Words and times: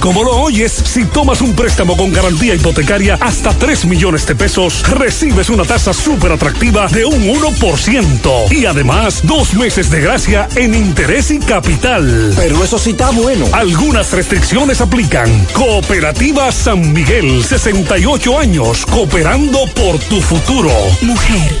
Como 0.00 0.24
lo 0.24 0.32
oyes, 0.32 0.72
si 0.72 1.04
tomas 1.04 1.42
un 1.42 1.54
préstamo 1.54 1.94
con 1.94 2.10
garantía 2.10 2.54
hipotecaria 2.54 3.18
hasta 3.20 3.52
3 3.52 3.84
millones 3.84 4.26
de 4.26 4.34
pesos, 4.34 4.82
recibes 4.88 5.50
una 5.50 5.64
tasa 5.64 5.92
súper 5.92 6.32
atractiva 6.32 6.88
de 6.88 7.04
un 7.04 7.22
1%. 7.22 8.50
Y 8.50 8.64
además, 8.64 9.20
dos 9.24 9.52
meses 9.52 9.90
de 9.90 10.00
gracia 10.00 10.48
en 10.56 10.74
interés 10.74 11.30
y 11.30 11.38
capital. 11.38 12.32
Pero 12.34 12.64
eso 12.64 12.78
sí 12.78 12.90
está 12.90 13.10
bueno. 13.10 13.46
Algunas 13.52 14.10
restricciones 14.12 14.80
aplican. 14.80 15.28
Cooperativa 15.52 16.50
San 16.50 16.94
Miguel, 16.94 17.44
68 17.44 18.38
años, 18.38 18.86
cooperando 18.86 19.66
por 19.74 19.98
tu 19.98 20.20
futuro. 20.22 20.70
Mujer, 21.02 21.60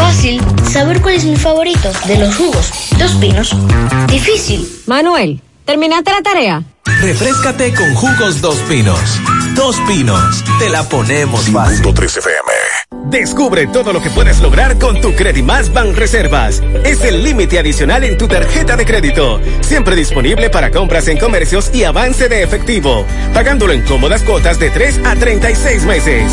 Fácil. 0.00 0.40
Saber 0.70 1.00
cuál 1.02 1.14
es 1.14 1.24
mi 1.24 1.36
favorito 1.36 1.90
de 2.06 2.18
los 2.18 2.34
jugos. 2.34 2.70
Dos 2.98 3.12
pinos. 3.16 3.54
Difícil. 4.08 4.66
Manuel, 4.86 5.40
¿terminaste 5.64 6.10
la 6.10 6.22
tarea? 6.22 6.62
Refrescate 7.00 7.74
con 7.74 7.94
jugos 7.94 8.40
Dos 8.40 8.56
Pinos. 8.68 9.20
Dos 9.54 9.76
Pinos. 9.86 10.44
Te 10.58 10.68
la 10.70 10.88
ponemos 10.88 11.48
fácil. 11.50 11.86
FM. 11.86 13.10
Descubre 13.10 13.66
todo 13.66 13.92
lo 13.92 14.02
que 14.02 14.10
puedes 14.10 14.40
lograr 14.40 14.78
con 14.78 15.00
tu 15.00 15.14
Credimas 15.14 15.72
Ban 15.72 15.94
Reservas. 15.94 16.62
Es 16.84 17.02
el 17.02 17.22
límite 17.22 17.58
adicional 17.58 18.04
en 18.04 18.16
tu 18.16 18.26
tarjeta 18.26 18.76
de 18.76 18.86
crédito. 18.86 19.40
Siempre 19.60 19.96
disponible 19.96 20.48
para 20.48 20.70
compras 20.70 21.08
en 21.08 21.18
comercios 21.18 21.70
y 21.74 21.84
avance 21.84 22.28
de 22.28 22.42
efectivo. 22.42 23.04
Pagándolo 23.34 23.72
en 23.72 23.82
cómodas 23.82 24.22
cuotas 24.22 24.58
de 24.58 24.70
3 24.70 25.00
a 25.04 25.14
36 25.16 25.84
meses. 25.84 26.32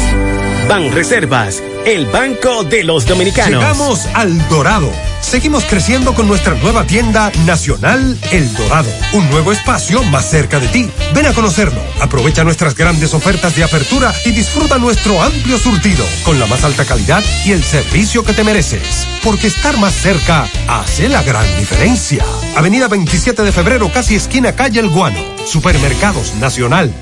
Ban 0.67 0.91
Reservas, 0.91 1.63
el 1.85 2.07
banco 2.07 2.63
de 2.63 2.83
los 2.83 3.05
dominicanos. 3.05 3.61
Llegamos 3.61 4.05
al 4.13 4.47
Dorado. 4.49 4.91
Seguimos 5.21 5.63
creciendo 5.63 6.13
con 6.13 6.27
nuestra 6.27 6.55
nueva 6.55 6.83
tienda 6.85 7.31
nacional 7.45 8.17
El 8.31 8.53
Dorado, 8.53 8.89
un 9.13 9.29
nuevo 9.29 9.53
espacio 9.53 10.03
más 10.03 10.29
cerca 10.29 10.59
de 10.59 10.67
ti. 10.67 10.89
Ven 11.13 11.25
a 11.25 11.33
conocerlo, 11.33 11.79
aprovecha 12.01 12.43
nuestras 12.43 12.75
grandes 12.75 13.13
ofertas 13.13 13.55
de 13.55 13.63
apertura 13.63 14.13
y 14.25 14.31
disfruta 14.31 14.77
nuestro 14.77 15.21
amplio 15.21 15.57
surtido 15.57 16.05
con 16.23 16.37
la 16.37 16.45
más 16.47 16.63
alta 16.65 16.83
calidad 16.83 17.23
y 17.45 17.53
el 17.53 17.63
servicio 17.63 18.23
que 18.23 18.33
te 18.33 18.43
mereces. 18.43 19.07
Porque 19.23 19.47
estar 19.47 19.77
más 19.77 19.93
cerca 19.93 20.47
hace 20.67 21.07
la 21.07 21.23
gran 21.23 21.45
diferencia. 21.57 22.25
Avenida 22.55 22.89
27 22.89 23.41
de 23.41 23.51
febrero, 23.53 23.89
casi 23.93 24.15
esquina 24.15 24.53
calle 24.53 24.81
El 24.81 24.89
Guano. 24.89 25.19
Supermercados 25.45 26.35
Nacional. 26.35 26.93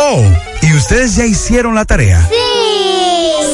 Oh, 0.00 0.22
¿y 0.62 0.74
ustedes 0.74 1.16
ya 1.16 1.24
hicieron 1.24 1.74
la 1.74 1.84
tarea? 1.84 2.26
Sí. 2.28 2.34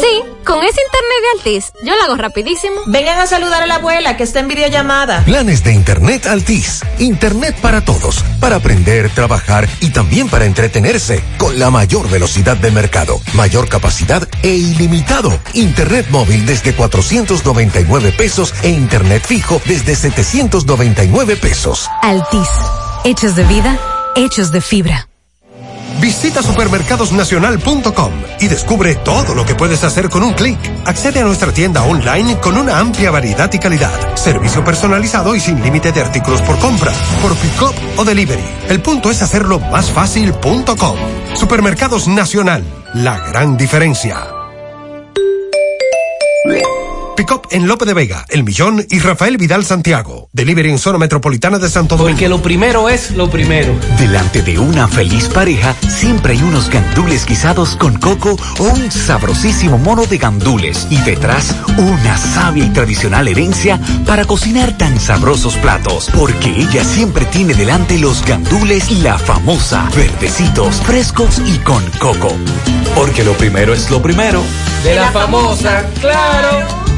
Sí, 0.00 0.22
con 0.44 0.62
ese 0.62 0.80
internet 0.80 1.18
de 1.22 1.38
Altis, 1.38 1.72
yo 1.82 1.94
lo 1.96 2.02
hago 2.02 2.16
rapidísimo. 2.16 2.76
Vengan 2.86 3.18
a 3.20 3.26
saludar 3.26 3.62
a 3.62 3.66
la 3.66 3.76
abuela 3.76 4.16
que 4.16 4.24
está 4.24 4.40
en 4.40 4.48
videollamada. 4.48 5.24
Planes 5.24 5.62
de 5.62 5.72
internet 5.72 6.26
Altis. 6.26 6.80
Internet 6.98 7.56
para 7.60 7.84
todos, 7.84 8.24
para 8.40 8.56
aprender, 8.56 9.10
trabajar 9.10 9.68
y 9.80 9.90
también 9.90 10.28
para 10.28 10.46
entretenerse, 10.46 11.22
con 11.38 11.58
la 11.58 11.70
mayor 11.70 12.10
velocidad 12.10 12.56
del 12.56 12.72
mercado, 12.72 13.20
mayor 13.34 13.68
capacidad 13.68 14.28
e 14.42 14.54
ilimitado. 14.54 15.38
Internet 15.54 16.06
móvil 16.10 16.44
desde 16.46 16.74
499 16.74 18.12
pesos 18.12 18.54
e 18.62 18.70
internet 18.70 19.24
fijo 19.24 19.60
desde 19.66 19.94
799 19.94 21.36
pesos. 21.36 21.88
Altis, 22.02 22.48
hechos 23.04 23.36
de 23.36 23.44
vida, 23.44 23.78
hechos 24.16 24.50
de 24.50 24.60
fibra. 24.60 25.08
Visita 26.00 26.42
supermercadosnacional.com 26.42 28.12
y 28.40 28.48
descubre 28.48 28.94
todo 28.96 29.34
lo 29.34 29.44
que 29.44 29.54
puedes 29.54 29.84
hacer 29.84 30.08
con 30.08 30.22
un 30.22 30.34
clic. 30.34 30.58
Accede 30.84 31.20
a 31.20 31.24
nuestra 31.24 31.52
tienda 31.52 31.82
online 31.82 32.38
con 32.40 32.56
una 32.56 32.78
amplia 32.78 33.10
variedad 33.10 33.52
y 33.52 33.58
calidad, 33.58 33.92
servicio 34.16 34.64
personalizado 34.64 35.34
y 35.34 35.40
sin 35.40 35.62
límite 35.62 35.92
de 35.92 36.00
artículos 36.00 36.42
por 36.42 36.58
compra, 36.58 36.92
por 37.22 37.34
pick-up 37.36 37.74
o 37.96 38.04
delivery. 38.04 38.44
El 38.68 38.80
punto 38.80 39.10
es 39.10 39.22
hacerlo 39.22 39.58
más 39.58 39.90
fácil.com. 39.90 40.96
Supermercados 41.34 42.08
Nacional, 42.08 42.64
la 42.94 43.18
gran 43.18 43.56
diferencia. 43.56 44.18
Pickup 47.16 47.46
en 47.50 47.68
Lope 47.68 47.84
de 47.84 47.94
Vega, 47.94 48.24
El 48.28 48.42
Millón 48.42 48.84
y 48.90 48.98
Rafael 48.98 49.36
Vidal 49.36 49.64
Santiago. 49.64 50.28
Delivery 50.32 50.70
en 50.70 50.78
zona 50.78 50.98
metropolitana 50.98 51.58
de 51.58 51.68
Santo 51.68 51.96
Domingo. 51.96 52.16
Porque 52.16 52.28
lo 52.28 52.42
primero 52.42 52.88
es 52.88 53.12
lo 53.12 53.30
primero. 53.30 53.72
Delante 53.98 54.42
de 54.42 54.58
una 54.58 54.88
feliz 54.88 55.28
pareja 55.28 55.76
siempre 55.88 56.32
hay 56.32 56.42
unos 56.42 56.68
gandules 56.68 57.24
guisados 57.24 57.76
con 57.76 57.98
coco 58.00 58.36
o 58.58 58.62
un 58.64 58.90
sabrosísimo 58.90 59.78
mono 59.78 60.06
de 60.06 60.18
gandules. 60.18 60.88
Y 60.90 60.96
detrás 61.02 61.54
una 61.76 62.16
sabia 62.16 62.64
y 62.64 62.70
tradicional 62.70 63.28
herencia 63.28 63.80
para 64.06 64.24
cocinar 64.24 64.76
tan 64.76 64.98
sabrosos 64.98 65.56
platos. 65.58 66.10
Porque 66.16 66.48
ella 66.48 66.82
siempre 66.82 67.26
tiene 67.26 67.54
delante 67.54 67.98
los 67.98 68.24
gandules 68.24 68.90
y 68.90 68.96
la 69.02 69.18
famosa, 69.18 69.88
verdecitos, 69.94 70.82
frescos 70.82 71.40
y 71.46 71.58
con 71.58 71.84
coco. 72.00 72.36
Porque 72.96 73.22
lo 73.22 73.34
primero 73.34 73.72
es 73.72 73.90
lo 73.90 74.02
primero. 74.02 74.42
De 74.82 74.96
la 74.96 75.10
famosa, 75.12 75.88
claro 76.00 76.84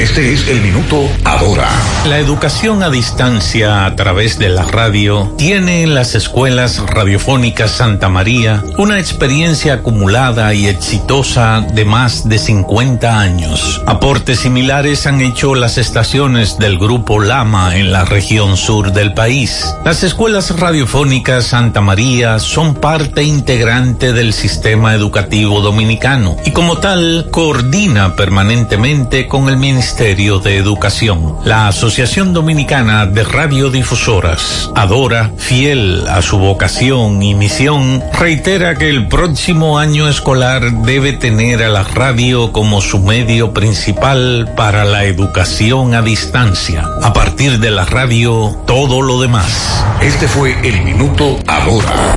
Este 0.00 0.32
es 0.32 0.48
el 0.48 0.62
minuto 0.62 1.06
ahora. 1.24 1.68
La 2.06 2.18
educación 2.18 2.82
a 2.82 2.88
distancia 2.88 3.84
a 3.84 3.96
través 3.96 4.38
de 4.38 4.48
la 4.48 4.64
radio 4.64 5.34
tiene 5.36 5.82
en 5.82 5.94
las 5.94 6.14
escuelas 6.14 6.78
radiofónicas 6.78 7.70
Santa 7.70 8.08
María 8.08 8.64
una 8.78 8.98
experiencia 8.98 9.74
acumulada 9.74 10.54
y 10.54 10.68
exitosa 10.68 11.60
de 11.74 11.84
más 11.84 12.26
de 12.26 12.38
50 12.38 13.20
años. 13.20 13.82
Aportes 13.86 14.40
similares 14.40 15.06
han 15.06 15.20
hecho 15.20 15.54
las 15.54 15.76
estaciones 15.76 16.56
del 16.58 16.78
grupo 16.78 17.20
Lama 17.20 17.76
en 17.76 17.92
la 17.92 18.06
región 18.06 18.56
sur 18.56 18.92
del 18.92 19.12
país. 19.12 19.74
Las 19.84 20.02
escuelas 20.02 20.58
radiofónicas 20.58 21.44
Santa 21.44 21.82
María 21.82 22.38
son 22.38 22.74
parte 22.74 23.22
integrante 23.22 24.14
del 24.14 24.32
sistema 24.32 24.94
educativo 24.94 25.60
dominicano 25.60 26.36
y 26.46 26.52
como 26.52 26.78
tal 26.78 27.28
coordina 27.30 28.16
permanentemente 28.16 29.28
con 29.28 29.49
el 29.50 29.56
Ministerio 29.56 29.80
Ministerio 29.80 30.38
de 30.38 30.56
Educación. 30.56 31.36
La 31.44 31.66
Asociación 31.66 32.32
Dominicana 32.32 33.06
de 33.06 33.24
Radiodifusoras, 33.24 34.70
Adora, 34.76 35.32
fiel 35.36 36.06
a 36.08 36.22
su 36.22 36.38
vocación 36.38 37.22
y 37.22 37.34
misión, 37.34 38.02
reitera 38.12 38.76
que 38.76 38.88
el 38.88 39.08
próximo 39.08 39.78
año 39.78 40.08
escolar 40.08 40.70
debe 40.82 41.12
tener 41.12 41.62
a 41.62 41.68
la 41.68 41.82
radio 41.82 42.52
como 42.52 42.80
su 42.80 43.00
medio 43.00 43.52
principal 43.52 44.52
para 44.56 44.84
la 44.84 45.04
educación 45.04 45.94
a 45.94 46.02
distancia. 46.02 46.86
A 47.02 47.12
partir 47.12 47.58
de 47.58 47.70
la 47.70 47.84
radio, 47.84 48.56
todo 48.66 49.02
lo 49.02 49.20
demás. 49.20 49.84
Este 50.00 50.28
fue 50.28 50.56
el 50.62 50.82
minuto 50.82 51.38
Adora. 51.46 52.16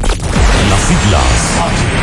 Las 0.69 0.81
siglas 0.81 2.03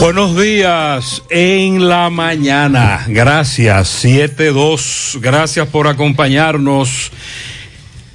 Buenos 0.00 0.36
días 0.40 1.22
en 1.30 1.88
la 1.88 2.08
mañana. 2.10 3.04
Gracias, 3.08 4.02
7-2. 4.04 5.20
Gracias 5.20 5.66
por 5.68 5.88
acompañarnos. 5.88 7.12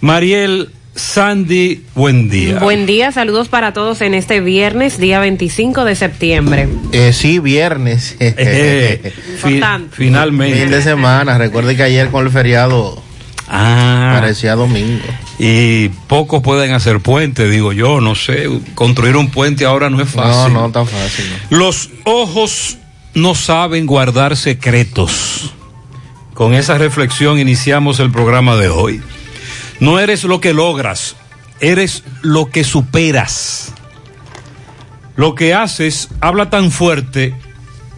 Mariel 0.02 0.70
Sandy, 0.96 1.84
buen 1.94 2.30
día. 2.30 2.60
Buen 2.60 2.86
día, 2.88 3.12
saludos 3.12 3.50
para 3.50 3.74
todos 3.74 4.02
en 4.02 4.14
este 4.16 4.40
viernes, 4.40 4.98
día 4.98 5.20
25 5.20 5.84
de 5.86 5.96
septiembre. 5.96 6.68
Eh, 6.92 7.14
sí, 7.14 7.40
viernes. 7.40 8.16
Eh, 8.20 9.14
fi- 9.44 9.62
finalmente. 9.92 10.62
Fin 10.62 10.72
de 10.72 10.82
semana. 10.82 11.38
Recuerde 11.38 11.76
que 11.76 11.84
ayer 11.84 12.10
con 12.10 12.26
el 12.26 12.32
feriado 12.32 13.02
Ah. 13.48 14.18
parecía 14.20 14.56
domingo. 14.56 15.04
Y 15.38 15.90
pocos 16.08 16.42
pueden 16.42 16.72
hacer 16.74 17.02
puente, 17.02 17.50
digo 17.50 17.74
yo, 17.74 18.00
no 18.00 18.16
sé. 18.16 18.50
Construir 18.74 19.18
un 19.18 19.30
puente 19.30 19.66
ahora 19.66 19.90
no 19.90 20.02
es 20.02 20.10
fácil. 20.10 20.54
No, 20.54 20.62
no 20.62 20.72
tan 20.72 20.88
fácil. 20.88 21.26
no. 21.50 21.58
Los 21.58 21.90
ojos 22.06 22.78
no 23.14 23.36
saben 23.36 23.86
guardar 23.86 24.38
secretos. 24.38 25.54
Con 26.34 26.54
esa 26.54 26.78
reflexión 26.78 27.40
iniciamos 27.40 28.00
el 28.00 28.12
programa 28.12 28.56
de 28.56 28.70
hoy. 28.70 29.02
No 29.80 30.00
eres 30.00 30.24
lo 30.24 30.40
que 30.40 30.54
logras, 30.54 31.16
eres 31.60 32.04
lo 32.22 32.50
que 32.50 32.64
superas. 32.64 33.74
Lo 35.16 35.36
que 35.36 35.54
haces 35.54 36.10
habla 36.20 36.50
tan 36.50 36.72
fuerte 36.72 37.36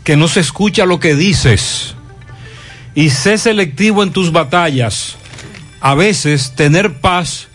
que 0.04 0.16
no 0.16 0.28
se 0.28 0.39
escucha 0.39 0.86
lo 0.86 1.00
que 1.00 1.16
dices. 1.16 1.95
Y 2.95 3.10
sé 3.10 3.38
selectivo 3.38 4.04
en 4.04 4.12
tus 4.12 4.31
batallas. 4.31 5.18
A 5.79 5.95
veces 5.95 6.53
tener 6.56 6.94
paz 6.94 7.47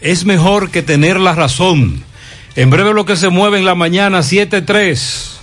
es 0.00 0.24
mejor 0.24 0.70
que 0.70 0.82
tener 0.82 1.18
la 1.18 1.34
razón. 1.34 2.04
En 2.56 2.70
breve 2.70 2.94
lo 2.94 3.04
que 3.04 3.16
se 3.16 3.30
mueve 3.30 3.58
en 3.58 3.64
la 3.64 3.74
mañana 3.74 4.20
7-3. 4.20 5.33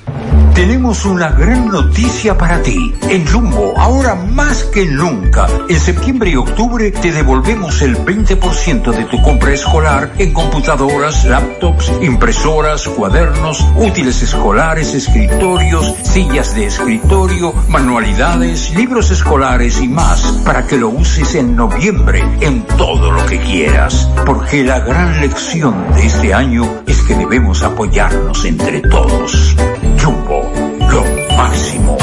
Tenemos 0.54 1.06
una 1.06 1.30
gran 1.30 1.70
noticia 1.70 2.38
para 2.38 2.62
ti. 2.62 2.94
En 3.10 3.26
Jumbo, 3.26 3.74
ahora 3.78 4.16
más 4.16 4.66
que 4.66 4.86
nunca, 4.86 5.48
en 5.68 5.80
septiembre 5.80 6.32
y 6.32 6.36
octubre 6.36 6.92
te 6.92 7.12
devolvemos 7.12 7.82
el 7.82 7.98
20% 7.98 8.92
de 8.92 9.06
tu 9.06 9.22
compra 9.22 9.54
escolar 9.54 10.12
en 10.18 10.34
computadoras, 10.34 11.26
laptops, 11.26 11.92
impresoras, 12.02 12.88
cuadernos, 12.88 13.66
útiles 13.78 14.22
escolares, 14.22 14.94
escritorios, 14.94 15.96
sillas 16.04 16.54
de 16.54 16.66
escritorio, 16.66 17.54
manualidades, 17.70 18.76
libros 18.76 19.10
escolares 19.10 19.82
y 19.82 19.88
más 19.88 20.22
para 20.46 20.68
que 20.68 20.78
lo 20.78 20.90
uses 20.90 21.34
en 21.36 21.56
noviembre 21.56 22.24
en 22.42 22.64
todo 22.64 23.12
lo 23.12 23.26
que 23.26 23.40
quieras. 23.40 24.08
Porque 24.26 24.64
la 24.64 24.80
gran 24.80 25.22
lección 25.22 25.94
de 25.96 26.06
este 26.06 26.34
año 26.34 26.82
es 26.86 27.02
que 27.04 27.16
debemos 27.16 27.64
apoyarnos 27.64 28.46
entre 28.46 28.82
todos. 28.82 29.56
Jumbo, 30.02 30.52
lo 30.90 31.36
máximo. 31.38 31.98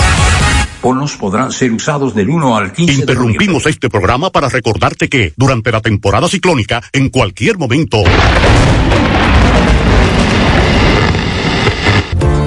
Bonos 0.80 1.16
podrán 1.16 1.50
ser 1.50 1.72
usados 1.72 2.14
del 2.14 2.30
1 2.30 2.56
al 2.56 2.72
15 2.72 2.92
de 2.92 3.00
Interrumpimos 3.00 3.66
este 3.66 3.90
programa 3.90 4.30
para 4.30 4.48
recordarte 4.48 5.08
que 5.08 5.32
durante 5.36 5.72
la 5.72 5.80
temporada 5.80 6.28
ciclónica, 6.28 6.80
en 6.92 7.08
cualquier 7.08 7.58
momento. 7.58 8.04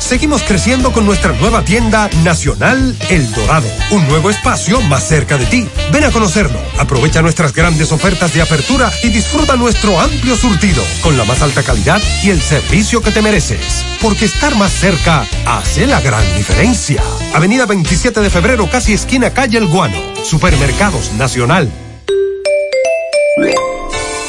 Seguimos 0.00 0.42
creciendo 0.42 0.92
con 0.92 1.06
nuestra 1.06 1.32
nueva 1.34 1.64
tienda 1.64 2.10
nacional 2.24 2.96
El 3.10 3.30
Dorado. 3.32 3.68
Un 3.90 4.08
nuevo 4.08 4.30
espacio 4.30 4.80
más 4.80 5.06
cerca 5.06 5.36
de 5.36 5.46
ti. 5.46 5.68
Ven 5.92 6.04
a 6.04 6.10
conocerlo. 6.10 6.58
Aprovecha 6.78 7.22
nuestras 7.22 7.52
grandes 7.52 7.92
ofertas 7.92 8.32
de 8.34 8.42
apertura 8.42 8.90
y 9.04 9.10
disfruta 9.10 9.54
nuestro 9.56 10.00
amplio 10.00 10.34
surtido 10.36 10.82
con 11.02 11.16
la 11.16 11.24
más 11.24 11.42
alta 11.42 11.62
calidad 11.62 12.00
y 12.24 12.30
el 12.30 12.40
servicio 12.40 13.02
que 13.02 13.12
te 13.12 13.22
mereces. 13.22 13.84
Porque 14.00 14.24
estar 14.24 14.56
más 14.56 14.72
cerca 14.72 15.24
hace 15.46 15.86
la 15.86 16.00
gran 16.00 16.24
diferencia. 16.34 17.02
Avenida 17.34 17.66
27 17.66 18.20
de 18.20 18.30
febrero, 18.30 18.68
casi 18.68 18.94
esquina 18.94 19.30
calle 19.30 19.58
El 19.58 19.68
Guano. 19.68 20.00
Supermercados 20.24 21.12
Nacional. 21.12 21.70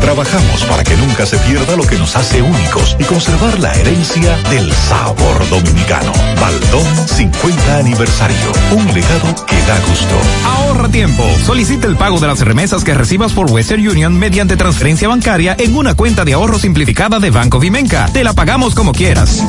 Trabajamos 0.00 0.64
para 0.64 0.84
que 0.84 0.96
nunca 0.96 1.26
se 1.26 1.36
pierda 1.38 1.76
lo 1.76 1.84
que 1.84 1.98
nos 1.98 2.16
hace 2.16 2.42
únicos 2.42 2.96
y 2.98 3.04
conservar 3.04 3.58
la 3.58 3.72
herencia 3.74 4.36
del 4.50 4.72
sabor 4.72 5.48
dominicano. 5.50 6.12
Baldón 6.40 7.08
50 7.08 7.76
aniversario. 7.76 8.52
Un 8.72 8.86
legado 8.86 9.46
que 9.46 9.56
da 9.62 9.78
gusto. 9.88 10.14
Ahorra 10.44 10.88
tiempo. 10.88 11.24
Solicita 11.44 11.86
el 11.86 11.96
pago 11.96 12.18
de 12.20 12.26
las 12.26 12.40
remesas 12.40 12.84
que 12.84 12.94
recibas 12.94 13.32
por 13.32 13.50
Western 13.50 13.86
Union 13.86 14.18
mediante 14.18 14.56
transferencia 14.56 15.08
bancaria 15.08 15.56
en 15.58 15.76
una 15.76 15.94
cuenta 15.94 16.24
de 16.24 16.34
ahorro 16.34 16.58
simplificada 16.58 17.18
de 17.18 17.30
Banco 17.30 17.58
Vimenca. 17.58 18.08
Te 18.12 18.24
la 18.24 18.32
pagamos 18.32 18.74
como 18.74 18.92
quieras. 18.92 19.42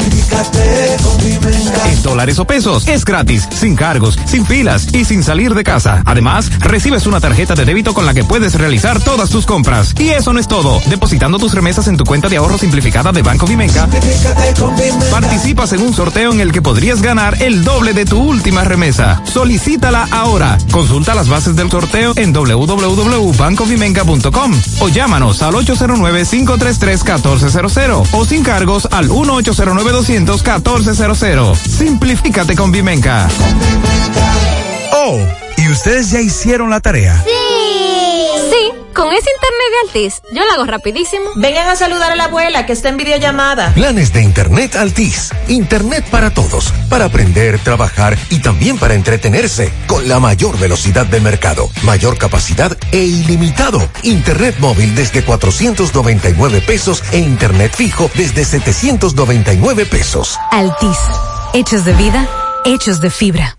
En 1.86 2.03
dólares 2.03 2.39
o 2.39 2.46
pesos. 2.46 2.88
Es 2.88 3.05
gratis, 3.05 3.48
sin 3.51 3.75
cargos, 3.75 4.17
sin 4.25 4.46
filas 4.46 4.93
y 4.93 5.05
sin 5.05 5.24
salir 5.24 5.53
de 5.53 5.63
casa. 5.63 6.03
Además, 6.05 6.51
recibes 6.60 7.08
una 7.08 7.19
tarjeta 7.19 7.55
de 7.55 7.65
débito 7.65 7.93
con 7.93 8.05
la 8.05 8.13
que 8.13 8.24
puedes 8.24 8.55
realizar 8.55 9.00
todas 9.01 9.29
tus 9.29 9.46
compras. 9.46 9.93
Y 10.00 10.10
eso 10.10 10.28
no 10.33 10.39
es 10.39 10.48
todo. 10.48 10.81
Depositando 10.88 11.38
tus 11.38 11.53
remesas 11.53 11.88
en 11.88 11.98
tu 11.98 12.03
cuenta 12.03 12.27
de 12.29 12.38
ahorro 12.38 12.57
simplificada 12.57 13.12
de 13.12 13.21
Banco 13.21 13.45
Vimenca, 13.45 13.88
participas 15.12 15.74
en 15.74 15.81
un 15.81 15.93
sorteo 15.93 16.31
en 16.31 16.39
el 16.41 16.51
que 16.51 16.62
podrías 16.62 17.01
ganar 17.01 17.41
el 17.41 17.63
doble 17.63 17.93
de 17.93 18.05
tu 18.05 18.19
última 18.19 18.63
remesa. 18.63 19.19
Solicítala 19.25 20.07
ahora. 20.12 20.59
Consulta 20.71 21.15
las 21.15 21.29
bases 21.29 21.55
del 21.55 21.71
sorteo 21.71 22.13
en 22.15 22.33
www.bancovimenca.com 22.33 24.62
o 24.79 24.89
llámanos 24.89 25.41
al 25.41 25.55
809-533-1400 25.55 28.07
o 28.12 28.25
sin 28.25 28.43
cargos 28.43 28.88
al 28.91 29.09
1-809-200-1400. 29.09 31.55
Simplifícate 31.55 32.55
con 32.55 32.71
Vimenca. 32.71 33.27
Oh, 34.91 35.17
¿y 35.59 35.69
ustedes 35.69 36.11
ya 36.11 36.21
hicieron 36.21 36.69
la 36.69 36.79
tarea? 36.79 37.21
Sí. 37.23 37.31
Sí, 38.49 38.71
con 38.93 39.11
ese 39.13 39.29
internet 39.29 39.69
de 39.71 39.87
Altis, 39.87 40.21
yo 40.31 40.45
la 40.45 40.53
hago 40.53 40.65
rapidísimo. 40.65 41.25
Vengan 41.35 41.67
a 41.67 41.75
saludar 41.75 42.11
a 42.11 42.15
la 42.15 42.25
abuela 42.25 42.65
que 42.65 42.73
está 42.73 42.89
en 42.89 42.97
videollamada. 42.97 43.73
Planes 43.73 44.13
de 44.13 44.21
Internet 44.21 44.75
Altis. 44.75 45.29
Internet 45.47 46.05
para 46.09 46.31
todos. 46.31 46.73
Para 46.89 47.05
aprender, 47.05 47.59
trabajar 47.59 48.17
y 48.29 48.39
también 48.39 48.77
para 48.77 48.95
entretenerse. 48.95 49.71
Con 49.87 50.07
la 50.07 50.19
mayor 50.19 50.57
velocidad 50.57 51.05
del 51.05 51.21
mercado. 51.21 51.69
Mayor 51.83 52.17
capacidad 52.17 52.75
e 52.91 53.03
ilimitado. 53.03 53.87
Internet 54.03 54.55
móvil 54.59 54.95
desde 54.95 55.23
499 55.23 56.61
pesos 56.61 57.03
e 57.11 57.19
Internet 57.19 57.73
fijo 57.75 58.09
desde 58.15 58.45
799 58.45 59.85
pesos. 59.85 60.37
Altis. 60.51 60.97
Hechos 61.53 61.83
de 61.85 61.93
vida, 61.93 62.27
hechos 62.65 63.01
de 63.01 63.09
fibra. 63.09 63.58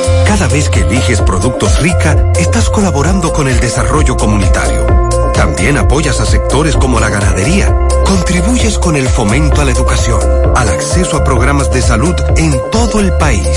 Cada 0.25 0.47
vez 0.47 0.69
que 0.69 0.81
eliges 0.81 1.21
productos 1.21 1.79
rica, 1.81 2.31
estás 2.39 2.69
colaborando 2.69 3.31
con 3.33 3.47
el 3.47 3.59
desarrollo 3.59 4.15
comunitario. 4.17 4.85
También 5.33 5.77
apoyas 5.77 6.19
a 6.19 6.25
sectores 6.25 6.75
como 6.75 6.99
la 6.99 7.09
ganadería. 7.09 7.75
Contribuyes 8.05 8.77
con 8.77 8.95
el 8.95 9.07
fomento 9.07 9.61
a 9.61 9.65
la 9.65 9.71
educación, 9.71 10.19
al 10.55 10.69
acceso 10.69 11.17
a 11.17 11.23
programas 11.23 11.71
de 11.71 11.81
salud 11.81 12.15
en 12.37 12.55
todo 12.71 12.99
el 12.99 13.11
país, 13.13 13.47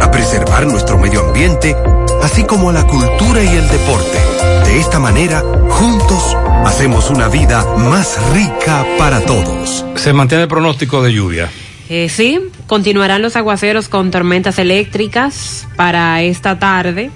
a 0.00 0.10
preservar 0.10 0.66
nuestro 0.66 0.98
medio 0.98 1.26
ambiente, 1.26 1.76
así 2.22 2.44
como 2.44 2.70
a 2.70 2.72
la 2.72 2.86
cultura 2.86 3.42
y 3.42 3.48
el 3.48 3.68
deporte. 3.68 4.18
De 4.64 4.78
esta 4.80 4.98
manera, 4.98 5.42
juntos, 5.70 6.36
hacemos 6.64 7.10
una 7.10 7.28
vida 7.28 7.64
más 7.76 8.18
rica 8.32 8.86
para 8.98 9.20
todos. 9.20 9.84
Se 9.96 10.12
mantiene 10.12 10.44
el 10.44 10.48
pronóstico 10.48 11.02
de 11.02 11.12
lluvia. 11.12 11.50
Eh, 11.88 12.08
sí, 12.10 12.38
continuarán 12.66 13.22
los 13.22 13.36
aguaceros 13.36 13.88
con 13.88 14.10
tormentas 14.10 14.58
eléctricas 14.58 15.66
para 15.76 16.22
esta 16.22 16.58
tarde. 16.58 17.10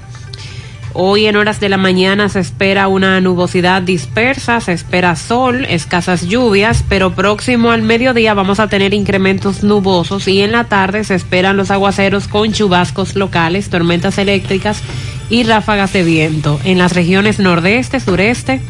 Hoy 0.95 1.25
en 1.26 1.37
horas 1.37 1.59
de 1.59 1.71
la 1.71 1.79
mañana 1.79 2.29
se 2.29 2.41
espera 2.41 2.88
una 2.88 3.21
nubosidad 3.23 3.81
dispersa, 3.81 4.61
se 4.61 4.73
espera 4.73 5.17
sol, 5.17 5.64
escasas 5.67 6.29
lluvias, 6.29 6.85
pero 6.87 7.14
próximo 7.14 7.71
al 7.71 7.81
mediodía 7.81 8.35
vamos 8.35 8.61
a 8.61 8.69
tener 8.69 8.93
incrementos 8.93 9.62
nubosos 9.62 10.29
y 10.29 10.43
en 10.43 10.52
la 10.52 10.64
tarde 10.64 11.05
se 11.05 11.14
esperan 11.14 11.57
los 11.57 11.71
aguaceros 11.71 12.29
con 12.29 12.52
chubascos 12.52 13.14
locales, 13.17 13.71
tormentas 13.71 14.19
eléctricas 14.19 14.83
y 15.31 15.45
ráfagas 15.45 15.95
de 15.95 16.02
viento 16.02 16.61
en 16.64 16.76
las 16.76 16.93
regiones 16.93 17.38
nordeste, 17.38 17.99
sureste, 17.99 18.61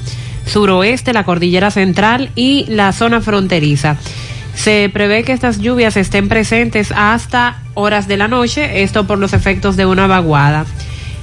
suroeste, 0.47 1.13
la 1.13 1.25
cordillera 1.25 1.73
central 1.73 2.31
y 2.37 2.67
la 2.69 2.93
zona 2.93 3.21
fronteriza. 3.21 3.97
Se 4.55 4.91
prevé 4.93 5.25
que 5.25 5.33
estas 5.33 5.59
lluvias 5.59 5.97
estén 5.97 6.29
presentes 6.29 6.93
hasta 6.95 7.63
horas 7.75 8.07
de 8.07 8.17
la 8.17 8.29
noche, 8.29 8.83
esto 8.83 9.07
por 9.07 9.19
los 9.19 9.33
efectos 9.33 9.77
de 9.77 9.87
una 9.87 10.07
vaguada. 10.07 10.67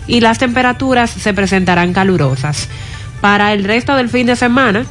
Y 0.07 0.21
las 0.21 0.39
temperaturas 0.39 1.09
se 1.09 1.33
presentarán 1.33 1.93
calurosas. 1.93 2.67
Para 3.21 3.53
el 3.53 3.63
resto 3.63 3.95
del 3.95 4.09
fin 4.09 4.27
de 4.27 4.36
semana 4.36 4.86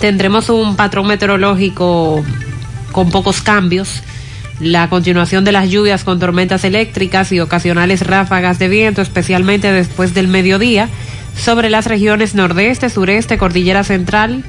tendremos 0.00 0.50
un 0.50 0.76
patrón 0.76 1.06
meteorológico 1.06 2.24
con 2.92 3.10
pocos 3.10 3.42
cambios. 3.42 4.02
La 4.60 4.88
continuación 4.88 5.44
de 5.44 5.52
las 5.52 5.70
lluvias 5.70 6.04
con 6.04 6.18
tormentas 6.18 6.64
eléctricas 6.64 7.30
y 7.32 7.40
ocasionales 7.40 8.06
ráfagas 8.06 8.58
de 8.58 8.68
viento, 8.68 9.02
especialmente 9.02 9.70
después 9.70 10.14
del 10.14 10.28
mediodía, 10.28 10.88
sobre 11.36 11.70
las 11.70 11.86
regiones 11.86 12.34
nordeste, 12.34 12.90
sureste, 12.90 13.38
cordillera 13.38 13.84
central, 13.84 14.42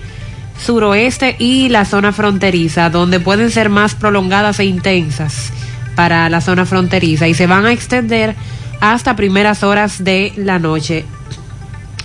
suroeste 0.64 1.36
y 1.40 1.70
la 1.70 1.86
zona 1.86 2.12
fronteriza, 2.12 2.90
donde 2.90 3.20
pueden 3.20 3.52
ser 3.52 3.70
más 3.70 3.96
prolongadas 3.96 4.60
e 4.60 4.66
intensas 4.66 5.52
para 5.96 6.30
la 6.30 6.42
zona 6.42 6.66
fronteriza 6.66 7.28
y 7.28 7.34
se 7.34 7.48
van 7.48 7.66
a 7.66 7.72
extender 7.72 8.36
hasta 8.80 9.16
primeras 9.16 9.64
horas 9.64 10.04
de 10.04 10.34
la 10.38 10.60
noche. 10.60 11.06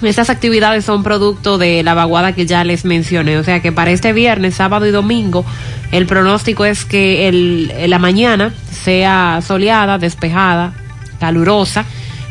Estas 0.02 0.28
actividades 0.28 0.84
son 0.84 1.02
producto 1.02 1.56
de 1.56 1.82
la 1.82 1.94
vaguada 1.94 2.32
que 2.32 2.46
ya 2.46 2.64
les 2.64 2.84
mencioné, 2.84 3.38
o 3.38 3.44
sea 3.44 3.60
que 3.60 3.72
para 3.72 3.90
este 3.90 4.12
viernes, 4.12 4.56
sábado 4.56 4.86
y 4.86 4.90
domingo, 4.90 5.44
el 5.92 6.06
pronóstico 6.06 6.64
es 6.64 6.84
que 6.84 7.28
el, 7.28 7.72
la 7.88 7.98
mañana 7.98 8.52
sea 8.70 9.40
soleada, 9.46 9.98
despejada, 9.98 10.74
calurosa, 11.20 11.84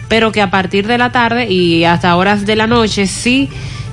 pero 0.10 0.32
que 0.32 0.42
a 0.42 0.52
partir 0.52 0.86
de 0.86 0.98
la 0.98 1.12
tarde 1.12 1.50
y 1.50 1.86
hasta 1.86 2.16
horas 2.16 2.46
de 2.46 2.56
la 2.56 2.68
noche 2.68 3.08
sí 3.08 3.50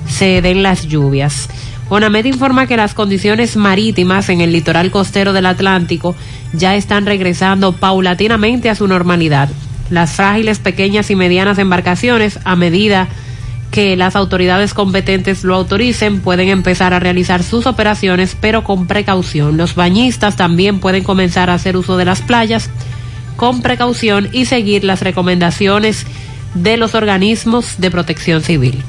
se 0.09 0.43
den 0.43 0.63
las 0.63 0.87
lluvias. 0.87 1.49
ONAMED 1.90 2.26
informa 2.26 2.68
que 2.68 2.76
las 2.76 2.94
condiciones 2.94 3.56
marítimas 3.56 4.28
en 4.28 4.40
el 4.40 4.52
litoral 4.52 4.92
costero 4.92 5.32
del 5.32 5.44
Atlántico 5.44 6.14
ya 6.52 6.76
están 6.76 7.04
regresando 7.04 7.73
paulatinamente 7.73 8.70
a 8.70 8.76
su 8.76 8.87
normalidad. 8.87 9.49
Las 9.90 10.12
frágiles, 10.12 10.61
pequeñas 10.61 11.11
y 11.11 11.16
medianas 11.16 11.59
embarcaciones, 11.59 12.38
a 12.44 12.54
medida 12.54 13.09
que 13.73 13.97
las 13.97 14.14
autoridades 14.14 14.73
competentes 14.73 15.42
lo 15.42 15.56
autoricen, 15.56 16.20
pueden 16.20 16.49
empezar 16.49 16.94
a 16.94 17.00
realizar 17.00 17.42
sus 17.42 17.66
operaciones, 17.66 18.37
pero 18.40 18.62
con 18.62 18.87
precaución. 18.87 19.56
Los 19.56 19.75
bañistas 19.75 20.37
también 20.37 20.78
pueden 20.78 21.02
comenzar 21.02 21.50
a 21.50 21.54
hacer 21.54 21.76
uso 21.76 21.97
de 21.97 22.04
las 22.04 22.23
playas 22.23 22.70
con 23.35 23.62
precaución 23.62 24.28
y 24.32 24.44
seguir 24.44 24.85
las 24.85 25.02
recomendaciones 25.02 26.06
de 26.54 26.76
los 26.76 26.94
organismos 26.94 27.76
de 27.78 27.90
protección 27.90 28.42
civil. 28.42 28.80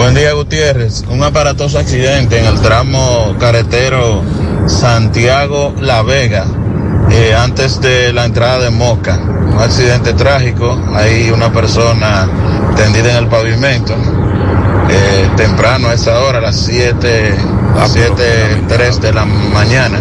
Buen 0.00 0.14
día, 0.14 0.32
Gutiérrez. 0.32 1.04
Un 1.10 1.22
aparatoso 1.22 1.78
accidente 1.78 2.38
en 2.38 2.46
el 2.46 2.58
tramo 2.62 3.36
carretero 3.38 4.22
Santiago-La 4.66 6.00
Vega, 6.00 6.46
eh, 7.10 7.34
antes 7.34 7.82
de 7.82 8.10
la 8.14 8.24
entrada 8.24 8.60
de 8.60 8.70
Moca. 8.70 9.18
Un 9.18 9.58
accidente 9.60 10.14
trágico. 10.14 10.82
Hay 10.94 11.30
una 11.30 11.52
persona 11.52 12.26
tendida 12.76 13.10
en 13.10 13.24
el 13.24 13.26
pavimento. 13.26 13.94
Eh, 14.88 15.28
temprano 15.36 15.88
a 15.88 15.92
esa 15.92 16.18
hora, 16.20 16.38
a 16.38 16.40
las 16.40 16.58
7, 16.58 17.34
Ah, 17.78 17.86
7, 17.86 18.62
3 18.68 19.02
de 19.02 19.12
la 19.12 19.26
mañana. 19.26 19.98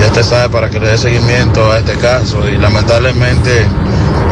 Ya 0.00 0.06
usted 0.06 0.22
sabe 0.22 0.50
para 0.50 0.70
que 0.70 0.78
le 0.78 0.86
dé 0.86 0.96
seguimiento 0.96 1.72
a 1.72 1.80
este 1.80 1.94
caso 1.94 2.48
y 2.48 2.56
lamentablemente 2.58 3.66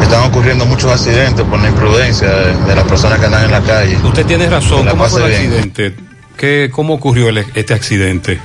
están 0.03 0.23
ocurriendo 0.29 0.65
muchos 0.65 0.91
accidentes 0.91 1.45
por 1.45 1.59
la 1.59 1.69
imprudencia 1.69 2.29
de, 2.29 2.55
de 2.65 2.75
las 2.75 2.83
personas 2.85 3.19
que 3.19 3.25
andan 3.25 3.45
en 3.45 3.51
la 3.51 3.61
calle. 3.61 3.97
Usted 4.03 4.25
tiene 4.25 4.49
razón. 4.49 4.85
¿Cómo 4.87 5.05
fue 5.05 5.25
el 5.25 5.33
accidente? 5.33 5.95
¿Qué, 6.37 6.69
¿Cómo 6.71 6.93
ocurrió 6.95 7.29
el- 7.29 7.45
este 7.55 7.73
accidente? 7.73 8.39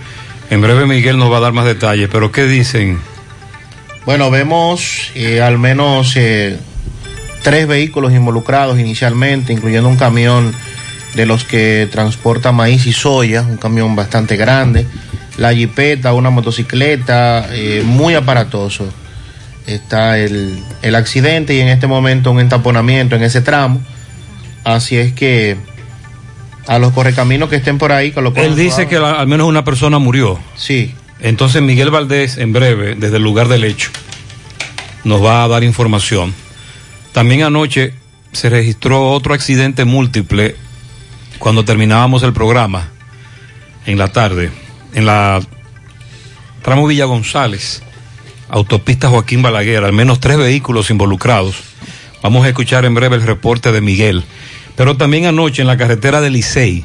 En 0.51 0.61
breve 0.61 0.87
Miguel 0.87 1.17
nos 1.19 1.31
va 1.33 1.39
a 1.39 1.41
dar 1.41 1.53
más 1.53 1.65
detalles, 1.65 2.09
pero 2.13 2.31
¿qué 2.33 2.45
dicen? 2.45 2.99
Bueno, 4.05 4.31
vemos 4.31 5.11
eh, 5.15 5.41
al 5.41 5.59
menos 5.59 6.15
eh, 6.17 6.59
tres 7.43 7.67
vehículos 7.67 8.13
involucrados 8.13 8.79
inicialmente, 8.79 9.53
incluyendo 9.53 9.89
un 9.89 9.97
camión 9.97 10.53
de 11.15 11.27
los 11.27 11.45
que 11.45 11.89
transporta 11.91 12.53
maíz 12.53 12.85
y 12.87 12.93
soya, 12.93 13.43
un 13.43 13.57
camión 13.57 13.95
bastante 13.97 14.37
grande, 14.37 14.87
la 15.39 15.55
jipeta, 15.55 16.13
una 16.13 16.29
motocicleta, 16.31 17.49
eh, 17.53 17.83
muy 17.85 18.15
aparatoso. 18.15 18.87
Está 19.67 20.19
el, 20.19 20.63
el 20.83 20.95
accidente 20.95 21.55
y 21.55 21.61
en 21.61 21.69
este 21.69 21.87
momento 21.87 22.31
un 22.31 22.41
entaponamiento 22.41 23.17
en 23.17 23.23
ese 23.23 23.41
tramo. 23.41 23.81
Así 24.63 24.97
es 24.97 25.13
que 25.13 25.57
a 26.67 26.79
los 26.79 26.93
correcaminos 26.93 27.49
que 27.49 27.57
estén 27.57 27.79
por 27.79 27.93
ahí, 27.93 28.13
con 28.13 28.25
lo 28.25 28.33
Él 28.37 28.57
dice 28.57 28.87
que 28.89 28.99
la- 28.99 29.13
al 29.13 29.27
menos 29.27 29.47
una 29.49 29.65
persona 29.65 29.99
murió. 29.99 30.39
Sí. 30.57 30.95
Entonces 31.21 31.63
Miguel 31.63 31.91
Valdés, 31.91 32.37
en 32.39 32.53
breve, 32.53 32.95
desde 32.95 33.17
el 33.17 33.23
lugar 33.23 33.49
del 33.49 33.65
hecho, 33.65 33.91
nos 35.05 35.23
va 35.25 35.45
a 35.45 35.49
dar 35.49 35.65
información. 35.65 36.35
También 37.13 37.43
anoche 37.43 37.95
se 38.33 38.51
registró 38.51 39.11
otro 39.13 39.33
accidente 39.35 39.85
múltiple 39.85 40.57
cuando 41.39 41.65
terminábamos 41.65 42.23
el 42.23 42.33
programa 42.33 42.89
en 43.87 43.97
la 43.99 44.09
tarde, 44.09 44.51
en 44.95 45.07
la 45.07 45.41
tramo 46.63 46.87
Villa 46.87 47.05
González, 47.05 47.83
autopista 48.49 49.09
Joaquín 49.09 49.43
Balaguer, 49.43 49.85
al 49.85 49.93
menos 49.93 50.21
tres 50.21 50.37
vehículos 50.37 50.91
involucrados. 50.91 51.57
Vamos 52.23 52.45
a 52.45 52.49
escuchar 52.49 52.85
en 52.85 52.95
breve 52.95 53.17
el 53.17 53.23
reporte 53.23 53.73
de 53.73 53.81
Miguel. 53.81 54.25
Pero 54.77 54.97
también 54.97 55.27
anoche 55.27 55.63
en 55.63 55.69
la 55.69 55.77
carretera 55.77 56.21
de 56.21 56.31
Licey 56.31 56.85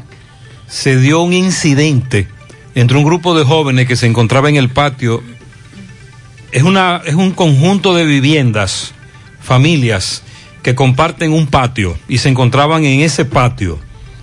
se 0.68 1.00
dio 1.00 1.22
un 1.22 1.34
incidente 1.34 2.28
entre 2.76 2.98
un 2.98 3.04
grupo 3.04 3.38
de 3.38 3.44
jóvenes 3.44 3.88
que 3.88 3.96
se 3.96 4.06
encontraba 4.06 4.50
en 4.50 4.56
el 4.56 4.70
patio. 4.70 5.24
Es, 6.52 6.64
una, 6.64 7.02
es 7.06 7.16
un 7.16 7.32
conjunto 7.32 7.96
de 7.96 8.06
viviendas, 8.06 8.94
familias 9.42 10.24
que 10.62 10.76
comparten 10.76 11.34
un 11.34 11.48
patio 11.48 11.98
y 12.08 12.20
se 12.20 12.30
encontraban 12.30 12.86
en 12.86 13.02
ese 13.02 13.26
patio 13.26 13.80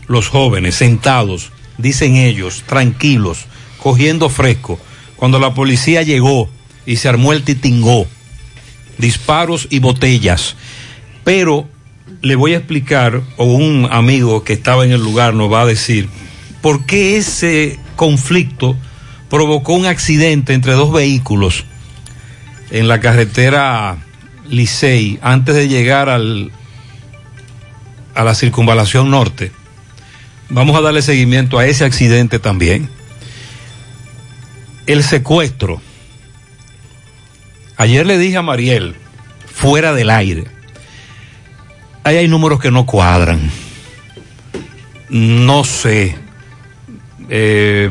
los 0.07 0.28
jóvenes 0.28 0.76
sentados, 0.76 1.50
dicen 1.78 2.16
ellos, 2.16 2.62
tranquilos, 2.66 3.47
cogiendo 3.83 4.28
fresco. 4.28 4.78
Cuando 5.16 5.38
la 5.38 5.55
policía 5.55 6.02
llegó 6.02 6.49
y 6.87 6.97
se 6.97 7.09
armó 7.09 7.33
el 7.33 7.43
titingó, 7.43 8.07
disparos 8.99 9.66
y 9.71 9.81
botellas. 9.81 10.57
Pero 11.25 11.69
le 12.23 12.37
voy 12.37 12.55
a 12.55 12.59
explicar, 12.59 13.23
o 13.37 13.45
un 13.45 13.88
amigo 13.90 14.45
que 14.45 14.52
estaba 14.52 14.85
en 14.85 14.93
el 14.93 15.02
lugar 15.02 15.35
nos 15.35 15.52
va 15.52 15.62
a 15.62 15.66
decir, 15.66 16.09
por 16.62 16.87
qué 16.87 17.16
ese 17.16 17.78
conflicto 17.97 18.76
provocó 19.28 19.75
un 19.75 19.87
accidente 19.87 20.55
entre 20.55 20.73
dos 20.73 20.93
vehículos 20.93 21.64
en 22.71 22.88
la 22.88 23.00
carretera 23.00 23.99
Licey 24.49 25.19
antes 25.23 25.55
de 25.55 25.69
llegar 25.69 26.09
al, 26.09 26.52
a 28.14 28.25
la 28.25 28.35
circunvalación 28.35 29.11
norte. 29.11 29.52
Vamos 30.49 30.76
a 30.76 30.81
darle 30.81 31.02
seguimiento 31.02 31.59
a 31.59 31.66
ese 31.66 31.85
accidente 31.85 32.38
también. 32.38 32.88
El 34.87 35.02
secuestro. 35.02 35.81
Ayer 37.76 38.06
le 38.06 38.18
dije 38.18 38.37
a 38.37 38.42
Mariel, 38.42 38.95
fuera 39.52 39.92
del 39.92 40.11
aire, 40.11 40.45
ahí 42.04 42.16
hay 42.16 42.28
números 42.28 42.61
que 42.61 42.71
no 42.71 42.87
cuadran. 42.87 43.50
No 45.09 45.64
sé. 45.64 46.16
Eh, 47.28 47.90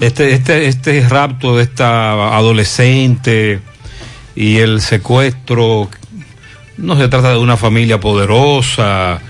este, 0.00 0.32
este, 0.32 0.66
este 0.66 1.06
rapto 1.08 1.56
de 1.56 1.64
esta 1.64 2.36
adolescente 2.36 3.60
y 4.34 4.58
el 4.58 4.80
secuestro, 4.80 5.90
no 6.78 6.96
se 6.96 7.08
trata 7.08 7.32
de 7.32 7.38
una 7.38 7.58
familia 7.58 8.00
poderosa, 8.00 9.20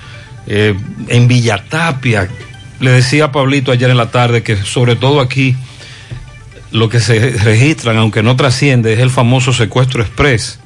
eh, 0.47 0.75
en 1.09 1.29
Villatapia. 1.29 2.29
Le 2.79 2.91
decía 2.93 3.27
a 3.27 3.33
Pablito 3.33 3.73
ayer 3.73 3.91
en 3.91 3.97
la 3.97 4.11
tarde 4.11 4.43
que 4.43 4.57
sobre 4.57 4.95
todo 4.95 5.21
aquí 5.21 5.57
lo 6.73 6.89
que 6.89 7.01
se 7.01 7.31
registran, 7.31 7.97
aunque 7.97 8.23
no 8.23 8.37
trasciende, 8.37 8.93
es 8.93 9.01
el 9.01 9.11
famoso 9.11 9.53
secuestro 9.53 10.03
express, 10.03 10.61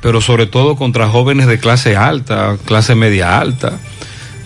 pero 0.00 0.20
sobre 0.20 0.46
todo 0.46 0.76
contra 0.76 1.08
jóvenes 1.08 1.46
de 1.46 1.58
clase 1.58 1.96
alta, 1.96 2.56
clase 2.64 2.94
media 2.94 3.38
alta. 3.38 3.78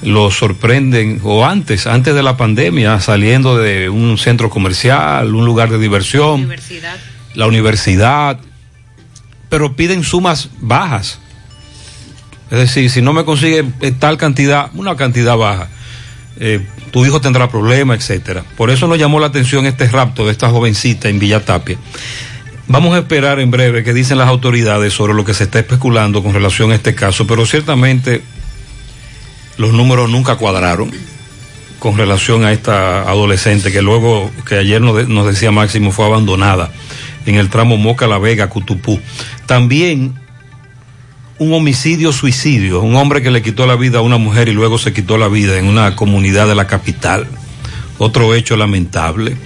Los 0.02 0.36
sorprenden, 0.36 1.20
o 1.24 1.46
antes, 1.46 1.86
antes 1.86 2.14
de 2.14 2.22
la 2.22 2.36
pandemia, 2.36 3.00
saliendo 3.00 3.56
de 3.56 3.88
un 3.88 4.18
centro 4.18 4.50
comercial, 4.50 5.34
un 5.34 5.46
lugar 5.46 5.70
de 5.70 5.78
diversión, 5.78 6.42
Universidad. 6.42 6.96
la 7.34 7.46
universidad, 7.46 8.38
pero 9.48 9.74
piden 9.74 10.04
sumas 10.04 10.50
bajas. 10.60 11.18
Es 12.50 12.58
decir, 12.58 12.90
si 12.90 13.00
no 13.00 13.12
me 13.12 13.24
consigue 13.24 13.64
tal 13.98 14.18
cantidad, 14.18 14.70
una 14.74 14.96
cantidad 14.96 15.36
baja, 15.36 15.68
eh, 16.38 16.60
tu 16.90 17.04
hijo 17.06 17.20
tendrá 17.20 17.48
problemas, 17.48 17.98
etcétera. 17.98 18.44
Por 18.56 18.70
eso 18.70 18.86
nos 18.88 18.98
llamó 18.98 19.20
la 19.20 19.26
atención 19.28 19.66
este 19.66 19.86
rapto 19.88 20.24
de 20.26 20.32
esta 20.32 20.48
jovencita 20.50 21.08
en 21.08 21.18
Villa 21.18 21.44
Tapia. 21.44 21.78
Vamos 22.68 22.94
a 22.94 22.98
esperar 22.98 23.38
en 23.40 23.50
breve 23.50 23.84
qué 23.84 23.92
dicen 23.94 24.18
las 24.18 24.28
autoridades 24.28 24.92
sobre 24.92 25.14
lo 25.14 25.24
que 25.24 25.34
se 25.34 25.44
está 25.44 25.60
especulando 25.60 26.22
con 26.22 26.32
relación 26.34 26.72
a 26.72 26.74
este 26.74 26.94
caso, 26.94 27.26
pero 27.26 27.46
ciertamente 27.46 28.22
los 29.56 29.72
números 29.72 30.10
nunca 30.10 30.36
cuadraron 30.36 30.90
con 31.78 31.96
relación 31.96 32.44
a 32.44 32.52
esta 32.52 33.02
adolescente 33.02 33.70
que 33.70 33.82
luego, 33.82 34.30
que 34.48 34.56
ayer 34.56 34.80
nos, 34.80 34.96
de- 34.96 35.06
nos 35.06 35.26
decía 35.26 35.50
Máximo, 35.52 35.92
fue 35.92 36.06
abandonada 36.06 36.72
en 37.26 37.36
el 37.36 37.50
tramo 37.50 37.76
Moca 37.76 38.06
La 38.06 38.18
Vega, 38.18 38.48
Cutupú. 38.48 39.00
También 39.46 40.14
un 41.38 41.52
homicidio 41.52 42.12
suicidio, 42.12 42.80
un 42.80 42.96
hombre 42.96 43.22
que 43.22 43.30
le 43.30 43.42
quitó 43.42 43.66
la 43.66 43.76
vida 43.76 43.98
a 43.98 44.02
una 44.02 44.16
mujer 44.16 44.48
y 44.48 44.52
luego 44.52 44.78
se 44.78 44.92
quitó 44.92 45.18
la 45.18 45.28
vida 45.28 45.58
en 45.58 45.66
una 45.66 45.94
comunidad 45.94 46.48
de 46.48 46.54
la 46.54 46.66
capital. 46.66 47.26
Otro 47.98 48.34
hecho 48.34 48.56
lamentable. 48.56 49.36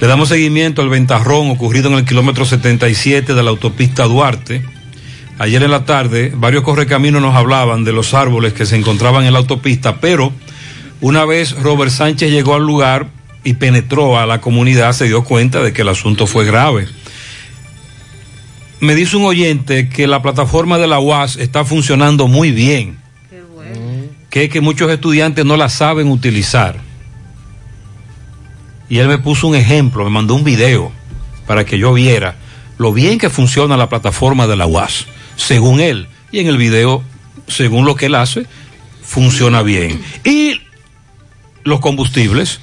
Le 0.00 0.06
damos 0.06 0.28
seguimiento 0.28 0.82
al 0.82 0.90
ventarrón 0.90 1.50
ocurrido 1.50 1.88
en 1.88 1.94
el 1.94 2.04
kilómetro 2.04 2.44
77 2.44 3.34
de 3.34 3.42
la 3.42 3.50
autopista 3.50 4.04
Duarte. 4.04 4.62
Ayer 5.38 5.62
en 5.62 5.70
la 5.70 5.84
tarde, 5.84 6.32
varios 6.36 6.62
correcaminos 6.62 7.22
nos 7.22 7.34
hablaban 7.34 7.84
de 7.84 7.92
los 7.92 8.12
árboles 8.12 8.52
que 8.52 8.66
se 8.66 8.76
encontraban 8.76 9.24
en 9.24 9.32
la 9.32 9.38
autopista, 9.38 10.00
pero 10.00 10.32
una 11.00 11.24
vez 11.24 11.52
Robert 11.62 11.90
Sánchez 11.90 12.30
llegó 12.30 12.54
al 12.54 12.66
lugar 12.66 13.08
y 13.44 13.54
penetró 13.54 14.18
a 14.18 14.26
la 14.26 14.40
comunidad, 14.40 14.92
se 14.92 15.06
dio 15.06 15.24
cuenta 15.24 15.62
de 15.62 15.72
que 15.72 15.82
el 15.82 15.88
asunto 15.88 16.26
fue 16.26 16.44
grave. 16.44 16.86
Me 18.84 18.94
dice 18.94 19.16
un 19.16 19.24
oyente 19.24 19.88
que 19.88 20.06
la 20.06 20.20
plataforma 20.20 20.76
de 20.76 20.86
la 20.86 21.00
UAS 21.00 21.36
está 21.36 21.64
funcionando 21.64 22.28
muy 22.28 22.50
bien. 22.50 22.98
Que 24.28 24.44
es 24.44 24.50
que 24.50 24.60
muchos 24.60 24.90
estudiantes 24.90 25.46
no 25.46 25.56
la 25.56 25.70
saben 25.70 26.08
utilizar. 26.10 26.76
Y 28.90 28.98
él 28.98 29.08
me 29.08 29.16
puso 29.16 29.48
un 29.48 29.54
ejemplo, 29.54 30.04
me 30.04 30.10
mandó 30.10 30.34
un 30.34 30.44
video 30.44 30.92
para 31.46 31.64
que 31.64 31.78
yo 31.78 31.94
viera 31.94 32.36
lo 32.76 32.92
bien 32.92 33.18
que 33.18 33.30
funciona 33.30 33.78
la 33.78 33.88
plataforma 33.88 34.46
de 34.46 34.56
la 34.56 34.66
UAS, 34.66 35.06
según 35.36 35.80
él. 35.80 36.06
Y 36.30 36.40
en 36.40 36.48
el 36.48 36.58
video, 36.58 37.02
según 37.48 37.86
lo 37.86 37.94
que 37.94 38.06
él 38.06 38.14
hace, 38.14 38.44
funciona 39.02 39.62
bien. 39.62 39.98
Y 40.24 40.60
los 41.62 41.80
combustibles, 41.80 42.60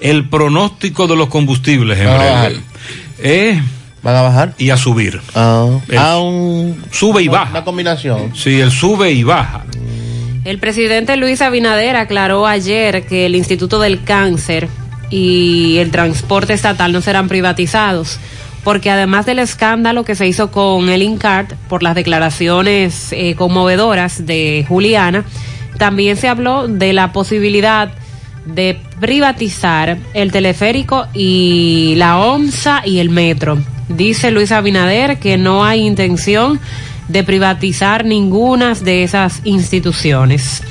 el 0.00 0.28
pronóstico 0.28 1.06
de 1.06 1.14
los 1.14 1.28
combustibles 1.28 1.96
en 2.00 2.06
Van 2.06 2.20
a 2.20 2.44
breve. 2.46 2.60
Eh, 3.20 3.62
¿Van 4.02 4.16
a 4.16 4.22
bajar? 4.22 4.54
Y 4.58 4.70
a 4.70 4.76
subir. 4.76 5.20
El- 5.88 5.98
a 5.98 6.18
un, 6.18 6.82
sube 6.90 7.22
y 7.22 7.28
baja. 7.28 7.50
Una 7.50 7.64
combinación. 7.64 8.34
Sí, 8.34 8.60
el 8.60 8.70
sube 8.70 9.10
y 9.12 9.22
baja. 9.22 9.64
El 10.44 10.58
presidente 10.58 11.16
Luis 11.16 11.42
Abinader 11.42 11.96
aclaró 11.96 12.46
ayer 12.46 13.04
que 13.06 13.26
el 13.26 13.36
Instituto 13.36 13.78
del 13.78 14.02
Cáncer 14.04 14.68
y 15.10 15.76
el 15.78 15.90
transporte 15.90 16.54
estatal 16.54 16.92
no 16.92 17.02
serán 17.02 17.28
privatizados, 17.28 18.18
porque 18.64 18.90
además 18.90 19.26
del 19.26 19.38
escándalo 19.38 20.04
que 20.04 20.14
se 20.14 20.26
hizo 20.26 20.50
con 20.50 20.88
el 20.88 21.02
INCART 21.02 21.52
por 21.68 21.82
las 21.82 21.94
declaraciones 21.94 23.08
eh, 23.12 23.34
conmovedoras 23.34 24.24
de 24.24 24.64
Juliana, 24.66 25.24
también 25.78 26.16
se 26.16 26.28
habló 26.28 26.68
de 26.68 26.92
la 26.94 27.12
posibilidad 27.12 27.90
de 28.46 28.80
privatizar 28.98 29.98
el 30.14 30.32
teleférico 30.32 31.06
y 31.12 31.94
la 31.96 32.18
OMSA 32.18 32.82
y 32.86 32.98
el 33.00 33.10
metro. 33.10 33.58
Dice 33.90 34.30
Luis 34.30 34.52
Abinader 34.52 35.18
que 35.18 35.36
no 35.36 35.64
hay 35.64 35.86
intención 35.86 36.60
de 37.08 37.24
privatizar 37.24 38.04
ninguna 38.04 38.74
de 38.74 39.02
esas 39.02 39.40
instituciones. 39.44 40.62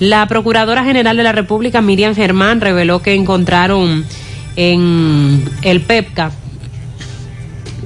La 0.00 0.26
Procuradora 0.26 0.84
General 0.84 1.16
de 1.16 1.22
la 1.22 1.32
República, 1.32 1.80
Miriam 1.80 2.14
Germán, 2.14 2.60
reveló 2.60 3.00
que 3.00 3.14
encontraron 3.14 4.04
en 4.56 5.44
el 5.62 5.80
PEPCA 5.82 6.32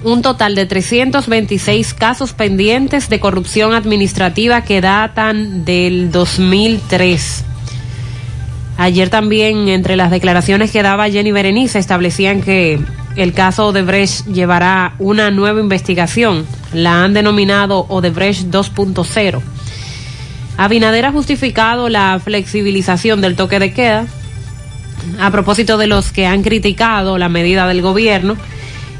un 0.04 0.22
total 0.22 0.54
de 0.54 0.66
326 0.66 1.94
casos 1.94 2.32
pendientes 2.32 3.08
de 3.08 3.20
corrupción 3.20 3.74
administrativa 3.74 4.62
que 4.62 4.80
datan 4.80 5.64
del 5.64 6.10
2003. 6.10 7.44
Ayer 8.78 9.10
también, 9.10 9.68
entre 9.68 9.96
las 9.96 10.10
declaraciones 10.10 10.72
que 10.72 10.82
daba 10.82 11.10
Jenny 11.10 11.30
Berenice, 11.30 11.78
establecían 11.78 12.40
que 12.40 12.80
el 13.16 13.32
caso 13.32 13.68
Odebrecht 13.68 14.26
llevará 14.26 14.94
una 14.98 15.30
nueva 15.30 15.60
investigación. 15.60 16.46
La 16.72 17.04
han 17.04 17.14
denominado 17.14 17.86
Odebrecht 17.88 18.48
2.0. 18.48 19.40
Abinader 20.56 21.06
ha 21.06 21.12
justificado 21.12 21.88
la 21.88 22.20
flexibilización 22.22 23.20
del 23.20 23.36
toque 23.36 23.58
de 23.58 23.72
queda 23.72 24.06
a 25.20 25.30
propósito 25.30 25.78
de 25.78 25.86
los 25.86 26.12
que 26.12 26.26
han 26.26 26.42
criticado 26.42 27.18
la 27.18 27.28
medida 27.28 27.66
del 27.66 27.82
gobierno. 27.82 28.36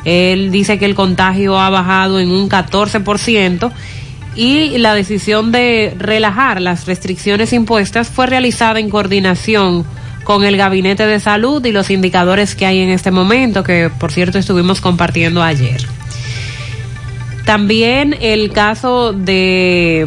Él 0.05 0.51
dice 0.51 0.79
que 0.79 0.85
el 0.85 0.95
contagio 0.95 1.59
ha 1.59 1.71
bajado 1.71 2.19
en 2.19 2.31
un 2.31 2.49
14% 2.49 3.71
y 4.35 4.79
la 4.79 4.95
decisión 4.95 5.53
de 5.53 5.95
relajar 5.99 6.61
las 6.61 6.87
restricciones 6.87 7.53
impuestas 7.53 8.09
fue 8.09 8.27
realizada 8.27 8.81
en 8.81 8.91
coordinación 8.91 9.85
con 10.25 10.45
el 10.45 10.57
Gabinete 10.57 11.07
de 11.07 11.21
Salud 11.21 11.65
y 11.65 11.73
los 11.73 11.91
indicadores 11.91 12.55
que 12.55 12.67
hay 12.67 12.81
en 12.81 12.91
este 12.91 13.11
momento, 13.11 13.63
que 13.63 13.91
por 13.99 14.13
cierto 14.13 14.39
estuvimos 14.39 14.81
compartiendo 14.81 15.43
ayer. 15.43 15.83
También 17.45 18.17
el 18.21 18.53
caso 18.53 19.13
de 19.13 20.07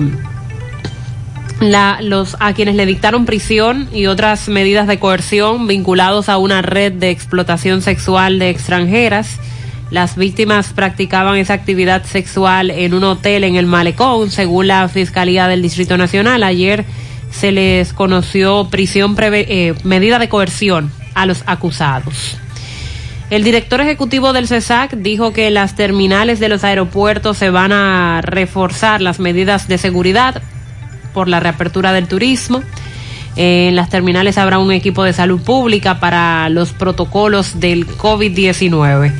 la, 1.59 1.99
los, 2.01 2.37
a 2.39 2.53
quienes 2.53 2.75
le 2.75 2.85
dictaron 2.85 3.25
prisión 3.25 3.89
y 3.93 4.05
otras 4.07 4.47
medidas 4.47 4.87
de 4.87 4.99
coerción 4.99 5.67
vinculados 5.67 6.29
a 6.29 6.37
una 6.37 6.61
red 6.61 6.93
de 6.93 7.09
explotación 7.09 7.81
sexual 7.81 8.39
de 8.39 8.49
extranjeras. 8.49 9.39
Las 9.91 10.15
víctimas 10.15 10.73
practicaban 10.73 11.37
esa 11.37 11.53
actividad 11.53 12.03
sexual 12.05 12.71
en 12.71 12.93
un 12.93 13.03
hotel 13.03 13.43
en 13.43 13.55
el 13.55 13.65
Malecón, 13.65 14.31
según 14.31 14.67
la 14.67 14.87
Fiscalía 14.89 15.47
del 15.47 15.61
Distrito 15.61 15.97
Nacional. 15.97 16.43
Ayer 16.43 16.85
se 17.35 17.51
les 17.51 17.91
conoció 17.93 18.69
prisión, 18.69 19.15
preve, 19.15 19.45
eh, 19.49 19.73
medida 19.83 20.19
de 20.19 20.29
coerción 20.29 20.91
a 21.13 21.25
los 21.25 21.43
acusados. 21.45 22.37
El 23.29 23.43
director 23.43 23.81
ejecutivo 23.81 24.33
del 24.33 24.47
CESAC 24.47 24.95
dijo 24.97 25.33
que 25.33 25.49
las 25.49 25.75
terminales 25.75 26.39
de 26.39 26.47
los 26.47 26.63
aeropuertos 26.63 27.37
se 27.37 27.49
van 27.49 27.71
a 27.71 28.21
reforzar 28.21 29.01
las 29.01 29.19
medidas 29.19 29.67
de 29.67 29.77
seguridad 29.77 30.41
por 31.13 31.27
la 31.27 31.39
reapertura 31.39 31.91
del 31.91 32.07
turismo. 32.07 32.61
En 33.35 33.75
las 33.75 33.89
terminales 33.89 34.37
habrá 34.37 34.59
un 34.59 34.71
equipo 34.71 35.03
de 35.03 35.11
salud 35.11 35.41
pública 35.41 35.99
para 35.99 36.47
los 36.49 36.71
protocolos 36.71 37.59
del 37.59 37.87
COVID-19. 37.87 39.11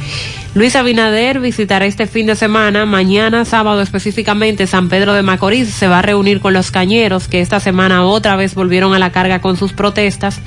Luis 0.55 0.73
Abinader 0.77 1.41
visitará 1.41 1.85
este 1.85 2.07
fin 2.07 2.27
de 2.27 2.35
semana, 2.37 2.85
mañana 2.85 3.43
sábado 3.43 3.81
específicamente, 3.81 4.67
San 4.67 4.87
Pedro 4.87 5.13
de 5.13 5.21
Macorís. 5.21 5.67
Se 5.67 5.89
va 5.89 5.99
a 5.99 6.01
reunir 6.01 6.39
con 6.39 6.53
los 6.53 6.71
cañeros 6.71 7.27
que 7.27 7.41
esta 7.41 7.59
semana 7.59 8.05
otra 8.05 8.37
vez 8.37 8.55
volvieron 8.55 8.93
a 8.93 8.99
la 8.99 9.11
carga 9.11 9.41
con 9.41 9.57
sus 9.57 9.73
protestas 9.73 10.39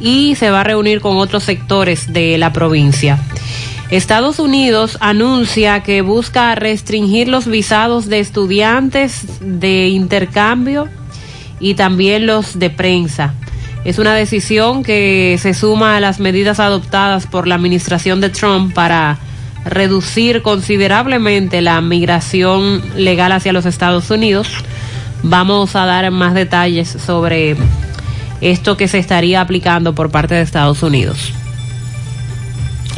y 0.00 0.34
se 0.34 0.50
va 0.50 0.62
a 0.62 0.64
reunir 0.64 1.00
con 1.00 1.18
otros 1.18 1.44
sectores 1.44 2.12
de 2.12 2.36
la 2.36 2.52
provincia. 2.52 3.20
Estados 3.92 4.40
Unidos 4.40 4.98
anuncia 5.00 5.84
que 5.84 6.02
busca 6.02 6.56
restringir 6.56 7.28
los 7.28 7.46
visados 7.46 8.08
de 8.08 8.18
estudiantes 8.18 9.38
de 9.40 9.86
intercambio 9.86 10.88
y 11.60 11.74
también 11.74 12.26
los 12.26 12.58
de 12.58 12.70
prensa. 12.70 13.34
Es 13.84 14.00
una 14.00 14.14
decisión 14.14 14.82
que 14.82 15.38
se 15.40 15.54
suma 15.54 15.96
a 15.96 16.00
las 16.00 16.18
medidas 16.18 16.58
adoptadas 16.58 17.28
por 17.28 17.46
la 17.46 17.54
administración 17.54 18.20
de 18.20 18.30
Trump 18.30 18.74
para 18.74 19.20
reducir 19.64 20.42
considerablemente 20.42 21.60
la 21.60 21.80
migración 21.80 22.82
legal 22.96 23.32
hacia 23.32 23.52
los 23.52 23.66
Estados 23.66 24.10
Unidos. 24.10 24.48
Vamos 25.22 25.76
a 25.76 25.84
dar 25.84 26.10
más 26.10 26.34
detalles 26.34 26.88
sobre 26.88 27.56
esto 28.40 28.76
que 28.76 28.88
se 28.88 28.98
estaría 28.98 29.40
aplicando 29.40 29.94
por 29.94 30.10
parte 30.10 30.34
de 30.34 30.42
Estados 30.42 30.82
Unidos. 30.82 31.32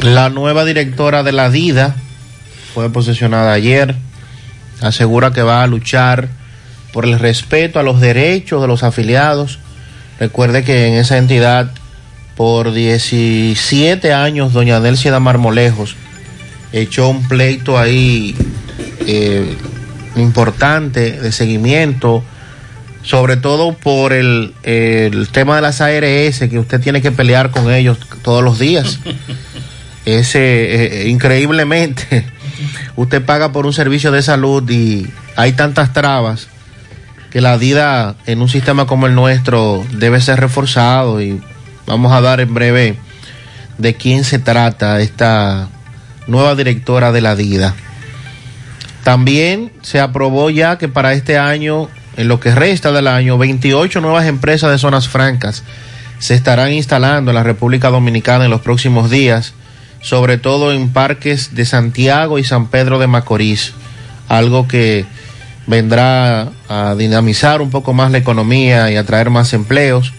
La 0.01 0.29
nueva 0.29 0.65
directora 0.65 1.23
de 1.23 1.31
la 1.31 1.49
DIDA 1.49 1.95
fue 2.73 2.91
posesionada 2.91 3.53
ayer. 3.53 3.95
Asegura 4.81 5.31
que 5.31 5.43
va 5.43 5.63
a 5.63 5.67
luchar 5.67 6.29
por 6.93 7.05
el 7.05 7.19
respeto 7.19 7.79
a 7.79 7.83
los 7.83 8.01
derechos 8.01 8.61
de 8.61 8.67
los 8.67 8.83
afiliados. 8.83 9.59
Recuerde 10.19 10.63
que 10.63 10.87
en 10.87 10.95
esa 10.95 11.17
entidad 11.17 11.71
por 12.35 12.71
17 12.71 14.13
años 14.13 14.53
doña 14.53 14.79
Delcia 14.79 15.19
Marmolejos 15.19 15.95
echó 16.73 17.09
un 17.09 17.27
pleito 17.27 17.77
ahí 17.77 18.35
eh, 19.05 19.55
importante 20.15 21.11
de 21.19 21.31
seguimiento 21.31 22.23
sobre 23.03 23.37
todo 23.37 23.73
por 23.73 24.13
el, 24.13 24.53
el, 24.63 25.29
tema 25.29 25.55
de 25.55 25.61
las 25.61 25.81
ARS, 25.81 26.39
que 26.49 26.59
usted 26.59 26.79
tiene 26.79 27.01
que 27.01 27.11
pelear 27.11 27.51
con 27.51 27.71
ellos 27.71 27.97
todos 28.21 28.43
los 28.43 28.59
días. 28.59 28.99
Ese, 30.05 31.03
eh, 31.03 31.09
increíblemente, 31.09 32.25
usted 32.95 33.23
paga 33.23 33.51
por 33.51 33.65
un 33.65 33.73
servicio 33.73 34.11
de 34.11 34.21
salud 34.21 34.67
y 34.69 35.07
hay 35.35 35.53
tantas 35.53 35.93
trabas 35.93 36.47
que 37.29 37.41
la 37.41 37.57
DIDA 37.57 38.15
en 38.25 38.41
un 38.41 38.49
sistema 38.49 38.85
como 38.85 39.07
el 39.07 39.15
nuestro 39.15 39.85
debe 39.93 40.19
ser 40.19 40.39
reforzado 40.39 41.21
y 41.21 41.39
vamos 41.85 42.11
a 42.11 42.21
dar 42.21 42.41
en 42.41 42.53
breve 42.53 42.95
de 43.77 43.93
quién 43.95 44.23
se 44.23 44.37
trata 44.37 44.99
esta 44.99 45.69
nueva 46.31 46.55
directora 46.55 47.11
de 47.11 47.21
la 47.21 47.35
DIDA. 47.35 47.75
También 49.03 49.71
se 49.81 49.99
aprobó 49.99 50.49
ya 50.49 50.77
que 50.77 50.87
para 50.87 51.13
este 51.13 51.37
año 51.37 51.89
en 52.17 52.27
lo 52.27 52.39
que 52.39 52.53
resta 52.53 52.91
del 52.91 53.07
año, 53.07 53.37
28 53.37 54.01
nuevas 54.01 54.25
empresas 54.25 54.71
de 54.71 54.77
zonas 54.77 55.07
francas 55.07 55.63
se 56.19 56.35
estarán 56.35 56.71
instalando 56.73 57.31
en 57.31 57.35
la 57.35 57.43
República 57.43 57.89
Dominicana 57.89 58.45
en 58.45 58.51
los 58.51 58.61
próximos 58.61 59.09
días, 59.09 59.53
sobre 60.01 60.37
todo 60.37 60.71
en 60.71 60.89
parques 60.89 61.55
de 61.55 61.65
Santiago 61.65 62.37
y 62.37 62.43
San 62.43 62.67
Pedro 62.67 62.99
de 62.99 63.07
Macorís, 63.07 63.73
algo 64.27 64.67
que 64.67 65.05
vendrá 65.67 66.49
a 66.69 66.95
dinamizar 66.95 67.61
un 67.61 67.69
poco 67.69 67.93
más 67.93 68.11
la 68.11 68.17
economía 68.17 68.91
y 68.91 68.97
a 68.97 69.05
traer 69.05 69.29
más 69.29 69.53
empleos. 69.53 70.13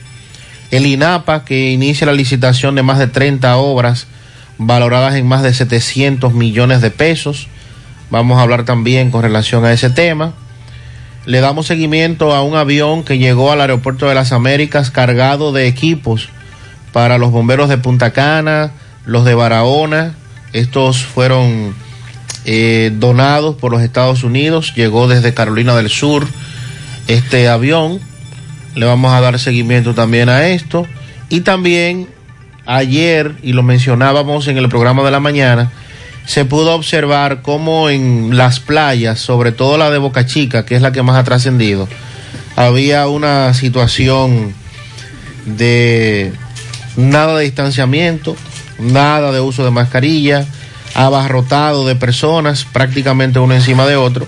El 0.71 0.87
INAPA, 0.87 1.45
que 1.45 1.71
inicia 1.71 2.07
la 2.07 2.15
licitación 2.15 2.75
de 2.75 2.83
más 2.83 2.99
de 2.99 3.07
30 3.07 3.57
obras 3.59 4.07
valoradas 4.67 5.15
en 5.15 5.27
más 5.27 5.43
de 5.43 5.55
700 5.55 6.35
millones 6.35 6.81
de 6.81 6.91
pesos. 6.91 7.49
Vamos 8.11 8.39
a 8.39 8.43
hablar 8.43 8.65
también 8.65 9.11
con 9.11 9.23
relación 9.23 9.65
a 9.65 9.73
ese 9.73 9.91
tema 9.91 10.35
le 11.25 11.41
damos 11.41 11.67
seguimiento 11.67 12.35
a 12.35 12.43
un 12.43 12.57
avión 12.57 13.05
que 13.05 13.19
llegó 13.19 13.53
al 13.53 13.61
aeropuerto 13.61 14.09
de 14.09 14.15
las 14.15 14.33
Américas 14.33 14.91
cargado 14.91 15.53
de 15.53 15.69
equipos 15.69 16.29
para 16.93 17.17
los 17.19 17.31
bomberos 17.31 17.69
de 17.69 17.79
Punta 17.79 18.13
Cana, 18.13 18.73
los 19.07 19.25
de 19.25 19.35
Barahona. 19.35 20.15
Estos 20.53 20.99
fueron 21.05 21.75
eh, 22.45 22.91
donados 22.95 23.55
por 23.55 23.71
los 23.71 23.83
Estados 23.83 24.25
Unidos. 24.25 24.75
Llegó 24.75 25.07
desde 25.07 25.33
Carolina 25.33 25.77
del 25.77 25.91
Sur 25.91 26.27
este 27.07 27.49
avión. 27.49 28.01
Le 28.75 28.87
vamos 28.87 29.13
a 29.13 29.21
dar 29.21 29.39
seguimiento 29.39 29.95
también 29.95 30.29
a 30.29 30.49
esto. 30.49 30.87
Y 31.29 31.43
también 31.43 32.09
ayer, 32.67 33.35
y 33.43 33.53
lo 33.53 33.63
mencionábamos 33.63 34.49
en 34.49 34.59
el 34.59 34.69
programa 34.69 35.03
de 35.03 35.11
la 35.11 35.21
mañana, 35.21 35.73
se 36.25 36.45
pudo 36.45 36.75
observar 36.75 37.43
cómo 37.43 37.91
en 37.91 38.37
las 38.37 38.61
playas, 38.61 39.19
sobre 39.19 39.53
todo 39.53 39.77
la 39.77 39.91
de 39.91 39.99
Boca 39.99 40.27
Chica, 40.27 40.65
que 40.65 40.77
es 40.77 40.83
la 40.83 40.93
que 40.93 41.03
más 41.03 41.17
ha 41.17 41.25
trascendido, 41.25 41.89
había 42.57 43.09
una 43.09 43.55
situación 43.55 44.55
de 45.47 46.33
nada 46.97 47.37
de 47.37 47.45
distanciamiento, 47.45 48.37
nada 48.79 49.33
de 49.33 49.41
uso 49.41 49.65
de 49.65 49.71
mascarilla, 49.71 50.47
abarrotado 50.95 51.87
de 51.87 51.97
personas, 51.97 52.67
prácticamente 52.71 53.39
uno 53.39 53.55
encima 53.55 53.87
de 53.87 53.97
otro. 53.97 54.27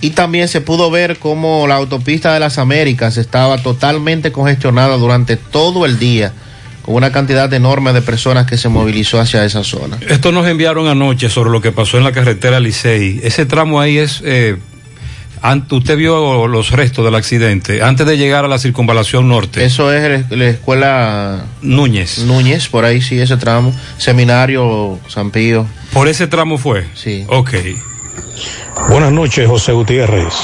Y 0.00 0.10
también 0.10 0.48
se 0.48 0.60
pudo 0.60 0.90
ver 0.90 1.18
cómo 1.18 1.66
la 1.66 1.76
autopista 1.76 2.32
de 2.34 2.40
las 2.40 2.58
Américas 2.58 3.16
estaba 3.16 3.58
totalmente 3.58 4.32
congestionada 4.32 4.96
durante 4.96 5.36
todo 5.36 5.86
el 5.86 5.98
día 5.98 6.32
con 6.84 6.96
una 6.96 7.10
cantidad 7.10 7.50
enorme 7.54 7.94
de 7.94 8.02
personas 8.02 8.46
que 8.46 8.58
se 8.58 8.68
movilizó 8.68 9.18
hacia 9.18 9.42
esa 9.46 9.64
zona. 9.64 9.98
Esto 10.06 10.32
nos 10.32 10.46
enviaron 10.46 10.86
anoche 10.86 11.30
sobre 11.30 11.48
lo 11.48 11.62
que 11.62 11.72
pasó 11.72 11.96
en 11.96 12.04
la 12.04 12.12
carretera 12.12 12.60
Licey. 12.60 13.20
Ese 13.22 13.46
tramo 13.46 13.80
ahí 13.80 13.96
es... 13.96 14.20
Eh, 14.22 14.56
usted 15.70 15.96
vio 15.96 16.46
los 16.46 16.72
restos 16.72 17.02
del 17.02 17.14
accidente 17.14 17.82
antes 17.82 18.06
de 18.06 18.18
llegar 18.18 18.44
a 18.44 18.48
la 18.48 18.58
circunvalación 18.58 19.28
norte. 19.28 19.64
Eso 19.64 19.90
es 19.92 20.30
la 20.30 20.44
escuela 20.44 21.46
Núñez. 21.62 22.18
Núñez, 22.18 22.68
por 22.68 22.84
ahí 22.84 23.00
sí, 23.00 23.18
ese 23.18 23.38
tramo. 23.38 23.74
Seminario 23.96 24.98
San 25.08 25.30
Pío. 25.30 25.66
¿Por 25.90 26.08
ese 26.08 26.26
tramo 26.26 26.58
fue? 26.58 26.86
Sí. 26.94 27.24
Ok. 27.28 27.54
Buenas 28.90 29.12
noches, 29.12 29.48
José 29.48 29.72
Gutiérrez. 29.72 30.34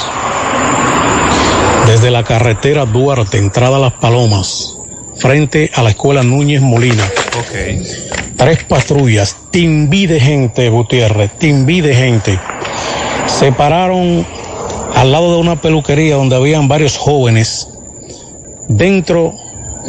Desde 1.85 2.09
la 2.09 2.23
carretera 2.23 2.85
Duarte, 2.85 3.37
entrada 3.37 3.77
a 3.77 3.79
Las 3.79 3.93
Palomas 3.93 4.80
frente 5.21 5.69
a 5.75 5.83
la 5.83 5.91
escuela 5.91 6.23
Núñez 6.23 6.61
Molina. 6.61 7.07
Okay. 7.47 7.81
Tres 8.35 8.63
patrullas, 8.63 9.35
timbí 9.51 10.07
de 10.07 10.19
gente, 10.19 10.67
Gutiérrez, 10.69 11.31
timbí 11.37 11.81
de 11.81 11.93
gente. 11.93 12.39
Se 13.27 13.51
pararon 13.51 14.25
al 14.95 15.11
lado 15.11 15.33
de 15.33 15.39
una 15.39 15.61
peluquería 15.61 16.15
donde 16.15 16.35
habían 16.35 16.67
varios 16.67 16.97
jóvenes 16.97 17.69
dentro 18.67 19.35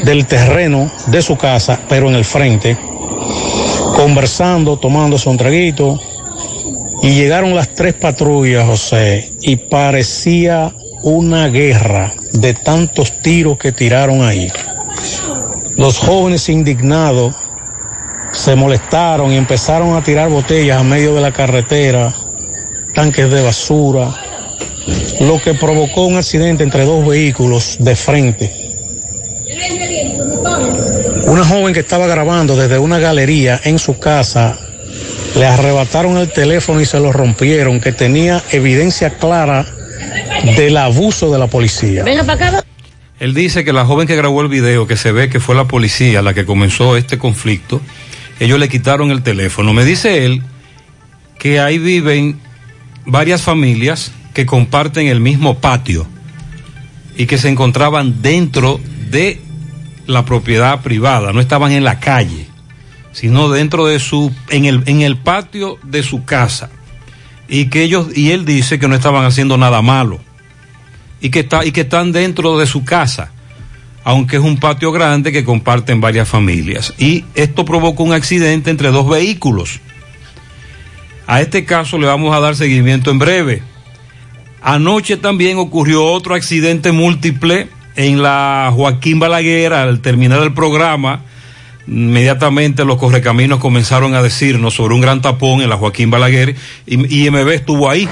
del 0.05 0.27
terreno 0.27 0.91
de 1.07 1.23
su 1.23 1.37
casa, 1.37 1.81
pero 1.89 2.09
en 2.09 2.15
el 2.15 2.25
frente, 2.25 2.77
conversando, 3.97 4.77
tomándose 4.77 5.29
un 5.31 5.39
traguito. 5.39 5.99
Y 7.03 7.15
llegaron 7.15 7.57
las 7.57 7.71
tres 7.71 7.95
patrullas, 7.95 8.67
José, 8.67 9.31
y 9.41 9.57
parecía 9.57 10.73
una 11.03 11.49
guerra 11.49 12.13
de 12.33 12.55
tantos 12.55 13.21
tiros 13.23 13.59
que 13.59 13.73
tiraron 13.73 14.23
ahí. 14.23 14.53
Los 15.77 15.99
jóvenes 15.99 16.49
indignados 16.49 17.35
se 18.33 18.55
molestaron 18.55 19.33
y 19.33 19.37
empezaron 19.37 19.97
a 19.97 20.03
tirar 20.03 20.29
botellas 20.29 20.81
a 20.81 20.83
medio 20.83 21.15
de 21.15 21.21
la 21.21 21.33
carretera, 21.33 22.15
tanques 22.95 23.31
de 23.31 23.43
basura, 23.43 24.09
lo 25.21 25.41
que 25.41 25.55
provocó 25.55 26.07
un 26.07 26.17
accidente 26.17 26.63
entre 26.65 26.85
dos 26.85 27.07
vehículos 27.07 27.77
de 27.79 27.97
frente. 27.97 28.63
Una 31.27 31.45
joven 31.45 31.73
que 31.73 31.81
estaba 31.81 32.07
grabando 32.07 32.57
desde 32.57 32.79
una 32.79 32.99
galería 32.99 33.61
en 33.65 33.79
su 33.79 33.99
casa, 33.99 34.59
le 35.37 35.47
arrebataron 35.47 36.19
el 36.19 36.31
teléfono 36.31 36.81
y 36.81 36.87
se 36.87 37.01
lo 37.01 37.13
rompieron, 37.13 37.81
que 37.81 37.93
tenía 37.93 38.43
evidencia 38.51 39.11
clara 39.11 39.65
del 40.57 40.77
abuso 40.77 41.31
de 41.31 41.39
la 41.39 41.47
policía. 41.47 42.05
Él 43.23 43.35
dice 43.35 43.65
que 43.65 43.73
la 43.73 43.85
joven 43.85 44.09
que 44.09 44.17
grabó 44.17 44.43
el 44.43 44.49
video, 44.49 44.89
que 44.89 44.97
se 44.97 45.13
ve 45.13 45.29
que 45.29 45.39
fue 45.39 45.55
la 45.55 45.69
policía 45.69 46.23
la 46.23 46.35
que 46.35 46.45
comenzó 46.45 46.97
este 46.97 47.19
conflicto, 47.19 47.81
ellos 48.41 48.59
le 48.59 48.69
quitaron 48.69 49.13
el 49.13 49.23
teléfono. 49.23 49.73
Me 49.73 49.85
dice 49.85 50.27
él 50.27 50.43
que 51.39 51.61
ahí 51.61 51.79
viven 51.79 52.41
varias 53.07 53.43
familias 53.43 54.11
que 54.35 54.45
comparten 54.45 55.07
el 55.07 55.21
mismo 55.21 55.61
patio 55.61 56.05
y 57.17 57.27
que 57.27 57.39
se 57.39 57.49
encontraban 57.49 58.23
dentro 58.23 58.81
de 59.09 59.41
la 60.09 60.25
propiedad 60.25 60.83
privada, 60.83 61.33
no 61.33 61.41
estaban 61.41 61.71
en 61.71 61.85
la 61.85 62.01
calle, 62.01 62.49
sino 63.13 63.49
dentro 63.51 63.87
de 63.87 64.01
su, 64.01 64.35
en 64.49 64.65
el, 64.65 64.83
en 64.87 65.01
el 65.03 65.17
patio 65.17 65.79
de 65.85 66.03
su 66.03 66.25
casa. 66.25 66.71
Y 67.49 67.67
que 67.67 67.85
ellos, 67.85 68.09
y 68.17 68.33
él 68.33 68.45
dice 68.45 68.81
que 68.81 68.89
no 68.89 68.97
estaban 68.97 69.25
haciendo 69.25 69.59
nada 69.59 69.81
malo. 69.81 70.19
Y 71.23 71.31
que 71.31 71.41
está, 71.41 71.65
y 71.65 71.73
que 71.73 71.83
están 71.83 72.13
dentro 72.13 72.59
de 72.59 72.67
su 72.67 72.85
casa, 72.85 73.33
aunque 74.05 74.37
es 74.37 74.43
un 74.43 74.59
patio 74.59 74.93
grande 74.93 75.33
que 75.33 75.45
comparten 75.45 76.03
varias 76.03 76.29
familias. 76.29 76.93
Y 76.99 77.25
esto 77.35 77.65
provocó 77.65 78.03
un 78.03 78.13
accidente 78.13 78.71
entre 78.71 78.91
dos 78.91 79.09
vehículos. 79.09 79.81
A 81.27 81.41
este 81.41 81.65
caso 81.65 81.97
le 81.99 82.07
vamos 82.07 82.35
a 82.37 82.41
dar 82.41 82.57
seguimiento 82.57 83.11
en 83.11 83.19
breve. 83.19 83.63
Anoche 84.61 85.17
también 85.17 85.59
ocurrió 85.59 86.05
otro 86.05 86.35
accidente 86.35 86.93
múltiple 86.93 87.69
en 87.97 88.23
la 88.23 88.71
Joaquín 88.75 89.19
Balaguer 89.19 89.73
al 89.73 90.01
terminar 90.01 90.43
el 90.43 90.53
programa. 90.53 91.23
Inmediatamente 91.89 92.85
los 92.85 92.97
correcaminos 92.97 93.59
comenzaron 93.59 94.15
a 94.15 94.23
decirnos 94.23 94.75
sobre 94.75 94.95
un 94.95 95.01
gran 95.01 95.21
tapón 95.21 95.63
en 95.63 95.69
la 95.69 95.77
Joaquín 95.77 96.11
Balaguer 96.11 96.55
y 96.87 97.27
IMB 97.27 97.49
estuvo 97.49 97.91
ahí. 97.91 98.09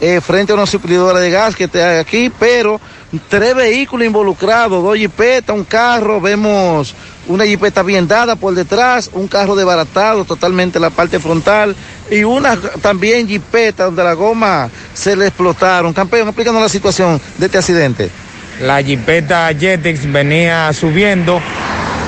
eh, 0.00 0.20
frente 0.20 0.52
a 0.52 0.56
una 0.56 0.66
suplidora 0.66 1.20
de 1.20 1.30
gas 1.30 1.54
que 1.54 1.64
está 1.64 2.00
aquí, 2.00 2.30
pero 2.38 2.80
tres 3.28 3.54
vehículos 3.54 4.06
involucrados, 4.06 4.82
dos 4.82 4.96
jipetas, 4.96 5.54
un 5.54 5.64
carro, 5.64 6.20
vemos 6.20 6.94
una 7.28 7.44
jipeta 7.46 7.82
bien 7.82 8.06
dada 8.06 8.36
por 8.36 8.54
detrás, 8.54 9.10
un 9.12 9.28
carro 9.28 9.54
desbaratado 9.56 10.24
totalmente 10.24 10.78
la 10.80 10.90
parte 10.90 11.18
frontal 11.20 11.74
y 12.10 12.22
una 12.24 12.56
también 12.82 13.26
jipeta 13.26 13.84
donde 13.84 14.04
la 14.04 14.12
goma 14.14 14.68
se 14.92 15.16
le 15.16 15.26
explotaron. 15.28 15.92
Campeón, 15.92 16.28
explícanos 16.28 16.60
la 16.62 16.68
situación 16.68 17.20
de 17.38 17.46
este 17.46 17.58
accidente. 17.58 18.10
La 18.60 18.82
jipeta 18.82 19.48
Jetix 19.58 20.10
venía 20.10 20.72
subiendo 20.72 21.40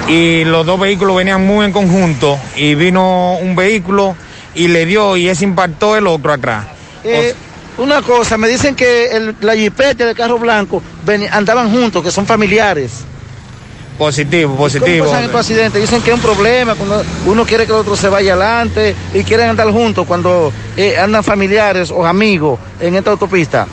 y 0.08 0.44
los 0.44 0.64
dos 0.64 0.78
vehículos 0.78 1.16
venían 1.16 1.44
muy 1.44 1.66
en 1.66 1.72
conjunto 1.72 2.38
y 2.54 2.74
vino 2.74 3.36
un 3.38 3.56
vehículo 3.56 4.14
y 4.54 4.68
le 4.68 4.86
dio 4.86 5.16
y 5.16 5.28
ese 5.28 5.44
impactó 5.44 5.96
el 5.96 6.06
otro 6.06 6.32
atrás. 6.32 6.66
Eh, 7.04 7.34
una 7.78 8.00
cosa, 8.02 8.38
me 8.38 8.48
dicen 8.48 8.74
que 8.74 9.08
el- 9.16 9.34
la 9.40 9.54
jipeta 9.54 10.04
y 10.04 10.08
el 10.08 10.14
carro 10.14 10.38
blanco 10.38 10.82
veni- 11.04 11.28
andaban 11.30 11.70
juntos, 11.70 12.02
que 12.02 12.10
son 12.10 12.26
familiares. 12.26 13.04
Positivo, 13.98 14.50
¿Cómo 14.50 14.64
positivo. 14.64 15.06
pasan 15.06 15.24
estos 15.24 15.40
accidentes? 15.40 15.80
Dicen 15.80 16.02
que 16.02 16.10
es 16.10 16.16
un 16.16 16.22
problema 16.22 16.74
cuando 16.74 17.02
uno 17.26 17.44
quiere 17.46 17.64
que 17.66 17.72
el 17.72 17.78
otro 17.78 17.96
se 17.96 18.08
vaya 18.08 18.32
adelante 18.34 18.94
y 19.14 19.22
quieren 19.24 19.48
andar 19.50 19.70
juntos 19.70 20.06
cuando 20.06 20.52
eh, 20.76 20.98
andan 20.98 21.24
familiares 21.24 21.90
o 21.90 22.04
amigos 22.06 22.58
en 22.80 22.94
esta 22.94 23.10
autopista. 23.12 23.66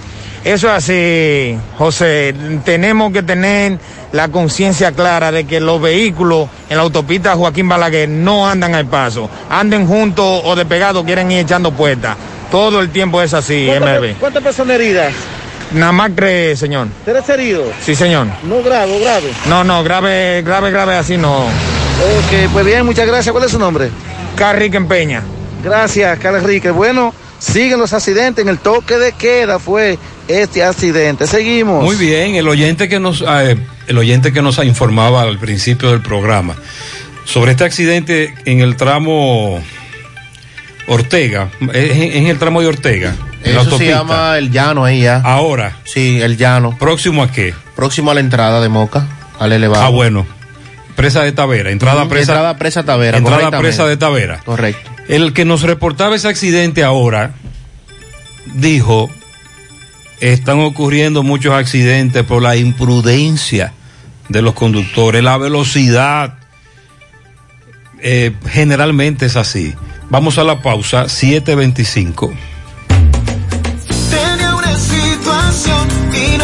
Eso 0.44 0.68
es 0.68 0.74
así, 0.74 1.58
José. 1.78 2.36
Tenemos 2.66 3.14
que 3.14 3.24
tener 3.24 3.80
la 4.12 4.28
conciencia 4.28 4.92
clara 4.92 5.32
de 5.32 5.46
que 5.46 5.60
los 5.62 5.82
vehículos 5.82 6.50
en 6.70 6.78
la 6.78 6.84
autopista 6.84 7.36
Joaquín 7.36 7.70
Balaguer 7.70 8.10
no 8.10 8.48
andan 8.48 8.76
al 8.76 8.86
paso. 8.86 9.30
Anden 9.50 9.88
juntos 9.88 10.42
o 10.44 10.56
despegados, 10.56 11.06
quieren 11.06 11.32
ir 11.32 11.40
echando 11.40 11.72
puertas. 11.72 12.18
Todo 12.52 12.82
el 12.82 12.90
tiempo 12.90 13.22
es 13.22 13.34
así, 13.34 13.66
¿Cuántas, 13.68 14.02
MB. 14.02 14.20
cuántas 14.20 14.44
personas 14.44 14.76
heridas? 14.76 15.14
Nada 15.74 15.92
más 15.92 16.12
cree, 16.16 16.56
señor. 16.56 16.88
¿Tres 17.06 17.28
heridos? 17.30 17.68
Sí, 17.82 17.96
señor. 17.96 18.28
No 18.44 18.62
grave, 18.62 19.00
grave. 19.00 19.32
No, 19.48 19.64
no, 19.64 19.84
grave, 19.84 20.42
grave, 20.44 20.72
grave 20.72 20.96
así 20.96 21.18
no. 21.18 21.46
Ok, 21.46 22.52
pues 22.52 22.66
bien, 22.66 22.86
muchas 22.86 23.08
gracias. 23.08 23.32
¿Cuál 23.32 23.46
es 23.46 23.52
su 23.52 23.60
nombre? 23.60 23.90
Carrique 24.36 24.78
Empeña. 24.78 25.24
Gracias, 25.64 26.20
Carlos. 26.20 26.44
Bueno, 26.76 27.14
siguen 27.40 27.80
los 27.80 27.94
accidentes. 27.94 28.44
En 28.44 28.50
el 28.50 28.60
toque 28.60 28.98
de 28.98 29.14
queda 29.14 29.60
fue 29.60 29.98
este 30.28 30.64
accidente. 30.64 31.28
Seguimos. 31.28 31.84
Muy 31.84 31.96
bien, 31.96 32.36
el 32.36 32.48
oyente 32.48 32.90
que 32.90 33.00
nos 33.00 33.22
eh, 33.22 33.58
el 33.88 33.98
oyente 33.98 34.32
que 34.32 34.42
nos 34.42 34.64
informaba 34.64 35.22
al 35.22 35.40
principio 35.40 35.92
del 35.92 36.02
programa 36.02 36.56
sobre 37.26 37.52
este 37.52 37.64
accidente 37.64 38.34
en 38.46 38.60
el 38.60 38.76
tramo 38.76 39.62
Ortega, 40.88 41.50
es 41.74 42.16
en 42.16 42.28
el 42.28 42.38
tramo 42.38 42.62
de 42.62 42.68
Ortega. 42.68 43.16
Eso 43.44 43.78
se 43.78 43.88
llama 43.88 44.38
el 44.38 44.52
llano 44.52 44.86
ahí 44.86 45.02
ya. 45.02 45.18
Ahora. 45.24 45.78
Sí, 45.86 46.22
el 46.22 46.38
llano. 46.38 46.78
¿Próximo 46.78 47.24
a 47.24 47.32
qué? 47.32 47.54
Próximo 47.76 48.12
a 48.12 48.14
la 48.14 48.20
entrada 48.20 48.62
de 48.62 48.70
Moca, 48.70 49.08
al 49.40 49.52
elevado. 49.52 49.84
Ah, 49.84 49.90
bueno. 49.90 50.26
Presa 50.96 51.24
de 51.24 51.32
Tavera, 51.32 51.72
entrada 51.72 52.08
presa. 52.08 52.34
entrada 52.34 52.58
presa 52.58 52.84
Tavera, 52.84 53.18
Entrada 53.18 53.38
correctamente. 53.38 53.68
presa 53.68 53.88
de 53.88 53.98
Tavera. 53.98 54.40
Correcto. 54.46 54.92
El 55.08 55.34
que 55.34 55.44
nos 55.44 55.64
reportaba 55.64 56.16
ese 56.16 56.28
accidente 56.28 56.84
ahora 56.84 57.32
dijo, 58.54 59.10
están 60.20 60.60
ocurriendo 60.60 61.24
muchos 61.24 61.54
accidentes 61.54 62.24
por 62.24 62.42
la 62.44 62.56
imprudencia 62.56 63.74
de 64.30 64.42
los 64.42 64.54
conductores, 64.54 65.24
la 65.24 65.38
velocidad. 65.38 66.36
Eh, 68.02 68.34
generalmente 68.50 69.26
es 69.26 69.36
así. 69.36 69.74
Vamos 70.10 70.38
a 70.38 70.44
la 70.44 70.62
pausa, 70.62 71.10
725. 71.10 72.34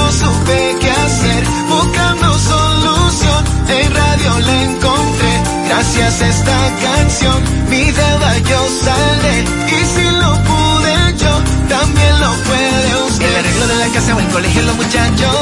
No 0.09 0.15
supe 0.15 0.77
qué 0.81 0.91
hacer. 0.91 1.43
Buscando 1.67 2.39
solución, 2.39 3.43
en 3.67 3.93
radio 3.93 4.39
la 4.39 4.63
encontré. 4.63 5.33
Gracias 5.67 6.21
a 6.21 6.27
esta 6.27 6.57
canción, 6.81 7.37
mi 7.69 7.83
deuda 7.91 8.37
yo 8.39 8.59
saldré. 8.83 9.37
Y 9.67 9.79
si 9.93 10.05
lo 10.21 10.31
pude 10.49 10.95
yo, 11.17 11.33
también 11.69 12.19
lo 12.19 12.31
puede 12.49 13.03
usted. 13.07 13.29
El 13.29 13.35
arreglo 13.35 13.67
de 13.67 13.75
la 13.75 13.87
casa 13.89 14.15
o 14.15 14.19
el 14.19 14.27
colegio, 14.27 14.61
los 14.63 14.75
muchachos. 14.77 15.37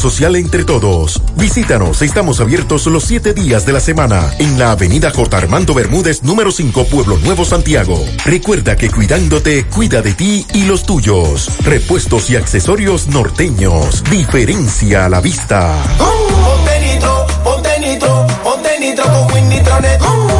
social 0.00 0.34
entre 0.36 0.64
todos. 0.64 1.22
Visítanos, 1.36 2.02
estamos 2.02 2.40
abiertos 2.40 2.86
los 2.86 3.04
siete 3.04 3.34
días 3.34 3.66
de 3.66 3.72
la 3.72 3.80
semana 3.80 4.30
en 4.38 4.58
la 4.58 4.72
avenida 4.72 5.10
J. 5.10 5.36
Armando 5.36 5.74
Bermúdez, 5.74 6.22
número 6.22 6.50
5, 6.50 6.84
Pueblo 6.86 7.18
Nuevo, 7.18 7.44
Santiago. 7.44 8.04
Recuerda 8.24 8.76
que 8.76 8.90
cuidándote, 8.90 9.66
cuida 9.66 10.02
de 10.02 10.14
ti 10.14 10.46
y 10.54 10.64
los 10.64 10.84
tuyos. 10.84 11.50
Repuestos 11.62 12.30
y 12.30 12.36
accesorios 12.36 13.08
norteños. 13.08 14.02
Diferencia 14.10 15.06
a 15.06 15.08
la 15.08 15.20
vista. 15.20 15.76
Ponte 15.98 16.80
nitro, 16.80 17.26
ponte 17.44 17.80
nitro, 17.80 18.26
ponte 18.42 18.80
nitro 18.80 19.04
con 19.04 20.39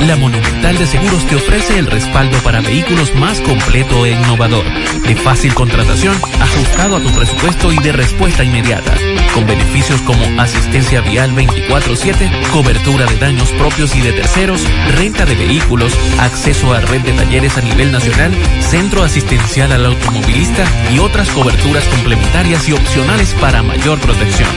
La 0.00 0.16
Monumental 0.16 0.76
de 0.78 0.86
Seguros 0.86 1.24
te 1.26 1.36
ofrece 1.36 1.78
el 1.78 1.86
respaldo 1.86 2.36
para 2.38 2.60
vehículos 2.60 3.14
más 3.14 3.40
completo 3.40 4.04
e 4.06 4.12
innovador, 4.12 4.64
de 5.06 5.14
fácil 5.16 5.54
contratación, 5.54 6.16
ajustado 6.40 6.96
a 6.96 7.00
tu 7.00 7.10
presupuesto 7.10 7.72
y 7.72 7.78
de 7.78 7.92
respuesta 7.92 8.42
inmediata, 8.44 8.92
con 9.32 9.46
beneficios 9.46 10.00
como 10.02 10.24
asistencia 10.40 11.00
vial 11.00 11.32
24/7, 11.34 12.30
cobertura 12.52 13.06
de 13.06 13.16
daños 13.24 13.50
propios 13.52 13.96
y 13.96 14.02
de 14.02 14.12
terceros, 14.12 14.60
renta 14.96 15.24
de 15.24 15.34
vehículos, 15.34 15.94
acceso 16.20 16.74
a 16.74 16.80
red 16.80 17.00
de 17.00 17.12
talleres 17.12 17.56
a 17.56 17.62
nivel 17.62 17.90
nacional, 17.90 18.30
centro 18.60 19.02
asistencial 19.02 19.72
al 19.72 19.86
automovilista 19.86 20.66
y 20.92 20.98
otras 20.98 21.30
coberturas 21.30 21.84
complementarias 21.84 22.68
y 22.68 22.74
opcionales 22.74 23.34
para 23.40 23.62
mayor 23.62 23.98
protección. 23.98 24.50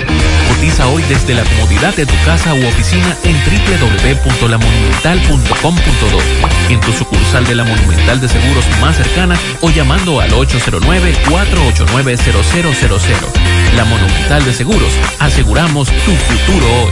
Cotiza 0.50 0.86
hoy 0.90 1.02
desde 1.04 1.34
la 1.34 1.46
comodidad 1.46 1.96
de 1.96 2.06
tu 2.06 2.14
casa 2.26 2.54
u 2.54 2.68
oficina 2.68 3.16
en 3.24 3.38
www.lamonumental.com.do, 3.38 6.20
en 6.70 6.82
tu 6.82 6.92
sucursal 6.92 7.48
de 7.48 7.56
la 7.56 7.64
Monumental 7.64 8.20
de 8.20 8.28
Seguros 8.28 8.66
más 8.82 8.98
cercana 8.98 9.38
o 9.62 9.70
llamando 9.70 10.20
al 10.20 10.32
809-489-0000. 10.32 13.16
La 13.78 13.86
Monumental 13.86 14.44
de 14.44 14.52
Seguros, 14.52 14.92
aseguramos 15.20 15.88
tu 15.88 16.12
futuro 16.12 16.68
hoy. 16.84 16.92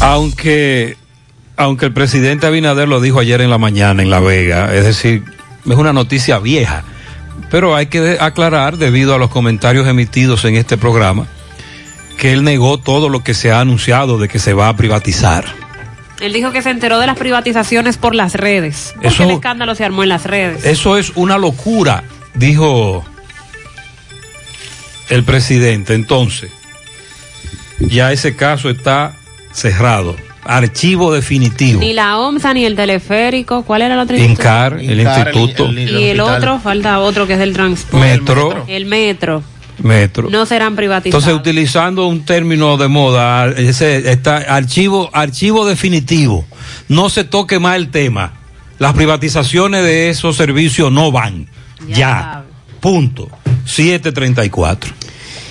Aunque, 0.00 0.96
aunque 1.56 1.86
el 1.86 1.94
presidente 1.94 2.46
Abinader 2.46 2.86
lo 2.88 3.00
dijo 3.00 3.20
ayer 3.20 3.40
en 3.40 3.48
la 3.50 3.58
mañana 3.58 4.02
en 4.02 4.10
La 4.10 4.20
Vega, 4.20 4.74
es 4.74 4.84
decir, 4.84 5.24
es 5.64 5.76
una 5.76 5.94
noticia 5.94 6.40
vieja, 6.40 6.84
pero 7.50 7.74
hay 7.74 7.86
que 7.86 8.18
aclarar 8.20 8.76
debido 8.76 9.14
a 9.14 9.18
los 9.18 9.30
comentarios 9.30 9.86
emitidos 9.86 10.44
en 10.44 10.56
este 10.56 10.76
programa 10.76 11.26
que 12.16 12.32
él 12.32 12.44
negó 12.44 12.78
todo 12.78 13.08
lo 13.08 13.22
que 13.22 13.34
se 13.34 13.50
ha 13.52 13.60
anunciado 13.60 14.18
de 14.18 14.28
que 14.28 14.38
se 14.38 14.52
va 14.54 14.68
a 14.68 14.76
privatizar. 14.76 15.44
Él 16.20 16.32
dijo 16.32 16.52
que 16.52 16.62
se 16.62 16.70
enteró 16.70 16.98
de 17.00 17.06
las 17.06 17.18
privatizaciones 17.18 17.96
por 17.96 18.14
las 18.14 18.34
redes. 18.34 18.92
Porque 18.94 19.08
Eso- 19.08 19.24
el 19.24 19.30
escándalo 19.32 19.74
se 19.74 19.84
armó 19.84 20.02
en 20.04 20.08
las 20.10 20.24
redes. 20.24 20.64
Eso 20.64 20.96
es 20.96 21.12
una 21.16 21.38
locura, 21.38 22.04
dijo 22.34 23.04
el 25.10 25.24
presidente. 25.24 25.94
Entonces, 25.94 26.50
ya 27.80 28.12
ese 28.12 28.36
caso 28.36 28.70
está 28.70 29.16
cerrado. 29.52 30.16
Archivo 30.46 31.12
definitivo. 31.12 31.80
Ni 31.80 31.94
la 31.94 32.18
OMSA 32.18 32.52
ni 32.52 32.66
el 32.66 32.76
teleférico. 32.76 33.62
¿Cuál 33.64 33.80
era 33.82 33.94
el 33.94 34.00
otro 34.00 34.16
INCAR, 34.16 34.74
el 34.78 35.00
Incar, 35.00 35.28
instituto. 35.34 35.66
el- 35.70 35.78
el- 35.78 35.98
Y 36.00 36.04
el 36.10 36.20
otro, 36.20 36.60
falta 36.60 37.00
otro 37.00 37.26
que 37.26 37.32
es 37.32 37.38
del 37.38 37.54
transporte. 37.54 38.06
Metro. 38.06 38.64
El 38.68 38.84
metro. 38.86 39.38
Metro. 39.38 39.53
No 40.30 40.46
serán 40.46 40.76
privatizados. 40.76 41.24
Entonces, 41.24 41.40
utilizando 41.40 42.06
un 42.06 42.24
término 42.24 42.76
de 42.76 42.88
moda, 42.88 43.48
ese 43.48 44.10
está 44.10 44.36
archivo, 44.36 45.10
archivo 45.12 45.66
definitivo. 45.66 46.46
No 46.88 47.08
se 47.08 47.24
toque 47.24 47.58
más 47.58 47.76
el 47.76 47.90
tema. 47.90 48.32
Las 48.78 48.94
privatizaciones 48.94 49.82
de 49.84 50.10
esos 50.10 50.36
servicios 50.36 50.90
no 50.90 51.12
van. 51.12 51.48
Ya. 51.88 52.44
Punto. 52.80 53.28
734. 53.64 54.92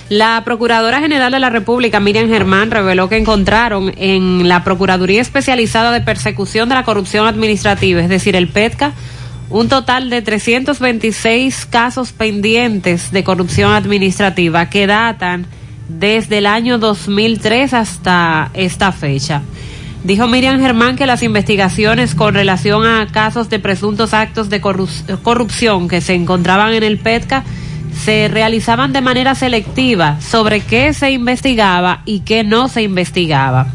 La 0.10 0.44
Procuradora 0.46 1.00
General 1.00 1.32
de 1.32 1.40
la 1.40 1.50
República, 1.50 2.00
Miriam 2.00 2.28
Germán, 2.28 2.72
reveló 2.72 3.10
que 3.10 3.18
encontraron 3.18 3.94
en 3.98 4.48
la 4.48 4.64
Procuraduría 4.64 5.22
Especializada 5.22 5.92
de 5.92 6.02
Persecución 6.02 6.70
de 6.70 6.76
la 6.76 6.84
Corrupción 6.84 7.26
Administrativa, 7.26 8.02
es 8.02 8.10
decir, 8.10 8.36
el 8.36 8.50
PETCA, 8.50 8.94
un 9.50 9.70
total 9.70 10.10
de 10.10 10.22
326 10.22 11.66
casos 11.68 12.12
pendientes 12.12 13.12
de 13.12 13.24
corrupción 13.24 13.74
administrativa 13.74 14.70
que 14.70 14.88
datan 14.88 15.46
desde 15.90 16.40
el 16.40 16.46
año 16.48 16.80
2003 16.80 17.74
hasta 17.74 18.50
esta 18.54 18.92
fecha. 18.92 19.42
Dijo 20.04 20.28
Miriam 20.28 20.60
Germán 20.60 20.96
que 20.98 21.06
las 21.06 21.24
investigaciones 21.24 22.14
con 22.16 22.34
relación 22.34 22.86
a 22.86 23.08
casos 23.08 23.50
de 23.50 23.60
presuntos 23.60 24.14
actos 24.14 24.50
de 24.50 24.62
corru- 24.62 25.20
corrupción 25.22 25.88
que 25.88 26.02
se 26.02 26.14
encontraban 26.14 26.74
en 26.74 26.84
el 26.84 26.98
PETCA 26.98 27.44
se 28.04 28.28
realizaban 28.28 28.92
de 28.92 29.02
manera 29.02 29.36
selectiva 29.36 30.20
sobre 30.20 30.62
qué 30.62 30.94
se 30.94 31.12
investigaba 31.12 32.02
y 32.06 32.22
qué 32.22 32.44
no 32.44 32.68
se 32.68 32.82
investigaba. 32.82 33.68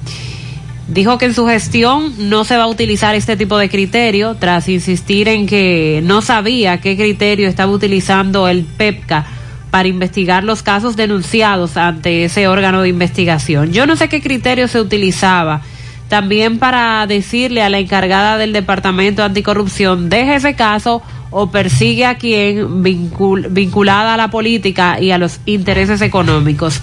Dijo 0.89 1.18
que 1.18 1.26
en 1.26 1.34
su 1.34 1.47
gestión 1.47 2.14
no 2.30 2.45
se 2.45 2.57
va 2.57 2.64
a 2.64 2.68
utilizar 2.68 3.14
este 3.14 3.36
tipo 3.36 3.59
de 3.59 3.68
criterio, 3.68 4.36
tras 4.36 4.68
insistir 4.70 5.28
en 5.28 5.47
que 5.47 6.01
no 6.03 6.22
sabía 6.22 6.80
qué 6.80 6.97
criterio 6.97 7.47
estaba 7.47 7.70
utilizando 7.70 8.49
el 8.49 8.64
PEPCA 8.64 9.26
para 9.70 9.86
investigar 9.86 10.45
los 10.45 10.62
casos 10.62 10.97
denunciados 10.97 11.76
ante 11.76 12.24
ese 12.24 12.49
órgano 12.49 12.80
de 12.80 12.89
investigación. 12.89 13.70
Yo 13.70 13.86
no 13.86 13.97
sé 13.97 14.09
qué 14.09 14.22
criterio 14.22 14.66
se 14.66 14.80
utilizaba 14.80 15.61
también 16.09 16.59
para 16.59 17.07
decirle 17.07 17.61
a 17.61 17.68
la 17.68 17.78
encargada 17.78 18.39
del 18.39 18.55
Departamento 18.55 19.22
Anticorrupción, 19.22 20.09
deje 20.09 20.36
ese 20.36 20.55
caso 20.55 21.03
o 21.30 21.51
persigue 21.51 22.07
a 22.07 22.16
quien 22.16 22.82
vincul- 22.82 23.49
vinculada 23.51 24.14
a 24.14 24.16
la 24.16 24.30
política 24.30 24.99
y 24.99 25.11
a 25.11 25.18
los 25.18 25.41
intereses 25.45 26.01
económicos. 26.01 26.80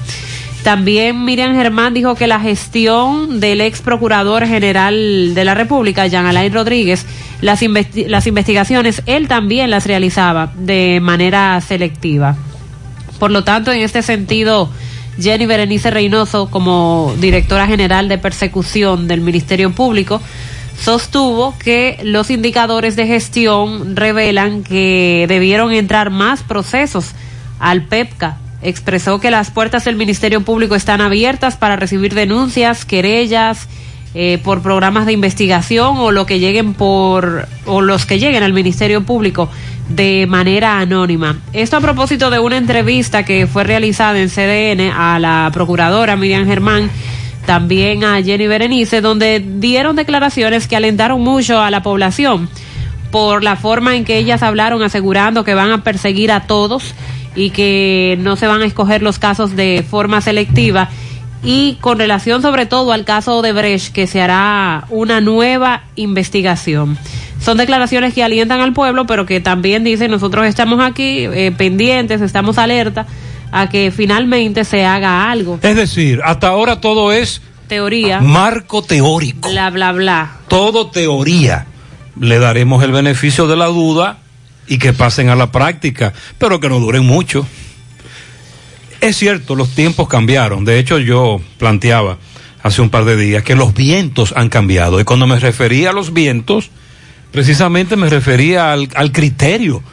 También 0.65 1.23
Miriam 1.23 1.53
Germán 1.53 1.93
dijo 1.93 2.15
que 2.15 2.25
la 2.25 2.39
gestión 2.39 3.39
del 3.39 3.61
ex 3.61 3.81
procurador 3.81 4.47
general 4.47 5.35
de 5.35 5.45
la 5.45 5.53
República, 5.53 6.07
Jean 6.07 6.25
Alain 6.25 6.51
Rodríguez, 6.51 7.05
las, 7.39 7.61
las 8.07 8.25
investigaciones 8.25 9.03
él 9.05 9.27
también 9.27 9.69
las 9.69 9.85
realizaba 9.85 10.51
de 10.55 11.01
manera 11.03 11.61
selectiva. 11.61 12.35
Por 13.19 13.29
lo 13.29 13.43
tanto, 13.43 13.71
en 13.71 13.81
este 13.81 14.01
sentido, 14.01 14.71
Jenny 15.19 15.45
Berenice 15.45 15.91
Reynoso, 15.91 16.49
como 16.49 17.13
directora 17.21 17.67
general 17.67 18.09
de 18.09 18.17
persecución 18.17 19.07
del 19.07 19.21
Ministerio 19.21 19.71
Público, 19.71 20.19
sostuvo 20.81 21.55
que 21.59 21.99
los 22.01 22.31
indicadores 22.31 22.95
de 22.95 23.05
gestión 23.05 23.95
revelan 23.95 24.63
que 24.63 25.27
debieron 25.29 25.71
entrar 25.73 26.09
más 26.09 26.41
procesos 26.41 27.11
al 27.59 27.83
PEPCA. 27.83 28.39
Expresó 28.65 29.19
que 29.19 29.29
las 29.29 29.51
puertas 29.51 29.85
del 29.85 29.95
Ministerio 29.95 30.41
Público 30.41 30.73
están 30.73 30.99
abiertas 30.99 31.55
para 31.55 31.75
recibir 31.75 32.15
denuncias, 32.15 32.83
querellas 32.83 33.67
eh, 34.15 34.39
por 34.43 34.63
programas 34.63 35.05
de 35.05 35.13
investigación 35.13 35.97
o 35.99 36.09
lo 36.09 36.25
que 36.25 36.39
lleguen 36.39 36.73
por 36.73 37.47
o 37.67 37.81
los 37.81 38.07
que 38.07 38.17
lleguen 38.17 38.41
al 38.41 38.53
Ministerio 38.53 39.03
Público 39.03 39.49
de 39.89 40.25
manera 40.27 40.79
anónima. 40.79 41.37
Esto 41.53 41.77
a 41.77 41.81
propósito 41.81 42.31
de 42.31 42.39
una 42.39 42.57
entrevista 42.57 43.23
que 43.23 43.45
fue 43.45 43.63
realizada 43.65 44.19
en 44.19 44.29
CDN 44.29 44.89
a 44.91 45.19
la 45.19 45.51
procuradora 45.53 46.15
Miriam 46.15 46.47
Germán 46.47 46.89
también 47.45 48.03
a 48.03 48.23
Jenny 48.23 48.47
Berenice, 48.47 49.01
donde 49.01 49.39
dieron 49.45 49.95
declaraciones 49.95 50.67
que 50.67 50.75
alentaron 50.75 51.21
mucho 51.21 51.61
a 51.61 51.69
la 51.69 51.83
población 51.83 52.49
por 53.11 53.43
la 53.43 53.55
forma 53.57 53.95
en 53.95 54.05
que 54.05 54.17
ellas 54.17 54.41
hablaron 54.41 54.81
asegurando 54.81 55.43
que 55.43 55.53
van 55.53 55.71
a 55.71 55.83
perseguir 55.83 56.31
a 56.31 56.47
todos 56.47 56.95
y 57.35 57.49
que 57.51 58.17
no 58.21 58.35
se 58.35 58.47
van 58.47 58.61
a 58.61 58.65
escoger 58.65 59.01
los 59.01 59.19
casos 59.19 59.55
de 59.55 59.85
forma 59.87 60.21
selectiva 60.21 60.89
y 61.43 61.77
con 61.81 61.99
relación 61.99 62.41
sobre 62.41 62.65
todo 62.65 62.91
al 62.91 63.05
caso 63.05 63.41
de 63.41 63.53
Brecht 63.53 63.93
que 63.93 64.07
se 64.07 64.21
hará 64.21 64.85
una 64.89 65.21
nueva 65.21 65.83
investigación. 65.95 66.97
Son 67.39 67.57
declaraciones 67.57 68.13
que 68.13 68.23
alientan 68.23 68.61
al 68.61 68.73
pueblo, 68.73 69.05
pero 69.05 69.25
que 69.25 69.39
también 69.41 69.83
dicen 69.83 70.09
nosotros 70.09 70.45
estamos 70.47 70.79
aquí 70.83 71.25
eh, 71.25 71.53
pendientes, 71.55 72.21
estamos 72.21 72.57
alerta 72.57 73.05
a 73.51 73.69
que 73.69 73.91
finalmente 73.91 74.63
se 74.65 74.85
haga 74.85 75.29
algo. 75.29 75.59
Es 75.61 75.75
decir, 75.75 76.21
hasta 76.23 76.47
ahora 76.47 76.81
todo 76.81 77.11
es 77.11 77.41
Teoría. 77.67 78.21
marco 78.21 78.81
teórico. 78.81 79.49
Bla, 79.49 79.69
bla, 79.69 79.91
bla. 79.91 80.31
todo 80.47 80.87
teoría. 80.87 81.67
Le 82.19 82.39
daremos 82.39 82.81
el 82.83 82.91
beneficio 82.91 83.45
de 83.47 83.57
la 83.57 83.65
duda 83.65 84.17
y 84.67 84.77
que 84.77 84.93
pasen 84.93 85.29
a 85.29 85.35
la 85.35 85.51
práctica, 85.51 86.13
pero 86.37 86.59
que 86.59 86.69
no 86.69 86.79
duren 86.79 87.05
mucho. 87.05 87.45
Es 89.01 89.17
cierto, 89.17 89.55
los 89.55 89.69
tiempos 89.69 90.07
cambiaron. 90.07 90.65
De 90.65 90.79
hecho, 90.79 90.97
yo 90.97 91.39
planteaba 91.57 92.17
hace 92.63 92.81
un 92.81 92.89
par 92.89 93.05
de 93.05 93.15
días 93.15 93.43
que 93.43 93.55
los 93.55 93.73
vientos 93.73 94.33
han 94.35 94.49
cambiado. 94.49 94.99
Y 94.99 95.03
cuando 95.03 95.27
me 95.27 95.37
refería 95.39 95.91
a 95.91 95.93
los 95.93 96.13
vientos, 96.13 96.71
precisamente 97.31 97.95
me 97.95 98.09
refería 98.09 98.73
al, 98.73 98.89
al 98.95 99.11
criterio 99.11 99.83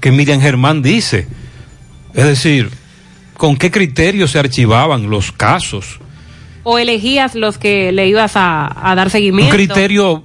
que 0.00 0.10
Miriam 0.10 0.40
Germán 0.40 0.82
dice. 0.82 1.26
Es 2.12 2.24
decir, 2.24 2.70
¿con 3.38 3.56
qué 3.56 3.70
criterio 3.70 4.28
se 4.28 4.38
archivaban 4.38 5.08
los 5.08 5.32
casos? 5.32 5.98
¿O 6.62 6.78
elegías 6.78 7.34
los 7.34 7.56
que 7.56 7.92
le 7.92 8.08
ibas 8.08 8.36
a, 8.36 8.90
a 8.90 8.94
dar 8.94 9.06
Un 9.06 9.12
seguimiento? 9.12 9.54
criterio 9.54 10.24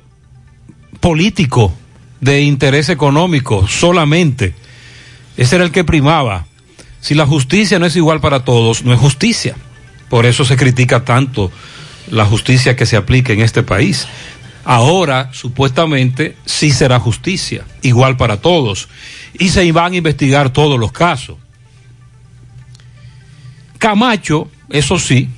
político 1.00 1.74
de 2.22 2.42
interés 2.42 2.90
económico 2.90 3.68
solamente. 3.68 4.54
Ese 5.38 5.56
era 5.56 5.66
el 5.66 5.72
que 5.72 5.84
primaba. 5.84 6.46
Si 7.02 7.16
la 7.16 7.26
justicia 7.26 7.80
no 7.80 7.86
es 7.86 7.96
igual 7.96 8.20
para 8.20 8.44
todos, 8.44 8.84
no 8.84 8.94
es 8.94 9.00
justicia. 9.00 9.56
Por 10.10 10.26
eso 10.26 10.44
se 10.44 10.58
critica 10.58 11.06
tanto 11.06 11.52
la 12.12 12.26
justicia 12.26 12.76
que 12.76 12.86
se 12.86 12.98
aplica 12.98 13.32
en 13.34 13.42
este 13.42 13.64
país. 13.64 14.08
Ahora, 14.66 15.30
supuestamente, 15.32 16.36
sí 16.46 16.72
será 16.72 17.00
justicia, 17.00 17.64
igual 17.82 18.18
para 18.18 18.38
todos. 18.38 18.90
Y 19.34 19.50
se 19.50 19.72
van 19.72 19.94
a 19.94 19.98
investigar 19.98 20.52
todos 20.52 20.80
los 20.80 20.92
casos. 20.92 21.38
Camacho, 23.78 24.50
eso 24.70 25.00
sí, 25.00 25.30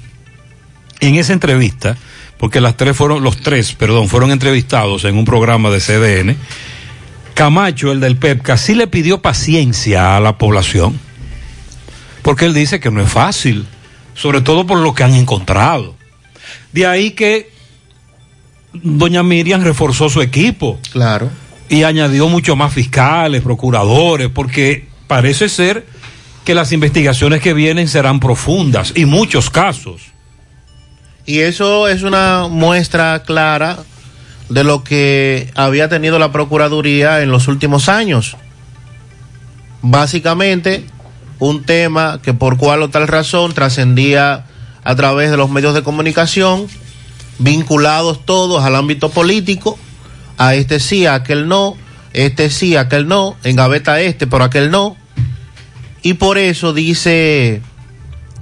en 1.00 1.16
esa 1.16 1.34
entrevista, 1.34 1.96
porque 2.38 2.60
las 2.60 2.76
tres 2.76 2.98
fueron, 2.98 3.24
los 3.24 3.38
tres, 3.38 3.74
perdón, 3.74 4.10
fueron 4.10 4.32
entrevistados 4.32 5.06
en 5.06 5.16
un 5.16 5.26
programa 5.26 5.70
de 5.70 5.80
CDN, 5.80 6.36
Camacho, 7.42 7.92
el 7.92 8.00
del 8.00 8.18
PEPCA, 8.18 8.56
sí 8.56 8.76
le 8.76 8.86
pidió 8.86 9.24
paciencia 9.24 10.16
a 10.16 10.20
la 10.20 10.38
población, 10.38 11.00
porque 12.22 12.46
él 12.46 12.54
dice 12.54 12.80
que 12.80 12.92
no 12.92 13.02
es 13.02 13.10
fácil, 13.10 13.66
sobre 14.14 14.42
todo 14.42 14.68
por 14.68 14.78
lo 14.78 14.94
que 14.94 15.04
han 15.04 15.16
encontrado. 15.16 15.96
De 16.72 16.86
ahí 16.86 17.10
que 17.10 17.50
doña 18.74 19.24
Miriam 19.24 19.64
reforzó 19.64 20.08
su 20.08 20.22
equipo. 20.22 20.80
Claro. 20.92 21.32
Y 21.68 21.82
añadió 21.82 22.30
mucho 22.30 22.56
más 22.56 22.76
fiscales, 22.76 23.42
procuradores, 23.42 24.30
porque 24.30 24.88
parece 25.08 25.50
ser 25.50 25.88
que 26.46 26.54
las 26.54 26.72
investigaciones 26.72 27.42
que 27.42 27.56
vienen 27.56 27.88
serán 27.88 28.20
profundas 28.20 28.94
y 28.96 29.06
muchos 29.06 29.50
casos. 29.50 30.04
Y 31.26 31.40
eso 31.40 31.88
es 31.88 32.04
una 32.04 32.48
muestra 32.48 33.24
clara 33.24 33.80
de 34.52 34.66
lo 34.66 34.84
que 34.84 35.50
había 35.56 35.88
tenido 35.88 36.20
la 36.20 36.34
Procuraduría 36.34 37.22
en 37.22 37.32
los 37.32 37.48
últimos 37.48 37.88
años. 37.88 38.36
Básicamente, 39.82 40.84
un 41.40 41.64
tema 41.64 42.20
que 42.22 42.34
por 42.34 42.58
cual 42.58 42.84
o 42.84 42.90
tal 42.90 43.08
razón 43.08 43.54
trascendía 43.54 44.46
a 44.84 44.96
través 44.96 45.32
de 45.32 45.38
los 45.38 45.50
medios 45.50 45.74
de 45.74 45.84
comunicación, 45.84 46.68
vinculados 47.40 48.26
todos 48.26 48.64
al 48.66 48.76
ámbito 48.76 49.10
político, 49.10 49.80
a 50.38 50.54
este 50.56 50.82
sí, 50.82 51.06
a 51.06 51.16
aquel 51.16 51.48
no, 51.48 51.78
este 52.12 52.50
sí, 52.50 52.76
a 52.76 52.82
aquel 52.82 53.08
no, 53.08 53.38
en 53.46 53.56
gaveta 53.56 54.02
este, 54.02 54.28
pero 54.28 54.44
aquel 54.44 54.70
no. 54.70 54.98
Y 56.04 56.16
por 56.16 56.38
eso 56.38 56.74
dice 56.74 57.62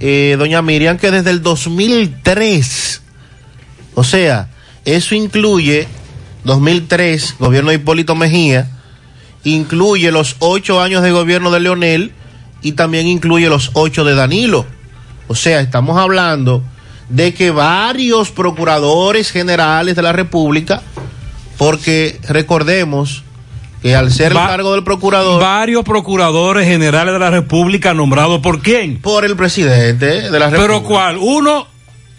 eh, 0.00 0.34
doña 0.36 0.60
Miriam 0.60 0.98
que 0.98 1.12
desde 1.12 1.30
el 1.30 1.40
2003, 1.40 3.00
o 3.94 4.02
sea, 4.02 4.48
eso 4.84 5.14
incluye 5.14 5.86
2003, 6.44 7.36
gobierno 7.38 7.70
de 7.70 7.76
Hipólito 7.76 8.14
Mejía, 8.14 8.68
incluye 9.44 10.10
los 10.12 10.36
ocho 10.38 10.80
años 10.80 11.02
de 11.02 11.10
gobierno 11.10 11.50
de 11.50 11.60
Leonel 11.60 12.12
y 12.62 12.72
también 12.72 13.06
incluye 13.06 13.48
los 13.48 13.70
ocho 13.74 14.04
de 14.04 14.14
Danilo. 14.14 14.66
O 15.28 15.34
sea, 15.34 15.60
estamos 15.60 15.96
hablando 15.98 16.62
de 17.08 17.34
que 17.34 17.50
varios 17.50 18.30
procuradores 18.30 19.30
generales 19.30 19.96
de 19.96 20.02
la 20.02 20.12
República, 20.12 20.82
porque 21.56 22.20
recordemos 22.28 23.24
que 23.82 23.96
al 23.96 24.12
ser 24.12 24.36
Va- 24.36 24.42
el 24.42 24.48
cargo 24.48 24.72
del 24.72 24.84
procurador... 24.84 25.40
Varios 25.42 25.84
procuradores 25.84 26.66
generales 26.66 27.12
de 27.14 27.18
la 27.18 27.30
República 27.30 27.94
nombrados 27.94 28.40
por 28.40 28.60
quién? 28.60 29.00
Por 29.00 29.24
el 29.24 29.36
presidente 29.36 30.06
de 30.06 30.38
la 30.38 30.50
República. 30.50 30.60
¿Pero 30.60 30.82
cuál? 30.82 31.16
¿Uno 31.18 31.66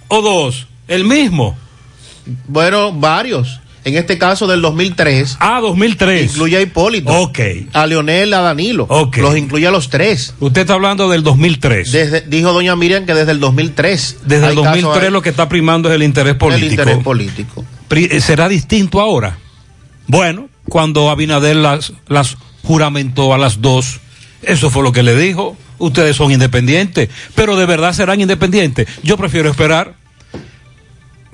o 0.08 0.22
dos? 0.22 0.68
¿El 0.88 1.06
mismo? 1.06 1.56
Bueno, 2.48 2.92
varios. 2.92 3.61
En 3.84 3.96
este 3.96 4.18
caso 4.18 4.46
del 4.48 4.62
2003. 4.62 5.38
Ah, 5.40 5.60
2003. 5.60 6.32
Incluye 6.32 6.58
a 6.58 6.62
Hipólito. 6.62 7.12
Ok. 7.12 7.40
A 7.74 7.88
Leonel, 7.88 8.34
a 8.34 8.42
Danilo. 8.42 8.86
Ok. 8.90 9.18
Los 9.18 9.38
incluye 9.38 9.66
a 9.66 9.72
los 9.72 9.90
tres. 9.90 10.36
Usted 10.40 10.62
está 10.62 10.74
hablando 10.76 11.10
del 11.10 11.24
2003. 11.24 11.92
Desde, 11.92 12.22
dijo 12.22 12.54
doña 12.54 12.76
Miriam 12.76 13.06
que 13.06 13.14
desde 13.14 13.32
el 13.32 13.40
2003. 13.40 14.18
Desde 14.26 14.38
el 14.38 14.50
hay 14.52 14.56
casos 14.56 14.74
2003 14.74 15.04
ahí. 15.04 15.12
lo 15.12 15.22
que 15.22 15.30
está 15.30 15.50
primando 15.50 15.90
es 15.90 15.96
el 15.96 16.04
interés 16.04 16.36
político. 16.36 16.66
El 16.66 16.72
interés 16.72 16.98
político. 17.04 17.66
Eh, 17.90 18.22
¿Será 18.22 18.48
distinto 18.48 19.02
ahora? 19.02 19.38
Bueno, 20.08 20.50
cuando 20.66 21.10
Abinader 21.10 21.56
las, 21.56 21.94
las 22.08 22.38
juramentó 22.64 23.34
a 23.34 23.38
las 23.38 23.62
dos, 23.62 24.00
eso 24.44 24.70
fue 24.70 24.84
lo 24.84 24.92
que 24.92 25.04
le 25.04 25.16
dijo. 25.18 25.58
Ustedes 25.80 26.16
son 26.16 26.32
independientes, 26.32 27.10
pero 27.34 27.56
de 27.56 27.66
verdad 27.66 27.94
serán 27.94 28.22
independientes. 28.22 28.88
Yo 29.02 29.18
prefiero 29.18 29.50
esperar 29.50 29.96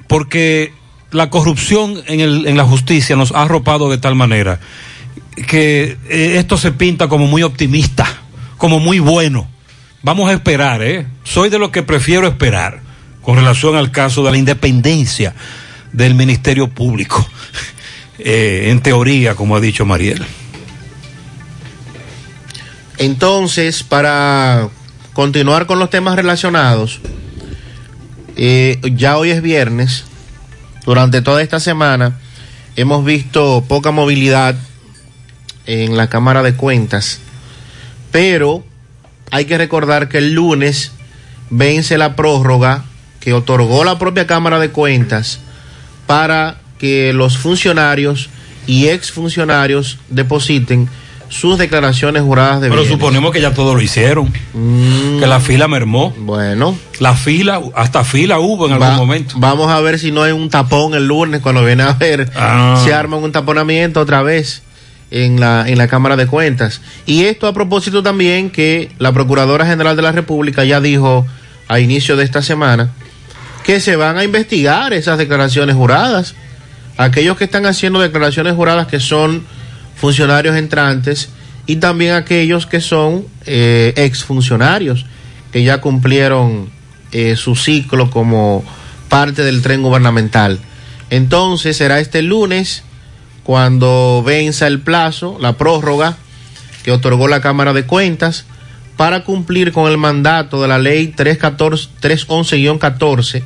porque 0.07 0.71
la 1.12 1.30
corrupción 1.30 2.01
en, 2.08 2.20
el, 2.20 2.47
en 2.47 2.58
la 2.58 2.66
justicia 2.66 3.16
nos 3.16 3.32
ha 3.32 3.43
arropado 3.43 3.89
de 3.89 3.97
tal 3.97 4.16
manera 4.16 4.60
que 5.45 5.97
eh, 6.10 6.36
esto 6.38 6.58
se 6.58 6.72
pinta 6.72 7.08
como 7.08 7.28
muy 7.28 7.43
optimista, 7.43 8.05
como 8.58 8.80
muy 8.80 8.99
bueno. 8.99 9.47
Vamos 10.01 10.30
a 10.30 10.34
esperar, 10.34 10.82
¿eh? 10.82 11.05
Soy 11.24 11.49
de 11.49 11.60
los 11.60 11.70
que 11.70 11.84
prefiero 11.84 12.28
esperar 12.28 12.82
con 13.22 13.36
relación 13.36 13.76
al 13.76 13.91
caso 13.91 14.24
de 14.24 14.32
la 14.32 14.38
independencia 14.38 15.36
del 15.91 16.16
Ministerio 16.16 16.68
Público. 16.70 17.28
Eh, 18.20 18.72
en 18.72 18.82
teoría, 18.82 19.36
como 19.36 19.55
ha 19.55 19.60
dicho 19.60 19.86
Mariel. 19.86 20.26
Entonces, 22.97 23.84
para 23.84 24.70
continuar 25.14 25.68
con 25.68 25.78
los 25.78 25.91
temas 25.91 26.16
relacionados, 26.16 26.99
eh, 28.36 28.80
ya 28.95 29.20
hoy 29.20 29.30
es 29.30 29.43
viernes. 29.43 30.05
Durante 30.88 31.21
toda 31.21 31.41
esta 31.41 31.59
semana 31.59 32.17
hemos 32.77 33.03
visto 33.03 33.65
poca 33.67 33.91
movilidad 33.91 34.55
en 35.65 35.97
la 35.97 36.07
Cámara 36.07 36.43
de 36.43 36.53
Cuentas, 36.53 37.19
pero 38.09 38.63
hay 39.29 39.43
que 39.43 39.57
recordar 39.57 40.07
que 40.07 40.19
el 40.19 40.31
lunes 40.31 40.93
vence 41.49 41.97
la 41.97 42.15
prórroga 42.15 42.85
que 43.19 43.33
otorgó 43.33 43.83
la 43.83 43.99
propia 43.99 44.27
Cámara 44.27 44.59
de 44.59 44.69
Cuentas 44.69 45.41
para 46.05 46.61
que 46.79 47.11
los 47.11 47.38
funcionarios 47.38 48.29
y 48.65 48.88
exfuncionarios 48.88 49.99
depositen 50.07 50.88
sus 51.30 51.57
declaraciones 51.57 52.23
juradas 52.23 52.61
de 52.61 52.69
Pero 52.69 52.82
bienes. 52.82 52.97
suponemos 52.99 53.32
que 53.32 53.41
ya 53.41 53.53
todos 53.53 53.75
lo 53.75 53.82
hicieron. 53.82 54.32
Que 54.53 55.28
la 55.28 55.39
fila 55.39 55.67
mermó. 55.67 56.13
Bueno. 56.17 56.78
La 56.99 57.13
fila, 57.15 57.61
hasta 57.75 58.03
fila 58.03 58.39
hubo 58.39 58.67
en 58.67 58.73
algún 58.73 58.95
momento. 58.95 59.36
Vamos 59.38 59.69
a 59.69 59.80
ver 59.82 59.99
si 59.99 60.11
no 60.11 60.23
hay 60.23 60.32
un 60.32 60.49
tapón 60.49 60.93
el 60.93 61.07
lunes 61.07 61.41
cuando 61.41 61.63
viene 61.63 61.84
a 61.84 61.93
ver 61.93 62.30
Ah. 62.36 62.82
se 62.84 62.93
arma 62.93 63.17
un 63.17 63.32
taponamiento 63.32 63.99
otra 63.99 64.21
vez 64.23 64.63
en 65.11 65.39
la, 65.39 65.65
en 65.67 65.78
la 65.78 65.88
Cámara 65.88 66.15
de 66.15 66.28
Cuentas. 66.28 66.82
Y 67.05 67.23
esto 67.25 67.47
a 67.47 67.53
propósito 67.53 68.03
también 68.03 68.49
que 68.49 68.91
la 68.99 69.11
Procuradora 69.11 69.65
General 69.65 69.95
de 69.95 70.01
la 70.01 70.11
República 70.11 70.63
ya 70.63 70.82
dijo 70.82 71.25
a 71.67 71.80
inicio 71.80 72.15
de 72.15 72.23
esta 72.23 72.41
semana 72.41 72.91
que 73.65 73.80
se 73.82 73.95
van 73.97 74.17
a 74.17 74.23
investigar 74.23 74.93
esas 74.93 75.17
declaraciones 75.17 75.75
juradas. 75.75 76.36
Aquellos 76.97 77.38
que 77.38 77.43
están 77.43 77.65
haciendo 77.65 77.99
declaraciones 77.99 78.53
juradas 78.55 78.88
que 78.88 78.99
son 78.99 79.43
funcionarios 79.97 80.55
entrantes 80.55 81.29
y 81.65 81.77
también 81.77 82.13
aquellos 82.13 82.65
que 82.65 82.79
son 82.79 83.25
eh, 83.45 83.93
exfuncionarios 83.97 85.05
que 85.51 85.63
ya 85.63 85.81
cumplieron 85.81 86.69
eh, 87.11 87.35
su 87.35 87.55
ciclo 87.55 88.09
como 88.09 88.63
parte 89.09 89.43
del 89.43 89.61
tren 89.61 89.81
gubernamental. 89.81 90.59
Entonces 91.09 91.77
será 91.77 91.99
este 91.99 92.21
lunes 92.21 92.83
cuando 93.43 94.23
venza 94.25 94.67
el 94.67 94.79
plazo, 94.79 95.37
la 95.39 95.53
prórroga 95.53 96.17
que 96.83 96.91
otorgó 96.91 97.27
la 97.27 97.41
Cámara 97.41 97.73
de 97.73 97.85
Cuentas 97.85 98.45
para 98.97 99.23
cumplir 99.23 99.71
con 99.71 99.89
el 99.91 99.97
mandato 99.97 100.61
de 100.61 100.67
la 100.67 100.79
ley 100.79 101.07
314 101.07 101.89
311-14 102.01 103.43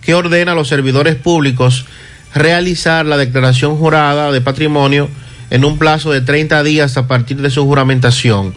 que 0.00 0.14
ordena 0.14 0.52
a 0.52 0.54
los 0.54 0.68
servidores 0.68 1.14
públicos 1.14 1.86
realizar 2.34 3.06
la 3.06 3.16
declaración 3.16 3.76
jurada 3.76 4.32
de 4.32 4.40
patrimonio 4.40 5.08
en 5.50 5.64
un 5.64 5.78
plazo 5.78 6.10
de 6.10 6.20
30 6.20 6.62
días 6.62 6.96
a 6.96 7.06
partir 7.06 7.40
de 7.40 7.50
su 7.50 7.64
juramentación. 7.64 8.54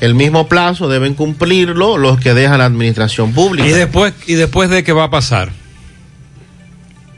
El 0.00 0.14
mismo 0.14 0.48
plazo 0.48 0.88
deben 0.88 1.14
cumplirlo 1.14 1.98
los 1.98 2.18
que 2.18 2.32
dejan 2.32 2.58
la 2.58 2.64
administración 2.64 3.32
pública. 3.32 3.68
Y 3.68 3.72
después, 3.72 4.14
y 4.26 4.34
después 4.34 4.70
de 4.70 4.82
qué 4.82 4.92
va 4.92 5.04
a 5.04 5.10
pasar, 5.10 5.52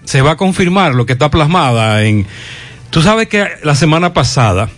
se 0.05 0.20
va 0.20 0.33
a 0.33 0.37
confirmar 0.37 0.95
lo 0.95 1.07
que 1.07 1.12
está 1.12 1.30
plasmada 1.30 2.03
en. 2.03 2.26
Tú 2.91 3.03
sabes 3.03 3.28
que 3.28 3.47
la 3.62 3.74
semana 3.74 4.12
pasada 4.12 4.68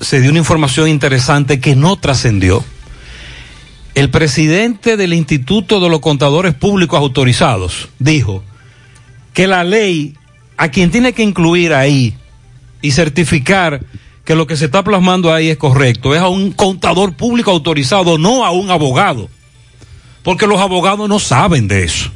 se 0.00 0.20
dio 0.20 0.30
una 0.30 0.40
información 0.40 0.88
interesante 0.88 1.60
que 1.60 1.76
no 1.76 1.96
trascendió. 1.96 2.64
El 3.94 4.10
presidente 4.10 4.96
del 4.96 5.12
Instituto 5.12 5.78
de 5.78 5.88
los 5.88 6.00
Contadores 6.00 6.54
Públicos 6.54 6.98
Autorizados 6.98 7.88
dijo 7.98 8.42
que 9.32 9.46
la 9.46 9.64
ley 9.64 10.16
a 10.56 10.68
quien 10.68 10.90
tiene 10.90 11.12
que 11.12 11.22
incluir 11.22 11.72
ahí 11.72 12.16
y 12.82 12.90
certificar 12.90 13.80
que 14.24 14.34
lo 14.34 14.46
que 14.46 14.56
se 14.56 14.66
está 14.66 14.84
plasmando 14.84 15.32
ahí 15.32 15.48
es 15.48 15.56
correcto 15.56 16.14
es 16.14 16.20
a 16.20 16.28
un 16.28 16.52
contador 16.52 17.14
público 17.14 17.50
autorizado, 17.50 18.18
no 18.18 18.44
a 18.44 18.50
un 18.50 18.70
abogado. 18.70 19.28
Porque 20.22 20.46
los 20.46 20.60
abogados 20.60 21.08
no 21.08 21.18
saben 21.18 21.66
de 21.66 21.84
eso. 21.84 22.10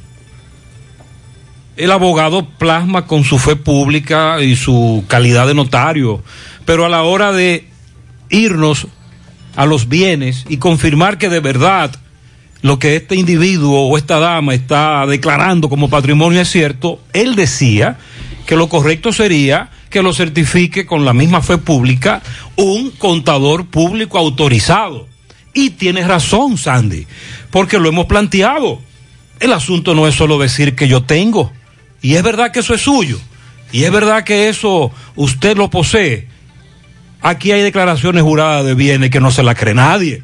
El 1.76 1.90
abogado 1.90 2.46
plasma 2.46 3.06
con 3.06 3.24
su 3.24 3.38
fe 3.38 3.56
pública 3.56 4.40
y 4.40 4.56
su 4.56 5.04
calidad 5.08 5.46
de 5.46 5.54
notario, 5.54 6.22
pero 6.64 6.86
a 6.86 6.88
la 6.88 7.02
hora 7.02 7.32
de 7.32 7.68
irnos 8.30 8.86
a 9.56 9.66
los 9.66 9.88
bienes 9.88 10.44
y 10.48 10.58
confirmar 10.58 11.18
que 11.18 11.28
de 11.28 11.40
verdad 11.40 11.90
lo 12.62 12.78
que 12.78 12.96
este 12.96 13.16
individuo 13.16 13.88
o 13.88 13.98
esta 13.98 14.18
dama 14.18 14.54
está 14.54 15.06
declarando 15.06 15.68
como 15.68 15.90
patrimonio 15.90 16.40
es 16.40 16.50
cierto, 16.50 17.00
él 17.12 17.36
decía 17.36 17.98
que 18.46 18.56
lo 18.56 18.68
correcto 18.68 19.12
sería 19.12 19.70
que 19.96 20.02
lo 20.02 20.12
certifique 20.12 20.84
con 20.84 21.06
la 21.06 21.14
misma 21.14 21.40
fe 21.40 21.56
pública 21.56 22.20
un 22.56 22.90
contador 22.90 23.64
público 23.64 24.18
autorizado. 24.18 25.08
Y 25.54 25.70
tienes 25.70 26.06
razón, 26.06 26.58
Sandy, 26.58 27.06
porque 27.50 27.78
lo 27.78 27.88
hemos 27.88 28.04
planteado. 28.04 28.78
El 29.40 29.54
asunto 29.54 29.94
no 29.94 30.06
es 30.06 30.14
solo 30.14 30.38
decir 30.38 30.74
que 30.74 30.86
yo 30.86 31.04
tengo, 31.04 31.50
y 32.02 32.16
es 32.16 32.22
verdad 32.22 32.52
que 32.52 32.60
eso 32.60 32.74
es 32.74 32.82
suyo, 32.82 33.18
y 33.72 33.84
es 33.84 33.90
verdad 33.90 34.22
que 34.22 34.50
eso 34.50 34.92
usted 35.14 35.56
lo 35.56 35.70
posee. 35.70 36.28
Aquí 37.22 37.52
hay 37.52 37.62
declaraciones 37.62 38.22
juradas 38.22 38.66
de 38.66 38.74
bienes 38.74 39.08
que 39.08 39.20
no 39.20 39.30
se 39.30 39.42
la 39.42 39.54
cree 39.54 39.72
nadie. 39.72 40.22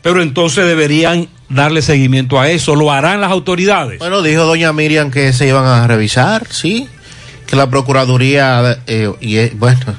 Pero 0.00 0.22
entonces 0.22 0.64
deberían 0.64 1.28
darle 1.50 1.82
seguimiento 1.82 2.40
a 2.40 2.48
eso. 2.48 2.74
¿Lo 2.74 2.90
harán 2.90 3.20
las 3.20 3.32
autoridades? 3.32 3.98
Bueno, 3.98 4.22
dijo 4.22 4.44
doña 4.44 4.72
Miriam 4.72 5.10
que 5.10 5.34
se 5.34 5.46
iban 5.46 5.66
a 5.66 5.86
revisar, 5.86 6.46
sí. 6.50 6.88
Que 7.46 7.56
la 7.56 7.68
Procuraduría, 7.68 8.78
eh, 8.86 9.10
y 9.20 9.48
bueno, 9.50 9.96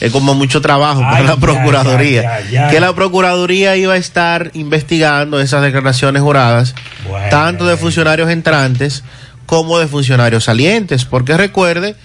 es 0.00 0.12
como 0.12 0.34
mucho 0.34 0.60
trabajo 0.60 1.00
para 1.00 1.22
la 1.22 1.36
Procuraduría. 1.36 2.40
Que 2.70 2.80
la 2.80 2.94
Procuraduría 2.94 3.76
iba 3.76 3.94
a 3.94 3.96
estar 3.96 4.50
investigando 4.54 5.40
esas 5.40 5.62
declaraciones 5.62 6.22
juradas, 6.22 6.74
tanto 7.30 7.66
de 7.66 7.76
funcionarios 7.76 8.30
entrantes 8.30 9.02
como 9.46 9.78
de 9.78 9.86
funcionarios 9.88 10.44
salientes. 10.44 11.04
Porque 11.04 11.36
recuerde 11.36 11.96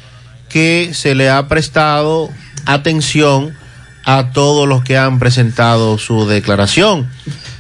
que 0.50 0.92
se 0.94 1.16
le 1.16 1.30
ha 1.30 1.48
prestado 1.48 2.30
atención 2.66 3.56
a 4.06 4.32
todos 4.32 4.68
los 4.68 4.84
que 4.84 4.98
han 4.98 5.20
presentado 5.20 5.98
su 5.98 6.28
declaración, 6.28 7.10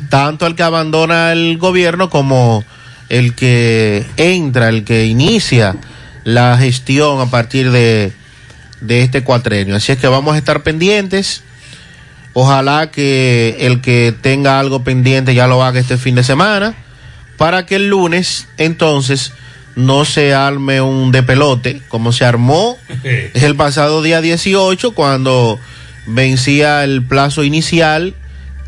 tanto 0.09 0.47
el 0.47 0.55
que 0.55 0.63
abandona 0.63 1.31
el 1.31 1.57
gobierno 1.57 2.09
como 2.09 2.63
el 3.09 3.35
que 3.35 4.05
entra, 4.17 4.69
el 4.69 4.83
que 4.83 5.05
inicia 5.05 5.75
la 6.23 6.57
gestión 6.57 7.19
a 7.19 7.27
partir 7.27 7.71
de, 7.71 8.11
de 8.81 9.01
este 9.01 9.23
cuatrenio. 9.23 9.75
Así 9.75 9.91
es 9.91 9.97
que 9.97 10.07
vamos 10.07 10.35
a 10.35 10.37
estar 10.37 10.63
pendientes. 10.63 11.43
Ojalá 12.33 12.91
que 12.91 13.57
el 13.59 13.81
que 13.81 14.13
tenga 14.19 14.59
algo 14.59 14.83
pendiente 14.83 15.33
ya 15.33 15.47
lo 15.47 15.63
haga 15.63 15.79
este 15.79 15.97
fin 15.97 16.15
de 16.15 16.23
semana, 16.23 16.75
para 17.37 17.65
que 17.65 17.75
el 17.75 17.89
lunes 17.89 18.47
entonces 18.57 19.33
no 19.75 20.05
se 20.05 20.33
arme 20.33 20.81
un 20.81 21.11
de 21.11 21.23
pelote 21.23 21.81
como 21.87 22.11
se 22.11 22.25
armó 22.25 22.77
el 23.33 23.55
pasado 23.55 24.01
día 24.01 24.21
18 24.21 24.91
cuando 24.91 25.59
vencía 26.05 26.83
el 26.83 27.03
plazo 27.03 27.43
inicial 27.43 28.15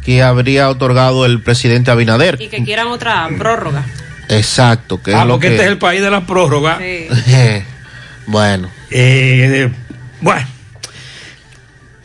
que 0.04 0.22
habría 0.22 0.70
otorgado 0.70 1.26
el 1.26 1.42
presidente 1.42 1.92
Abinader. 1.92 2.38
Y 2.42 2.48
que 2.48 2.64
quieran 2.64 2.88
otra 2.88 3.30
prórroga. 3.38 3.86
Exacto, 4.38 5.02
que 5.02 5.14
Ah, 5.14 5.22
es 5.22 5.28
lo 5.28 5.34
porque 5.34 5.48
que... 5.48 5.54
este 5.56 5.66
es 5.66 5.72
el 5.72 5.78
país 5.78 6.02
de 6.02 6.10
la 6.12 6.26
prórroga. 6.26 6.80
Sí. 6.80 7.08
bueno. 8.28 8.70
Eh, 8.92 9.70
bueno, 10.22 10.48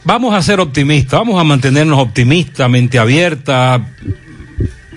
vamos 0.05 0.35
a 0.35 0.43
ser 0.43 0.61
optimistas, 0.61 1.19
vamos 1.21 1.41
a 1.41 1.45
mantenernos 1.45 1.99
optimistas, 1.99 2.69
mente 2.71 2.99
abierta. 2.99 3.85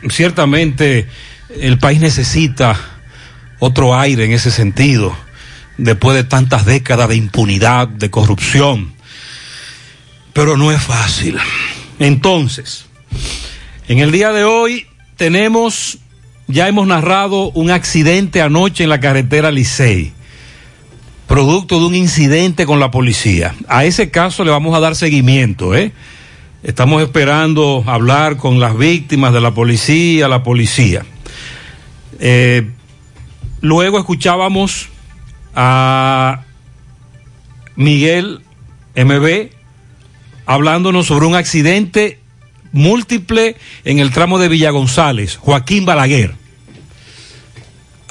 Ciertamente 0.09 1.07
el 1.59 1.77
país 1.77 1.99
necesita 1.99 2.79
otro 3.59 3.97
aire 3.97 4.25
en 4.25 4.32
ese 4.32 4.49
sentido, 4.51 5.15
después 5.77 6.15
de 6.15 6.23
tantas 6.23 6.65
décadas 6.65 7.09
de 7.09 7.15
impunidad, 7.17 7.88
de 7.88 8.09
corrupción. 8.09 8.93
Pero 10.34 10.57
no 10.57 10.71
es 10.71 10.82
fácil. 10.82 11.38
Entonces, 11.99 12.86
en 13.88 13.99
el 13.99 14.11
día 14.11 14.32
de 14.32 14.45
hoy 14.45 14.88
tenemos, 15.17 15.99
ya 16.52 16.68
hemos 16.68 16.88
narrado 16.88 17.52
un 17.52 17.72
accidente 17.72 18.41
anoche 18.41 18.84
en 18.84 18.89
la 18.89 18.99
carretera 18.99 19.52
Licey 19.52 20.14
producto 21.32 21.80
de 21.80 21.86
un 21.86 21.95
incidente 21.95 22.66
con 22.66 22.82
la 22.82 22.91
policía. 22.91 23.56
A 23.70 23.86
ese 23.86 24.12
caso 24.12 24.43
le 24.43 24.52
vamos 24.52 24.76
a 24.76 24.82
dar 24.82 24.97
seguimiento, 24.97 25.74
¿eh? 25.74 25.93
Estamos 26.62 27.02
esperando 27.02 27.86
hablar 27.88 28.36
con 28.36 28.60
las 28.60 28.78
víctimas 28.78 29.32
de 29.32 29.39
la 29.39 29.54
policía, 29.54 30.28
la 30.28 30.43
policía. 30.43 31.06
Eh, 32.20 32.70
luego 33.62 33.97
escuchábamos 33.97 34.89
a 35.56 36.43
Miguel 37.78 38.41
MB 38.97 39.52
hablándonos 40.45 41.06
sobre 41.06 41.28
un 41.28 41.36
accidente 41.36 42.20
múltiple 42.74 43.56
en 43.86 43.99
el 43.99 44.12
tramo 44.12 44.38
de 44.38 44.49
Villa 44.49 44.72
González, 44.72 45.38
Joaquín 45.38 45.86
Balaguer. 45.86 46.40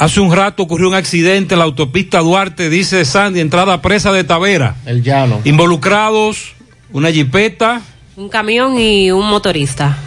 Hace 0.00 0.18
un 0.20 0.34
rato 0.34 0.62
ocurrió 0.62 0.88
un 0.88 0.94
accidente 0.94 1.54
en 1.54 1.58
la 1.58 1.66
autopista 1.66 2.20
Duarte, 2.20 2.70
dice 2.70 3.04
Sandy, 3.04 3.38
entrada 3.40 3.82
presa 3.82 4.12
de 4.12 4.24
Tavera. 4.24 4.76
El 4.86 5.02
llano. 5.02 5.42
Involucrados, 5.44 6.54
una 6.90 7.10
jipeta. 7.10 7.82
Un 8.16 8.30
camión 8.30 8.80
y 8.80 9.10
un 9.10 9.28
motorista. 9.28 9.98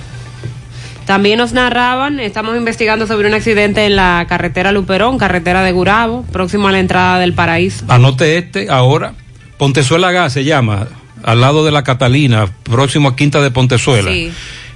También 1.06 1.38
nos 1.38 1.54
narraban, 1.54 2.20
estamos 2.20 2.58
investigando 2.58 3.06
sobre 3.06 3.28
un 3.28 3.36
accidente 3.36 3.86
en 3.86 3.96
la 3.96 4.26
carretera 4.28 4.72
Luperón, 4.72 5.20
carretera 5.20 5.62
de 5.62 5.74
Gurabo, 5.74 6.24
próximo 6.32 6.70
a 6.70 6.72
la 6.72 6.80
entrada 6.80 7.20
del 7.20 7.34
paraíso. 7.34 7.86
Anote 7.88 8.39
este 8.39 8.72
ahora. 8.72 9.14
Pontezuela 9.60 10.12
Gas 10.12 10.34
se 10.34 10.44
llama, 10.44 10.88
al 11.22 11.39
lado 11.39 11.64
de 11.64 11.72
la 11.72 11.84
Catalina, 11.84 12.48
próximo 12.64 13.10
a 13.10 13.16
Quinta 13.16 13.44
de 13.44 13.52
Pontezuela. 13.52 14.10
Sí. 14.10 14.32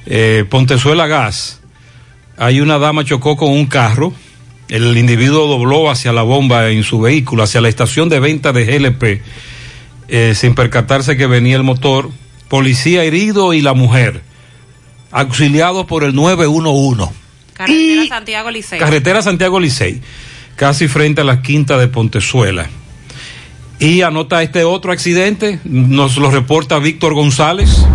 Eh, 0.06 0.46
Pontezuela 0.48 1.08
Gas. 1.08 1.60
Hay 2.38 2.62
una 2.62 2.78
dama 2.78 3.04
chocó 3.04 3.36
con 3.36 3.50
un 3.50 3.66
carro. 3.66 4.14
El 4.70 4.98
individuo 4.98 5.48
dobló 5.48 5.90
hacia 5.90 6.12
la 6.12 6.24
bomba 6.24 6.70
en 6.70 6.84
su 6.84 7.00
vehículo, 7.00 7.44
hacia 7.44 7.62
la 7.62 7.70
estación 7.70 8.10
de 8.10 8.20
venta 8.20 8.52
de 8.52 8.66
GLP, 8.66 9.22
eh, 10.10 10.34
sin 10.36 10.56
percatarse 10.56 11.16
que 11.16 11.28
venía 11.28 11.56
el 11.56 11.64
motor. 11.64 12.10
Policía 12.50 13.04
herido 13.04 13.54
y 13.54 13.62
la 13.62 13.74
mujer, 13.74 14.22
auxiliados 15.12 15.86
por 15.86 16.04
el 16.04 16.16
911. 16.16 17.14
Carretera 17.54 18.08
Santiago 18.08 18.52
Liceo. 18.52 18.80
Carretera 18.80 19.22
Santiago 19.22 19.60
Licey, 19.60 20.02
casi 20.56 20.88
frente 20.88 21.22
a 21.22 21.24
la 21.24 21.42
quinta 21.42 21.78
de 21.78 21.88
Pontezuela. 21.88 22.68
Y 23.80 24.02
anota 24.02 24.42
este 24.42 24.64
otro 24.64 24.92
accidente, 24.92 25.60
nos 25.64 26.18
lo 26.18 26.32
reporta 26.32 26.80
Víctor 26.80 27.14
González. 27.14 27.86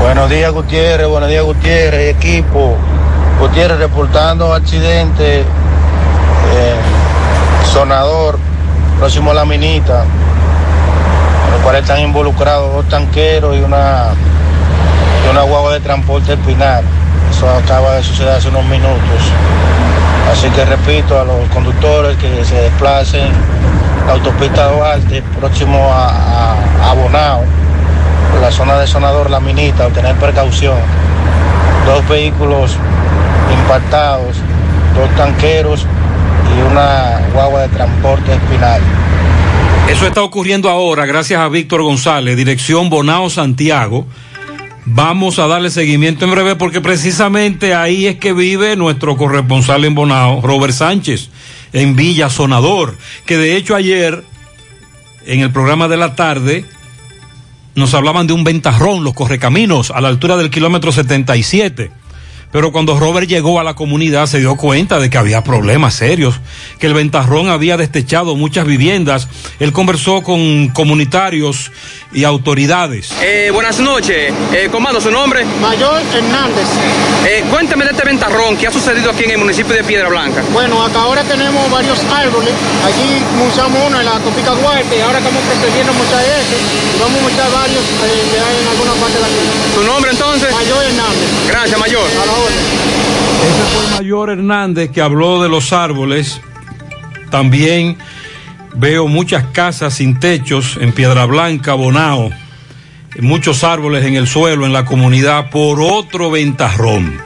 Buenos 0.00 0.30
días, 0.30 0.52
Gutiérrez. 0.52 1.08
Buenos 1.08 1.28
días, 1.28 1.44
Gutiérrez. 1.44 2.16
Equipo. 2.16 2.76
Gutiérrez 3.38 3.78
reportando 3.78 4.52
accidente. 4.54 5.44
Sonador, 7.70 8.36
próximo 8.98 9.30
a 9.30 9.34
la 9.34 9.44
minita. 9.44 10.02
En 10.02 11.54
el 11.54 11.60
cual 11.62 11.76
están 11.76 12.00
involucrados 12.00 12.72
dos 12.74 12.88
tanqueros 12.88 13.56
y 13.56 13.60
una, 13.60 14.08
y 15.24 15.30
una 15.30 15.42
guagua 15.42 15.74
de 15.74 15.80
transporte 15.80 16.32
espinal. 16.32 16.82
Eso 17.30 17.48
acaba 17.48 17.94
de 17.94 18.02
suceder 18.02 18.34
hace 18.34 18.48
unos 18.48 18.64
minutos. 18.64 19.20
Así 20.32 20.48
que 20.50 20.64
repito 20.64 21.18
a 21.18 21.24
los 21.24 21.48
conductores 21.50 22.16
que 22.16 22.44
se 22.44 22.56
desplacen 22.56 23.30
la 24.06 24.12
autopista 24.14 24.68
Duarte, 24.72 25.22
próximo 25.38 25.78
a, 25.92 26.56
a, 26.90 26.94
Bonao, 26.94 27.44
la 28.40 28.50
zona 28.50 28.78
de 28.78 28.86
Sonador 28.86 29.30
La 29.30 29.38
Minita, 29.38 29.88
tener 29.88 30.16
precaución. 30.16 30.76
Dos 31.86 32.06
vehículos 32.08 32.76
impactados, 33.52 34.36
dos 34.94 35.08
tanqueros 35.16 35.86
y 36.56 36.72
una 36.72 37.20
guagua 37.32 37.62
de 37.62 37.68
transporte 37.68 38.34
espinal. 38.34 38.80
Eso 39.88 40.06
está 40.06 40.22
ocurriendo 40.22 40.70
ahora, 40.70 41.04
gracias 41.06 41.40
a 41.40 41.48
Víctor 41.48 41.82
González, 41.82 42.36
dirección 42.36 42.90
Bonao 42.90 43.28
Santiago. 43.28 44.06
Vamos 44.84 45.38
a 45.38 45.46
darle 45.46 45.70
seguimiento 45.70 46.24
en 46.24 46.30
breve 46.30 46.56
porque 46.56 46.80
precisamente 46.80 47.74
ahí 47.74 48.06
es 48.06 48.16
que 48.16 48.32
vive 48.32 48.76
nuestro 48.76 49.16
corresponsal 49.16 49.84
en 49.84 49.94
Bonao, 49.94 50.40
Robert 50.40 50.72
Sánchez, 50.72 51.30
en 51.72 51.96
Villa 51.96 52.30
Sonador, 52.30 52.96
que 53.26 53.36
de 53.36 53.56
hecho 53.56 53.74
ayer, 53.74 54.24
en 55.26 55.40
el 55.40 55.50
programa 55.50 55.88
de 55.88 55.96
la 55.96 56.14
tarde, 56.14 56.64
nos 57.74 57.94
hablaban 57.94 58.26
de 58.26 58.32
un 58.32 58.44
ventarrón, 58.44 59.04
los 59.04 59.14
correcaminos, 59.14 59.90
a 59.90 60.00
la 60.00 60.08
altura 60.08 60.36
del 60.36 60.50
kilómetro 60.50 60.92
77. 60.92 61.90
Pero 62.52 62.72
cuando 62.72 62.98
Robert 62.98 63.28
llegó 63.28 63.60
a 63.60 63.64
la 63.64 63.74
comunidad 63.74 64.26
se 64.26 64.40
dio 64.40 64.56
cuenta 64.56 64.98
de 64.98 65.08
que 65.08 65.18
había 65.18 65.44
problemas 65.44 65.94
serios, 65.94 66.40
que 66.78 66.86
el 66.86 66.94
ventarrón 66.94 67.48
había 67.48 67.76
destechado 67.76 68.34
muchas 68.34 68.66
viviendas. 68.66 69.28
Él 69.60 69.72
conversó 69.72 70.22
con 70.22 70.68
comunitarios 70.68 71.70
y 72.12 72.24
autoridades. 72.24 73.12
Eh, 73.22 73.50
buenas 73.52 73.78
noches. 73.78 74.32
Eh, 74.52 74.68
comando, 74.70 75.00
¿su 75.00 75.10
nombre? 75.10 75.44
Mayor 75.60 76.02
Hernández. 76.12 76.66
Eh, 77.24 77.44
cuénteme 77.50 77.84
de 77.84 77.92
este 77.92 78.04
ventarrón 78.04 78.56
que 78.56 78.66
ha 78.66 78.72
sucedido 78.72 79.10
aquí 79.10 79.24
en 79.24 79.30
el 79.32 79.38
municipio 79.38 79.74
de 79.74 79.84
Piedra 79.84 80.08
Blanca. 80.08 80.42
Bueno, 80.52 80.82
acá 80.82 81.02
ahora 81.02 81.22
tenemos 81.22 81.70
varios 81.70 81.98
árboles. 82.12 82.50
Allí 82.84 83.22
usamos 83.48 83.78
uno 83.86 84.00
en 84.00 84.06
la 84.06 84.18
Topica 84.18 84.50
Duarte 84.50 84.96
y 84.96 85.00
ahora 85.00 85.18
estamos 85.18 85.42
procediendo 85.44 85.92
ese. 85.92 86.56
Y 86.96 87.00
vamos 87.00 87.18
a 87.18 87.22
muchar 87.22 87.50
varios 87.52 87.84
eh, 87.84 88.26
que 88.30 88.38
hay 88.40 88.56
en 88.62 88.68
alguna 88.68 88.92
parte 88.98 89.14
de 89.14 89.20
la 89.20 89.28
ciudad. 89.28 89.74
¿Su 89.74 89.84
nombre 89.84 90.10
entonces? 90.10 90.52
Mayor 90.52 90.84
Hernández. 90.84 91.28
Gracias, 91.48 91.78
Mayor. 91.78 92.08
Ese 92.46 93.62
fue 93.72 93.96
Mayor 93.98 94.30
Hernández 94.30 94.90
que 94.90 95.00
habló 95.00 95.42
de 95.42 95.48
los 95.48 95.72
árboles. 95.72 96.40
También 97.30 97.96
veo 98.74 99.06
muchas 99.06 99.44
casas 99.46 99.94
sin 99.94 100.18
techos 100.18 100.78
en 100.80 100.92
Piedra 100.92 101.26
Blanca, 101.26 101.74
Bonao. 101.74 102.30
Muchos 103.20 103.64
árboles 103.64 104.04
en 104.04 104.14
el 104.14 104.26
suelo 104.26 104.66
en 104.66 104.72
la 104.72 104.84
comunidad 104.84 105.50
por 105.50 105.80
otro 105.80 106.30
ventarrón. 106.30 107.20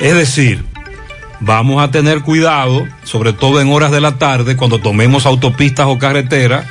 Es 0.00 0.14
decir, 0.14 0.64
vamos 1.40 1.82
a 1.82 1.90
tener 1.90 2.20
cuidado, 2.20 2.86
sobre 3.02 3.32
todo 3.32 3.60
en 3.60 3.72
horas 3.72 3.90
de 3.90 4.00
la 4.00 4.18
tarde, 4.18 4.56
cuando 4.56 4.78
tomemos 4.78 5.26
autopistas 5.26 5.86
o 5.88 5.98
carreteras, 5.98 6.66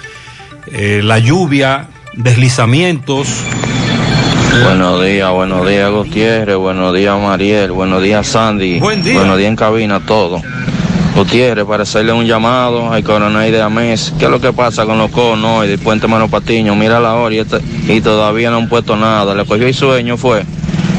eh, 0.72 1.02
la 1.04 1.20
lluvia, 1.20 1.90
deslizamientos. 2.14 3.28
Buenos 4.64 5.04
días, 5.04 5.32
buenos 5.32 5.68
días 5.68 5.90
Gutiérrez, 5.92 6.56
buenos 6.58 6.94
días 6.94 7.20
Mariel, 7.20 7.72
buenos 7.72 8.02
días 8.02 8.28
Sandy, 8.28 8.80
Buen 8.80 9.02
día. 9.02 9.16
buenos 9.16 9.38
días 9.38 9.50
en 9.50 9.56
cabina, 9.56 10.00
todo. 10.00 10.42
Gutiérrez, 11.16 11.66
para 11.66 11.84
hacerle 11.84 12.14
un 12.14 12.26
llamado 12.26 12.92
al 12.92 13.04
coronel 13.04 13.52
de 13.52 13.62
Amés, 13.62 14.14
¿qué 14.20 14.26
es 14.26 14.32
lo 14.32 14.40
que 14.40 14.54
pasa 14.54 14.86
con 14.86 14.98
los 14.98 15.12
conos 15.12 15.66
y 15.66 15.70
del 15.70 15.80
puente 15.80 16.08
Mano 16.08 16.28
Patiño? 16.30 16.76
Mira 16.76 17.00
la 17.00 17.16
hora 17.16 17.34
y, 17.36 17.40
este- 17.40 17.62
y 17.88 18.02
todavía 18.02 18.50
no 18.52 18.58
han 18.58 18.70
puesto 18.70 18.96
nada, 18.96 19.34
le 19.34 19.46
cogió 19.46 19.68
el 19.68 19.74
sueño, 19.74 20.18
fue, 20.18 20.44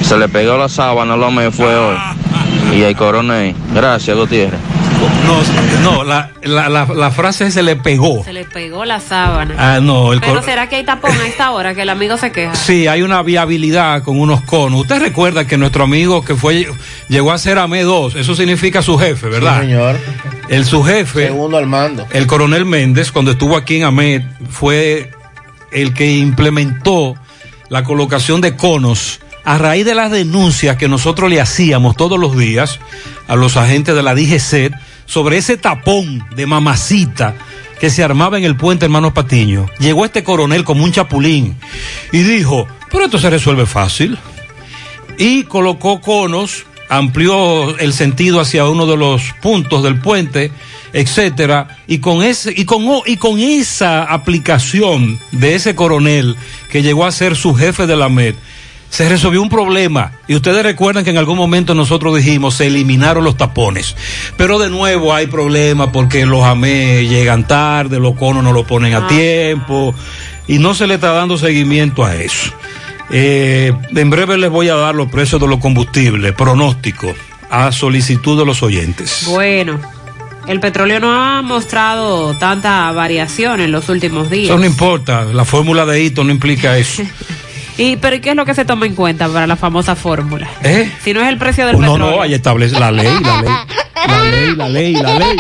se 0.03 0.17
le 0.19 0.29
pegó 0.29 0.57
la 0.57 0.69
sábana, 0.69 1.17
lo 1.17 1.31
me 1.31 1.51
fue 1.51 1.75
hoy. 1.77 1.97
Y 2.77 2.83
el 2.83 2.95
coronel, 2.97 3.55
gracias 3.75 4.17
Gutiérrez. 4.17 4.61
No, 5.27 5.43
no 5.83 6.05
la, 6.05 6.31
la, 6.43 6.69
la, 6.69 6.87
la 6.87 7.11
frase 7.11 7.51
se 7.51 7.63
le 7.63 7.77
pegó. 7.77 8.25
Se 8.25 8.33
le 8.33 8.45
pegó 8.45 8.85
la 8.85 9.01
sábana. 9.01 9.55
Ah, 9.59 9.81
no, 9.81 10.13
el 10.13 10.21
Pero 10.21 10.43
será 10.43 10.69
que 10.69 10.77
hay 10.77 10.85
tapón 10.85 11.13
a 11.13 11.27
esta 11.27 11.51
hora 11.53 11.75
que 11.75 11.83
el 11.83 11.89
amigo 11.91 12.17
se 12.17 12.33
queja. 12.33 12.55
Sí, 12.55 12.87
hay 12.87 13.03
una 13.03 13.23
viabilidad 13.23 14.03
con 14.03 14.19
unos 14.21 14.41
conos. 14.43 14.81
Usted 14.83 15.01
recuerda 15.01 15.47
que 15.47 15.57
nuestro 15.57 15.85
amigo 15.85 16.25
que 16.25 16.35
fue 16.35 16.67
llegó 17.09 17.33
a 17.33 17.39
ser 17.39 17.59
AME 17.59 17.83
2, 17.83 18.17
eso 18.17 18.35
significa 18.35 18.83
su 18.83 18.99
jefe, 18.99 19.29
¿verdad? 19.29 19.61
Sí, 19.61 19.67
señor. 19.67 19.97
El 20.49 20.65
su 20.65 20.83
jefe, 20.83 21.27
Segundo 21.27 21.57
al 21.59 21.67
mando. 21.67 22.07
el 22.11 22.27
coronel 22.27 22.65
Méndez, 22.67 23.13
cuando 23.13 23.31
estuvo 23.31 23.57
aquí 23.57 23.77
en 23.77 23.85
AMED, 23.85 24.23
fue 24.51 25.11
el 25.71 25.95
que 25.95 26.17
implementó 26.17 27.15
la 27.69 27.85
colocación 27.85 28.41
de 28.41 28.57
conos 28.57 29.21
a 29.45 29.57
raíz 29.59 29.85
de 29.87 29.95
las 29.95 30.11
denuncias 30.11 30.77
que 30.77 30.89
nosotros 30.89 31.31
le 31.31 31.41
hacíamos 31.41 31.97
todos 31.97 32.19
los 32.19 32.37
días 32.37 32.79
a 33.29 33.37
los 33.37 33.57
agentes 33.57 33.95
de 33.95 34.03
la 34.03 34.15
DGC 34.15 34.73
sobre 35.11 35.39
ese 35.39 35.57
tapón 35.57 36.25
de 36.37 36.47
mamacita 36.47 37.35
que 37.81 37.91
se 37.91 38.05
armaba 38.05 38.39
en 38.39 38.45
el 38.45 38.57
puente 38.57 38.85
Hermanos 38.85 39.13
Patiño. 39.13 39.67
Llegó 39.81 40.05
este 40.05 40.23
coronel 40.23 40.63
como 40.63 40.85
un 40.85 40.93
chapulín 40.93 41.57
y 42.13 42.19
dijo, 42.19 42.69
pero 42.93 43.07
esto 43.07 43.19
se 43.19 43.29
resuelve 43.29 43.67
fácil. 43.67 44.17
Y 45.19 45.43
colocó 45.45 46.01
conos, 46.01 46.65
amplió 46.89 47.77
el 47.79 47.93
sentido 47.93 48.39
hacia 48.39 48.69
uno 48.69 48.87
de 48.87 48.97
los 48.97 49.33
puntos 49.43 49.83
del 49.83 49.99
puente, 49.99 50.53
etcétera, 50.93 51.79
y 51.89 51.99
con 51.99 52.23
ese 52.23 52.53
y 52.57 52.65
con 52.65 52.85
y 53.05 53.17
con 53.17 53.41
esa 53.41 54.05
aplicación 54.05 55.19
de 55.33 55.57
ese 55.57 55.75
coronel 55.75 56.37
que 56.71 56.83
llegó 56.83 57.05
a 57.05 57.11
ser 57.11 57.35
su 57.35 57.55
jefe 57.55 57.89
de 57.89 57.97
la 57.97 58.09
MED, 58.09 58.37
se 58.91 59.09
resolvió 59.09 59.41
un 59.41 59.49
problema. 59.49 60.13
Y 60.27 60.35
ustedes 60.35 60.63
recuerdan 60.63 61.05
que 61.05 61.11
en 61.11 61.17
algún 61.17 61.39
momento 61.39 61.75
nosotros 61.75 62.17
dijimos, 62.17 62.57
se 62.57 62.67
eliminaron 62.67 63.25
los 63.25 63.37
tapones. 63.37 63.97
Pero 64.37 64.59
de 64.59 64.69
nuevo 64.69 65.15
hay 65.15 65.29
problemas 65.29 65.91
porque 65.93 66.27
los 66.27 66.45
AME 66.45 67.07
llegan 67.07 67.47
tarde, 67.47 67.99
los 67.99 68.17
conos 68.17 68.43
no 68.45 68.53
lo 68.53 68.65
ponen 68.67 68.95
a 68.95 69.07
tiempo, 69.07 69.95
y 70.47 70.59
no 70.59 70.75
se 70.75 70.87
le 70.87 70.95
está 70.95 71.13
dando 71.13 71.39
seguimiento 71.39 72.05
a 72.05 72.17
eso. 72.17 72.53
Eh, 73.13 73.73
en 73.95 74.11
breve 74.11 74.37
les 74.37 74.51
voy 74.51 74.69
a 74.69 74.75
dar 74.75 74.95
los 74.95 75.11
precios 75.11 75.41
de 75.41 75.47
los 75.47 75.61
combustibles, 75.61 76.33
pronóstico, 76.33 77.15
a 77.49 77.73
solicitud 77.73 78.39
de 78.39 78.45
los 78.45 78.63
oyentes. 78.63 79.25
Bueno, 79.27 79.81
el 80.49 80.59
petróleo 80.59 80.99
no 80.99 81.13
ha 81.13 81.43
mostrado 81.43 82.35
tanta 82.35 82.91
variación 82.93 83.61
en 83.61 83.71
los 83.71 83.89
últimos 83.89 84.31
días. 84.31 84.51
Eso 84.51 84.59
no 84.59 84.67
importa, 84.67 85.25
la 85.25 85.45
fórmula 85.45 85.87
de 85.87 86.03
hito 86.03 86.25
no 86.25 86.33
implica 86.33 86.77
eso. 86.77 87.03
¿Y 87.81 87.97
pero 87.97 88.21
qué 88.21 88.31
es 88.31 88.37
lo 88.37 88.45
que 88.45 88.55
se 88.55 88.65
toma 88.65 88.87
en 88.87 88.95
cuenta 88.95 89.29
para 89.29 89.47
la 89.47 89.57
famosa 89.57 89.97
fórmula? 89.97 90.49
¿Eh? 90.63 90.91
Si 91.03 91.13
no 91.15 91.21
es 91.23 91.29
el 91.29 91.39
precio 91.39 91.67
del 91.67 91.81
No, 91.81 91.93
petróleo. 91.95 92.17
no, 92.17 92.23
ahí 92.23 92.35
establece 92.35 92.79
la 92.79 92.91
ley, 92.91 93.09
la 93.23 93.43
ley. 93.43 93.53
La 94.07 94.19
ley, 94.31 94.55
la 94.57 94.69
ley, 94.69 94.95
la 94.95 95.19
ley. 95.19 95.37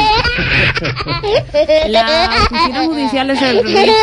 La 1.88 2.30
Oficina 2.50 2.84
Judicial 2.84 3.26
de 3.28 3.36
Servicios 3.36 3.96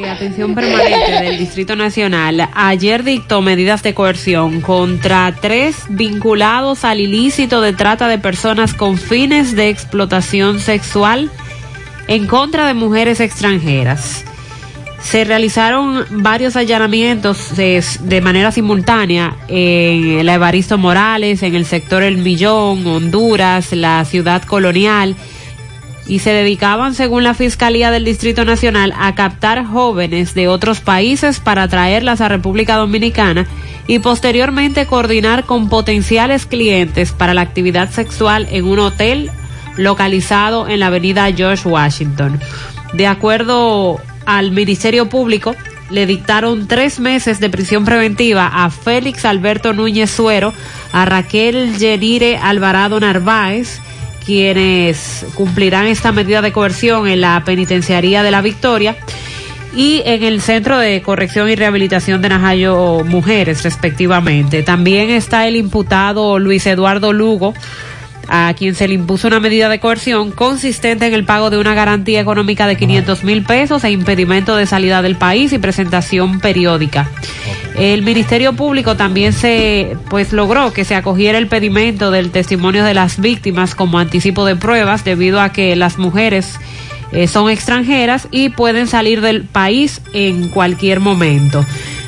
de 0.00 0.10
Atención 0.10 0.54
Permanente 0.54 1.22
del 1.22 1.38
Distrito 1.38 1.76
Nacional 1.76 2.48
ayer 2.54 3.04
dictó 3.04 3.40
medidas 3.42 3.82
de 3.82 3.94
coerción 3.94 4.60
contra 4.60 5.34
tres 5.40 5.76
vinculados 5.88 6.84
al 6.84 7.00
ilícito 7.00 7.60
de 7.60 7.72
trata 7.72 8.08
de 8.08 8.18
personas 8.18 8.74
con 8.74 8.98
fines 8.98 9.54
de 9.54 9.68
explotación 9.68 10.60
sexual 10.60 11.30
en 12.08 12.26
contra 12.26 12.66
de 12.66 12.74
mujeres 12.74 13.20
extranjeras. 13.20 14.24
Se 15.02 15.24
realizaron 15.24 16.04
varios 16.10 16.56
allanamientos 16.56 17.58
eh, 17.58 17.82
de 18.00 18.20
manera 18.20 18.52
simultánea 18.52 19.36
en 19.48 20.18
el 20.18 20.28
Evaristo 20.28 20.78
Morales, 20.78 21.42
en 21.42 21.54
el 21.54 21.64
sector 21.64 22.02
El 22.02 22.18
Millón, 22.18 22.86
Honduras, 22.86 23.72
la 23.72 24.04
ciudad 24.04 24.42
colonial, 24.42 25.16
y 26.06 26.18
se 26.18 26.32
dedicaban, 26.32 26.94
según 26.94 27.24
la 27.24 27.34
Fiscalía 27.34 27.90
del 27.90 28.04
Distrito 28.04 28.44
Nacional, 28.44 28.92
a 28.98 29.14
captar 29.14 29.64
jóvenes 29.64 30.34
de 30.34 30.48
otros 30.48 30.80
países 30.80 31.40
para 31.40 31.68
traerlas 31.68 32.20
a 32.20 32.28
República 32.28 32.76
Dominicana 32.76 33.46
y 33.86 34.00
posteriormente 34.00 34.86
coordinar 34.86 35.44
con 35.44 35.68
potenciales 35.68 36.46
clientes 36.46 37.12
para 37.12 37.34
la 37.34 37.42
actividad 37.42 37.90
sexual 37.90 38.48
en 38.50 38.64
un 38.64 38.80
hotel 38.80 39.30
localizado 39.76 40.68
en 40.68 40.80
la 40.80 40.88
avenida 40.88 41.30
George 41.32 41.68
Washington. 41.68 42.40
De 42.92 43.06
acuerdo 43.06 44.00
al 44.38 44.52
Ministerio 44.52 45.08
Público, 45.08 45.56
le 45.90 46.06
dictaron 46.06 46.68
tres 46.68 47.00
meses 47.00 47.40
de 47.40 47.50
prisión 47.50 47.84
preventiva 47.84 48.46
a 48.46 48.70
Félix 48.70 49.24
Alberto 49.24 49.72
Núñez 49.72 50.10
Suero, 50.10 50.52
a 50.92 51.04
Raquel 51.04 51.76
Yenire 51.78 52.36
Alvarado 52.36 53.00
Narváez, 53.00 53.80
quienes 54.24 55.26
cumplirán 55.34 55.86
esta 55.86 56.12
medida 56.12 56.42
de 56.42 56.52
coerción 56.52 57.08
en 57.08 57.20
la 57.20 57.42
penitenciaría 57.44 58.22
de 58.22 58.30
la 58.30 58.40
Victoria 58.40 58.96
y 59.74 60.02
en 60.04 60.22
el 60.22 60.40
Centro 60.40 60.78
de 60.78 61.02
Corrección 61.02 61.48
y 61.48 61.56
Rehabilitación 61.56 62.22
de 62.22 62.28
Najayo 62.28 63.02
Mujeres, 63.04 63.62
respectivamente. 63.64 64.62
También 64.62 65.10
está 65.10 65.48
el 65.48 65.56
imputado 65.56 66.38
Luis 66.38 66.66
Eduardo 66.66 67.12
Lugo, 67.12 67.54
a 68.30 68.54
quien 68.56 68.74
se 68.74 68.86
le 68.86 68.94
impuso 68.94 69.26
una 69.26 69.40
medida 69.40 69.68
de 69.68 69.80
coerción 69.80 70.30
consistente 70.30 71.06
en 71.06 71.14
el 71.14 71.24
pago 71.24 71.50
de 71.50 71.58
una 71.58 71.74
garantía 71.74 72.20
económica 72.20 72.68
de 72.68 72.76
500 72.76 73.24
mil 73.24 73.42
pesos 73.42 73.82
e 73.82 73.90
impedimento 73.90 74.56
de 74.56 74.66
salida 74.66 75.02
del 75.02 75.16
país 75.16 75.52
y 75.52 75.58
presentación 75.58 76.38
periódica. 76.38 77.10
El 77.76 78.02
Ministerio 78.02 78.52
Público 78.52 78.96
también 78.96 79.32
se, 79.32 79.96
pues, 80.08 80.32
logró 80.32 80.72
que 80.72 80.84
se 80.84 80.94
acogiera 80.94 81.38
el 81.38 81.48
pedimento 81.48 82.10
del 82.10 82.30
testimonio 82.30 82.84
de 82.84 82.94
las 82.94 83.20
víctimas 83.20 83.74
como 83.74 83.98
anticipo 83.98 84.44
de 84.44 84.54
pruebas 84.54 85.04
debido 85.04 85.40
a 85.40 85.50
que 85.50 85.74
las 85.74 85.98
mujeres 85.98 86.58
eh, 87.12 87.26
son 87.26 87.50
extranjeras 87.50 88.28
y 88.30 88.50
pueden 88.50 88.86
salir 88.86 89.20
del 89.20 89.42
país 89.42 90.00
en 90.12 90.48
cualquier 90.48 91.00
momento. 91.00 91.64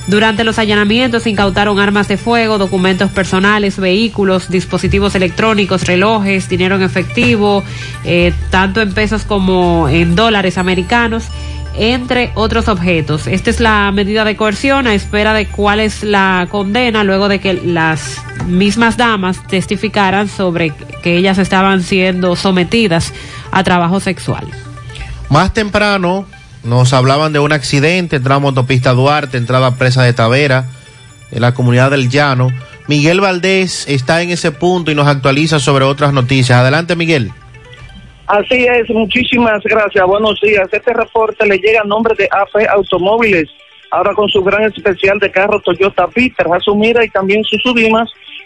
Durante 0.09 0.43
los 0.43 0.59
allanamientos 0.59 1.27
incautaron 1.27 1.79
armas 1.79 2.09
de 2.09 2.17
fuego, 2.17 2.59
documentos 2.59 3.11
personales, 3.11 3.79
vehículos, 3.79 4.49
dispositivos 4.49 5.15
electrónicos, 5.15 5.87
relojes, 5.87 6.49
dinero 6.49 6.75
en 6.75 6.83
efectivo, 6.83 7.63
eh, 8.05 8.33
tanto 8.51 8.81
en 8.81 8.93
pesos 8.95 9.23
como 9.23 9.89
en 9.89 10.17
dólares 10.17 10.59
americanos, 10.59 11.29
entre 11.75 12.33
otros 12.35 12.69
objetos. 12.69 13.29
Esta 13.29 13.51
es 13.51 13.61
la 13.61 13.91
medida 13.93 14.25
de 14.25 14.37
coerción 14.37 14.89
a 14.89 14.95
espera 14.95 15.35
de 15.35 15.47
cuál 15.47 15.79
es 15.79 16.03
la 16.03 16.49
condena 16.51 17.05
luego 17.05 17.29
de 17.29 17.39
que 17.39 17.55
las 17.55 18.21
mismas 18.47 18.97
damas 18.97 19.47
testificaran 19.47 20.29
sobre 20.29 20.73
que 21.03 21.17
ellas 21.17 21.39
estaban 21.39 21.83
siendo 21.83 22.35
sometidas 22.35 23.15
a 23.53 23.63
trabajo 23.63 24.01
sexual. 24.01 24.47
Más 25.29 25.55
temprano 25.55 26.27
nos 26.65 26.93
hablaban 26.93 27.33
de 27.33 27.39
un 27.39 27.53
accidente, 27.53 28.21
tramo 28.21 28.49
autopista 28.49 28.93
Duarte, 28.93 29.37
entrada 29.37 29.77
presa 29.77 30.03
de 30.03 30.13
Tavera, 30.13 30.67
en 31.31 31.41
la 31.41 31.55
comunidad 31.55 31.91
del 31.91 32.09
Llano. 32.09 32.51
Miguel 32.89 33.21
Valdés 33.21 33.89
está 33.89 34.23
en 34.23 34.31
ese 34.31 34.53
punto 34.53 34.91
y 34.91 34.95
nos 34.95 35.07
actualiza 35.07 35.59
sobre 35.59 35.85
otras 35.85 36.13
noticias. 36.13 36.59
Adelante, 36.59 36.97
Miguel. 36.97 37.31
Así 38.27 38.65
es, 38.65 38.89
muchísimas 38.91 39.63
gracias. 39.65 40.07
Buenos 40.07 40.41
días. 40.41 40.69
Este 40.73 40.93
reporte 40.93 41.47
le 41.47 41.59
llega 41.59 41.81
a 41.83 41.85
nombre 41.85 42.15
de 42.17 42.29
AFE 42.31 42.67
Automóviles, 42.69 43.49
ahora 43.91 44.15
con 44.15 44.29
su 44.29 44.43
gran 44.43 44.63
especial 44.65 45.19
de 45.19 45.31
carros 45.31 45.63
Toyota 45.63 46.07
Peter, 46.09 46.47
Hasumira 46.53 47.05
y 47.05 47.11
también 47.11 47.43
sus 47.45 47.63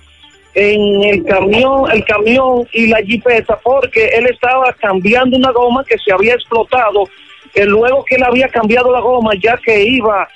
en 0.54 1.04
el 1.04 1.24
camión, 1.24 1.89
el 1.91 2.04
camión 2.04 2.68
y 2.74 2.88
la 2.88 3.02
jipeta 3.02 3.58
porque 3.64 4.08
él 4.08 4.28
estaba 4.28 4.74
cambiando 4.74 5.38
una 5.38 5.52
goma 5.52 5.84
que 5.86 5.97
se 5.97 6.12
había 6.12 6.34
explotado, 6.34 7.08
que 7.54 7.66
luego 7.66 8.04
que 8.04 8.16
él 8.16 8.24
había 8.24 8.49
cambiado 8.49 8.91
la 8.91 8.99
goma 8.99 9.32
ya 9.41 9.58
que 9.58 9.84
iba 9.84 10.28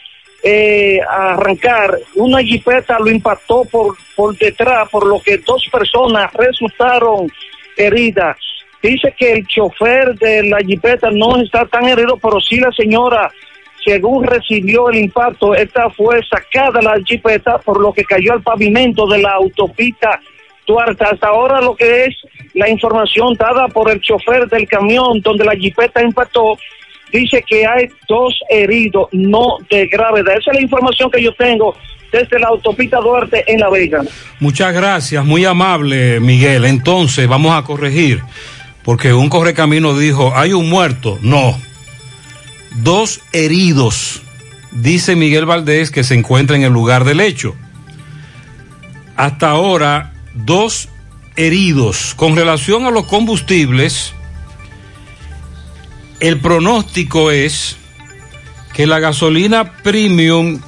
eh, 0.48 1.00
arrancar, 1.02 1.98
una 2.14 2.39
jipeta 2.43 3.00
lo 3.00 3.10
impactó 3.10 3.66
por, 3.66 3.98
por 4.16 4.38
detrás, 4.38 4.88
por 4.89 5.08
lo 5.08 5.20
que 5.20 5.39
dos 5.39 5.68
personas 5.72 6.32
resultaron 6.34 7.28
heridas. 7.76 8.38
Dice 8.80 9.12
que 9.18 9.34
el 9.34 9.48
chofer 9.48 10.14
de 10.14 10.43
la 10.43 10.60
jipeta 10.60 11.10
no 11.10 11.41
está 11.41 11.66
tan 11.66 11.86
herido, 11.86 12.18
pero 12.22 12.39
sí 12.39 12.60
la 12.60 12.72
señora, 12.74 13.32
según 13.84 14.24
recibió 14.24 14.91
el 14.91 14.98
impacto, 14.98 15.56
esta 15.56 15.89
fue 15.89 16.22
sacada 16.30 16.80
la 16.80 17.02
jipeta 17.04 17.58
por 17.58 17.82
lo 17.82 17.91
que 17.91 18.04
cayó 18.04 18.34
al 18.34 18.43
pavimento 18.43 19.08
de 19.08 19.24
la 19.24 19.32
autopista 19.32 20.20
Duarte. 20.68 21.06
Hasta 21.06 21.28
ahora 21.28 21.60
lo 21.60 21.76
que 21.76 22.06
es 22.06 22.16
la 22.54 22.70
información 22.70 23.34
dada 23.34 23.68
por 23.68 23.89
el 23.89 24.00
chofer 24.00 24.48
del 24.48 24.68
camión 24.68 25.22
donde 25.22 25.43
la 25.43 25.56
jipeta 25.56 26.04
impactó 26.04 26.56
dice 27.12 27.43
que 27.47 27.66
hay 27.66 27.89
dos 28.08 28.38
heridos, 28.49 29.08
no 29.12 29.58
de 29.70 29.88
gravedad. 29.88 30.38
Esa 30.38 30.51
es 30.51 30.58
la 30.58 30.62
información 30.62 31.10
que 31.12 31.22
yo 31.24 31.34
tengo 31.36 31.76
desde 32.12 32.39
la 32.39 32.47
autopista 32.47 32.99
Duarte 32.99 33.43
en 33.47 33.60
La 33.60 33.70
Vega. 33.70 34.01
Muchas 34.39 34.74
gracias, 34.74 35.26
muy 35.26 35.45
amable 35.45 36.20
Miguel. 36.20 36.66
Entonces 36.66 37.28
vamos 37.28 37.56
a 37.56 37.64
corregir, 37.64 38.22
porque 38.84 39.14
un 39.14 39.30
correcamino 39.30 39.97
dijo, 39.97 40.34
hay 40.36 40.53
un 40.53 40.70
muerto. 40.70 41.20
No, 41.22 41.60
dos 42.82 43.22
heridos, 43.34 44.22
dice 44.72 45.16
Miguel 45.16 45.45
Valdés, 45.45 45.91
que 45.91 46.03
se 46.03 46.16
encuentra 46.16 46.56
en 46.56 46.64
el 46.64 46.74
lugar 46.74 47.03
del 47.03 47.22
hecho. 47.22 47.56
Hasta 49.16 49.49
ahora, 49.49 50.14
dos 50.34 50.89
heridos. 51.38 52.14
Con 52.16 52.36
relación 52.36 52.86
a 52.86 52.91
los 52.91 53.06
combustibles, 53.06 54.14
el 56.20 56.39
pronóstico 56.39 57.32
es 57.32 57.78
que 58.74 58.88
la 58.88 58.99
gasolina 58.99 59.74
premium 59.84 60.59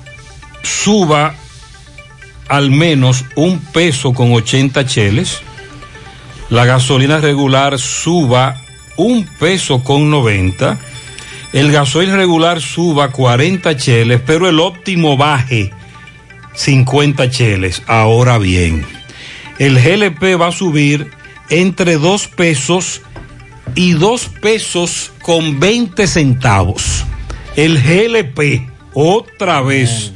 suba 0.63 1.35
al 2.47 2.71
menos 2.71 3.25
un 3.35 3.59
peso 3.59 4.13
con 4.13 4.33
80 4.33 4.85
cheles, 4.85 5.41
la 6.49 6.65
gasolina 6.65 7.19
regular 7.19 7.77
suba 7.77 8.55
un 8.95 9.25
peso 9.39 9.83
con 9.83 10.09
90, 10.09 10.77
el 11.53 11.71
gasoil 11.71 12.11
regular 12.11 12.61
suba 12.61 13.11
40 13.11 13.75
cheles, 13.77 14.21
pero 14.25 14.47
el 14.47 14.59
óptimo 14.59 15.17
baje 15.17 15.71
50 16.53 17.29
cheles. 17.29 17.83
Ahora 17.87 18.37
bien, 18.37 18.85
el 19.59 19.79
GLP 19.79 20.39
va 20.39 20.47
a 20.47 20.51
subir 20.51 21.11
entre 21.49 21.97
2 21.97 22.27
pesos 22.29 23.01
y 23.75 23.93
2 23.93 24.29
pesos 24.41 25.11
con 25.21 25.59
20 25.59 26.07
centavos. 26.07 27.05
El 27.55 27.81
GLP 27.81 28.69
otra 28.93 29.61
vez, 29.61 30.11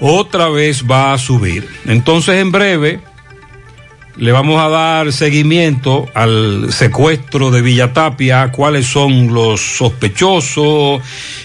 otra 0.00 0.48
vez 0.48 0.84
va 0.88 1.12
a 1.12 1.18
subir. 1.18 1.68
Entonces 1.86 2.36
en 2.36 2.50
breve 2.50 3.00
le 4.16 4.32
vamos 4.32 4.60
a 4.60 4.68
dar 4.68 5.12
seguimiento 5.12 6.08
al 6.12 6.72
secuestro 6.72 7.52
de 7.52 7.62
Villatapia, 7.62 8.50
cuáles 8.50 8.86
son 8.86 9.32
los 9.32 9.60
sospechosos, 9.60 11.00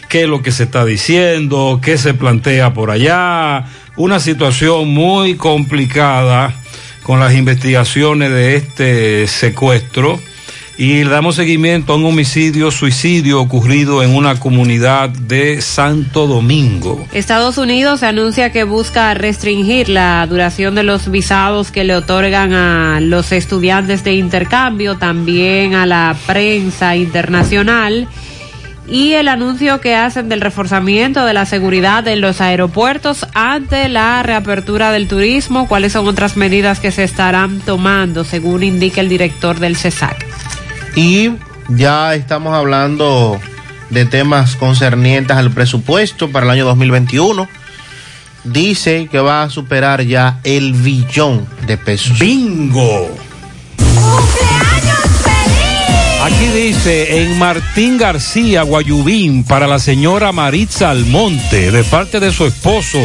qué 0.09 0.23
es 0.23 0.27
lo 0.27 0.41
que 0.41 0.51
se 0.51 0.63
está 0.63 0.83
diciendo, 0.83 1.79
qué 1.83 1.99
se 1.99 2.15
plantea 2.15 2.73
por 2.73 2.89
allá. 2.89 3.65
Una 3.95 4.19
situación 4.19 4.89
muy 4.89 5.35
complicada 5.35 6.55
con 7.03 7.19
las 7.19 7.35
investigaciones 7.35 8.31
de 8.31 8.55
este 8.55 9.27
secuestro 9.27 10.19
y 10.78 11.03
le 11.03 11.09
damos 11.09 11.36
seguimiento 11.36 11.93
a 11.93 11.95
un 11.97 12.05
homicidio, 12.05 12.71
suicidio 12.71 13.39
ocurrido 13.39 14.01
en 14.01 14.15
una 14.15 14.39
comunidad 14.39 15.09
de 15.09 15.61
Santo 15.61 16.26
Domingo. 16.28 17.05
Estados 17.13 17.57
Unidos 17.57 18.01
anuncia 18.01 18.51
que 18.51 18.63
busca 18.63 19.13
restringir 19.13 19.89
la 19.89 20.26
duración 20.28 20.74
de 20.76 20.84
los 20.84 21.11
visados 21.11 21.71
que 21.71 21.84
le 21.84 21.95
otorgan 21.95 22.53
a 22.53 22.99
los 22.99 23.32
estudiantes 23.32 24.03
de 24.03 24.13
intercambio, 24.13 24.97
también 24.97 25.76
a 25.76 25.86
la 25.86 26.15
prensa 26.26 26.95
internacional 26.95 28.07
y 28.88 29.13
el 29.13 29.28
anuncio 29.28 29.80
que 29.80 29.95
hacen 29.95 30.28
del 30.28 30.41
reforzamiento 30.41 31.26
de 31.26 31.34
la 31.34 31.45
seguridad 31.45 32.07
en 32.07 32.19
los 32.19 32.41
aeropuertos 32.41 33.26
ante 33.34 33.88
la 33.89 34.24
reapertura 34.24 34.91
del 34.91 35.07
turismo, 35.07 35.67
cuáles 35.67 35.93
son 35.93 36.07
otras 36.07 36.36
medidas 36.36 36.80
que 36.80 36.91
se 36.91 37.03
estarán 37.03 37.59
tomando, 37.61 38.24
según 38.24 38.63
indica 38.63 38.99
el 39.01 39.09
director 39.09 39.59
del 39.59 39.78
CESAC. 39.78 40.22
Y 40.95 41.31
ya 41.69 42.13
estamos 42.13 42.53
hablando 42.53 43.39
de 43.89 44.05
temas 44.05 44.55
concernientes 44.55 45.35
al 45.35 45.51
presupuesto 45.51 46.29
para 46.31 46.45
el 46.45 46.51
año 46.51 46.65
2021. 46.65 47.47
Dice 48.43 49.07
que 49.09 49.19
va 49.19 49.43
a 49.43 49.49
superar 49.49 50.03
ya 50.03 50.39
el 50.43 50.73
billón 50.73 51.47
de 51.65 51.77
pesos. 51.77 52.19
¡Bingo! 52.19 53.09
Aquí 56.23 56.45
dice 56.55 57.21
en 57.21 57.37
Martín 57.37 57.97
García, 57.97 58.63
Guayubín, 58.63 59.43
para 59.43 59.67
la 59.67 59.79
señora 59.79 60.31
Maritza 60.31 60.89
Almonte, 60.89 61.71
de 61.71 61.83
parte 61.83 62.19
de 62.19 62.31
su 62.31 62.45
esposo, 62.45 62.99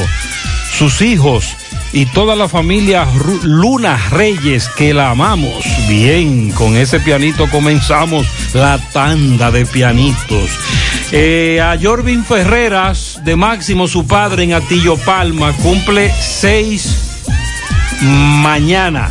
sus 0.72 1.00
hijos 1.02 1.44
y 1.92 2.06
toda 2.06 2.36
la 2.36 2.48
familia 2.48 3.06
Luna 3.42 3.96
Reyes, 4.10 4.68
que 4.68 4.92
la 4.94 5.10
amamos. 5.10 5.64
Bien, 5.88 6.50
con 6.52 6.76
ese 6.76 7.00
pianito 7.00 7.48
comenzamos 7.50 8.26
la 8.54 8.78
tanda 8.92 9.50
de 9.50 9.64
pianitos. 9.66 10.50
Eh, 11.12 11.60
a 11.60 11.78
Jorvin 11.80 12.24
Ferreras, 12.24 13.20
de 13.24 13.36
Máximo, 13.36 13.88
su 13.88 14.06
padre 14.06 14.44
en 14.44 14.52
Atillo 14.52 14.96
Palma, 14.96 15.52
cumple 15.54 16.12
seis 16.12 17.24
mañana. 18.02 19.10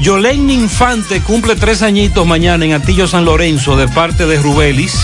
Yolene 0.00 0.54
Infante 0.54 1.20
cumple 1.20 1.54
tres 1.54 1.82
añitos 1.82 2.26
mañana 2.26 2.64
en 2.64 2.72
Atillo 2.72 3.06
San 3.06 3.24
Lorenzo 3.24 3.76
de 3.76 3.86
parte 3.88 4.26
de 4.26 4.38
Rubelis. 4.38 4.96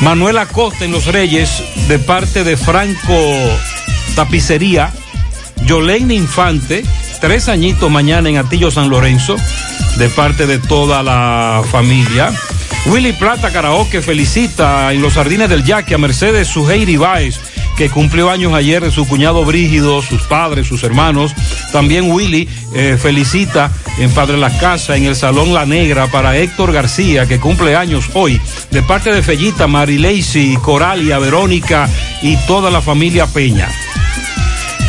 Manuel 0.00 0.38
Acosta 0.38 0.84
en 0.84 0.92
Los 0.92 1.06
Reyes 1.06 1.62
de 1.88 1.98
parte 1.98 2.42
de 2.42 2.56
Franco 2.56 3.14
Tapicería. 4.16 4.92
Yolene 5.66 6.14
Infante, 6.14 6.84
tres 7.20 7.48
añitos 7.48 7.90
mañana 7.90 8.28
en 8.28 8.36
Atillo 8.36 8.70
San 8.70 8.90
Lorenzo 8.90 9.36
de 9.96 10.08
parte 10.08 10.46
de 10.46 10.58
toda 10.58 11.02
la 11.02 11.62
familia. 11.70 12.32
Willy 12.86 13.12
Plata 13.12 13.50
Karaoke 13.50 14.02
felicita 14.02 14.92
en 14.92 15.00
los 15.00 15.14
jardines 15.14 15.48
del 15.48 15.64
Yaque 15.64 15.94
a 15.94 15.98
Mercedes 15.98 16.48
Suheiri 16.48 16.96
Báez, 16.96 17.40
que 17.78 17.88
cumplió 17.88 18.30
años 18.30 18.52
ayer 18.52 18.82
de 18.82 18.90
su 18.90 19.08
cuñado 19.08 19.44
Brígido, 19.44 20.02
sus 20.02 20.22
padres, 20.22 20.66
sus 20.66 20.82
hermanos. 20.84 21.34
También 21.72 22.10
Willy 22.10 22.48
eh, 22.74 22.98
felicita 23.00 23.70
en 23.98 24.10
Padre 24.10 24.36
Las 24.36 24.54
Casas, 24.60 24.98
en 24.98 25.06
el 25.06 25.16
Salón 25.16 25.54
La 25.54 25.64
Negra, 25.64 26.08
para 26.08 26.36
Héctor 26.36 26.72
García, 26.72 27.26
que 27.26 27.40
cumple 27.40 27.74
años 27.74 28.10
hoy, 28.12 28.40
de 28.70 28.82
parte 28.82 29.12
de 29.12 29.22
Fellita, 29.22 29.66
Marileisi, 29.66 30.56
Coralia, 30.60 31.18
Verónica 31.18 31.88
y 32.22 32.36
toda 32.46 32.70
la 32.70 32.82
familia 32.82 33.26
Peña. 33.26 33.68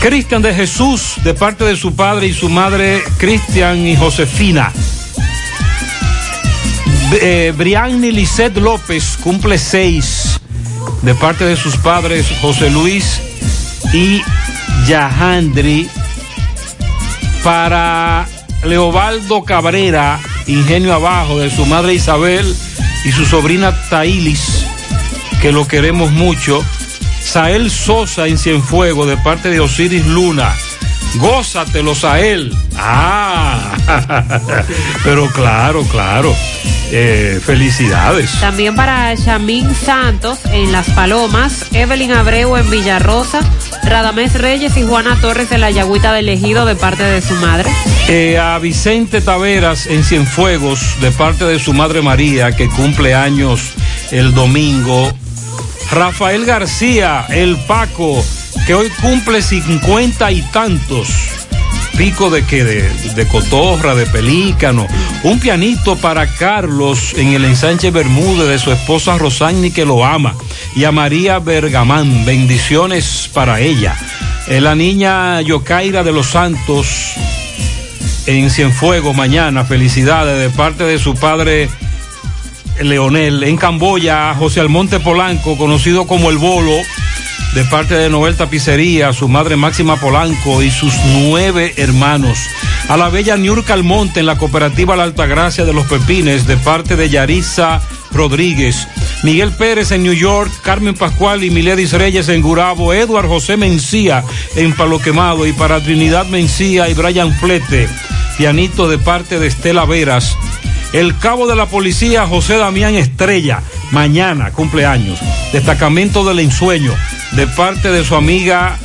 Cristian 0.02 0.42
de 0.42 0.54
Jesús, 0.54 1.16
de 1.24 1.34
parte 1.34 1.64
de 1.64 1.76
su 1.76 1.96
padre 1.96 2.28
y 2.28 2.34
su 2.34 2.50
madre, 2.50 3.04
Cristian 3.18 3.86
y 3.86 3.96
Josefina. 3.96 4.72
Eh, 7.22 7.54
Brianni 7.56 8.12
Lisset 8.12 8.56
López 8.58 9.18
cumple 9.24 9.58
seis 9.58 10.40
de 11.02 11.14
parte 11.14 11.46
de 11.46 11.56
sus 11.56 11.78
padres 11.78 12.26
José 12.42 12.70
Luis 12.70 13.22
y 13.94 14.22
Yahandri. 14.88 15.88
Para 17.44 18.28
Leobaldo 18.64 19.44
Cabrera, 19.44 20.20
Ingenio 20.48 20.94
Abajo, 20.94 21.38
de 21.38 21.52
su 21.52 21.66
madre 21.68 21.94
Isabel 21.94 22.56
y 23.06 23.12
su 23.12 23.24
sobrina 23.26 23.72
Tailis, 23.90 24.66
que 25.42 25.52
lo 25.52 25.68
queremos 25.68 26.12
mucho. 26.12 26.64
Sael 27.26 27.72
Sosa 27.72 28.28
en 28.28 28.38
Cienfuego, 28.38 29.06
de 29.06 29.18
parte 29.18 29.50
de 29.50 29.60
Osiris 29.60 30.06
Luna. 30.06 30.54
Gózatelo, 31.16 31.96
Sael. 31.96 32.56
Ah, 32.78 33.76
pero 35.04 35.28
claro, 35.32 35.84
claro. 35.84 36.34
Eh, 36.92 37.42
felicidades. 37.44 38.32
También 38.40 38.76
para 38.76 39.16
Chamín 39.18 39.68
Santos 39.74 40.40
en 40.52 40.72
Las 40.72 40.88
Palomas, 40.92 41.66
Evelyn 41.74 42.12
Abreu 42.12 42.56
en 42.56 42.70
Villarrosa, 42.70 43.40
Radamés 43.84 44.34
Reyes 44.34 44.78
y 44.78 44.84
Juana 44.84 45.18
Torres 45.20 45.50
de 45.50 45.58
la 45.58 45.72
Yagüita 45.72 46.14
del 46.14 46.30
Ejido 46.30 46.66
de 46.66 46.76
parte 46.76 47.04
de 47.04 47.22
su 47.22 47.34
madre. 47.36 47.72
Eh, 48.08 48.38
a 48.38 48.60
Vicente 48.60 49.20
Taveras 49.20 49.88
en 49.88 50.04
Cienfuegos, 50.04 51.02
de 51.02 51.12
parte 51.12 51.44
de 51.44 51.60
su 51.60 51.74
madre 51.74 52.04
María, 52.04 52.56
que 52.56 52.70
cumple 52.70 53.16
años 53.16 53.74
el 54.12 54.34
domingo. 54.36 55.12
Rafael 55.92 56.46
García, 56.46 57.26
el 57.30 57.58
Paco, 57.58 58.24
que 58.68 58.74
hoy 58.74 58.90
cumple 59.02 59.42
cincuenta 59.42 60.32
y 60.32 60.42
tantos. 60.52 61.10
Pico 61.98 62.30
de 62.30 62.44
que 62.44 62.64
de, 62.66 62.90
de 63.16 63.28
cotorra, 63.28 63.96
de 63.96 64.06
pelícano. 64.06 64.86
Un 65.24 65.40
pianito 65.40 65.96
para 65.96 66.28
Carlos 66.28 67.14
en 67.16 67.30
el 67.34 67.46
ensanche 67.46 67.90
Bermúdez 67.92 68.50
de 68.50 68.60
su 68.60 68.72
esposa 68.74 69.18
Rosagni 69.18 69.72
que 69.72 69.86
lo 69.86 70.04
ama. 70.04 70.36
Y 70.76 70.84
a 70.84 70.92
María 70.92 71.40
Bergamán, 71.40 72.26
bendiciones 72.26 73.30
para 73.34 73.62
ella. 73.62 73.96
Eh, 74.48 74.60
la 74.60 74.76
niña 74.76 75.40
Yocaira 75.42 76.04
de 76.04 76.12
los 76.12 76.28
Santos 76.28 77.14
en 78.26 78.50
Cienfuegos 78.50 79.16
mañana. 79.16 79.64
Felicidades 79.64 80.38
de 80.40 80.50
parte 80.50 80.84
de 80.84 81.00
su 81.00 81.16
padre 81.16 81.70
Leonel. 82.82 83.44
En 83.44 83.58
Camboya, 83.58 84.34
José 84.36 84.60
Almonte 84.60 85.00
Polanco, 85.00 85.58
conocido 85.58 86.08
como 86.08 86.30
El 86.30 86.38
Bolo, 86.38 86.76
de 87.54 87.64
parte 87.66 87.96
de 87.96 88.10
Noel 88.10 88.36
Tapicería, 88.36 89.14
su 89.14 89.30
madre 89.30 89.56
Máxima 89.56 89.96
Polanco 89.96 90.62
y 90.62 90.70
sus 90.70 90.94
nueve 91.06 91.74
hermanos. 91.78 92.38
A 92.90 92.98
la 92.98 93.10
bella 93.10 93.38
Niurka 93.38 93.74
Almonte 93.74 94.20
en 94.20 94.26
la 94.26 94.38
cooperativa 94.38 94.96
La 94.96 95.04
Altagracia 95.04 95.66
de 95.66 95.74
los 95.74 95.86
Pepines, 95.86 96.46
de 96.48 96.58
parte 96.58 96.96
de 96.96 97.10
Yarisa 97.10 97.82
Rodríguez. 98.12 98.88
Miguel 99.24 99.52
Pérez 99.52 99.92
en 99.92 100.04
New 100.04 100.14
York, 100.14 100.52
Carmen 100.64 100.96
Pascual 100.96 101.44
y 101.44 101.50
Miledis 101.50 101.94
Reyes 101.94 102.30
en 102.30 102.42
Gurabo, 102.42 102.94
Eduard 102.94 103.28
José 103.28 103.58
Mencía 103.58 104.24
en 104.56 104.74
Palo 104.74 105.00
Quemado 105.00 105.48
y 105.48 105.54
para 105.54 105.82
Trinidad 105.82 106.28
Mencía 106.28 106.90
y 106.90 106.94
Brian 106.94 107.34
Flete, 107.34 107.88
pianito 108.38 108.88
de 108.88 108.98
parte 108.98 109.40
de 109.40 109.48
Estela 109.48 109.86
Veras. 109.86 110.38
El 110.96 111.18
cabo 111.18 111.46
de 111.46 111.58
la 111.58 111.66
policía 111.66 112.26
José 112.26 112.56
Damián 112.56 112.96
Estrella, 112.96 113.62
mañana 113.92 114.52
cumpleaños. 114.52 115.20
Destacamento 115.52 116.24
del 116.24 116.40
ensueño, 116.40 116.94
de 117.34 117.48
parte 117.48 117.92
de 117.92 118.06
su 118.06 118.16
amiga 118.16 118.78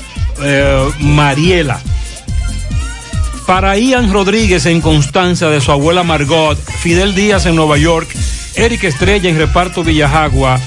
eh, 0.42 0.90
Mariela. 0.98 1.78
Para 3.46 3.78
Ian 3.78 4.12
Rodríguez 4.12 4.66
en 4.66 4.80
Constanza, 4.80 5.50
de 5.50 5.61
su 5.61 5.70
abuela 5.70 6.02
Margot. 6.02 6.58
Fidel 6.80 7.14
Díaz 7.14 7.46
en 7.46 7.54
Nueva 7.54 7.78
York. 7.78 8.08
Eric 8.56 8.82
Estrella 8.82 9.30
en 9.30 9.38
Reparto 9.38 9.84
Villajagua. 9.84 10.58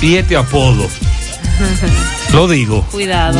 Este 0.00 0.34
apodo. 0.34 0.88
Lo 2.32 2.48
digo. 2.48 2.86
Cuidado, 2.90 3.38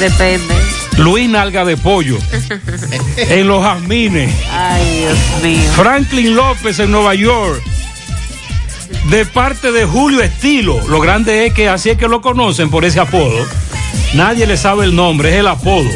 depende. 0.00 0.56
Luis 0.98 1.28
Nalga 1.28 1.64
de 1.64 1.76
Pollo. 1.76 2.18
en 3.16 3.48
Los 3.48 3.62
Jazmines. 3.62 4.34
Ay, 4.50 4.98
Dios 4.98 5.18
mío. 5.42 5.70
Franklin 5.74 6.34
López 6.34 6.78
en 6.78 6.90
Nueva 6.90 7.14
York. 7.14 7.62
De 9.10 9.24
parte 9.26 9.72
de 9.72 9.84
Julio 9.84 10.22
Estilo. 10.22 10.80
Lo 10.88 11.00
grande 11.00 11.46
es 11.46 11.54
que 11.54 11.68
así 11.68 11.90
es 11.90 11.98
que 11.98 12.08
lo 12.08 12.20
conocen 12.20 12.70
por 12.70 12.84
ese 12.84 13.00
apodo. 13.00 13.46
Nadie 14.14 14.46
le 14.46 14.56
sabe 14.56 14.84
el 14.84 14.94
nombre, 14.94 15.30
es 15.30 15.36
el 15.36 15.48
apodo. 15.48 15.90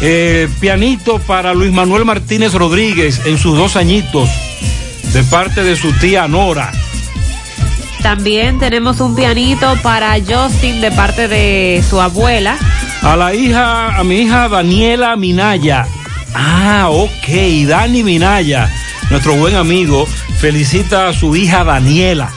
Eh, 0.00 0.48
pianito 0.60 1.18
para 1.18 1.52
Luis 1.52 1.72
Manuel 1.72 2.04
Martínez 2.04 2.54
Rodríguez 2.54 3.20
en 3.26 3.36
sus 3.36 3.56
dos 3.56 3.76
añitos. 3.76 4.28
De 5.12 5.22
parte 5.24 5.62
de 5.62 5.76
su 5.76 5.92
tía 5.92 6.28
Nora. 6.28 6.72
También 8.02 8.58
tenemos 8.58 9.00
un 9.00 9.14
pianito 9.14 9.76
para 9.82 10.14
Justin 10.14 10.80
de 10.80 10.90
parte 10.90 11.28
de 11.28 11.84
su 11.88 12.00
abuela. 12.00 12.56
A 13.02 13.16
la 13.16 13.34
hija, 13.34 13.98
a 13.98 14.04
mi 14.04 14.22
hija 14.22 14.48
Daniela 14.48 15.16
Minaya. 15.16 15.86
Ah, 16.34 16.88
ok, 16.90 17.66
Dani 17.66 18.04
Minaya, 18.04 18.72
nuestro 19.10 19.34
buen 19.36 19.56
amigo, 19.56 20.06
felicita 20.38 21.08
a 21.08 21.12
su 21.12 21.34
hija 21.36 21.64
Daniela. 21.64 22.30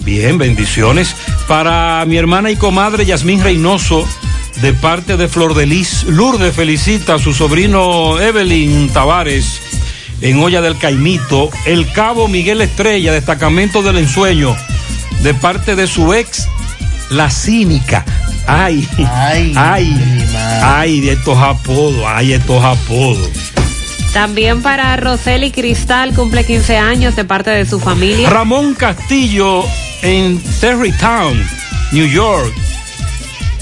Bien, 0.00 0.38
bendiciones. 0.38 1.14
Para 1.46 2.04
mi 2.06 2.16
hermana 2.16 2.50
y 2.50 2.56
comadre 2.56 3.04
Yasmín 3.04 3.42
Reynoso, 3.42 4.06
de 4.60 4.72
parte 4.72 5.16
de 5.16 5.28
Flor 5.28 5.54
de 5.54 5.66
Lis. 5.66 6.04
Lourdes 6.04 6.54
felicita 6.54 7.14
a 7.14 7.18
su 7.18 7.32
sobrino 7.32 8.18
Evelyn 8.20 8.88
Tavares 8.90 9.60
en 10.20 10.42
Olla 10.42 10.60
del 10.60 10.78
Caimito. 10.78 11.50
El 11.66 11.90
cabo 11.92 12.28
Miguel 12.28 12.60
Estrella, 12.60 13.12
destacamento 13.12 13.82
del 13.82 13.98
ensueño, 13.98 14.56
de 15.22 15.34
parte 15.34 15.76
de 15.76 15.86
su 15.86 16.12
ex, 16.12 16.48
la 17.10 17.30
cínica. 17.30 18.04
Ay, 18.50 18.88
ay, 18.96 19.52
ay, 19.56 20.26
ay, 20.62 21.00
de 21.02 21.12
estos 21.12 21.36
apodos, 21.36 22.02
ay, 22.06 22.32
estos 22.32 22.64
apodos. 22.64 23.28
También 24.14 24.62
para 24.62 24.96
Roseli 24.96 25.50
Cristal, 25.50 26.14
cumple 26.14 26.46
15 26.46 26.78
años 26.78 27.14
de 27.14 27.26
parte 27.26 27.50
de 27.50 27.66
su 27.66 27.78
familia. 27.78 28.30
Ramón 28.30 28.74
Castillo 28.74 29.66
en 30.00 30.42
Terrytown, 30.60 31.46
New 31.92 32.06
York, 32.06 32.50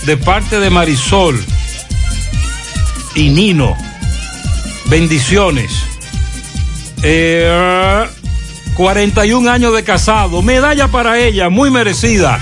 de 0.04 0.16
parte 0.16 0.60
de 0.60 0.70
Marisol 0.70 1.44
y 3.16 3.30
Nino. 3.30 3.76
Bendiciones. 4.84 5.72
Eh, 7.02 8.06
41 8.76 9.50
años 9.50 9.74
de 9.74 9.82
casado, 9.82 10.42
medalla 10.42 10.86
para 10.86 11.18
ella, 11.18 11.48
muy 11.48 11.72
merecida. 11.72 12.38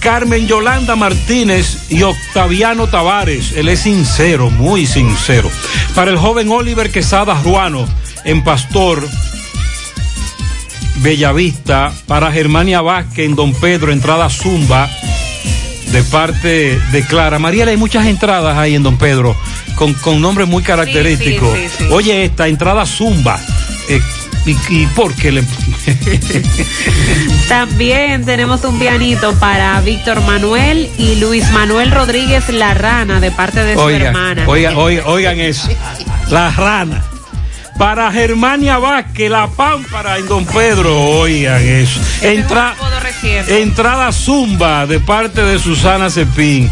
Carmen 0.00 0.46
Yolanda 0.46 0.96
Martínez 0.96 1.90
y 1.90 2.02
Octaviano 2.02 2.88
Tavares. 2.88 3.52
Él 3.52 3.68
es 3.68 3.80
sincero, 3.80 4.50
muy 4.50 4.86
sincero. 4.86 5.50
Para 5.94 6.10
el 6.10 6.16
joven 6.16 6.48
Oliver 6.50 6.90
Quesada 6.90 7.40
Ruano, 7.42 7.86
en 8.24 8.42
Pastor, 8.42 9.06
Bellavista. 10.96 11.92
Para 12.06 12.32
Germania 12.32 12.80
Vázquez, 12.80 13.26
en 13.26 13.36
Don 13.36 13.52
Pedro, 13.54 13.92
entrada 13.92 14.28
Zumba. 14.30 14.90
de 15.92 16.02
parte 16.04 16.78
de 16.92 17.06
Clara. 17.06 17.38
Mariela, 17.38 17.70
hay 17.72 17.76
muchas 17.76 18.06
entradas 18.06 18.56
ahí 18.56 18.74
en 18.74 18.82
Don 18.82 18.96
Pedro 18.96 19.36
con, 19.74 19.92
con 19.94 20.20
nombres 20.20 20.46
muy 20.48 20.62
característicos. 20.62 21.56
sí, 21.56 21.68
sí. 21.78 21.84
Oye, 21.90 22.24
esta 22.24 22.48
entrada 22.48 22.86
Zumba. 22.86 23.40
Eh, 23.88 24.00
y, 24.46 24.56
y 24.68 24.86
por 24.88 25.14
qué 25.14 25.32
le.? 25.32 25.44
También 27.48 28.24
tenemos 28.24 28.64
un 28.64 28.78
pianito 28.78 29.34
para 29.34 29.80
Víctor 29.80 30.20
Manuel 30.22 30.90
y 30.98 31.16
Luis 31.16 31.50
Manuel 31.50 31.90
Rodríguez 31.90 32.48
La 32.48 32.74
Rana 32.74 33.20
de 33.20 33.30
parte 33.30 33.62
de 33.62 33.74
su 33.74 33.88
hermana. 33.88 34.44
oiga, 34.46 34.76
oiga, 34.76 35.04
oigan 35.06 35.40
eso. 35.40 35.68
La 36.30 36.50
rana. 36.50 37.02
Para 37.78 38.12
Germania 38.12 38.76
Vázquez, 38.78 39.30
la 39.30 39.46
pámpara 39.48 40.18
en 40.18 40.28
Don 40.28 40.44
Pedro, 40.44 41.00
oigan 41.00 41.62
eso. 41.62 41.98
Entra, 42.20 42.74
entrada 43.48 44.12
Zumba 44.12 44.86
de 44.86 45.00
parte 45.00 45.42
de 45.42 45.58
Susana 45.58 46.10
Cepín. 46.10 46.70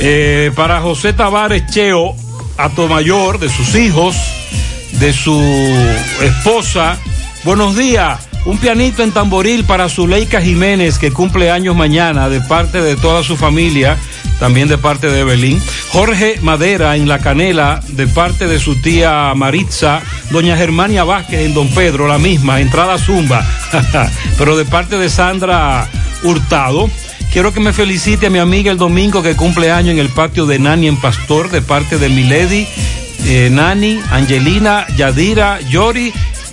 Eh, 0.00 0.50
para 0.56 0.80
José 0.80 1.12
Tavares 1.12 1.66
Cheo, 1.66 2.16
Atomayor, 2.56 3.38
de 3.38 3.50
sus 3.50 3.74
hijos, 3.74 4.16
de 5.00 5.12
su 5.12 5.40
esposa. 6.22 6.98
Buenos 7.44 7.76
días. 7.76 8.28
Un 8.44 8.58
pianito 8.58 9.02
en 9.02 9.12
tamboril 9.12 9.64
para 9.64 9.88
Zuleika 9.88 10.40
Jiménez, 10.40 10.98
que 10.98 11.12
cumple 11.12 11.50
años 11.50 11.74
mañana, 11.74 12.28
de 12.28 12.40
parte 12.40 12.80
de 12.80 12.96
toda 12.96 13.24
su 13.24 13.36
familia, 13.36 13.96
también 14.38 14.68
de 14.68 14.78
parte 14.78 15.08
de 15.08 15.20
Evelyn. 15.20 15.60
Jorge 15.90 16.38
Madera 16.42 16.96
en 16.96 17.08
La 17.08 17.18
Canela, 17.18 17.80
de 17.88 18.06
parte 18.06 18.46
de 18.46 18.58
su 18.58 18.76
tía 18.76 19.32
Maritza. 19.34 20.00
Doña 20.30 20.56
Germania 20.56 21.04
Vázquez 21.04 21.40
en 21.40 21.54
Don 21.54 21.68
Pedro, 21.68 22.06
la 22.06 22.18
misma, 22.18 22.60
entrada 22.60 22.98
Zumba, 22.98 23.44
pero 24.38 24.56
de 24.56 24.64
parte 24.64 24.96
de 24.96 25.08
Sandra 25.08 25.88
Hurtado. 26.22 26.88
Quiero 27.32 27.52
que 27.52 27.60
me 27.60 27.72
felicite 27.72 28.28
a 28.28 28.30
mi 28.30 28.38
amiga 28.38 28.72
el 28.72 28.78
domingo 28.78 29.22
que 29.22 29.36
cumple 29.36 29.70
año 29.70 29.90
en 29.90 29.98
el 29.98 30.08
patio 30.08 30.46
de 30.46 30.58
Nani 30.58 30.88
en 30.88 30.96
Pastor, 30.98 31.50
de 31.50 31.60
parte 31.60 31.98
de 31.98 32.08
Milady, 32.08 32.66
eh, 33.26 33.48
Nani, 33.50 34.00
Angelina, 34.10 34.86
Yadira, 34.96 35.60
Yori 35.60 36.12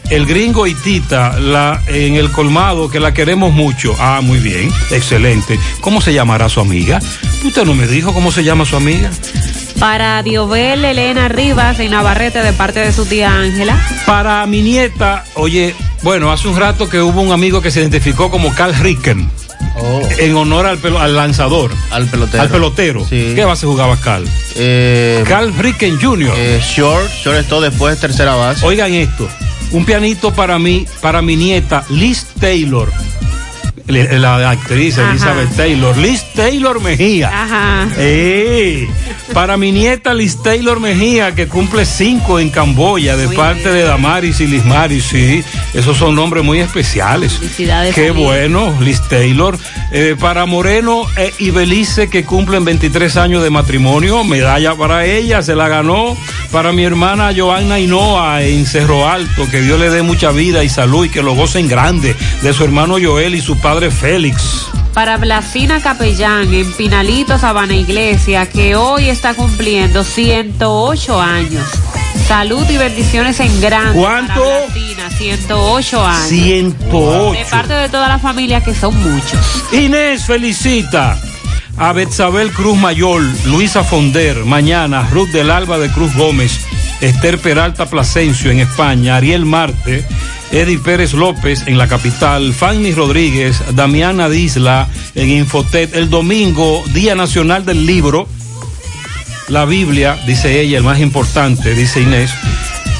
el 0.10 0.26
gringo 0.26 0.68
y 0.68 0.76
Tita 0.76 1.40
la, 1.40 1.82
en 1.88 2.16
el 2.16 2.32
colmado, 2.32 2.90
que 2.90 3.00
la 3.00 3.14
queremos 3.14 3.54
mucho. 3.54 3.96
Ah, 4.00 4.22
muy 4.22 4.40
bien, 4.40 4.72
excelente. 4.92 5.60
¿Cómo 5.82 6.02
se 6.02 6.14
llamará 6.14 6.50
su 6.50 6.60
amiga? 6.60 7.00
Usted 7.44 7.66
no 7.66 7.74
me 7.74 7.88
dijo 7.88 8.14
cómo 8.14 8.32
se 8.32 8.44
llama 8.44 8.66
su 8.66 8.76
amiga. 8.76 9.10
Para 9.80 10.22
Diobel 10.24 10.86
Elena 10.86 11.30
Rivas 11.30 11.80
en 11.80 11.92
Navarrete 11.92 12.44
de 12.44 12.54
parte 12.54 12.80
de 12.80 12.94
su 12.94 13.06
tía 13.06 13.36
Ángela. 13.36 13.78
Para 14.06 14.46
mi 14.46 14.62
nieta, 14.62 15.26
oye, 15.36 15.74
bueno, 16.04 16.32
hace 16.32 16.48
un 16.48 16.58
rato 16.58 16.88
que 16.88 17.02
hubo 17.02 17.22
un 17.22 17.32
amigo 17.32 17.62
que 17.62 17.72
se 17.72 17.82
identificó 17.82 18.30
como 18.30 18.54
Carl 18.54 18.76
Ricken. 18.76 19.30
En 20.20 20.36
honor 20.36 20.66
al, 20.66 20.78
pelo- 20.78 21.00
al 21.00 21.16
lanzador. 21.16 21.72
Al 21.92 22.08
pelotero. 22.08 22.44
Al 22.44 22.50
pelotero. 22.50 23.06
¿Qué 23.10 23.44
base 23.46 23.66
jugaba 23.66 23.98
Carl? 23.98 24.26
Eh, 24.56 25.24
Carl 25.28 25.54
Ricken 25.58 26.00
Jr. 26.02 26.34
short, 26.62 27.10
short 27.24 27.38
esto 27.40 27.62
después 27.62 28.00
tercera 28.00 28.36
base. 28.36 28.66
Oigan 28.66 28.94
esto, 28.94 29.28
un 29.72 29.86
pianito 29.86 30.32
para 30.34 30.60
mí, 30.60 30.86
para 31.02 31.22
mi 31.22 31.36
nieta 31.36 31.84
Liz 31.90 32.26
Taylor, 32.40 32.92
la 33.88 34.50
actriz 34.50 34.98
Ajá. 34.98 35.12
Elizabeth 35.12 35.56
Taylor, 35.56 35.98
Liz 35.98 36.24
Taylor 36.34 36.82
Mejía. 36.82 37.30
Ajá. 37.30 37.88
¡Ey! 37.98 38.88
Para 39.34 39.58
mi 39.58 39.72
nieta 39.72 40.14
Liz 40.14 40.42
Taylor 40.42 40.80
Mejía, 40.80 41.34
que 41.34 41.48
cumple 41.48 41.86
cinco 41.86 42.40
en 42.40 42.50
Camboya, 42.50 43.18
de 43.18 43.28
parte 43.30 43.72
de 43.72 43.84
Damaris 43.84 44.40
y 44.42 44.48
Liz 44.48 44.64
Maris, 44.66 45.06
sí, 45.06 45.44
esos 45.74 45.98
son 45.98 46.16
nombres 46.16 46.44
muy 46.44 46.60
especiales. 46.60 47.34
Felicidades. 47.34 47.96
Qué 47.96 48.12
bueno, 48.12 48.74
Liz 48.82 49.02
Taylor. 49.10 49.58
Eh, 49.92 50.16
para 50.20 50.46
Moreno 50.46 51.04
eh, 51.18 51.34
y 51.40 51.52
Belice, 51.52 52.10
que 52.10 52.24
cumplen 52.24 52.66
23 52.66 53.18
años 53.18 53.44
de 53.44 53.50
matrimonio, 53.50 54.24
medalla 54.24 54.76
para 54.76 55.06
ella, 55.06 55.42
se 55.42 55.56
la 55.56 55.68
ganó. 55.68 56.16
Para 56.52 56.72
mi 56.72 56.84
hermana 56.84 57.32
Joanna 57.36 57.80
Hinoa 57.80 58.44
en 58.44 58.68
Cerro 58.68 59.10
Alto, 59.10 59.50
que 59.50 59.62
Dios 59.62 59.80
le 59.80 59.90
dé 59.90 60.04
mucha 60.04 60.32
vida 60.32 60.64
y 60.64 60.70
salud 60.70 61.06
y 61.06 61.10
que 61.10 61.24
lo 61.24 61.34
gocen 61.34 61.68
grande. 61.68 62.16
De 62.44 62.54
su 62.54 62.64
hermano 62.64 62.98
Joel 63.02 63.34
y 63.34 63.42
su 63.42 63.58
padre 63.58 63.73
Félix. 63.74 64.68
Para 64.94 65.18
Blasina 65.18 65.82
Capellán 65.82 66.54
en 66.54 66.72
Pinalito, 66.74 67.40
Sabana 67.40 67.74
Iglesia, 67.74 68.46
que 68.46 68.76
hoy 68.76 69.10
está 69.10 69.34
cumpliendo 69.34 70.04
108 70.04 71.20
años. 71.20 71.66
Salud 72.28 72.70
y 72.70 72.78
bendiciones 72.78 73.40
en 73.40 73.60
grande. 73.60 74.00
¿Cuánto? 74.00 74.44
Para 74.44 74.66
Blasina, 74.68 75.10
108 75.10 76.06
años. 76.06 76.28
108. 76.28 77.32
De 77.40 77.46
parte 77.46 77.74
de 77.74 77.90
toda 77.90 78.08
la 78.08 78.20
familia, 78.20 78.64
que 78.64 78.76
son 78.76 78.96
muchos. 79.02 79.40
Inés 79.74 80.26
felicita 80.26 81.20
a 81.78 81.92
Betzabel 81.94 82.52
Cruz 82.52 82.78
Mayor, 82.78 83.24
Luisa 83.46 83.84
Fonder, 83.84 84.46
mañana, 84.46 85.10
Ruth 85.12 85.30
del 85.30 85.50
Alba 85.50 85.80
de 85.80 85.90
Cruz 85.90 86.16
Gómez, 86.16 86.60
Esther 87.04 87.38
Peralta 87.38 87.86
Plasencio 87.86 88.50
en 88.50 88.60
España, 88.60 89.18
Ariel 89.18 89.46
Marte, 89.46 90.06
Eddie 90.54 90.78
Pérez 90.78 91.14
López 91.14 91.64
en 91.68 91.78
la 91.78 91.90
capital, 91.90 92.54
Fanny 92.54 92.94
Rodríguez, 92.94 93.62
Damiana 93.76 94.30
Disla 94.30 94.88
en 95.14 95.30
Infotet, 95.30 95.96
el 95.96 96.10
domingo, 96.10 96.82
Día 96.94 97.14
Nacional 97.14 97.66
del 97.66 97.86
Libro, 97.86 98.26
la 99.50 99.66
Biblia, 99.66 100.18
dice 100.26 100.62
ella, 100.62 100.78
el 100.78 100.86
más 100.86 101.00
importante, 101.00 101.76
dice 101.76 102.00
Inés. 102.00 102.32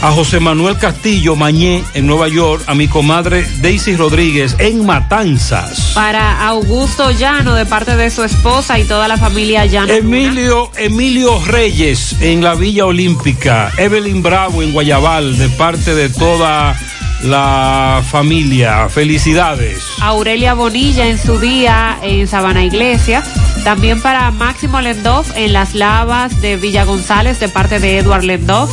A 0.04 0.12
José 0.12 0.42
Manuel 0.42 0.78
Castillo 0.78 1.38
Mañé 1.38 1.82
en 1.94 2.08
Nueva 2.08 2.28
York, 2.28 2.62
a 2.68 2.76
mi 2.76 2.90
comadre 2.90 3.48
Daisy 3.62 3.96
Rodríguez 3.96 4.54
en 4.60 4.86
Matanzas. 4.86 5.94
Para 5.96 6.46
Augusto 6.46 7.12
Llano, 7.12 7.56
de 7.56 7.66
parte 7.66 7.96
de 7.96 8.12
su 8.12 8.22
esposa 8.22 8.78
y 8.78 8.84
toda 8.84 9.08
la 9.08 9.16
familia 9.16 9.66
Llano. 9.66 9.94
Emilio, 9.94 10.70
Emilio 10.76 11.40
Reyes 11.46 12.18
en 12.20 12.44
la 12.44 12.54
Villa 12.54 12.86
Olímpica, 12.86 13.72
Evelyn 13.78 14.22
Bravo 14.22 14.62
en 14.62 14.74
Guayabal, 14.74 15.38
de 15.38 15.48
parte 15.48 15.96
de 15.96 16.10
toda 16.10 16.78
la 17.24 18.04
familia. 18.12 18.90
Felicidades. 18.90 19.86
Aurelia 20.02 20.54
Bonilla 20.54 21.08
en 21.08 21.18
su 21.18 21.40
día 21.40 21.98
en 22.04 22.28
Sabana 22.28 22.66
Iglesia. 22.66 23.24
También 23.64 24.02
para 24.02 24.32
Máximo 24.32 24.82
Lendoff 24.82 25.32
en 25.38 25.54
Las 25.54 25.74
Lavas 25.74 26.42
de 26.42 26.58
Villa 26.58 26.84
González 26.84 27.40
de 27.40 27.48
parte 27.48 27.80
de 27.80 28.00
Edward 28.00 28.26
Lendoff. 28.26 28.70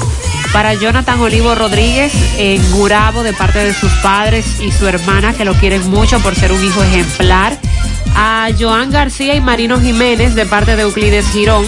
Para 0.53 0.75
Jonathan 0.75 1.21
Olivo 1.21 1.55
Rodríguez 1.55 2.13
en 2.37 2.61
Gurabo 2.73 3.23
de 3.23 3.33
parte 3.33 3.61
de 3.61 3.73
sus 3.73 3.93
padres 4.03 4.61
y 4.61 4.73
su 4.73 4.87
hermana 4.89 5.33
que 5.33 5.45
lo 5.45 5.55
quieren 5.55 5.89
mucho 5.91 6.19
por 6.21 6.35
ser 6.35 6.53
un 6.53 6.65
hijo 6.65 6.83
ejemplar. 6.83 7.57
A 8.17 8.49
Joan 8.59 8.91
García 8.91 9.35
y 9.35 9.41
Marino 9.41 9.81
Jiménez 9.81 10.35
de 10.35 10.47
parte 10.47 10.75
de 10.75 10.83
Euclides 10.83 11.31
Girón. 11.31 11.67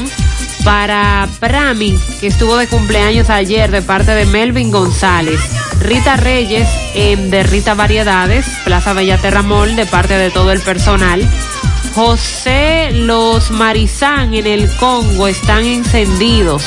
Para 0.65 1.29
Prami, 1.41 1.99
que 2.21 2.29
estuvo 2.29 2.57
de 2.57 2.67
cumpleaños 2.67 3.31
ayer 3.31 3.71
de 3.71 3.83
parte 3.83 4.13
de 4.13 4.27
Melvin 4.27 4.71
González. 4.71 5.41
Rita 5.81 6.17
Reyes 6.17 6.69
en 6.95 7.31
De 7.31 7.43
Rita 7.43 7.75
Variedades, 7.75 8.47
Plaza 8.65 8.93
Bellaterra 8.93 9.43
Mall, 9.43 9.75
de 9.75 9.87
parte 9.87 10.15
de 10.15 10.31
todo 10.31 10.53
el 10.53 10.61
personal. 10.61 11.29
José 11.95 12.91
Los 12.93 13.51
Marizán 13.51 14.33
en 14.35 14.47
el 14.47 14.71
Congo 14.77 15.29
están 15.29 15.65
encendidos 15.65 16.65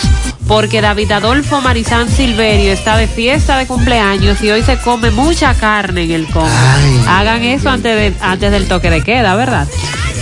porque 0.47 0.81
David 0.81 1.11
Adolfo 1.11 1.61
Marizán 1.61 2.09
Silverio 2.09 2.71
está 2.71 2.97
de 2.97 3.07
fiesta 3.07 3.57
de 3.57 3.65
cumpleaños 3.65 4.41
y 4.43 4.51
hoy 4.51 4.61
se 4.61 4.77
come 4.77 5.09
mucha 5.09 5.55
carne 5.55 6.03
en 6.03 6.11
el 6.11 6.27
Congo. 6.27 6.47
Hagan 7.07 7.43
eso 7.43 7.69
antes, 7.69 7.95
de, 7.95 8.13
antes 8.23 8.51
del 8.51 8.67
toque 8.67 8.89
de 8.91 9.01
queda, 9.01 9.35
¿verdad? 9.35 9.67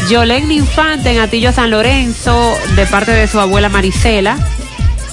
Yolén 0.09 0.51
Infante 0.51 1.11
en 1.11 1.19
Atillo 1.19 1.51
San 1.51 1.69
Lorenzo 1.69 2.53
de 2.75 2.85
parte 2.85 3.11
de 3.11 3.27
su 3.27 3.39
abuela 3.39 3.69
Marisela, 3.69 4.37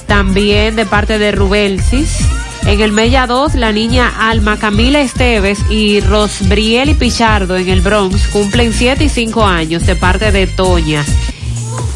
también 0.07 0.77
de 0.77 0.87
parte 0.87 1.19
de 1.19 1.33
Rubelsis. 1.33 2.19
En 2.67 2.81
el 2.81 2.93
Mella 2.93 3.27
2, 3.27 3.55
la 3.55 3.73
niña 3.73 4.13
Alma 4.31 4.59
Camila 4.59 5.01
Esteves 5.01 5.59
y 5.71 6.01
Rosbriel 6.01 6.91
y 6.91 6.95
Pichardo 6.95 7.57
en 7.57 7.69
el 7.69 7.81
Bronx 7.81 8.29
cumplen 8.29 8.73
7 8.73 9.05
y 9.05 9.09
5 9.09 9.45
años 9.45 9.87
de 9.87 9.97
parte 9.97 10.31
de 10.31 10.47
Toña. 10.47 11.05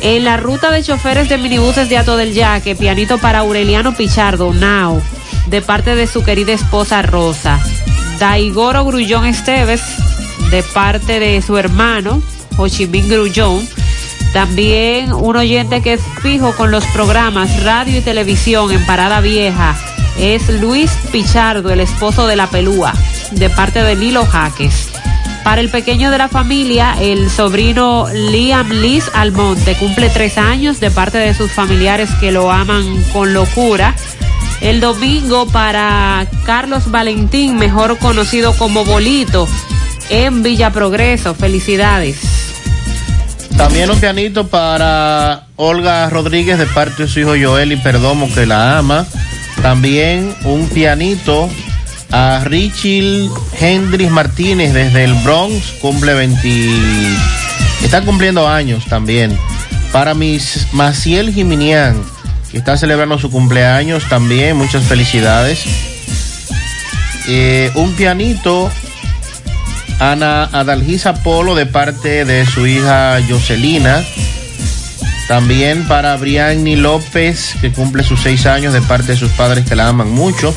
En 0.00 0.24
la 0.24 0.36
ruta 0.36 0.70
de 0.70 0.82
choferes 0.82 1.28
de 1.28 1.38
minibuses 1.38 1.88
de 1.88 1.98
Ato 1.98 2.16
del 2.16 2.32
Yaque, 2.32 2.74
pianito 2.74 3.18
para 3.18 3.40
Aureliano 3.40 3.94
Pichardo, 3.94 4.52
Nao, 4.52 5.00
de 5.46 5.62
parte 5.62 5.94
de 5.94 6.06
su 6.06 6.24
querida 6.24 6.52
esposa 6.52 7.02
Rosa. 7.02 7.60
Daigoro 8.18 8.84
Grullón 8.84 9.26
Esteves, 9.26 9.82
de 10.50 10.62
parte 10.62 11.20
de 11.20 11.40
su 11.42 11.56
hermano, 11.56 12.22
Hochimín 12.56 13.08
Grullón. 13.08 13.66
También 14.32 15.12
un 15.12 15.36
oyente 15.36 15.82
que 15.82 15.92
es 15.92 16.00
fijo 16.22 16.56
con 16.56 16.70
los 16.70 16.84
programas 16.86 17.62
radio 17.62 17.98
y 17.98 18.02
televisión 18.02 18.72
en 18.72 18.84
Parada 18.84 19.20
Vieja 19.20 19.76
es 20.18 20.48
Luis 20.48 20.90
Pichardo, 21.12 21.70
el 21.70 21.80
esposo 21.80 22.26
de 22.26 22.36
la 22.36 22.48
pelúa, 22.48 22.92
de 23.32 23.50
parte 23.50 23.82
de 23.82 23.96
Lilo 23.96 24.26
Jaques. 24.26 24.88
Para 25.44 25.60
el 25.60 25.68
pequeño 25.68 26.10
de 26.10 26.18
la 26.18 26.28
familia, 26.28 26.96
el 26.98 27.30
sobrino 27.30 28.06
Liam 28.12 28.70
Liz 28.70 29.10
Almonte 29.12 29.76
cumple 29.76 30.08
tres 30.08 30.38
años 30.38 30.80
de 30.80 30.90
parte 30.90 31.18
de 31.18 31.34
sus 31.34 31.52
familiares 31.52 32.08
que 32.18 32.32
lo 32.32 32.50
aman 32.50 33.02
con 33.12 33.34
locura. 33.34 33.94
El 34.62 34.80
domingo 34.80 35.46
para 35.46 36.26
Carlos 36.46 36.90
Valentín, 36.90 37.56
mejor 37.56 37.98
conocido 37.98 38.56
como 38.56 38.86
Bolito, 38.86 39.46
en 40.08 40.42
Villa 40.42 40.70
Progreso. 40.70 41.34
Felicidades. 41.34 42.16
También 43.56 43.90
un 43.90 44.00
pianito 44.00 44.48
para 44.48 45.46
Olga 45.56 46.08
Rodríguez 46.08 46.58
de 46.58 46.66
parte 46.66 47.04
de 47.04 47.08
su 47.08 47.20
hijo 47.20 47.34
Joel 47.40 47.72
y 47.72 47.76
Perdomo 47.76 48.32
que 48.32 48.46
la 48.46 48.78
ama. 48.78 49.06
También 49.62 50.34
un 50.44 50.68
pianito 50.68 51.48
a 52.10 52.42
Richie 52.44 53.28
Hendrix 53.58 54.10
Martínez 54.10 54.72
desde 54.72 55.04
el 55.04 55.14
Bronx, 55.14 55.72
cumple 55.80 56.14
20. 56.14 56.70
Está 57.82 58.02
cumpliendo 58.02 58.48
años 58.48 58.84
también. 58.86 59.36
Para 59.92 60.14
mis 60.14 60.66
Maciel 60.72 61.32
Jiminián, 61.32 62.00
que 62.50 62.58
está 62.58 62.76
celebrando 62.76 63.18
su 63.18 63.30
cumpleaños 63.30 64.08
también, 64.08 64.56
muchas 64.56 64.84
felicidades. 64.84 65.64
Eh, 67.26 67.70
un 67.74 67.94
pianito 67.94 68.70
Ana 69.98 70.44
Adalgisa 70.52 71.14
Polo 71.22 71.54
de 71.54 71.66
parte 71.66 72.24
de 72.24 72.44
su 72.46 72.66
hija 72.66 73.18
Jocelina. 73.28 74.04
También 75.28 75.88
para 75.88 76.16
Brianni 76.16 76.76
López, 76.76 77.54
que 77.60 77.72
cumple 77.72 78.04
sus 78.04 78.20
seis 78.20 78.46
años 78.46 78.72
de 78.72 78.82
parte 78.82 79.12
de 79.12 79.18
sus 79.18 79.30
padres 79.30 79.64
que 79.66 79.74
la 79.74 79.88
aman 79.88 80.10
mucho. 80.10 80.54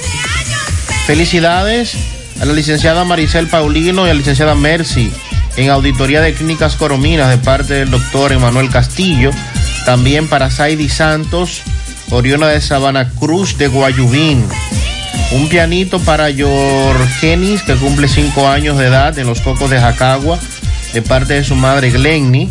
Felicidades 1.06 1.96
a 2.42 2.46
la 2.46 2.54
licenciada 2.54 3.04
Maricel 3.06 3.48
Paulino 3.48 4.06
y 4.06 4.10
a 4.10 4.14
la 4.14 4.20
licenciada 4.20 4.56
Mercy 4.56 5.12
en 5.56 5.70
Auditoría 5.70 6.22
de 6.22 6.34
Clínicas 6.34 6.76
Corominas 6.76 7.30
de 7.30 7.38
parte 7.38 7.74
del 7.74 7.90
doctor 7.90 8.32
Emanuel 8.32 8.70
Castillo. 8.70 9.32
También 9.86 10.28
para 10.28 10.52
Saidi 10.52 10.90
Santos, 10.90 11.62
Oriona 12.10 12.48
de 12.48 12.62
Sabana 12.62 13.10
Cruz 13.10 13.58
de 13.58 13.68
Guayubín. 13.68 14.46
Un 15.32 15.50
pianito 15.50 16.00
para 16.00 16.28
Genis, 17.20 17.62
que 17.64 17.76
cumple 17.76 18.08
cinco 18.08 18.48
años 18.48 18.78
de 18.78 18.88
edad 18.88 19.18
en 19.18 19.28
los 19.28 19.42
Cocos 19.42 19.70
de 19.70 19.80
Jacagua, 19.80 20.40
de 20.94 21.02
parte 21.02 21.34
de 21.34 21.44
su 21.44 21.56
madre 21.56 21.90
Glenny. 21.90 22.50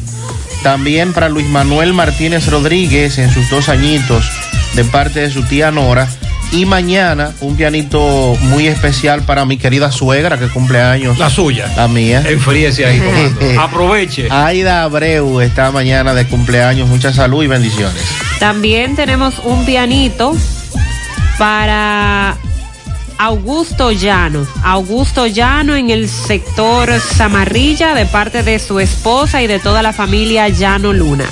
También 0.66 1.12
para 1.12 1.28
Luis 1.28 1.46
Manuel 1.46 1.92
Martínez 1.92 2.48
Rodríguez 2.48 3.18
en 3.18 3.30
sus 3.30 3.48
dos 3.48 3.68
añitos, 3.68 4.28
de 4.74 4.82
parte 4.82 5.20
de 5.20 5.30
su 5.30 5.44
tía 5.44 5.70
Nora. 5.70 6.08
Y 6.50 6.66
mañana 6.66 7.30
un 7.40 7.54
pianito 7.54 8.36
muy 8.40 8.66
especial 8.66 9.22
para 9.22 9.44
mi 9.44 9.58
querida 9.58 9.92
suegra 9.92 10.40
que 10.40 10.48
cumple 10.48 10.80
años. 10.82 11.18
La 11.18 11.30
suya. 11.30 11.72
La 11.76 11.86
mía. 11.86 12.24
Enfríese 12.28 12.84
ahí, 12.84 12.98
comando. 12.98 13.40
Aproveche. 13.62 14.26
Aida 14.28 14.82
Abreu 14.82 15.40
está 15.40 15.70
mañana 15.70 16.14
de 16.14 16.26
cumpleaños. 16.26 16.88
Mucha 16.88 17.12
salud 17.12 17.44
y 17.44 17.46
bendiciones. 17.46 18.02
También 18.40 18.96
tenemos 18.96 19.38
un 19.44 19.64
pianito 19.64 20.34
para 21.38 22.38
Augusto 23.18 23.92
Llano. 23.92 24.46
Augusto 24.62 25.26
Llano 25.26 25.74
en 25.74 25.90
el 25.90 26.08
sector 26.08 26.90
Zamarrilla 27.00 27.94
de 27.94 28.06
parte 28.06 28.42
de 28.42 28.58
su 28.58 28.78
esposa 28.78 29.42
y 29.42 29.46
de 29.46 29.58
toda 29.58 29.82
la 29.82 29.92
familia 29.92 30.48
Llano 30.48 30.92
Luna. 30.92 31.26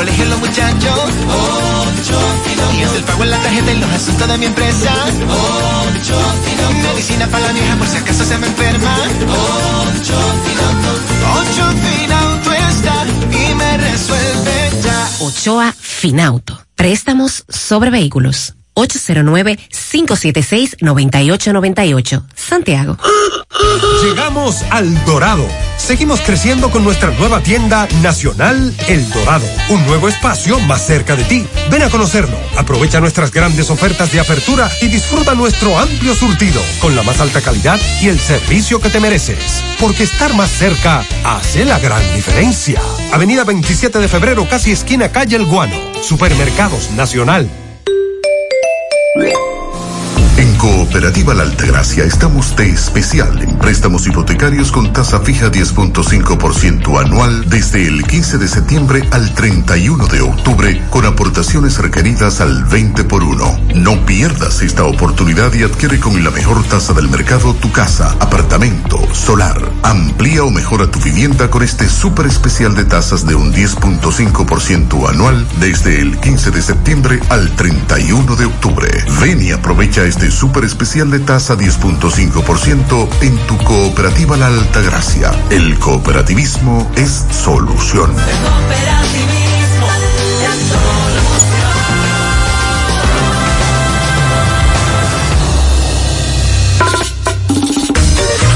Colegio 0.00 0.24
los 0.24 0.38
muchachos. 0.38 0.98
Ocho 1.28 2.18
Y 2.74 2.82
es 2.82 2.92
el 2.94 3.04
pago 3.04 3.22
en 3.24 3.30
la 3.32 3.38
tarjeta 3.42 3.70
y 3.70 3.78
los 3.80 3.90
asuntos 3.90 4.28
de 4.28 4.38
mi 4.38 4.46
empresa. 4.46 4.90
Ocho 5.94 6.18
Medicina 6.82 7.26
para 7.26 7.48
la 7.48 7.52
vieja 7.52 7.76
por 7.76 7.86
si 7.86 7.96
acaso 7.98 8.24
se 8.24 8.38
me 8.38 8.46
enferma. 8.46 8.96
Ocho 9.98 10.18
Ocho 11.40 11.64
Finauto 11.84 12.52
está 12.52 13.06
y 13.30 13.54
me 13.54 13.76
resuelve 13.76 14.70
ya. 14.82 15.10
Ochoa 15.20 15.74
Finauto. 15.78 16.58
Préstamos 16.76 17.44
sobre 17.50 17.90
vehículos. 17.90 18.54
809-576-9898. 19.90 22.22
Santiago. 22.34 22.96
Llegamos 24.02 24.62
al 24.70 25.04
Dorado. 25.04 25.46
Seguimos 25.76 26.20
creciendo 26.20 26.70
con 26.70 26.84
nuestra 26.84 27.10
nueva 27.10 27.42
tienda 27.42 27.88
nacional 28.02 28.72
El 28.86 29.10
Dorado. 29.10 29.46
Un 29.68 29.84
nuevo 29.86 30.08
espacio 30.08 30.58
más 30.60 30.86
cerca 30.86 31.16
de 31.16 31.24
ti. 31.24 31.44
Ven 31.70 31.82
a 31.82 31.90
conocerlo. 31.90 32.36
Aprovecha 32.56 33.00
nuestras 33.00 33.32
grandes 33.32 33.70
ofertas 33.70 34.12
de 34.12 34.20
apertura 34.20 34.70
y 34.80 34.88
disfruta 34.88 35.34
nuestro 35.34 35.78
amplio 35.78 36.14
surtido 36.14 36.62
con 36.80 36.94
la 36.94 37.02
más 37.02 37.20
alta 37.20 37.40
calidad 37.40 37.80
y 38.00 38.08
el 38.08 38.20
servicio 38.20 38.80
que 38.80 38.90
te 38.90 39.00
mereces. 39.00 39.62
Porque 39.80 40.04
estar 40.04 40.34
más 40.34 40.50
cerca 40.50 41.04
hace 41.24 41.64
la 41.64 41.78
gran 41.78 42.02
diferencia. 42.14 42.80
Avenida 43.12 43.44
27 43.44 43.98
de 43.98 44.08
febrero, 44.08 44.46
casi 44.48 44.72
esquina 44.72 45.10
calle 45.10 45.36
El 45.36 45.46
Guano. 45.46 45.76
Supermercados 46.02 46.90
Nacional. 46.92 47.48
Cooperativa 50.60 51.32
La 51.32 51.44
Altagracia 51.44 52.04
estamos 52.04 52.54
de 52.54 52.68
especial 52.68 53.40
en 53.40 53.56
préstamos 53.56 54.06
hipotecarios 54.06 54.70
con 54.70 54.92
tasa 54.92 55.20
fija 55.20 55.50
10.5% 55.50 57.00
anual 57.02 57.48
desde 57.48 57.86
el 57.86 58.04
15 58.04 58.36
de 58.36 58.46
septiembre 58.46 59.08
al 59.10 59.32
31 59.32 60.06
de 60.08 60.20
octubre 60.20 60.82
con 60.90 61.06
aportaciones 61.06 61.78
requeridas 61.78 62.42
al 62.42 62.64
20 62.64 63.04
por 63.04 63.22
1. 63.22 63.58
No 63.76 64.04
pierdas 64.04 64.60
esta 64.60 64.84
oportunidad 64.84 65.50
y 65.54 65.62
adquiere 65.62 65.98
con 65.98 66.22
la 66.22 66.30
mejor 66.30 66.62
tasa 66.64 66.92
del 66.92 67.08
mercado 67.08 67.54
tu 67.54 67.72
casa, 67.72 68.14
apartamento, 68.20 68.98
solar. 69.14 69.58
Amplía 69.82 70.44
o 70.44 70.50
mejora 70.50 70.90
tu 70.90 71.00
vivienda 71.00 71.48
con 71.48 71.62
este 71.62 71.88
súper 71.88 72.26
especial 72.26 72.74
de 72.74 72.84
tasas 72.84 73.26
de 73.26 73.34
un 73.34 73.54
10.5% 73.54 75.08
anual 75.08 75.46
desde 75.58 76.02
el 76.02 76.18
15 76.18 76.50
de 76.50 76.60
septiembre 76.60 77.18
al 77.30 77.48
31 77.56 78.36
de 78.36 78.44
octubre. 78.44 78.88
Ven 79.22 79.40
y 79.40 79.52
aprovecha 79.52 80.04
este 80.04 80.30
súper 80.30 80.49
especial 80.58 81.10
de 81.10 81.20
tasa 81.20 81.56
10.5% 81.56 83.08
en 83.22 83.38
tu 83.46 83.56
cooperativa 83.58 84.36
La 84.36 84.48
Altagracia. 84.48 85.30
El 85.50 85.78
cooperativismo 85.78 86.90
es 86.96 87.24
solución. 87.30 88.10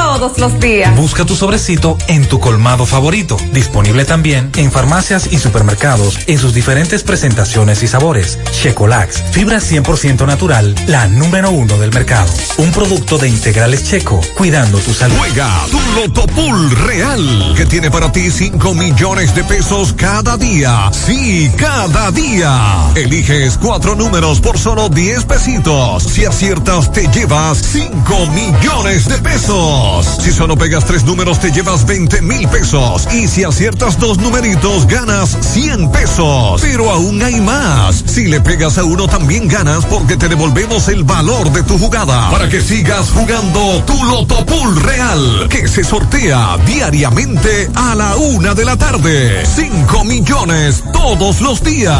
todos 0.00 0.38
los 0.38 0.58
días. 0.58 0.96
Busca 0.96 1.26
tu 1.26 1.36
sobrecito 1.36 1.98
en 2.08 2.26
tu 2.26 2.40
colmado 2.40 2.86
favorito. 2.86 3.36
Disponible 3.52 4.06
también 4.06 4.50
en 4.56 4.72
farmacias 4.72 5.28
y 5.30 5.38
supermercados 5.38 6.18
en 6.26 6.38
sus 6.38 6.54
diferentes 6.54 7.02
presentaciones 7.02 7.82
y 7.82 7.86
sabores. 7.86 8.38
Checolax, 8.50 9.22
fibra 9.30 9.58
100% 9.58 10.26
natural, 10.26 10.74
la 10.86 11.06
número 11.06 11.50
uno 11.50 11.76
del 11.76 11.92
mercado. 11.92 12.32
Un 12.56 12.72
producto 12.72 13.18
de 13.18 13.28
integrales 13.28 13.84
checo, 13.84 14.20
cuidando 14.36 14.78
tu 14.78 14.94
salud. 14.94 15.16
Juega 15.18 15.48
tu 15.70 15.78
Loto 15.94 16.26
Pool 16.28 16.70
Real, 16.86 17.54
que 17.54 17.66
tiene 17.66 17.90
para 17.90 18.10
ti 18.10 18.30
5 18.30 18.74
millones 18.74 19.34
de 19.34 19.44
pesos 19.44 19.92
cada 19.92 20.38
día. 20.38 20.90
Sí, 20.92 21.50
cada 21.58 22.10
día. 22.10 22.90
Eliges 22.94 23.58
cuatro 23.58 23.94
números 23.94 24.40
por 24.40 24.58
solo 24.58 24.88
10 24.88 25.26
pesitos. 25.26 26.04
Si 26.04 26.24
aciertas, 26.24 26.90
te 26.90 27.06
llevas 27.08 27.58
5 27.58 28.26
millones 28.28 29.06
de 29.06 29.18
pesos. 29.18 29.89
Si 30.20 30.32
solo 30.32 30.56
pegas 30.56 30.84
tres 30.84 31.04
números 31.04 31.40
te 31.40 31.50
llevas 31.50 31.86
20 31.86 32.22
mil 32.22 32.46
pesos. 32.48 33.08
Y 33.12 33.26
si 33.26 33.44
aciertas 33.44 33.98
dos 33.98 34.18
numeritos 34.18 34.86
ganas 34.86 35.36
100 35.40 35.90
pesos. 35.90 36.60
Pero 36.60 36.90
aún 36.90 37.22
hay 37.22 37.40
más. 37.40 38.04
Si 38.06 38.26
le 38.26 38.40
pegas 38.40 38.78
a 38.78 38.84
uno 38.84 39.08
también 39.08 39.48
ganas 39.48 39.84
porque 39.86 40.16
te 40.16 40.28
devolvemos 40.28 40.88
el 40.88 41.04
valor 41.04 41.50
de 41.52 41.62
tu 41.62 41.78
jugada. 41.78 42.30
Para 42.30 42.48
que 42.48 42.60
sigas 42.60 43.10
jugando 43.10 43.82
tu 43.84 44.04
Loto 44.04 44.44
Pool 44.46 44.80
Real. 44.82 45.48
Que 45.48 45.68
se 45.68 45.84
sortea 45.84 46.56
diariamente 46.66 47.70
a 47.74 47.94
la 47.94 48.16
una 48.16 48.54
de 48.54 48.64
la 48.64 48.76
tarde. 48.76 49.44
5 49.44 50.04
millones 50.04 50.82
todos 50.92 51.40
los 51.40 51.62
días. 51.62 51.98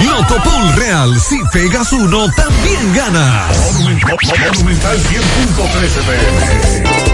Loto 0.00 0.36
Pool 0.42 0.74
Real. 0.76 1.20
Si 1.20 1.38
pegas 1.52 1.92
uno 1.92 2.26
también 2.34 2.94
ganas. 2.94 3.56
Monumental 3.82 4.98
100.13 4.98 7.13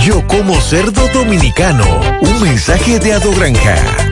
Yo 0.00 0.26
como 0.26 0.60
cerdo 0.60 1.06
dominicano. 1.14 1.84
Un 2.20 2.42
mensaje 2.42 2.98
de 2.98 3.12
Ado 3.12 3.32
Granja. 3.34 4.11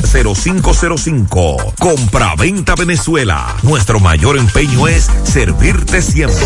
809-736-0505. 0.01 1.73
Compra-venta 1.79 2.75
Venezuela. 2.75 3.55
Nuestro 3.63 3.99
mayor 3.99 4.37
empeño 4.37 4.87
es 4.87 5.09
servirte 5.23 6.01
siempre. 6.01 6.45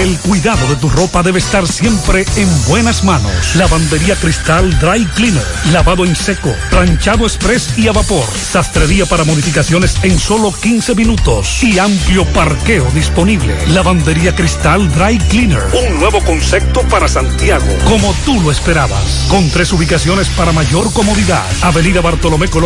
El 0.00 0.18
cuidado 0.18 0.66
de 0.68 0.76
tu 0.76 0.88
ropa 0.90 1.22
debe 1.22 1.38
estar 1.38 1.66
siempre 1.66 2.24
en 2.36 2.48
buenas 2.68 3.04
manos. 3.04 3.32
Lavandería 3.54 4.14
Cristal 4.16 4.78
Dry 4.78 5.04
Cleaner. 5.14 5.42
Lavado 5.72 6.04
en 6.04 6.14
seco, 6.14 6.54
planchado 6.70 7.24
express 7.24 7.78
y 7.78 7.88
a 7.88 7.92
vapor. 7.92 8.24
Sastrería 8.26 9.06
para 9.06 9.24
modificaciones 9.24 9.96
en 10.02 10.18
solo 10.18 10.52
15 10.52 10.94
minutos. 10.94 11.62
Y 11.62 11.78
amplio 11.78 12.24
parqueo 12.26 12.86
disponible. 12.92 13.56
Lavandería 13.68 14.34
Cristal 14.34 14.92
Dry 14.92 15.18
Cleaner. 15.30 15.62
Un 15.88 15.98
nuevo 15.98 16.20
concepto 16.24 16.82
para 16.82 17.08
Santiago. 17.08 17.66
Como 17.84 18.14
tú 18.24 18.40
lo 18.40 18.50
esperabas. 18.50 19.26
Con 19.28 19.48
tres 19.50 19.72
ubicaciones 19.72 20.28
para 20.30 20.52
mayor 20.52 20.92
comodidad. 20.92 21.44
Avenida 21.62 22.00
Bartolomé 22.00 22.48
Colón, 22.48 22.65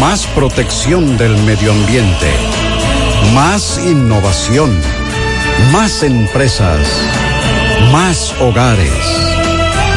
Más 0.00 0.26
protección 0.26 1.16
del 1.16 1.36
medio 1.44 1.72
ambiente. 1.72 2.30
Más 3.34 3.80
innovación. 3.84 4.70
Más 5.72 6.02
empresas. 6.02 6.86
Más 7.90 8.34
hogares. 8.40 8.92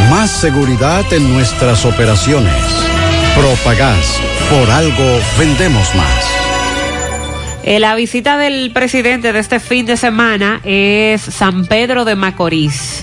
Más 0.10 0.32
seguridad 0.32 1.04
en 1.12 1.34
nuestras 1.34 1.86
operaciones. 1.86 2.54
Propagás. 3.36 4.20
Por 4.50 4.70
algo 4.72 5.20
vendemos 5.38 5.94
más. 5.96 6.30
Eh, 7.64 7.80
la 7.80 7.94
visita 7.96 8.38
del 8.38 8.72
presidente 8.72 9.34
de 9.34 9.40
este 9.40 9.60
fin 9.60 9.86
de 9.86 9.98
semana 9.98 10.62
es 10.64 11.22
San 11.22 11.66
Pedro 11.66 12.06
de 12.06 12.16
Macorís. 12.16 12.99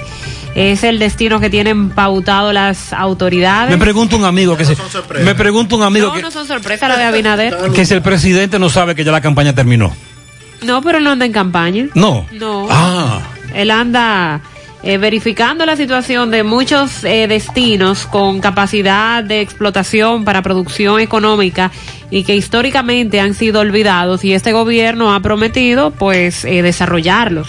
Es 0.56 0.84
el 0.84 0.98
destino 0.98 1.38
que 1.38 1.50
tienen 1.50 1.90
pautado 1.90 2.50
las 2.50 2.94
autoridades. 2.94 3.70
Me 3.70 3.76
pregunta 3.76 4.16
un 4.16 4.24
amigo 4.24 4.56
que 4.56 4.64
se, 4.64 4.74
me 5.22 5.34
pregunta 5.34 5.76
un 5.76 5.82
amigo 5.82 6.08
no, 6.08 6.14
que, 6.14 6.22
no 6.22 6.30
son 6.30 6.46
sorpresas 6.46 6.88
la 6.88 6.96
de 6.96 7.04
Abinader. 7.04 7.54
que 7.74 7.84
si 7.84 7.92
el 7.92 8.00
presidente 8.00 8.58
no 8.58 8.70
sabe 8.70 8.94
que 8.94 9.04
ya 9.04 9.12
la 9.12 9.20
campaña 9.20 9.54
terminó. 9.54 9.94
No, 10.62 10.80
pero 10.80 10.96
él 10.96 11.04
no 11.04 11.10
anda 11.10 11.26
en 11.26 11.32
campaña. 11.32 11.88
No. 11.94 12.26
No. 12.32 12.66
Ah. 12.70 13.20
Él 13.54 13.70
anda 13.70 14.40
eh, 14.82 14.98
verificando 14.98 15.66
la 15.66 15.76
situación 15.76 16.30
de 16.30 16.42
muchos 16.42 17.04
eh, 17.04 17.26
destinos 17.26 18.06
con 18.06 18.40
capacidad 18.40 19.22
de 19.22 19.40
explotación 19.40 20.24
para 20.24 20.42
producción 20.42 21.00
económica 21.00 21.70
y 22.10 22.22
que 22.24 22.34
históricamente 22.34 23.20
han 23.20 23.34
sido 23.34 23.60
olvidados 23.60 24.24
y 24.24 24.32
este 24.32 24.52
gobierno 24.52 25.12
ha 25.12 25.20
prometido 25.20 25.90
pues 25.90 26.44
eh, 26.46 26.62
desarrollarlos. 26.62 27.48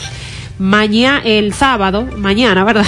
Mañana, 0.59 1.21
el 1.23 1.53
sábado, 1.53 2.07
mañana, 2.17 2.63
¿verdad? 2.63 2.85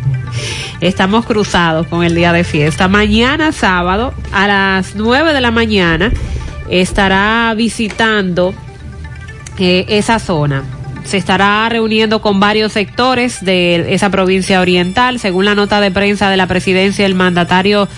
Estamos 0.80 1.24
cruzados 1.24 1.86
con 1.86 2.04
el 2.04 2.14
día 2.14 2.32
de 2.32 2.44
fiesta. 2.44 2.88
Mañana 2.88 3.52
sábado 3.52 4.12
a 4.32 4.46
las 4.46 4.94
9 4.94 5.32
de 5.32 5.40
la 5.40 5.50
mañana 5.50 6.12
estará 6.68 7.54
visitando 7.56 8.54
eh, 9.58 9.86
esa 9.88 10.18
zona. 10.18 10.64
Se 11.04 11.16
estará 11.16 11.68
reuniendo 11.68 12.20
con 12.20 12.40
varios 12.40 12.72
sectores 12.72 13.44
de 13.44 13.94
esa 13.94 14.10
provincia 14.10 14.60
oriental. 14.60 15.18
Según 15.18 15.44
la 15.44 15.54
nota 15.54 15.80
de 15.80 15.90
prensa 15.90 16.30
de 16.30 16.36
la 16.36 16.46
presidencia, 16.46 17.06
el 17.06 17.14
mandatario 17.14 17.88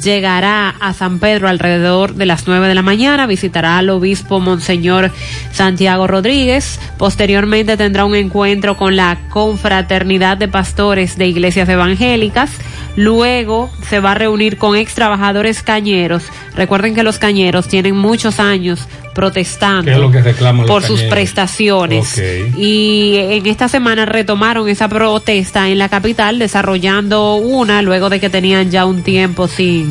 llegará 0.00 0.70
a 0.80 0.92
San 0.92 1.18
Pedro 1.18 1.48
alrededor 1.48 2.14
de 2.14 2.26
las 2.26 2.46
9 2.46 2.68
de 2.68 2.74
la 2.74 2.82
mañana, 2.82 3.26
visitará 3.26 3.78
al 3.78 3.90
obispo 3.90 4.40
Monseñor 4.40 5.10
Santiago 5.52 6.06
Rodríguez, 6.06 6.80
posteriormente 6.98 7.76
tendrá 7.76 8.04
un 8.04 8.14
encuentro 8.14 8.76
con 8.76 8.96
la 8.96 9.18
confraternidad 9.30 10.36
de 10.36 10.48
pastores 10.48 11.16
de 11.16 11.26
iglesias 11.26 11.68
evangélicas, 11.68 12.50
luego 12.96 13.70
se 13.88 14.00
va 14.00 14.12
a 14.12 14.14
reunir 14.14 14.58
con 14.58 14.76
ex 14.76 14.94
trabajadores 14.94 15.62
cañeros, 15.62 16.24
recuerden 16.54 16.94
que 16.94 17.02
los 17.02 17.18
cañeros 17.18 17.68
tienen 17.68 17.96
muchos 17.96 18.40
años 18.40 18.88
protestando 19.14 19.84
¿Qué 19.84 19.92
es 19.92 19.98
lo 19.98 20.10
que 20.10 20.22
reclaman 20.22 20.66
los 20.66 20.70
por 20.70 20.82
sus 20.82 20.96
cañeros? 20.96 21.14
prestaciones. 21.14 22.22
Y 22.58 23.14
en 23.16 23.46
esta 23.46 23.68
semana 23.68 24.06
retomaron 24.06 24.68
esa 24.68 24.88
protesta 24.88 25.68
en 25.68 25.78
la 25.78 25.88
capital 25.88 26.38
desarrollando 26.38 27.36
una 27.36 27.80
luego 27.80 28.10
de 28.10 28.18
que 28.18 28.28
tenían 28.28 28.70
ya 28.70 28.84
un 28.84 29.02
tiempo 29.02 29.46
sin 29.46 29.83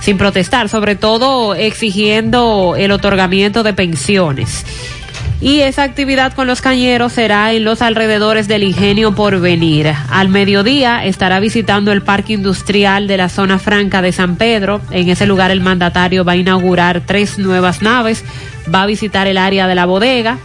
sin 0.00 0.18
protestar, 0.18 0.68
sobre 0.68 0.94
todo 0.94 1.54
exigiendo 1.54 2.74
el 2.78 2.92
otorgamiento 2.92 3.62
de 3.62 3.72
pensiones. 3.72 4.64
Y 5.40 5.60
esa 5.60 5.82
actividad 5.82 6.32
con 6.32 6.46
los 6.46 6.62
cañeros 6.62 7.12
será 7.12 7.52
en 7.52 7.64
los 7.64 7.82
alrededores 7.82 8.48
del 8.48 8.62
ingenio 8.62 9.14
por 9.14 9.38
venir. 9.38 9.92
Al 10.08 10.30
mediodía 10.30 11.04
estará 11.04 11.40
visitando 11.40 11.92
el 11.92 12.02
parque 12.02 12.32
industrial 12.32 13.06
de 13.06 13.18
la 13.18 13.28
zona 13.28 13.58
franca 13.58 14.00
de 14.00 14.12
San 14.12 14.36
Pedro. 14.36 14.80
En 14.90 15.10
ese 15.10 15.26
lugar 15.26 15.50
el 15.50 15.60
mandatario 15.60 16.24
va 16.24 16.32
a 16.32 16.36
inaugurar 16.36 17.02
tres 17.04 17.38
nuevas 17.38 17.82
naves, 17.82 18.24
va 18.74 18.82
a 18.82 18.86
visitar 18.86 19.26
el 19.26 19.36
área 19.36 19.68
de 19.68 19.74
la 19.74 19.84
bodega. 19.84 20.38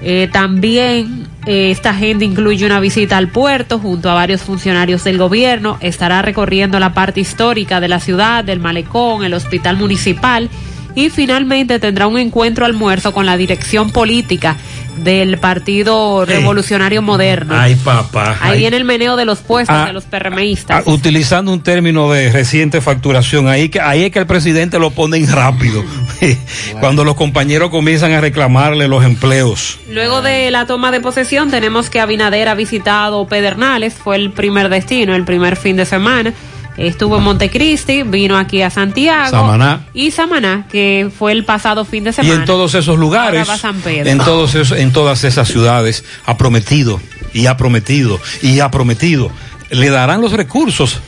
Eh, 0.00 0.28
también 0.32 1.26
eh, 1.46 1.70
esta 1.70 1.90
agenda 1.90 2.24
incluye 2.24 2.64
una 2.64 2.80
visita 2.80 3.16
al 3.16 3.28
puerto 3.28 3.78
junto 3.78 4.10
a 4.10 4.14
varios 4.14 4.42
funcionarios 4.42 5.04
del 5.04 5.18
gobierno. 5.18 5.76
Estará 5.80 6.22
recorriendo 6.22 6.78
la 6.78 6.94
parte 6.94 7.20
histórica 7.20 7.80
de 7.80 7.88
la 7.88 8.00
ciudad, 8.00 8.44
del 8.44 8.60
malecón, 8.60 9.24
el 9.24 9.34
hospital 9.34 9.76
municipal 9.76 10.48
y 10.94 11.10
finalmente 11.10 11.78
tendrá 11.78 12.06
un 12.06 12.18
encuentro 12.18 12.66
almuerzo 12.66 13.12
con 13.12 13.24
la 13.24 13.36
dirección 13.36 13.90
política 13.90 14.56
del 15.02 15.38
Partido 15.38 16.24
Revolucionario 16.24 17.02
Moderno. 17.02 17.54
Ay, 17.58 17.74
papá. 17.76 18.36
Ahí 18.40 18.52
Ay. 18.52 18.58
viene 18.58 18.76
el 18.76 18.84
meneo 18.84 19.16
de 19.16 19.24
los 19.24 19.38
puestos 19.40 19.76
Ah, 19.76 19.86
de 19.86 19.92
los 19.92 20.04
PRMistas. 20.04 20.84
Ah, 20.86 20.90
utilizando 20.90 21.52
un 21.52 21.62
término 21.62 22.10
de 22.12 22.30
reciente 22.30 22.80
facturación, 22.80 23.48
ahí, 23.48 23.68
que, 23.68 23.80
ahí 23.80 24.04
es 24.04 24.10
que 24.10 24.18
el 24.18 24.26
presidente 24.26 24.78
lo 24.78 24.90
pone 24.90 25.18
rápido, 25.26 25.84
cuando 26.80 27.04
los 27.04 27.14
compañeros 27.16 27.70
comienzan 27.70 28.12
a 28.12 28.20
reclamarle 28.20 28.88
los 28.88 29.04
empleos. 29.04 29.78
Luego 29.90 30.22
de 30.22 30.50
la 30.50 30.66
toma 30.66 30.90
de 30.90 31.00
posesión, 31.00 31.50
tenemos 31.50 31.90
que 31.90 32.00
Abinader 32.00 32.48
ha 32.48 32.54
visitado 32.54 33.26
Pedernales, 33.26 33.94
fue 33.94 34.16
el 34.16 34.30
primer 34.30 34.68
destino, 34.68 35.14
el 35.14 35.24
primer 35.24 35.56
fin 35.56 35.76
de 35.76 35.84
semana. 35.86 36.32
Estuvo 36.78 37.18
en 37.18 37.24
Montecristi, 37.24 38.04
vino 38.04 38.38
aquí 38.38 38.62
a 38.62 38.70
Santiago. 38.70 39.30
Samaná. 39.30 39.80
Y 39.92 40.12
Samaná, 40.12 40.66
que 40.70 41.10
fue 41.16 41.32
el 41.32 41.44
pasado 41.44 41.84
fin 41.84 42.04
de 42.04 42.10
Y 42.10 42.12
semana. 42.12 42.34
en 42.36 42.44
todos 42.44 42.74
esos 42.74 42.98
lugares, 42.98 43.48
San 43.48 43.80
Pedro. 43.80 44.08
en, 44.08 44.18
todos 44.18 44.54
esos, 44.54 44.78
en 44.78 44.92
todas 44.92 45.24
esas 45.24 45.48
ciudades, 45.48 46.04
ha 46.24 46.36
prometido, 46.36 47.00
y 47.34 47.46
ha 47.46 47.56
prometido, 47.56 48.20
y 48.42 48.60
ha 48.60 48.70
prometido. 48.70 49.30
Le 49.70 49.90
darán 49.90 50.20
los 50.20 50.32
recursos. 50.32 51.00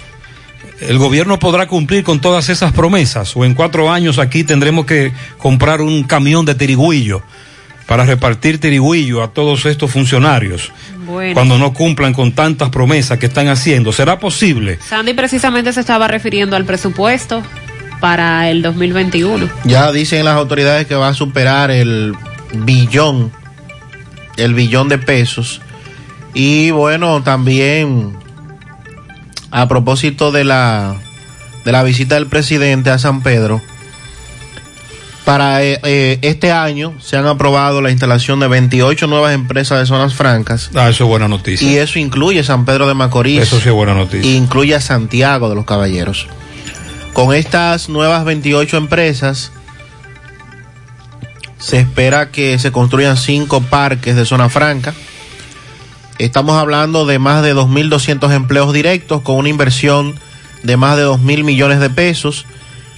El 0.81 0.99
gobierno 0.99 1.39
podrá 1.39 1.69
cumplir 1.69 2.03
con 2.03 2.21
todas 2.21 2.49
esas 2.49 2.73
promesas, 2.73 3.37
o 3.37 3.45
en 3.45 3.55
cuatro 3.55 3.93
años 3.93 4.19
aquí 4.19 4.43
tendremos 4.43 4.87
que 4.87 5.13
comprar 5.39 5.83
un 5.83 6.03
camión 6.03 6.45
de 6.45 6.57
tirigüillo 6.57 7.23
para 7.91 8.05
repartir 8.05 8.61
tirigüillo 8.61 9.21
a 9.21 9.33
todos 9.33 9.67
estos 9.67 9.91
funcionarios 9.91 10.71
Bueno. 11.07 11.35
cuando 11.35 11.59
no 11.59 11.73
cumplan 11.75 12.13
con 12.13 12.31
tantas 12.31 12.69
promesas 12.69 13.19
que 13.19 13.27
están 13.27 13.49
haciendo. 13.49 13.91
¿Será 13.91 14.21
posible? 14.21 14.79
Sandy 14.89 15.13
precisamente 15.13 15.73
se 15.73 15.81
estaba 15.81 16.07
refiriendo 16.07 16.55
al 16.55 16.65
presupuesto 16.65 17.43
para 18.01 18.49
el 18.49 18.63
2021. 18.63 19.51
Ya 19.65 19.91
dicen 19.91 20.25
las 20.25 20.37
autoridades 20.37 20.87
que 20.87 20.95
va 20.95 21.09
a 21.09 21.15
superar 21.15 21.73
el 21.73 22.15
billón, 22.65 23.33
el 24.37 24.55
billón 24.55 24.89
de 24.89 24.99
pesos. 24.99 25.61
Y 26.33 26.71
bueno, 26.71 27.25
también 27.25 28.17
a 29.51 29.67
propósito 29.67 30.31
de 30.31 30.45
la, 30.45 30.95
de 31.65 31.73
la 31.73 31.83
visita 31.83 32.15
del 32.15 32.29
presidente 32.29 32.91
a 32.91 33.01
San 33.01 33.25
Pedro, 33.25 33.61
para 35.25 35.63
eh, 35.63 35.79
eh, 35.85 36.19
este 36.23 36.51
año 36.51 36.95
se 37.01 37.17
han 37.17 37.27
aprobado 37.27 37.83
la 37.83 37.91
instalación 37.91 38.41
de 38.41 38.49
28 38.49 39.07
nuevas 39.07 39.35
empresas 39.35 39.79
de 39.79 39.87
zonas 39.87 40.15
francas. 40.15 40.71
Ah, 40.75 40.89
eso 40.89 41.05
es 41.05 41.09
buena 41.09 41.29
noticia. 41.29 41.69
Y 41.69 41.77
eso 41.77 41.99
incluye 41.99 42.43
San 42.43 42.65
Pedro 42.65 42.89
de 42.89 42.95
Macorís. 42.95 43.43
Eso 43.43 43.61
sí 43.61 43.69
es 43.69 43.75
buena 43.75 43.95
noticia. 43.95 44.31
E 44.31 44.35
incluye 44.35 44.75
a 44.75 44.81
Santiago 44.81 45.49
de 45.49 45.55
los 45.55 45.65
Caballeros. 45.65 46.27
Con 47.13 47.35
estas 47.35 47.89
nuevas 47.89 48.25
28 48.25 48.77
empresas, 48.77 49.53
se 51.59 51.79
espera 51.79 52.31
que 52.31 52.59
se 52.59 52.73
construyan 52.73 53.17
cinco 53.17 53.61
parques 53.61 54.17
de 54.17 54.25
zona 54.25 54.49
franca. 54.49 54.95
Estamos 56.19 56.57
hablando 56.57 57.07
de 57.07 57.19
más 57.19 57.43
de 57.43 57.55
2.200 57.55 58.33
empleos 58.33 58.73
directos 58.73 59.23
con 59.23 59.37
una 59.37 59.49
inversión 59.49 60.19
de 60.63 60.77
más 60.77 60.97
de 60.97 61.07
2.000 61.07 61.45
millones 61.45 61.81
de 61.81 61.91
pesos 61.91 62.47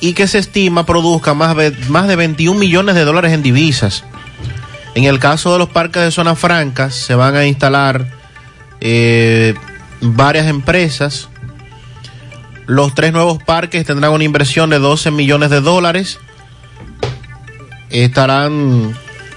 y 0.02 0.14
que 0.14 0.26
se 0.26 0.38
estima 0.38 0.84
produzca 0.84 1.32
más 1.32 1.56
más 1.88 2.08
de 2.08 2.16
21 2.16 2.58
millones 2.58 2.96
de 2.96 3.04
dólares 3.04 3.32
en 3.32 3.40
divisas. 3.40 4.02
En 4.96 5.04
el 5.04 5.20
caso 5.20 5.52
de 5.52 5.60
los 5.60 5.68
parques 5.68 6.02
de 6.02 6.10
zona 6.10 6.34
francas, 6.34 6.96
se 6.96 7.14
van 7.14 7.36
a 7.36 7.46
instalar 7.46 8.08
eh, 8.80 9.54
varias 10.00 10.48
empresas. 10.48 11.28
Los 12.66 12.96
tres 12.96 13.12
nuevos 13.12 13.40
parques 13.44 13.86
tendrán 13.86 14.10
una 14.10 14.24
inversión 14.24 14.70
de 14.70 14.80
12 14.80 15.12
millones 15.12 15.50
de 15.50 15.60
dólares. 15.60 16.18
Estarán 17.88 18.94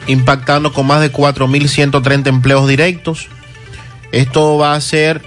impactando 0.08 0.74
con 0.74 0.88
más 0.88 1.00
de 1.00 1.14
4.130 1.14 2.26
empleos 2.26 2.68
directos. 2.68 3.28
Esto 4.12 4.58
va 4.58 4.74
a 4.74 4.82
ser 4.82 5.22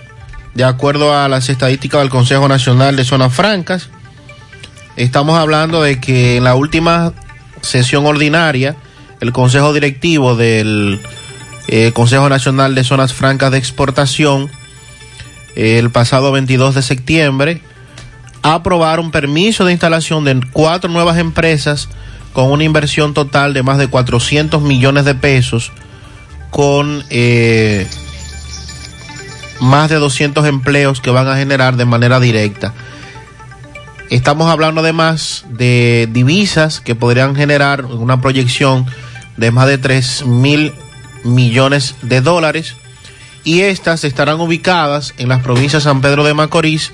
de 0.55 0.65
acuerdo 0.65 1.16
a 1.16 1.28
las 1.28 1.48
estadísticas 1.48 2.01
del 2.01 2.10
Consejo 2.10 2.48
Nacional 2.48 2.97
de 2.97 3.05
Zonas 3.05 3.32
Francas. 3.32 3.89
Estamos 4.98 5.38
hablando 5.38 5.80
de 5.80 6.00
que 6.00 6.38
en 6.38 6.44
la 6.44 6.56
última 6.56 7.12
sesión 7.60 8.04
ordinaria, 8.04 8.74
el 9.20 9.32
Consejo 9.32 9.72
Directivo 9.72 10.34
del 10.34 11.00
eh, 11.68 11.92
Consejo 11.92 12.28
Nacional 12.28 12.74
de 12.74 12.82
Zonas 12.82 13.14
Francas 13.14 13.52
de 13.52 13.58
Exportación, 13.58 14.50
el 15.54 15.90
pasado 15.90 16.32
22 16.32 16.74
de 16.74 16.82
septiembre, 16.82 17.62
aprobaron 18.42 19.12
permiso 19.12 19.64
de 19.64 19.70
instalación 19.70 20.24
de 20.24 20.40
cuatro 20.52 20.90
nuevas 20.90 21.18
empresas 21.18 21.88
con 22.32 22.50
una 22.50 22.64
inversión 22.64 23.14
total 23.14 23.54
de 23.54 23.62
más 23.62 23.78
de 23.78 23.86
400 23.86 24.60
millones 24.62 25.04
de 25.04 25.14
pesos, 25.14 25.70
con 26.50 27.04
eh, 27.10 27.86
más 29.60 29.90
de 29.90 29.96
200 29.96 30.44
empleos 30.44 31.00
que 31.00 31.10
van 31.10 31.28
a 31.28 31.36
generar 31.36 31.76
de 31.76 31.84
manera 31.84 32.18
directa. 32.18 32.74
Estamos 34.10 34.51
hablando 34.51 34.80
además 34.80 35.44
de 35.51 36.09
divisas 36.10 36.80
que 36.80 36.94
podrían 36.94 37.36
generar 37.36 37.85
una 37.85 38.22
proyección 38.22 38.86
de 39.36 39.51
más 39.51 39.66
de 39.66 39.76
3 39.76 40.24
mil 40.24 40.72
millones 41.24 41.94
de 42.01 42.22
dólares 42.22 42.74
y 43.44 43.60
estas 43.60 44.05
estarán 44.05 44.40
ubicadas 44.40 45.12
en 45.18 45.28
las 45.28 45.43
provincias 45.43 45.82
San 45.82 46.01
Pedro 46.01 46.24
de 46.24 46.32
Macorís 46.32 46.90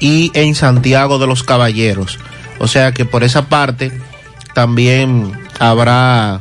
y 0.00 0.30
en 0.32 0.54
Santiago 0.54 1.18
de 1.18 1.26
los 1.26 1.42
Caballeros. 1.42 2.18
O 2.58 2.66
sea 2.66 2.92
que 2.92 3.04
por 3.04 3.24
esa 3.24 3.46
parte 3.48 3.92
también 4.54 5.32
habrá 5.58 6.40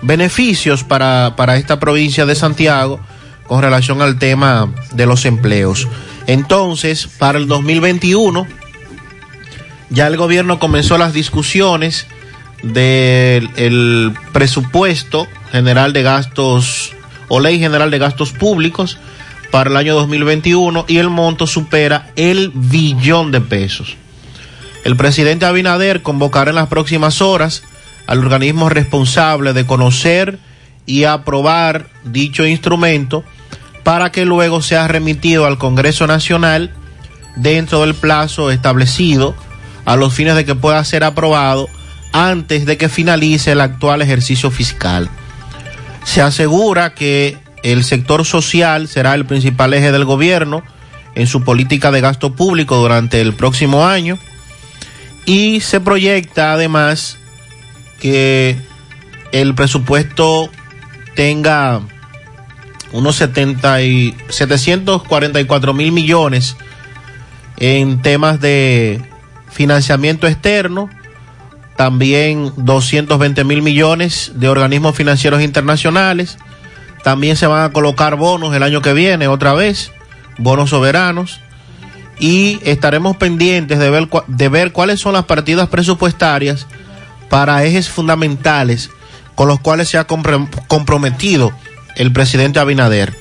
beneficios 0.00 0.84
para, 0.84 1.34
para 1.36 1.56
esta 1.56 1.78
provincia 1.78 2.24
de 2.24 2.34
Santiago 2.34 2.98
con 3.46 3.60
relación 3.60 4.00
al 4.00 4.18
tema 4.18 4.72
de 4.92 5.04
los 5.04 5.26
empleos. 5.26 5.86
Entonces, 6.26 7.06
para 7.06 7.38
el 7.38 7.46
2021, 7.46 8.46
ya 9.90 10.06
el 10.06 10.16
gobierno 10.16 10.58
comenzó 10.58 10.96
las 10.98 11.12
discusiones 11.12 12.06
del 12.62 13.50
el 13.56 14.12
presupuesto 14.32 15.26
general 15.50 15.92
de 15.92 16.02
gastos 16.02 16.92
o 17.28 17.40
ley 17.40 17.58
general 17.58 17.90
de 17.90 17.98
gastos 17.98 18.32
públicos 18.32 18.98
para 19.50 19.70
el 19.70 19.76
año 19.76 19.94
2021 19.94 20.84
y 20.88 20.98
el 20.98 21.10
monto 21.10 21.46
supera 21.46 22.10
el 22.16 22.52
billón 22.54 23.32
de 23.32 23.40
pesos. 23.40 23.96
El 24.84 24.96
presidente 24.96 25.44
Abinader 25.44 26.02
convocará 26.02 26.50
en 26.50 26.56
las 26.56 26.68
próximas 26.68 27.20
horas 27.20 27.62
al 28.06 28.20
organismo 28.20 28.68
responsable 28.68 29.52
de 29.52 29.66
conocer 29.66 30.38
y 30.86 31.04
aprobar 31.04 31.88
dicho 32.04 32.46
instrumento 32.46 33.24
para 33.82 34.12
que 34.12 34.24
luego 34.24 34.62
sea 34.62 34.88
remitido 34.88 35.46
al 35.46 35.58
Congreso 35.58 36.06
Nacional 36.06 36.72
dentro 37.36 37.82
del 37.82 37.94
plazo 37.94 38.50
establecido 38.50 39.34
a 39.90 39.96
los 39.96 40.14
fines 40.14 40.36
de 40.36 40.44
que 40.44 40.54
pueda 40.54 40.84
ser 40.84 41.02
aprobado 41.02 41.68
antes 42.12 42.64
de 42.64 42.76
que 42.76 42.88
finalice 42.88 43.50
el 43.50 43.60
actual 43.60 44.02
ejercicio 44.02 44.52
fiscal. 44.52 45.10
Se 46.04 46.22
asegura 46.22 46.94
que 46.94 47.38
el 47.64 47.82
sector 47.82 48.24
social 48.24 48.86
será 48.86 49.14
el 49.14 49.26
principal 49.26 49.74
eje 49.74 49.90
del 49.90 50.04
gobierno 50.04 50.62
en 51.16 51.26
su 51.26 51.42
política 51.42 51.90
de 51.90 52.00
gasto 52.00 52.36
público 52.36 52.76
durante 52.76 53.20
el 53.20 53.34
próximo 53.34 53.84
año 53.84 54.16
y 55.26 55.60
se 55.60 55.80
proyecta 55.80 56.52
además 56.52 57.18
que 57.98 58.56
el 59.32 59.56
presupuesto 59.56 60.50
tenga 61.16 61.80
unos 62.92 63.16
70 63.16 63.82
y 63.82 64.16
744 64.28 65.74
mil 65.74 65.90
millones 65.90 66.56
en 67.56 68.00
temas 68.02 68.40
de 68.40 69.02
financiamiento 69.50 70.26
externo, 70.26 70.88
también 71.76 72.52
220 72.56 73.44
mil 73.44 73.62
millones 73.62 74.32
de 74.34 74.48
organismos 74.48 74.96
financieros 74.96 75.42
internacionales, 75.42 76.38
también 77.02 77.36
se 77.36 77.46
van 77.46 77.64
a 77.64 77.72
colocar 77.72 78.16
bonos 78.16 78.54
el 78.54 78.62
año 78.62 78.82
que 78.82 78.92
viene 78.92 79.28
otra 79.28 79.54
vez, 79.54 79.92
bonos 80.38 80.70
soberanos, 80.70 81.40
y 82.18 82.60
estaremos 82.64 83.16
pendientes 83.16 83.78
de 83.78 83.90
ver, 83.90 84.08
de 84.26 84.48
ver 84.48 84.72
cuáles 84.72 85.00
son 85.00 85.14
las 85.14 85.24
partidas 85.24 85.68
presupuestarias 85.68 86.66
para 87.30 87.64
ejes 87.64 87.88
fundamentales 87.88 88.90
con 89.34 89.48
los 89.48 89.60
cuales 89.60 89.88
se 89.88 89.96
ha 89.96 90.06
comprometido 90.06 91.52
el 91.96 92.12
presidente 92.12 92.60
Abinader. 92.60 93.14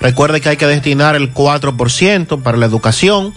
Recuerde 0.00 0.40
que 0.40 0.48
hay 0.48 0.56
que 0.56 0.66
destinar 0.66 1.14
el 1.14 1.34
4% 1.34 2.42
para 2.42 2.56
la 2.56 2.64
educación. 2.64 3.34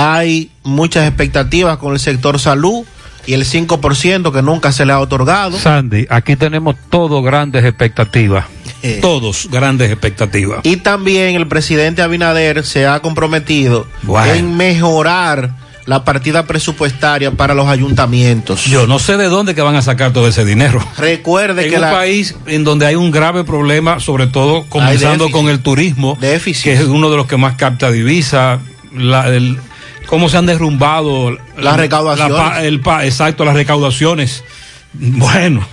Hay 0.00 0.50
muchas 0.62 1.06
expectativas 1.06 1.76
con 1.78 1.92
el 1.92 1.98
sector 2.00 2.38
salud 2.38 2.84
y 3.26 3.34
el 3.34 3.44
5% 3.44 4.32
que 4.32 4.42
nunca 4.42 4.72
se 4.72 4.86
le 4.86 4.92
ha 4.92 4.98
otorgado. 5.00 5.58
Sandy, 5.58 6.06
aquí 6.08 6.36
tenemos 6.36 6.74
todos 6.90 7.22
grandes 7.24 7.64
expectativas. 7.64 8.46
Todos 9.02 9.48
grandes 9.50 9.90
expectativas. 9.90 10.60
Y 10.62 10.76
también 10.78 11.34
el 11.36 11.46
presidente 11.46 12.00
Abinader 12.00 12.64
se 12.64 12.86
ha 12.86 13.00
comprometido 13.00 13.86
Bueno. 14.02 14.32
en 14.32 14.56
mejorar 14.56 15.50
la 15.84 16.04
partida 16.04 16.46
presupuestaria 16.46 17.30
para 17.32 17.52
los 17.54 17.66
ayuntamientos. 17.68 18.64
Yo 18.64 18.86
no 18.86 18.98
sé 18.98 19.16
de 19.18 19.24
dónde 19.28 19.54
que 19.54 19.60
van 19.60 19.74
a 19.76 19.82
sacar 19.82 20.12
todo 20.12 20.28
ese 20.28 20.44
dinero. 20.46 20.82
Recuerde 20.96 21.64
en 21.64 21.70
que 21.70 21.74
un 21.76 21.80
la- 21.82 21.90
país 21.90 22.34
en 22.46 22.64
donde 22.64 22.86
hay 22.86 22.94
un 22.94 23.10
grave 23.10 23.44
problema, 23.44 24.00
sobre 24.00 24.28
todo 24.28 24.64
comenzando 24.68 25.24
déficit. 25.24 25.32
con 25.32 25.48
el 25.50 25.60
turismo, 25.60 26.18
que 26.18 26.72
es 26.72 26.80
uno 26.84 27.10
de 27.10 27.16
los 27.18 27.26
que 27.26 27.36
más 27.36 27.56
capta 27.56 27.90
divisa, 27.90 28.60
la, 28.94 29.28
el- 29.28 29.58
cómo 30.10 30.28
se 30.28 30.36
han 30.36 30.44
derrumbado 30.46 31.38
Las 31.56 31.76
recaudaciones. 31.76 32.36
la 32.36 32.64
el 32.64 32.82
exacto, 33.04 33.44
las 33.44 33.54
recaudaciones. 33.54 34.42
Bueno, 34.92 35.64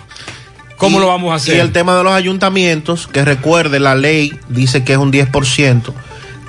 ¿cómo 0.78 1.00
Y- 1.00 1.02
lo 1.02 1.08
vamos 1.08 1.32
a 1.32 1.36
hacer? 1.36 1.56
Y 1.58 1.60
el 1.60 1.72
tema 1.72 1.98
de 1.98 2.04
los 2.04 2.14
ayuntamientos, 2.14 3.08
que 3.08 3.26
recuerde, 3.26 3.80
la 3.80 3.96
ley 3.96 4.40
dice 4.48 4.84
que 4.84 4.94
es 4.94 5.00
un 5.00 5.12
10% 5.12 5.94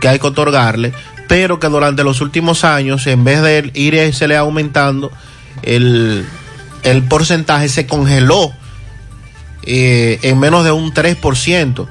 que 0.01 0.09
hay 0.09 0.19
que 0.19 0.27
otorgarle, 0.27 0.93
pero 1.29 1.59
que 1.59 1.67
durante 1.69 2.05
los 2.05 2.21
últimos 2.21 2.63
años, 2.63 3.07
en 3.07 3.25
vez 3.25 3.41
de 3.43 3.71
ir 3.75 4.15
se 4.15 4.29
le 4.29 4.37
aumentando, 4.37 5.11
el, 5.63 6.25
el 6.83 7.03
porcentaje 7.05 7.69
se 7.71 7.87
congeló 7.87 8.53
eh, 9.63 10.19
en 10.23 10.39
menos 10.39 10.63
de 10.65 10.73
un 10.73 10.93
3%. 10.93 11.89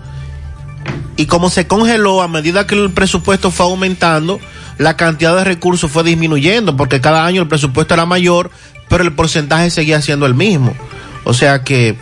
Y 1.15 1.25
como 1.25 1.49
se 1.49 1.67
congeló, 1.67 2.21
a 2.21 2.27
medida 2.27 2.67
que 2.67 2.75
el 2.75 2.91
presupuesto 2.91 3.49
fue 3.51 3.65
aumentando, 3.65 4.39
la 4.77 4.95
cantidad 4.95 5.35
de 5.35 5.43
recursos 5.43 5.91
fue 5.91 6.03
disminuyendo, 6.03 6.77
porque 6.77 7.01
cada 7.01 7.25
año 7.25 7.41
el 7.41 7.47
presupuesto 7.47 7.93
era 7.93 8.05
mayor, 8.05 8.51
pero 8.87 9.03
el 9.03 9.13
porcentaje 9.13 9.69
seguía 9.71 10.01
siendo 10.01 10.25
el 10.25 10.35
mismo. 10.35 10.75
O 11.23 11.33
sea 11.33 11.63
que 11.63 11.97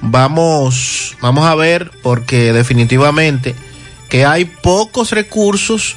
vamos, 0.00 1.16
vamos 1.20 1.44
a 1.46 1.54
ver, 1.54 1.90
porque 2.02 2.52
definitivamente 2.52 3.54
que 4.08 4.26
hay 4.26 4.44
pocos 4.44 5.10
recursos, 5.10 5.96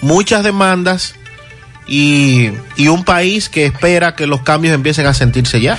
muchas 0.00 0.42
demandas 0.42 1.14
y, 1.86 2.50
y 2.76 2.88
un 2.88 3.04
país 3.04 3.48
que 3.48 3.66
espera 3.66 4.16
que 4.16 4.26
los 4.26 4.42
cambios 4.42 4.74
empiecen 4.74 5.06
a 5.06 5.14
sentirse 5.14 5.60
ya. 5.60 5.78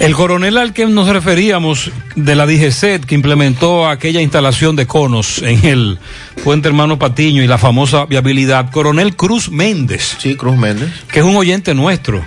El 0.00 0.14
coronel 0.14 0.56
al 0.56 0.72
que 0.72 0.86
nos 0.86 1.10
referíamos 1.10 1.90
de 2.16 2.34
la 2.34 2.46
DGCET 2.46 3.04
que 3.04 3.14
implementó 3.14 3.86
aquella 3.86 4.22
instalación 4.22 4.74
de 4.74 4.86
conos 4.86 5.42
en 5.42 5.62
el 5.66 5.98
puente 6.42 6.68
Hermano 6.68 6.98
Patiño 6.98 7.42
y 7.42 7.46
la 7.46 7.58
famosa 7.58 8.06
viabilidad, 8.06 8.70
coronel 8.70 9.14
Cruz 9.14 9.50
Méndez. 9.50 10.16
Sí, 10.18 10.36
Cruz 10.36 10.56
Méndez. 10.56 10.88
Que 11.12 11.18
es 11.18 11.24
un 11.26 11.36
oyente 11.36 11.74
nuestro. 11.74 12.24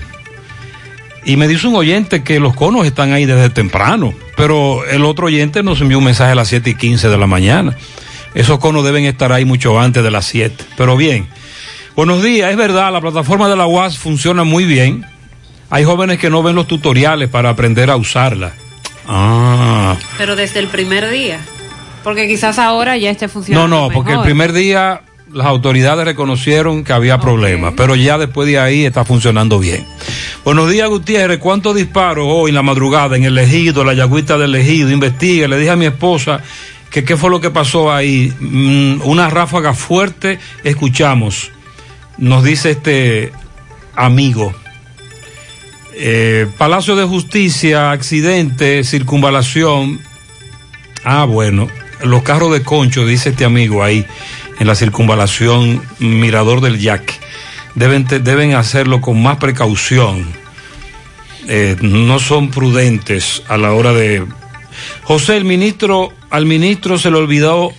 Y 1.25 1.35
me 1.35 1.47
dice 1.47 1.65
un 1.65 1.75
oyente 1.75 2.23
que 2.23 2.39
los 2.39 2.55
conos 2.55 2.85
están 2.85 3.11
ahí 3.11 3.25
desde 3.25 3.49
temprano, 3.49 4.13
pero 4.37 4.85
el 4.85 5.03
otro 5.03 5.25
oyente 5.25 5.63
nos 5.63 5.81
envió 5.81 5.97
un 5.97 6.03
mensaje 6.03 6.33
a 6.33 6.35
las 6.35 6.49
7 6.49 6.69
y 6.69 6.75
15 6.75 7.09
de 7.09 7.17
la 7.17 7.25
mañana. 7.25 7.75
Esos 8.35 8.59
conos 8.59 8.85
deben 8.85 9.05
estar 9.05 9.31
ahí 9.31 9.45
mucho 9.45 9.79
antes 9.79 10.03
de 10.03 10.11
las 10.11 10.25
7. 10.25 10.63
Pero 10.77 10.95
bien, 10.95 11.27
buenos 11.95 12.21
días, 12.21 12.51
es 12.51 12.57
verdad, 12.57 12.93
la 12.93 13.01
plataforma 13.01 13.49
de 13.49 13.55
la 13.55 13.65
UAS 13.65 13.97
funciona 13.97 14.43
muy 14.43 14.65
bien. 14.65 15.07
Hay 15.73 15.85
jóvenes 15.85 16.19
que 16.19 16.29
no 16.29 16.43
ven 16.43 16.53
los 16.53 16.67
tutoriales 16.67 17.29
para 17.29 17.49
aprender 17.49 17.89
a 17.89 17.95
usarla. 17.95 18.53
Ah. 19.07 19.95
Pero 20.19 20.35
desde 20.35 20.59
el 20.59 20.67
primer 20.67 21.09
día. 21.09 21.39
Porque 22.03 22.27
quizás 22.27 22.59
ahora 22.59 22.95
ya 22.95 23.09
esté 23.09 23.25
No, 23.25 23.31
funcionando. 23.31 23.67
no, 23.75 23.89
porque 23.91 24.13
el 24.13 24.21
primer 24.21 24.53
día 24.53 25.01
las 25.31 25.47
autoridades 25.47 26.05
reconocieron 26.05 26.83
que 26.83 26.93
había 26.93 27.17
problemas, 27.17 27.73
pero 27.75 27.95
ya 27.95 28.19
después 28.19 28.47
de 28.47 28.59
ahí 28.59 28.85
está 28.85 29.03
funcionando 29.03 29.57
bien. 29.57 29.83
Buenos 30.45 30.69
días, 30.69 30.87
Gutiérrez. 30.89 31.39
¿Cuántos 31.39 31.75
disparos 31.75 32.27
hoy 32.29 32.49
en 32.49 32.55
la 32.55 32.61
madrugada 32.61 33.17
en 33.17 33.23
el 33.23 33.35
ejido, 33.39 33.83
la 33.83 33.95
yagüita 33.95 34.37
del 34.37 34.53
ejido? 34.53 34.91
Investiga. 34.91 35.47
Le 35.47 35.57
dije 35.57 35.71
a 35.71 35.75
mi 35.75 35.87
esposa 35.87 36.39
que 36.91 37.03
qué 37.03 37.17
fue 37.17 37.31
lo 37.31 37.41
que 37.41 37.49
pasó 37.49 37.91
ahí. 37.91 38.31
Mm, 38.39 39.01
una 39.05 39.27
ráfaga 39.31 39.73
fuerte, 39.73 40.37
escuchamos. 40.63 41.49
Nos 42.19 42.43
dice 42.43 42.69
este 42.69 43.31
amigo. 43.95 44.53
Eh, 45.95 46.47
Palacio 46.57 46.95
de 46.95 47.05
Justicia, 47.05 47.91
accidente, 47.91 48.83
circunvalación. 48.83 49.99
Ah, 51.03 51.25
bueno, 51.25 51.67
los 52.01 52.23
carros 52.23 52.51
de 52.51 52.63
concho, 52.63 53.05
dice 53.05 53.29
este 53.29 53.45
amigo 53.45 53.83
ahí, 53.83 54.05
en 54.59 54.67
la 54.67 54.75
circunvalación 54.75 55.81
Mirador 55.99 56.61
del 56.61 56.79
Yaque, 56.79 57.13
deben, 57.75 58.07
deben 58.07 58.55
hacerlo 58.55 59.01
con 59.01 59.21
más 59.21 59.37
precaución. 59.37 60.25
Eh, 61.47 61.75
no 61.81 62.19
son 62.19 62.49
prudentes 62.49 63.43
a 63.47 63.57
la 63.57 63.73
hora 63.73 63.93
de... 63.93 64.25
José, 65.03 65.37
el 65.37 65.45
ministro, 65.45 66.11
al 66.29 66.45
ministro 66.45 66.97
se 66.97 67.11
le 67.11 67.17
olvidó 67.17 67.71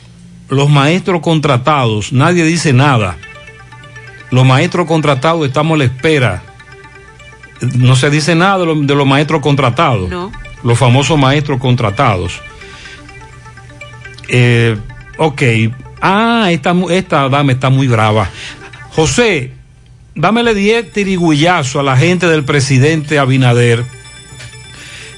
los 0.49 0.71
maestros 0.71 1.21
contratados, 1.21 2.13
nadie 2.13 2.45
dice 2.45 2.73
nada. 2.73 3.17
Los 4.31 4.45
maestros 4.45 4.87
contratados 4.87 5.47
estamos 5.47 5.75
a 5.75 5.79
la 5.79 5.85
espera. 5.85 6.43
No 7.61 7.97
se 7.97 8.11
dice 8.11 8.35
nada 8.35 8.59
de, 8.59 8.67
lo- 8.67 8.75
de 8.75 8.95
los 8.95 9.07
maestros 9.07 9.41
contratados. 9.41 10.09
No. 10.11 10.31
Los 10.63 10.79
famosos 10.79 11.19
maestros 11.19 11.61
contratados. 11.61 12.41
Eh, 14.29 14.77
ok. 15.19 15.43
Ah, 16.01 16.49
esta, 16.51 16.75
esta 16.91 17.29
dama 17.29 17.53
está 17.53 17.71
muy 17.71 17.87
brava. 17.89 18.29
José, 18.91 19.53
dámele 20.15 20.55
10 20.55 20.93
tirigullazos 20.93 21.77
a 21.77 21.83
la 21.83 21.97
gente 21.97 22.27
del 22.29 22.45
presidente 22.45 23.19
Abinader 23.19 23.85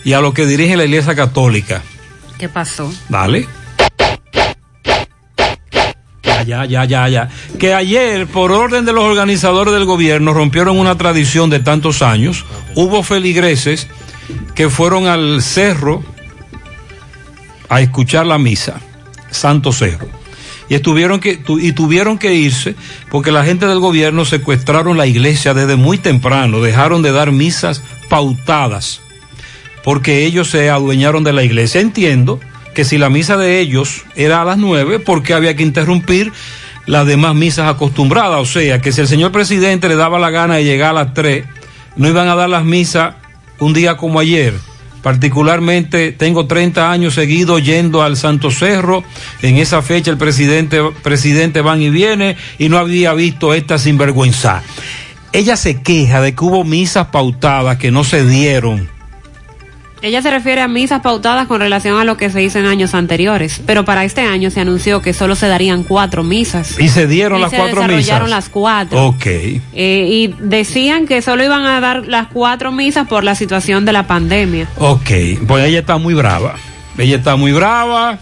y 0.04 0.12
a 0.12 0.20
los 0.20 0.34
que 0.34 0.46
dirigen 0.46 0.78
la 0.78 0.84
iglesia 0.84 1.14
católica. 1.14 1.82
¿Qué 2.38 2.48
pasó? 2.48 2.92
Dale. 3.08 3.46
Ya, 6.47 6.64
ya, 6.64 6.85
ya, 6.85 7.09
ya. 7.09 7.28
Que 7.59 7.74
ayer, 7.74 8.27
por 8.27 8.52
orden 8.52 8.85
de 8.85 8.93
los 8.93 9.05
organizadores 9.05 9.74
del 9.74 9.85
gobierno, 9.85 10.32
rompieron 10.32 10.78
una 10.78 10.97
tradición 10.97 11.51
de 11.51 11.60
tantos 11.60 12.02
años. 12.02 12.44
Hubo 12.74 13.02
feligreses 13.02 13.89
que 14.55 14.70
fueron 14.70 15.06
al 15.06 15.43
cerro 15.43 16.02
a 17.68 17.81
escuchar 17.81 18.27
la 18.27 18.39
misa, 18.39 18.81
Santo 19.31 19.73
Cerro. 19.73 20.09
Y 20.68 20.74
estuvieron 20.74 21.20
que 21.20 21.43
y 21.60 21.73
tuvieron 21.73 22.18
que 22.18 22.35
irse 22.35 22.74
porque 23.09 23.31
la 23.31 23.44
gente 23.44 23.66
del 23.66 23.78
gobierno 23.78 24.24
secuestraron 24.24 24.97
la 24.97 25.06
iglesia 25.06 25.55
desde 25.55 25.77
muy 25.77 25.98
temprano, 25.98 26.60
dejaron 26.60 27.02
de 27.02 27.12
dar 27.12 27.31
misas 27.31 27.82
pautadas 28.09 29.01
porque 29.86 30.24
ellos 30.27 30.51
se 30.51 30.68
adueñaron 30.68 31.23
de 31.23 31.32
la 31.32 31.44
iglesia. 31.44 31.81
Entiendo 31.81 32.40
que 32.77 32.85
si 32.85 32.98
la 32.98 33.09
misa 33.09 33.39
de 33.39 33.59
ellos 33.59 34.05
era 34.16 34.43
a 34.43 34.44
las 34.44 34.59
nueve, 34.59 34.98
porque 34.98 35.32
había 35.32 35.57
que 35.57 35.62
interrumpir 35.62 36.31
las 36.85 37.07
demás 37.07 37.35
misas 37.35 37.70
acostumbradas. 37.70 38.39
O 38.39 38.44
sea, 38.44 38.82
que 38.82 38.93
si 38.93 39.01
el 39.01 39.09
señor 39.09 39.32
presidente 39.32 39.89
le 39.89 39.97
daba 39.97 40.19
la 40.19 40.28
gana 40.28 40.57
de 40.57 40.65
llegar 40.65 40.90
a 40.90 41.05
las 41.05 41.15
tres, 41.15 41.47
no 41.97 42.07
iban 42.07 42.28
a 42.28 42.35
dar 42.35 42.51
las 42.51 42.66
misas 42.66 43.15
un 43.61 43.73
día 43.73 43.97
como 43.97 44.20
ayer. 44.20 44.53
Particularmente 45.01 46.12
tengo 46.12 46.47
30 46.47 46.90
años 46.93 47.15
seguidos 47.15 47.65
yendo 47.65 48.03
al 48.03 48.19
Santo 48.19 48.51
Cerro. 48.51 49.03
En 49.40 49.57
esa 49.57 49.81
fecha 49.81 50.11
el 50.11 50.19
presidente, 50.19 50.82
presidente 51.03 51.62
y 51.78 51.89
viene 51.89 52.36
y 52.59 52.69
no 52.69 52.77
había 52.77 53.15
visto 53.15 53.55
esta 53.55 53.78
sinvergüenza. 53.78 54.62
Ella 55.32 55.57
se 55.57 55.81
queja 55.81 56.20
de 56.20 56.35
que 56.35 56.44
hubo 56.44 56.62
misas 56.62 57.07
pautadas 57.07 57.78
que 57.78 57.90
no 57.90 58.05
se 58.05 58.27
dieron. 58.27 58.95
Ella 60.02 60.20
se 60.20 60.31
refiere 60.31 60.60
a 60.60 60.68
misas 60.68 61.01
pautadas 61.01 61.47
con 61.47 61.59
relación 61.60 61.98
a 61.98 62.05
lo 62.05 62.16
que 62.18 62.28
se 62.31 62.43
hizo 62.43 62.59
en 62.59 62.66
años 62.66 62.94
anteriores, 62.94 63.62
pero 63.66 63.85
para 63.86 64.05
este 64.05 64.20
año 64.20 64.51
se 64.51 64.60
anunció 64.60 65.01
que 65.01 65.14
solo 65.14 65.35
se 65.35 65.48
darían 65.48 65.85
cuatro 65.85 66.23
misas. 66.23 66.78
Y 66.78 66.89
se 66.89 67.06
dieron 67.06 67.39
Y 67.39 67.43
las 67.43 67.51
se 67.51 67.56
cuatro 67.56 67.77
desarrollaron 67.81 68.27
misas. 68.27 68.31
las 68.44 68.48
cuatro. 68.51 69.06
Ok. 69.06 69.27
Eh, 69.27 69.60
y 69.74 70.35
decían 70.39 71.06
que 71.06 71.23
solo 71.23 71.44
iban 71.44 71.64
a 71.64 71.81
dar 71.81 72.06
las 72.06 72.27
cuatro 72.28 72.73
misas 72.73 73.09
por 73.09 73.24
la 73.24 73.35
situación 73.35 73.85
de 73.86 73.93
la 73.93 74.06
pandemia. 74.06 74.68
Ok, 74.77 75.10
pues 75.47 75.64
ella 75.64 75.78
está 75.81 75.97
muy 75.97 76.12
brava. 76.14 76.56
Ella 76.98 77.16
está 77.16 77.36
muy 77.36 77.52
brava 77.52 78.18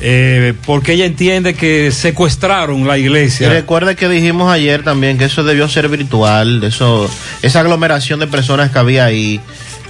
eh, 0.00 0.54
porque 0.66 0.92
ella 0.94 1.06
entiende 1.06 1.54
que 1.54 1.92
secuestraron 1.92 2.86
la 2.86 2.98
Y 2.98 3.02
iglesia. 3.02 3.48
recuerde 3.48 3.94
que 3.94 4.08
dijimos 4.08 4.50
ayer 4.52 4.82
también 4.82 5.18
que 5.18 5.24
eso 5.26 5.44
debió 5.44 5.68
ser 5.68 5.88
virtual, 5.88 6.60
de 6.60 6.66
eso, 6.68 7.08
esa 7.42 7.60
aglomeración 7.60 8.18
de 8.18 8.26
personas 8.26 8.70
que 8.72 8.78
había 8.80 9.04
ahí. 9.04 9.40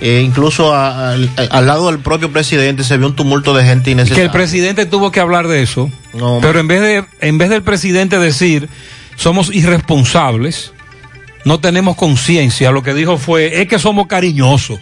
Eh, 0.06 0.20
incluso 0.22 0.74
a- 0.74 1.12
al- 1.12 1.30
al 1.50 1.66
lado 1.66 1.86
del 1.90 1.98
propio 2.00 2.30
presidente 2.30 2.84
se 2.84 2.98
vio 2.98 3.06
un 3.06 3.16
tumulto 3.16 3.54
de 3.54 3.64
gente 3.64 3.84
Que 3.84 3.90
el 3.92 3.98
innecesaria. 4.00 4.30
presidente 4.32 4.84
tuvo 4.84 5.10
que 5.10 5.18
hablar 5.20 5.48
de 5.48 5.62
eso. 5.62 5.90
No, 6.12 6.40
pero 6.42 6.60
en 6.60 6.68
vez 6.68 6.82
de 6.82 7.04
en 7.26 7.38
vez 7.38 7.48
del 7.48 7.62
presidente 7.62 8.18
decir 8.18 8.68
somos 9.16 9.48
irresponsables, 9.54 10.72
no 11.46 11.58
tenemos 11.58 11.96
conciencia, 11.96 12.70
lo 12.70 12.82
que 12.82 12.92
dijo 12.92 13.16
fue 13.16 13.62
es 13.62 13.68
que 13.68 13.78
somos 13.78 14.06
cariñosos. 14.06 14.78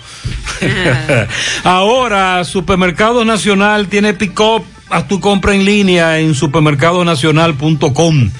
Ahora 1.64 2.44
Supermercado 2.44 3.24
Nacional 3.24 3.86
tiene 3.88 4.14
pick-up, 4.14 4.64
haz 4.90 5.06
tu 5.08 5.20
compra 5.20 5.54
en 5.54 5.64
línea 5.64 6.18
en 6.18 6.34
supermercadonacional.com. 6.34 8.30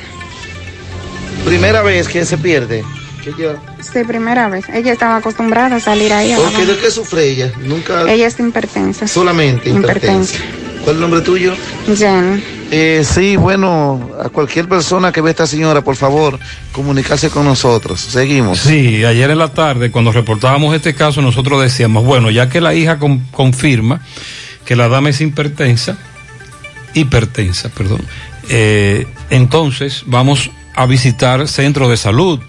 Primera 1.47 1.81
vez 1.81 2.07
que 2.07 2.27
se 2.27 2.37
pierde. 2.37 2.85
Que 3.25 3.31
ella- 3.31 3.57
Sí, 3.81 4.05
primera 4.05 4.49
vez. 4.49 4.67
Ella 4.69 4.93
estaba 4.93 5.17
acostumbrada 5.17 5.77
a 5.77 5.81
salir 5.81 6.13
ahí. 6.13 6.31
la 6.33 6.39
Ok, 6.41 6.55
¿de 6.59 6.77
qué 6.77 6.91
sufre 6.91 7.25
ella? 7.31 7.51
Nunca. 7.63 8.03
Ella 8.13 8.27
es 8.27 8.39
hipertensa. 8.39 9.09
Solamente 9.09 9.71
hipertensa. 9.71 10.39
¿Cuál 10.85 10.91
es 10.91 10.95
el 10.97 11.01
nombre 11.01 11.21
tuyo? 11.21 11.55
Jen. 11.97 12.43
Eh, 12.75 13.03
sí, 13.05 13.37
bueno, 13.37 14.11
a 14.25 14.31
cualquier 14.31 14.67
persona 14.69 15.13
que 15.13 15.21
ve 15.21 15.29
a 15.29 15.33
esta 15.33 15.47
señora, 15.47 15.83
por 15.85 15.95
favor, 15.97 16.39
comunicarse 16.73 17.29
con 17.29 17.45
nosotros. 17.45 18.01
Seguimos. 18.01 18.61
Sí, 18.61 19.05
ayer 19.05 19.31
en 19.31 19.39
la 19.39 19.49
tarde, 19.49 19.91
cuando 19.91 20.11
reportábamos 20.11 20.75
este 20.75 20.95
caso, 20.95 21.21
nosotros 21.21 21.61
decíamos, 21.63 22.05
bueno, 22.05 22.31
ya 22.31 22.49
que 22.49 22.61
la 22.63 22.73
hija 22.75 22.99
con- 22.99 23.21
confirma 23.31 24.01
que 24.65 24.75
la 24.75 24.89
dama 24.89 25.11
es 25.11 25.21
hipertensa, 25.21 25.99
hipertensa, 26.95 27.69
perdón, 27.71 28.01
eh, 28.49 29.07
entonces 29.31 30.05
vamos 30.07 30.51
a 30.75 30.87
visitar 30.87 31.47
centros 31.49 31.91
de 31.91 31.97
salud, 31.99 32.41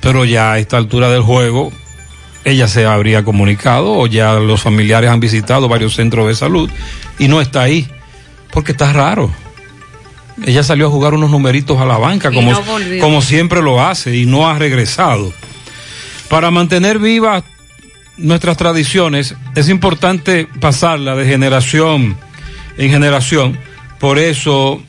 pero 0.00 0.24
ya 0.24 0.52
a 0.52 0.58
esta 0.60 0.76
altura 0.76 1.08
del 1.10 1.22
juego, 1.22 1.72
ella 2.46 2.68
se 2.68 2.86
habría 2.86 3.24
comunicado 3.24 3.92
o 3.92 4.06
ya 4.06 4.34
los 4.34 4.62
familiares 4.62 5.10
han 5.10 5.18
visitado 5.18 5.68
varios 5.68 5.96
centros 5.96 6.28
de 6.28 6.36
salud 6.36 6.70
y 7.18 7.26
no 7.26 7.40
está 7.40 7.62
ahí, 7.62 7.88
porque 8.52 8.70
está 8.70 8.92
raro. 8.92 9.32
Ella 10.44 10.62
salió 10.62 10.86
a 10.86 10.90
jugar 10.90 11.12
unos 11.14 11.28
numeritos 11.28 11.80
a 11.80 11.84
la 11.84 11.98
banca, 11.98 12.30
Y 12.30 12.34
como, 12.36 12.52
no 12.52 12.62
como 13.00 13.20
siempre 13.20 13.62
lo 13.62 13.84
hace, 13.84 14.14
y 14.14 14.26
no 14.26 14.48
ha 14.48 14.56
regresado. 14.56 15.32
Para 16.28 16.52
mantener 16.52 17.00
vivas 17.00 17.42
nuestras 18.16 18.56
tradiciones, 18.56 19.34
es 19.56 19.68
importante 19.68 20.46
pasarla 20.60 21.16
de 21.16 21.26
generación 21.26 22.16
en 22.78 22.90
generación. 22.90 23.58
Por 23.98 24.20
eso 24.20 24.80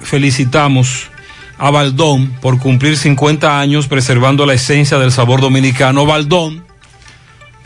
felicitamos 0.00 1.10
a 1.58 1.70
Baldón 1.70 2.28
por 2.40 2.58
cumplir 2.58 2.96
50 2.96 3.60
años 3.60 3.86
preservando 3.86 4.46
la 4.46 4.54
esencia 4.54 4.98
del 4.98 5.12
sabor 5.12 5.42
dominicano. 5.42 6.06
Baldón, 6.06 6.65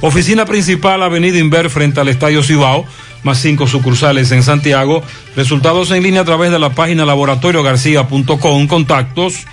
Oficina 0.00 0.46
principal, 0.46 1.02
Avenida 1.02 1.38
Inver, 1.38 1.68
frente 1.68 2.00
al 2.00 2.08
Estadio 2.08 2.42
Cibao, 2.42 2.86
más 3.22 3.40
cinco 3.40 3.66
sucursales 3.66 4.32
en 4.32 4.42
Santiago. 4.42 5.02
Resultados 5.36 5.90
en 5.90 6.02
línea 6.02 6.22
a 6.22 6.24
través 6.24 6.50
de 6.50 6.58
la 6.58 6.70
página 6.70 7.04
laboratoriogarcía.com. 7.04 8.66
Contactos 8.66 9.44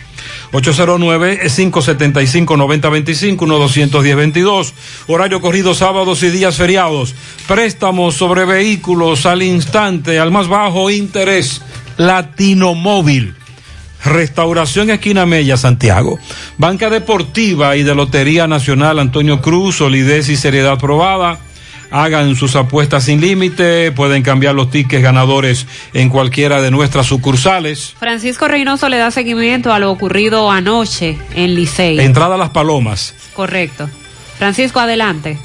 809-575-9025, 0.51 3.37
1-210-22. 3.37 4.73
Horario 5.07 5.39
corrido 5.41 5.73
sábados 5.73 6.21
y 6.23 6.29
días 6.29 6.55
feriados. 6.55 7.13
Préstamos 7.47 8.15
sobre 8.15 8.45
vehículos 8.45 9.25
al 9.25 9.43
instante, 9.43 10.19
al 10.19 10.31
más 10.31 10.47
bajo 10.47 10.89
interés. 10.89 11.61
Latino 11.97 12.75
Móvil. 12.75 13.35
Restauración 14.03 14.89
Esquina 14.89 15.25
Mella, 15.25 15.57
Santiago. 15.57 16.19
Banca 16.57 16.89
Deportiva 16.89 17.75
y 17.75 17.83
de 17.83 17.95
Lotería 17.95 18.47
Nacional 18.47 18.99
Antonio 18.99 19.41
Cruz, 19.41 19.75
solidez 19.77 20.29
y 20.29 20.37
seriedad 20.37 20.79
probada. 20.79 21.39
Hagan 21.91 22.35
sus 22.35 22.55
apuestas 22.55 23.05
sin 23.05 23.19
límite, 23.19 23.91
pueden 23.91 24.21
cambiar 24.21 24.53
los 24.55 24.69
tickets 24.69 25.01
ganadores 25.01 25.65
en 25.93 26.09
cualquiera 26.09 26.61
de 26.61 26.69
nuestras 26.71 27.07
sucursales. 27.07 27.95
Francisco 27.97 28.47
Reynoso 28.47 28.89
le 28.89 28.97
da 28.97 29.09
seguimiento 29.11 29.73
a 29.73 29.79
lo 29.79 29.91
ocurrido 29.91 30.51
anoche 30.51 31.17
en 31.33 31.55
Licey. 31.55 31.99
Entrada 31.99 32.35
a 32.35 32.37
Las 32.37 32.51
Palomas. 32.51 33.15
Correcto. 33.33 33.89
Francisco, 34.37 34.79
adelante. 34.79 35.39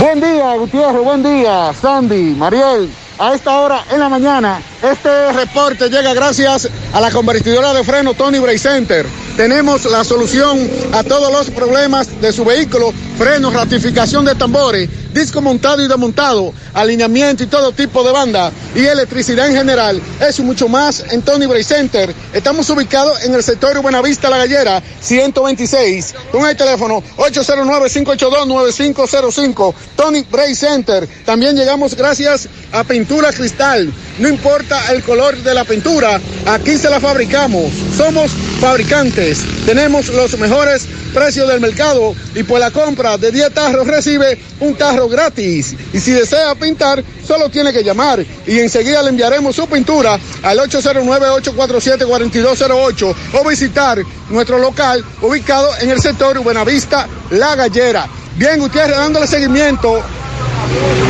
Buen 0.00 0.20
día, 0.20 0.54
Gutiérrez, 0.56 1.02
buen 1.02 1.22
día, 1.22 1.72
Sandy, 1.80 2.34
Mariel. 2.34 2.88
A 3.18 3.34
esta 3.34 3.58
hora 3.58 3.84
en 3.92 4.00
la 4.00 4.08
mañana, 4.08 4.60
este 4.82 5.32
reporte 5.32 5.88
llega 5.88 6.12
gracias 6.12 6.68
a 6.92 7.00
la 7.00 7.10
convertidora 7.10 7.72
de 7.72 7.84
freno 7.84 8.14
Tony 8.14 8.40
Bray 8.40 8.58
Center. 8.58 9.06
Tenemos 9.36 9.84
la 9.86 10.04
solución 10.04 10.68
a 10.92 11.02
todos 11.04 11.32
los 11.32 11.50
problemas 11.50 12.20
de 12.20 12.32
su 12.32 12.44
vehículo, 12.44 12.92
frenos, 13.16 13.54
ratificación 13.54 14.24
de 14.24 14.34
tambores, 14.34 14.88
disco 15.14 15.40
montado 15.40 15.80
y 15.82 15.88
desmontado, 15.88 16.52
alineamiento 16.74 17.44
y 17.44 17.46
todo 17.46 17.72
tipo 17.72 18.02
de 18.02 18.12
banda 18.12 18.52
y 18.74 18.84
electricidad 18.84 19.48
en 19.48 19.56
general. 19.56 20.02
Eso 20.20 20.42
mucho 20.42 20.68
más 20.68 21.04
en 21.10 21.22
Tony 21.22 21.46
Bray 21.46 21.64
Center. 21.64 22.14
Estamos 22.32 22.68
ubicados 22.70 23.22
en 23.24 23.34
el 23.34 23.42
sector 23.42 23.80
Buenavista 23.80 24.28
La 24.28 24.36
Gallera 24.38 24.82
126 25.00 26.14
con 26.30 26.46
el 26.46 26.56
teléfono 26.56 27.02
809-582-9505. 27.16 29.74
Tony 29.96 30.26
Bray 30.30 30.54
Center. 30.54 31.08
También 31.24 31.56
llegamos 31.56 31.94
gracias 31.94 32.48
a 32.72 32.84
Pintura 32.84 33.32
Cristal. 33.32 33.90
No 34.18 34.28
importa 34.28 34.71
el 34.90 35.02
color 35.02 35.36
de 35.38 35.54
la 35.54 35.64
pintura, 35.64 36.20
aquí 36.46 36.76
se 36.76 36.90
la 36.90 37.00
fabricamos. 37.00 37.72
Somos 37.96 38.30
fabricantes. 38.60 39.40
Tenemos 39.66 40.08
los 40.08 40.38
mejores 40.38 40.86
precios 41.12 41.48
del 41.48 41.60
mercado 41.60 42.14
y 42.34 42.42
por 42.42 42.58
la 42.58 42.70
compra 42.70 43.18
de 43.18 43.30
10 43.30 43.52
tarros 43.52 43.86
recibe 43.86 44.38
un 44.60 44.74
tarro 44.74 45.06
gratis. 45.08 45.76
Y 45.92 46.00
si 46.00 46.12
desea 46.12 46.54
pintar, 46.54 47.04
solo 47.26 47.50
tiene 47.50 47.70
que 47.72 47.84
llamar 47.84 48.24
y 48.46 48.58
enseguida 48.58 49.02
le 49.02 49.10
enviaremos 49.10 49.56
su 49.56 49.66
pintura 49.66 50.18
al 50.42 50.58
809-847-4208 50.58 53.14
o 53.34 53.48
visitar 53.48 54.02
nuestro 54.30 54.58
local 54.58 55.04
ubicado 55.20 55.68
en 55.80 55.90
el 55.90 56.00
sector 56.00 56.38
Buenavista 56.40 57.06
La 57.30 57.54
Gallera. 57.56 58.08
Bien, 58.36 58.58
Gutiérrez, 58.58 58.96
dándole 58.96 59.26
seguimiento 59.26 60.02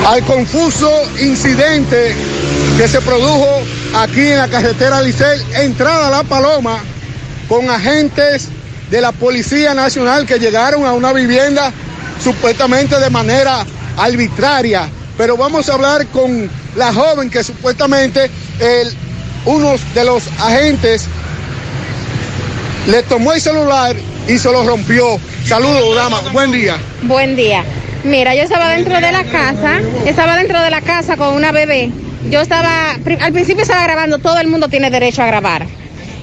al 0.06 0.24
confuso 0.24 0.90
incidente 1.20 2.16
que 2.76 2.88
se 2.88 3.00
produjo 3.00 3.62
aquí 3.94 4.28
en 4.28 4.38
la 4.38 4.48
carretera 4.48 5.02
Licey, 5.02 5.40
entrada 5.56 6.08
a 6.08 6.10
La 6.10 6.22
Paloma, 6.22 6.78
con 7.48 7.68
agentes 7.70 8.48
de 8.90 9.00
la 9.00 9.12
Policía 9.12 9.74
Nacional 9.74 10.26
que 10.26 10.38
llegaron 10.38 10.86
a 10.86 10.92
una 10.92 11.12
vivienda 11.12 11.72
supuestamente 12.22 12.98
de 12.98 13.10
manera 13.10 13.64
arbitraria. 13.96 14.88
Pero 15.18 15.36
vamos 15.36 15.68
a 15.68 15.74
hablar 15.74 16.06
con 16.06 16.50
la 16.76 16.92
joven 16.92 17.30
que 17.30 17.44
supuestamente 17.44 18.30
el, 18.58 18.92
uno 19.44 19.74
de 19.94 20.04
los 20.04 20.26
agentes 20.40 21.06
le 22.86 23.02
tomó 23.02 23.32
el 23.34 23.40
celular 23.40 23.94
y 24.26 24.38
se 24.38 24.50
lo 24.50 24.64
rompió. 24.64 25.18
Saludos, 25.46 25.94
dama. 25.94 26.20
Buen 26.32 26.50
día. 26.52 26.76
Buen 27.02 27.36
día. 27.36 27.64
Mira, 28.04 28.34
yo 28.34 28.42
estaba 28.42 28.70
dentro 28.70 29.00
de 29.00 29.12
la 29.12 29.24
casa, 29.24 29.80
estaba 30.06 30.36
dentro 30.36 30.60
de 30.60 30.70
la 30.70 30.80
casa 30.80 31.16
con 31.16 31.34
una 31.34 31.52
bebé. 31.52 31.92
Yo 32.30 32.40
estaba, 32.40 32.92
al 33.20 33.32
principio 33.32 33.62
estaba 33.62 33.82
grabando, 33.82 34.18
todo 34.18 34.38
el 34.38 34.48
mundo 34.48 34.68
tiene 34.68 34.90
derecho 34.90 35.22
a 35.22 35.26
grabar. 35.26 35.66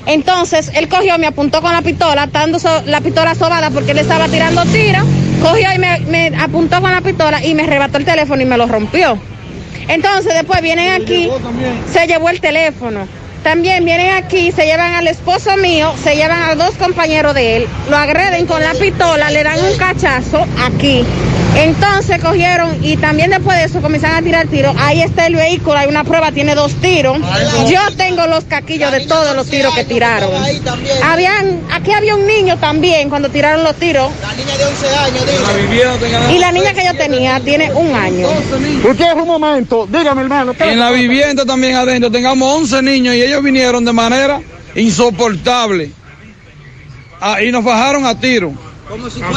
Entonces, 0.06 0.72
él 0.74 0.88
cogió, 0.88 1.18
me 1.18 1.28
apuntó 1.28 1.62
con 1.62 1.72
la 1.72 1.82
pistola, 1.82 2.28
dando 2.28 2.60
so, 2.60 2.82
la 2.86 3.02
pistola 3.02 3.36
sobada 3.36 3.70
porque 3.70 3.92
él 3.92 4.00
estaba 4.00 4.28
tirando 4.28 4.64
tiros, 4.66 5.04
cogió 5.42 5.68
y 5.74 5.78
me, 5.78 6.00
me, 6.02 6.32
apuntó 6.40 6.82
con 6.82 6.92
la 6.92 7.02
pistola 7.02 7.46
y 7.46 7.54
me 7.54 7.64
arrebató 7.64 7.98
el 7.98 8.06
teléfono 8.06 8.42
y 8.42 8.46
me 8.46 8.58
lo 8.58 8.66
rompió. 8.66 9.20
Entonces, 9.88 10.34
después 10.34 10.62
vienen 10.62 11.02
aquí, 11.02 11.30
se 11.92 12.08
llevó 12.08 12.30
el 12.30 12.40
teléfono. 12.40 13.08
También 13.44 13.86
vienen 13.86 14.16
aquí, 14.16 14.52
se 14.52 14.66
llevan 14.66 14.94
al 14.96 15.08
esposo 15.08 15.56
mío, 15.58 15.94
se 16.04 16.16
llevan 16.16 16.44
a 16.44 16.56
dos 16.56 16.76
compañeros 16.76 17.34
de 17.34 17.58
él, 17.58 17.68
lo 17.90 17.96
agreden 17.96 18.46
con 18.46 18.62
la 18.62 18.74
pistola, 18.74 19.32
le 19.32 19.44
dan 19.44 19.64
un 19.64 19.78
cachazo 19.78 20.46
aquí. 20.66 21.06
Entonces 21.56 22.22
cogieron 22.22 22.78
y 22.84 22.98
también 22.98 23.32
después 23.32 23.58
de 23.58 23.66
eso 23.66 23.82
comenzaron 23.82 24.18
a 24.18 24.22
tirar 24.22 24.48
tiros. 24.48 24.76
Ahí 24.80 25.02
está 25.02 25.28
el 25.28 25.36
vehículo, 25.36 25.78
hay 25.78 25.88
una 25.88 26.04
prueba, 26.04 26.32
tiene 26.32 26.56
dos 26.56 26.74
tiros. 26.76 27.18
Yo 27.68 27.80
tengo 27.98 28.28
los 28.28 28.46
caquillos 28.46 28.92
de 28.92 29.06
todos 29.06 29.36
los 29.36 29.48
tiros 29.48 29.74
que 29.76 29.84
tiraron. 29.84 30.30
Habían, 31.04 31.62
aquí 31.72 31.92
había 31.92 32.16
un 32.16 32.26
niño 32.26 32.58
también 32.58 33.10
cuando 33.10 33.30
tiraron 33.30 33.64
los 33.64 33.76
tiros. 33.76 34.12
La 34.22 34.34
niña 34.34 34.58
de 34.58 34.66
11 34.66 34.88
años, 34.96 36.34
Y 36.34 36.38
la 36.38 36.52
niña 36.52 36.74
que 36.74 36.86
yo 36.86 36.94
tenía 36.96 37.40
tiene 37.40 37.72
un 37.74 37.94
año. 37.94 38.28
Usted 38.90 39.14
un 39.14 39.28
momento, 39.28 39.88
dígame 39.88 40.22
hermano. 40.22 40.54
En 40.60 40.80
la 40.80 40.92
vivienda 40.92 41.46
también 41.46 41.76
adentro 41.76 42.12
tengamos 42.12 42.56
11 42.62 42.82
niños 42.84 43.16
y 43.16 43.22
ellos 43.22 43.44
vinieron 43.44 43.84
de 43.84 43.94
manera 43.94 44.42
insoportable. 44.76 45.92
Ah, 47.22 47.42
y 47.44 47.52
nos 47.52 47.64
bajaron 47.64 48.06
a 48.06 48.18
tiro. 48.18 48.54
Como 48.90 49.10
si 49.10 49.20
la 49.20 49.30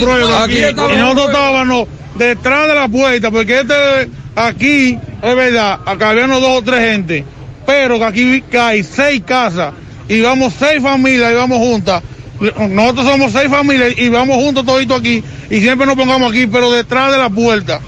prueba. 0.00 0.42
Aquí, 0.42 0.58
y 0.58 0.74
nosotros 0.74 1.26
estábamos 1.28 1.88
detrás 2.16 2.68
de 2.68 2.74
la 2.74 2.88
puerta, 2.88 3.30
porque 3.30 3.60
este 3.60 4.10
aquí, 4.34 4.98
es 5.22 5.36
verdad, 5.36 5.78
acá 5.86 6.10
habían 6.10 6.30
dos 6.30 6.42
o 6.42 6.62
tres 6.62 6.80
gente, 6.80 7.24
pero 7.64 7.98
que 7.98 8.04
aquí 8.04 8.44
hay 8.58 8.82
seis 8.82 9.22
casas 9.24 9.74
y 10.08 10.20
vamos 10.20 10.54
seis 10.58 10.82
familias 10.82 11.32
y 11.32 11.34
vamos 11.36 11.58
juntas. 11.58 12.02
Nosotros 12.40 13.06
somos 13.06 13.32
seis 13.32 13.48
familias 13.48 13.94
y 13.96 14.08
vamos 14.08 14.36
juntos 14.36 14.66
toditos 14.66 14.98
aquí 14.98 15.22
y 15.50 15.60
siempre 15.60 15.86
nos 15.86 15.96
pongamos 15.96 16.32
aquí, 16.32 16.48
pero 16.48 16.72
detrás 16.72 17.12
de 17.12 17.18
la 17.18 17.30
puerta. 17.30 17.80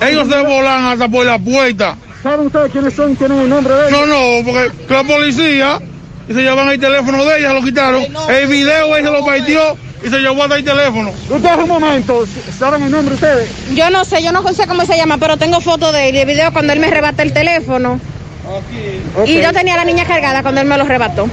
Ellos 0.00 0.28
se 0.28 0.42
volan 0.42 0.84
hasta 0.84 1.08
por 1.08 1.24
la 1.24 1.38
puerta. 1.38 1.96
¿Saben 2.22 2.46
ustedes 2.46 2.70
quiénes 2.70 2.92
son? 2.92 3.16
¿Tienen 3.16 3.38
el 3.40 3.48
nombre 3.48 3.74
de 3.74 3.88
ellos? 3.88 3.92
No, 3.92 4.06
no, 4.06 4.44
porque 4.44 4.92
la 4.92 5.04
policía 5.04 5.80
y 6.28 6.34
se 6.34 6.42
llevan 6.42 6.68
el 6.68 6.78
teléfono 6.78 7.24
de 7.24 7.38
ella, 7.38 7.54
lo 7.54 7.62
quitaron. 7.62 8.04
El 8.28 8.46
video 8.48 8.94
ella 8.94 9.10
lo 9.10 9.24
partió 9.24 9.76
y 10.04 10.08
se 10.10 10.18
llevó 10.18 10.42
hasta 10.42 10.56
el 10.56 10.64
teléfono. 10.64 11.10
Ustedes 11.30 11.56
un 11.58 11.68
momento, 11.68 12.24
¿saben 12.58 12.82
el 12.82 12.90
nombre 12.90 13.14
ustedes? 13.14 13.48
Yo 13.74 13.90
no 13.90 14.04
sé, 14.04 14.22
yo 14.22 14.32
no 14.32 14.42
sé 14.52 14.66
cómo 14.66 14.84
se 14.84 14.96
llama, 14.96 15.18
pero 15.18 15.36
tengo 15.36 15.60
foto 15.60 15.92
de 15.92 16.08
él 16.10 16.14
y 16.16 16.18
el 16.18 16.26
video 16.26 16.52
cuando 16.52 16.72
él 16.72 16.80
me 16.80 16.86
arrebata 16.88 17.22
el 17.22 17.32
teléfono. 17.32 17.98
Okay. 18.46 19.02
Y 19.38 19.42
yo 19.42 19.52
tenía 19.52 19.74
a 19.74 19.78
la 19.78 19.84
niña 19.84 20.04
cargada 20.04 20.42
cuando 20.42 20.60
él 20.60 20.66
me 20.68 20.76
lo 20.76 20.84
arrebató. 20.84 21.28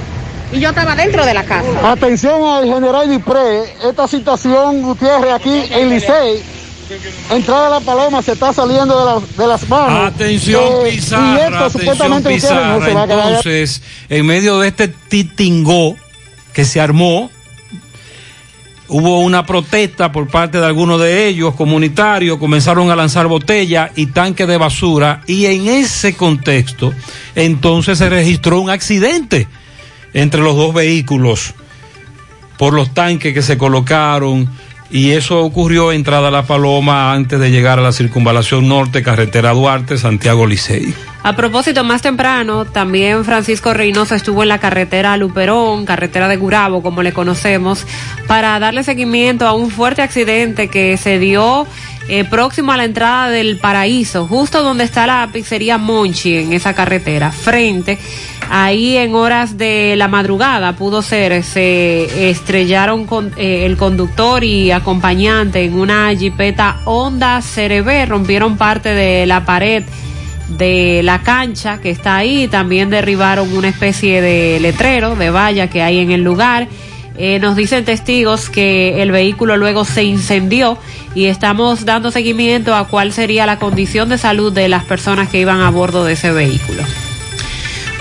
Y 0.52 0.60
yo 0.60 0.70
estaba 0.70 0.94
dentro 0.96 1.24
de 1.24 1.34
la 1.34 1.44
casa. 1.44 1.68
Atención 1.90 2.42
al 2.44 2.64
general 2.66 3.08
Dipré, 3.10 3.62
esta 3.88 4.06
situación, 4.08 4.82
Gutiérrez, 4.82 5.32
aquí 5.32 5.62
en 5.70 5.90
Licey, 5.90 6.42
entrada 7.30 7.66
a 7.68 7.70
la 7.70 7.80
paloma 7.80 8.22
se 8.22 8.32
está 8.32 8.52
saliendo 8.52 8.98
de, 8.98 9.04
la, 9.04 9.42
de 9.44 9.48
las 9.48 9.68
manos. 9.68 10.12
Atención, 10.12 10.62
Eh, 10.86 10.90
Pizarra, 10.90 11.22
y 11.26 11.34
esto 11.34 11.56
atención, 11.56 11.70
supuestamente 11.72 12.32
Gutiérrez, 12.34 12.66
no 12.66 12.74
Pizarra. 12.78 12.86
se 12.86 12.94
va 12.94 13.02
a 13.02 13.06
quedar- 13.06 13.28
Entonces, 13.28 13.82
en 14.08 14.26
medio 14.26 14.58
de 14.60 14.68
este 14.68 14.88
titingó 14.88 15.96
que 16.52 16.64
se 16.64 16.80
armó, 16.80 17.30
hubo 18.96 19.18
una 19.18 19.44
protesta 19.44 20.12
por 20.12 20.28
parte 20.28 20.60
de 20.60 20.66
algunos 20.66 21.00
de 21.00 21.26
ellos, 21.26 21.56
comunitarios, 21.56 22.38
comenzaron 22.38 22.92
a 22.92 22.96
lanzar 22.96 23.26
botellas 23.26 23.90
y 23.96 24.06
tanques 24.06 24.46
de 24.46 24.56
basura, 24.56 25.20
y 25.26 25.46
en 25.46 25.66
ese 25.66 26.14
contexto, 26.14 26.94
entonces 27.34 27.98
se 27.98 28.08
registró 28.08 28.60
un 28.60 28.70
accidente 28.70 29.48
entre 30.12 30.42
los 30.42 30.54
dos 30.54 30.72
vehículos 30.72 31.54
por 32.56 32.72
los 32.72 32.94
tanques 32.94 33.34
que 33.34 33.42
se 33.42 33.58
colocaron 33.58 34.48
y 34.92 35.10
eso 35.10 35.40
ocurrió 35.40 35.90
entrada 35.90 36.28
a 36.28 36.30
La 36.30 36.46
Paloma 36.46 37.12
antes 37.12 37.40
de 37.40 37.50
llegar 37.50 37.80
a 37.80 37.82
la 37.82 37.90
circunvalación 37.90 38.68
norte, 38.68 39.02
carretera 39.02 39.50
Duarte, 39.50 39.98
Santiago 39.98 40.46
Licey. 40.46 40.94
A 41.24 41.34
propósito, 41.34 41.84
más 41.84 42.02
temprano, 42.02 42.66
también 42.66 43.24
Francisco 43.24 43.72
Reynoso 43.72 44.14
estuvo 44.14 44.42
en 44.42 44.50
la 44.50 44.58
carretera 44.58 45.16
Luperón, 45.16 45.86
carretera 45.86 46.28
de 46.28 46.36
Gurabo, 46.36 46.82
como 46.82 47.02
le 47.02 47.14
conocemos, 47.14 47.86
para 48.26 48.58
darle 48.58 48.84
seguimiento 48.84 49.46
a 49.46 49.54
un 49.54 49.70
fuerte 49.70 50.02
accidente 50.02 50.68
que 50.68 50.98
se 50.98 51.18
dio 51.18 51.66
eh, 52.08 52.24
próximo 52.24 52.72
a 52.72 52.76
la 52.76 52.84
entrada 52.84 53.30
del 53.30 53.56
paraíso, 53.56 54.26
justo 54.26 54.62
donde 54.62 54.84
está 54.84 55.06
la 55.06 55.26
pizzería 55.32 55.78
Monchi 55.78 56.36
en 56.36 56.52
esa 56.52 56.74
carretera, 56.74 57.32
frente. 57.32 57.98
Ahí 58.50 58.98
en 58.98 59.14
horas 59.14 59.56
de 59.56 59.94
la 59.96 60.08
madrugada 60.08 60.74
pudo 60.74 61.00
ser, 61.00 61.42
se 61.42 62.28
estrellaron 62.28 63.06
con, 63.06 63.32
eh, 63.38 63.64
el 63.64 63.78
conductor 63.78 64.44
y 64.44 64.72
acompañante 64.72 65.64
en 65.64 65.72
una 65.72 66.14
jipeta 66.14 66.82
Honda 66.84 67.40
CRB, 67.40 68.06
rompieron 68.06 68.58
parte 68.58 68.90
de 68.90 69.24
la 69.24 69.46
pared 69.46 69.84
de 70.48 71.02
la 71.02 71.22
cancha 71.22 71.80
que 71.80 71.90
está 71.90 72.16
ahí, 72.16 72.48
también 72.48 72.90
derribaron 72.90 73.52
una 73.56 73.68
especie 73.68 74.20
de 74.20 74.60
letrero, 74.60 75.16
de 75.16 75.30
valla 75.30 75.68
que 75.68 75.82
hay 75.82 75.98
en 75.98 76.10
el 76.10 76.22
lugar. 76.22 76.68
Eh, 77.16 77.38
nos 77.38 77.54
dicen 77.56 77.84
testigos 77.84 78.50
que 78.50 79.00
el 79.00 79.12
vehículo 79.12 79.56
luego 79.56 79.84
se 79.84 80.02
incendió 80.02 80.78
y 81.14 81.26
estamos 81.26 81.84
dando 81.84 82.10
seguimiento 82.10 82.74
a 82.74 82.88
cuál 82.88 83.12
sería 83.12 83.46
la 83.46 83.58
condición 83.58 84.08
de 84.08 84.18
salud 84.18 84.52
de 84.52 84.68
las 84.68 84.84
personas 84.84 85.28
que 85.28 85.38
iban 85.38 85.60
a 85.60 85.70
bordo 85.70 86.04
de 86.04 86.14
ese 86.14 86.32
vehículo. 86.32 86.82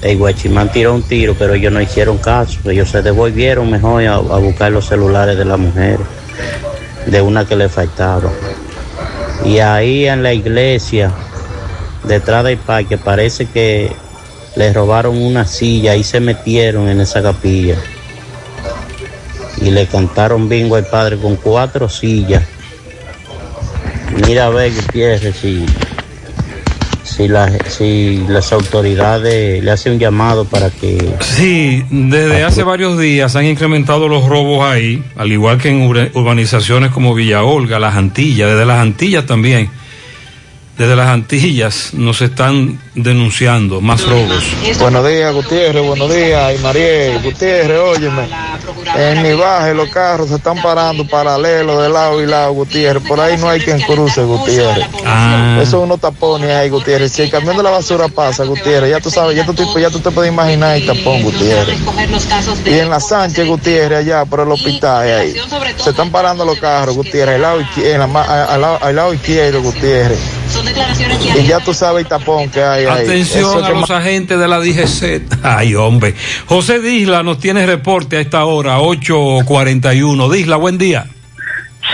el 0.00 0.16
guachimán 0.16 0.70
tiró 0.70 0.94
un 0.94 1.02
tiro, 1.02 1.34
pero 1.36 1.54
ellos 1.54 1.72
no 1.72 1.80
hicieron 1.80 2.18
caso. 2.18 2.70
Ellos 2.70 2.90
se 2.90 3.02
devolvieron 3.02 3.70
mejor 3.70 4.04
a, 4.06 4.18
buscar 4.18 4.70
los 4.70 4.86
celulares 4.86 5.36
de 5.36 5.44
la 5.44 5.56
mujer, 5.56 5.98
de 7.06 7.20
una 7.20 7.44
que 7.44 7.56
le 7.56 7.68
faltaba. 7.68 8.30
Y 9.44 9.58
ahí 9.58 10.06
en 10.06 10.22
la 10.22 10.32
iglesia, 10.32 11.12
detrás 12.04 12.44
del 12.44 12.58
parque, 12.58 12.98
parece 12.98 13.46
que 13.46 13.92
le 14.56 14.72
robaron 14.72 15.20
una 15.20 15.46
silla 15.46 15.96
y 15.96 16.04
se 16.04 16.20
metieron 16.20 16.88
en 16.88 17.00
esa 17.00 17.22
capilla. 17.22 17.76
Y 19.60 19.70
le 19.70 19.86
cantaron 19.86 20.48
bingo 20.48 20.76
al 20.76 20.86
padre 20.86 21.16
con 21.18 21.34
cuatro 21.36 21.88
sillas. 21.88 22.44
Mira 24.26 24.46
a 24.46 24.50
ver, 24.50 24.72
Gutiérrez, 24.72 25.36
si 25.36 25.66
si, 27.18 27.26
la, 27.26 27.50
si 27.68 28.24
las 28.28 28.52
autoridades 28.52 29.62
le 29.62 29.70
hacen 29.72 29.94
un 29.94 29.98
llamado 29.98 30.44
para 30.44 30.70
que... 30.70 31.14
Sí, 31.18 31.84
desde 31.90 32.44
hace 32.44 32.62
varios 32.62 32.96
días 32.96 33.34
han 33.34 33.44
incrementado 33.44 34.06
los 34.06 34.24
robos 34.28 34.64
ahí, 34.64 35.02
al 35.16 35.32
igual 35.32 35.58
que 35.58 35.68
en 35.68 35.82
urbanizaciones 36.14 36.92
como 36.92 37.14
Villa 37.14 37.42
Olga, 37.42 37.80
Las 37.80 37.96
Antillas, 37.96 38.48
desde 38.48 38.64
Las 38.64 38.78
Antillas 38.78 39.26
también. 39.26 39.68
Desde 40.78 40.94
las 40.94 41.08
Antillas 41.08 41.90
nos 41.92 42.20
están 42.22 42.78
denunciando 42.94 43.80
más 43.80 44.00
robos. 44.06 44.44
Buenos 44.78 45.08
días, 45.08 45.34
Gutiérrez, 45.34 45.84
buenos 45.84 46.14
días, 46.14 46.54
y 46.56 46.62
Mariel, 46.62 47.20
Gutiérrez, 47.20 47.80
óyeme. 47.80 48.28
En 48.96 49.22
mi 49.22 49.32
baje 49.32 49.74
los 49.74 49.88
carros 49.90 50.28
se 50.28 50.36
están 50.36 50.62
parando 50.62 51.04
paralelo 51.04 51.82
de 51.82 51.88
lado 51.88 52.22
y 52.22 52.26
lado, 52.26 52.52
Gutiérrez. 52.52 53.02
Por 53.02 53.18
ahí 53.18 53.36
no 53.38 53.48
hay 53.48 53.60
quien 53.60 53.80
cruce, 53.80 54.22
Gutiérrez. 54.22 54.86
Ah. 55.04 55.58
Eso 55.60 55.80
uno 55.80 55.98
tapones 55.98 56.50
ahí, 56.50 56.68
Gutiérrez. 56.70 57.10
Si 57.10 57.22
el 57.22 57.30
camión 57.30 57.56
de 57.56 57.64
la 57.64 57.70
basura 57.70 58.06
pasa, 58.06 58.44
Gutiérrez, 58.44 58.90
ya 58.92 59.00
tú 59.00 59.10
sabes, 59.10 59.34
ya 59.36 59.44
tú, 59.44 59.54
te- 59.54 59.80
ya 59.80 59.90
tú 59.90 59.98
te 59.98 60.12
puedes 60.12 60.32
imaginar 60.32 60.76
el 60.76 60.86
tapón, 60.86 61.22
Gutiérrez. 61.24 61.76
Y 62.70 62.78
en 62.78 62.88
la 62.88 63.00
Sánchez, 63.00 63.48
Gutiérrez, 63.48 63.98
allá 63.98 64.24
por 64.26 64.40
el 64.40 64.52
hospital, 64.52 65.02
ahí. 65.12 65.34
Se 65.82 65.90
están 65.90 66.10
parando 66.10 66.44
los 66.44 66.58
carros, 66.60 66.94
Gutiérrez, 66.94 67.34
al 67.34 67.42
lado, 67.42 67.58
al 68.48 68.60
lado- 68.60 68.78
al 68.80 68.94
lado 68.94 69.12
izquierdo, 69.12 69.60
Gutiérrez. 69.60 70.18
Y 71.38 71.46
ya 71.46 71.60
tú 71.60 71.74
sabes 71.74 72.02
el 72.02 72.08
tapón 72.08 72.48
que 72.50 72.62
hay 72.62 72.86
ahí. 72.86 73.04
Atención 73.04 73.44
Eso 73.44 73.64
a 73.64 73.68
que 73.68 73.74
los 73.74 73.90
agentes 73.90 74.38
de 74.38 74.48
la 74.48 74.58
DGC. 74.58 75.22
Ay, 75.42 75.74
hombre. 75.74 76.14
José 76.46 76.80
Disla 76.80 77.22
nos 77.22 77.38
tiene 77.38 77.66
reporte 77.66 78.16
a 78.16 78.20
esta 78.20 78.44
hora, 78.44 78.78
8.41. 78.78 80.32
Disla, 80.32 80.56
buen 80.56 80.78
día. 80.78 81.06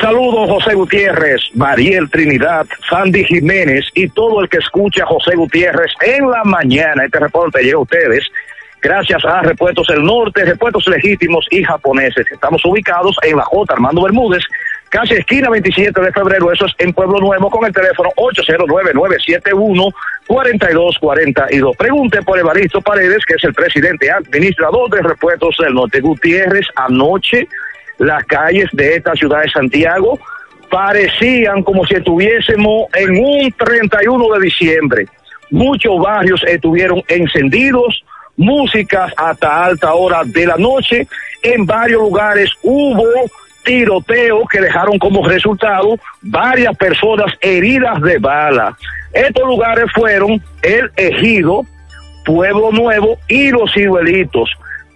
Saludos 0.01 0.51
José 0.51 0.75
Gutiérrez, 0.75 1.41
Mariel 1.55 2.11
Trinidad, 2.11 2.67
Sandy 2.91 3.25
Jiménez 3.25 3.87
y 3.95 4.09
todo 4.09 4.43
el 4.43 4.49
que 4.49 4.59
escucha 4.59 5.05
a 5.05 5.07
José 5.07 5.37
Gutiérrez 5.37 5.93
en 6.01 6.29
la 6.29 6.43
mañana. 6.45 7.05
Este 7.05 7.21
reporte 7.21 7.63
llega 7.63 7.77
a 7.77 7.81
ustedes 7.81 8.25
gracias 8.85 9.25
a 9.25 9.41
Repuestos 9.41 9.87
del 9.87 10.05
Norte, 10.05 10.45
Repuestos 10.45 10.87
Legítimos 10.89 11.47
y 11.51 11.65
Japoneses. 11.65 12.27
Estamos 12.31 12.63
ubicados 12.67 13.17
en 13.23 13.37
la 13.37 13.45
J. 13.45 13.73
Armando 13.73 14.03
Bermúdez, 14.03 14.45
casi 14.95 15.15
esquina 15.15 15.51
27 15.51 16.01
de 16.01 16.13
febrero, 16.13 16.53
eso 16.53 16.67
es 16.67 16.75
en 16.79 16.93
Pueblo 16.93 17.19
Nuevo, 17.19 17.51
con 17.51 17.67
el 17.67 17.73
teléfono 17.73 18.11
809-971-4242. 20.29 21.77
Pregunte 21.77 22.23
por 22.23 22.39
Evaristo 22.39 22.81
Paredes, 22.81 23.27
que 23.27 23.35
es 23.35 23.43
el 23.43 23.53
presidente 23.53 24.09
administrador 24.09 24.89
de 24.91 25.03
Repuestos 25.03 25.57
del 25.59 25.75
Norte. 25.75 26.01
Gutiérrez, 26.01 26.69
anoche 26.77 27.49
las 27.99 28.23
calles 28.25 28.69
de 28.73 28.95
esta 28.95 29.15
ciudad 29.15 29.43
de 29.43 29.51
Santiago 29.51 30.17
parecían 30.71 31.65
como 31.65 31.85
si 31.85 31.95
estuviésemos 31.95 32.87
en 32.95 33.19
un 33.19 33.51
31 33.51 34.29
de 34.35 34.41
diciembre. 34.45 35.07
Muchos 35.51 35.99
barrios 35.99 36.41
estuvieron 36.47 37.03
encendidos, 37.09 38.05
músicas 38.37 39.13
hasta 39.17 39.65
alta 39.65 39.93
hora 39.95 40.23
de 40.25 40.47
la 40.47 40.57
noche. 40.57 41.09
En 41.43 41.67
varios 41.67 42.01
lugares 42.01 42.53
hubo 42.63 43.05
tiroteos 43.65 44.49
que 44.49 44.61
dejaron 44.61 44.99
como 44.99 45.27
resultado 45.27 45.99
varias 46.23 46.77
personas 46.77 47.33
heridas 47.41 48.01
de 48.03 48.19
bala. 48.19 48.77
Estos 49.13 49.47
lugares 49.47 49.87
fueron 49.95 50.43
el 50.63 50.91
Ejido, 50.97 51.63
Pueblo 52.25 52.71
Nuevo 52.73 53.19
y 53.29 53.51
Los 53.51 53.73
Ciruelitos. 53.73 54.51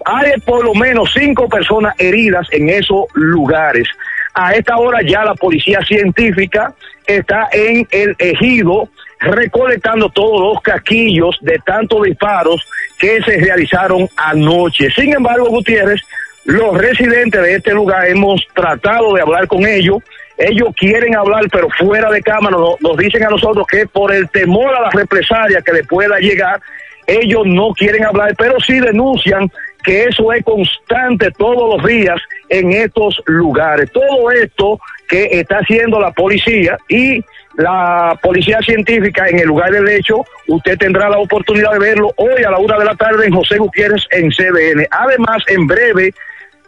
Hay 0.05 0.33
por 0.41 0.65
lo 0.65 0.75
menos 0.75 1.13
cinco 1.13 1.49
personas 1.49 1.95
heridas 1.99 2.47
en 2.53 2.69
esos 2.69 3.05
lugares. 3.15 3.89
A 4.35 4.55
esta 4.55 4.77
hora 4.77 5.01
ya 5.03 5.25
la 5.25 5.35
policía 5.35 5.81
científica 5.81 6.73
está 7.07 7.49
en 7.53 7.87
el 7.91 8.15
ejido 8.19 8.89
recolectando 9.21 10.09
todos 10.11 10.55
los 10.55 10.63
casquillos 10.63 11.37
de 11.41 11.59
tantos 11.67 12.03
disparos 12.03 12.65
que 12.99 13.21
se 13.23 13.39
realizaron 13.39 14.09
anoche. 14.17 14.91
Sin 14.91 15.13
embargo, 15.15 15.47
Gutiérrez, 15.47 16.01
los 16.49 16.79
residentes 16.79 17.43
de 17.43 17.57
este 17.57 17.75
lugar 17.75 18.09
hemos 18.09 18.41
tratado 18.55 19.13
de 19.13 19.21
hablar 19.21 19.47
con 19.47 19.67
ellos. 19.67 19.99
Ellos 20.39 20.71
quieren 20.75 21.15
hablar, 21.15 21.45
pero 21.53 21.69
fuera 21.79 22.11
de 22.11 22.23
cámara 22.23 22.57
nos, 22.57 22.81
nos 22.81 22.97
dicen 22.97 23.23
a 23.25 23.29
nosotros 23.29 23.67
que 23.67 23.87
por 23.87 24.15
el 24.15 24.31
temor 24.31 24.75
a 24.75 24.81
la 24.81 24.91
represalia 24.91 25.61
que 25.61 25.75
le 25.75 25.85
pueda 25.85 26.19
llegar, 26.19 26.59
ellos 27.07 27.43
no 27.45 27.75
quieren 27.75 28.03
hablar, 28.07 28.35
pero 28.39 28.59
sí 28.61 28.81
denuncian 28.81 29.51
que 29.85 30.05
eso 30.05 30.33
es 30.33 30.43
constante 30.43 31.31
todos 31.33 31.77
los 31.77 31.87
días 31.87 32.19
en 32.49 32.73
estos 32.73 33.21
lugares. 33.27 33.93
Todo 33.93 34.31
esto 34.31 34.81
que 35.07 35.29
está 35.33 35.59
haciendo 35.59 36.01
la 36.01 36.13
policía 36.13 36.79
y 36.89 37.23
la 37.59 38.19
policía 38.23 38.61
científica 38.61 39.29
en 39.29 39.41
el 39.41 39.49
lugar 39.49 39.71
del 39.71 39.89
hecho, 39.89 40.25
usted 40.47 40.79
tendrá 40.79 41.11
la 41.11 41.19
oportunidad 41.19 41.73
de 41.73 41.79
verlo 41.79 42.11
hoy 42.17 42.43
a 42.43 42.51
la 42.51 42.59
una 42.59 42.79
de 42.79 42.87
la 42.87 42.95
tarde 42.95 43.27
en 43.27 43.35
José 43.35 43.59
Gutiérrez 43.59 44.07
en 44.13 44.31
CDN. 44.31 44.87
Además, 44.91 45.43
en 45.49 45.67
breve 45.67 46.15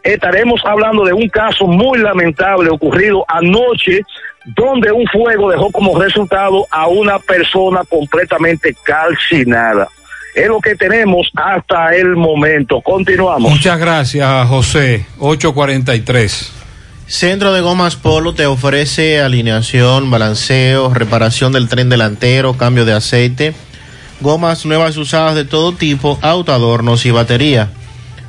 estaremos 0.03 0.61
hablando 0.65 1.03
de 1.03 1.13
un 1.13 1.27
caso 1.29 1.67
muy 1.67 1.99
lamentable 1.99 2.69
ocurrido 2.69 3.25
anoche, 3.27 4.01
donde 4.45 4.91
un 4.91 5.05
fuego 5.07 5.49
dejó 5.49 5.71
como 5.71 5.99
resultado 5.99 6.65
a 6.71 6.87
una 6.87 7.19
persona 7.19 7.81
completamente 7.87 8.75
calcinada. 8.83 9.87
Es 10.33 10.47
lo 10.47 10.59
que 10.61 10.75
tenemos 10.75 11.29
hasta 11.35 11.93
el 11.95 12.15
momento. 12.15 12.81
Continuamos. 12.81 13.51
Muchas 13.51 13.77
gracias, 13.77 14.47
José. 14.47 15.05
8.43. 15.19 16.61
Centro 17.05 17.51
de 17.51 17.59
Gomas 17.59 17.97
Polo 17.97 18.33
te 18.33 18.45
ofrece 18.45 19.19
alineación, 19.19 20.09
balanceo, 20.09 20.93
reparación 20.93 21.51
del 21.51 21.67
tren 21.67 21.89
delantero, 21.89 22.53
cambio 22.53 22.85
de 22.85 22.93
aceite, 22.93 23.53
gomas 24.21 24.65
nuevas 24.65 24.95
y 24.95 25.01
usadas 25.01 25.35
de 25.35 25.43
todo 25.43 25.73
tipo, 25.73 26.17
autoadornos 26.21 27.05
y 27.05 27.11
batería. 27.11 27.69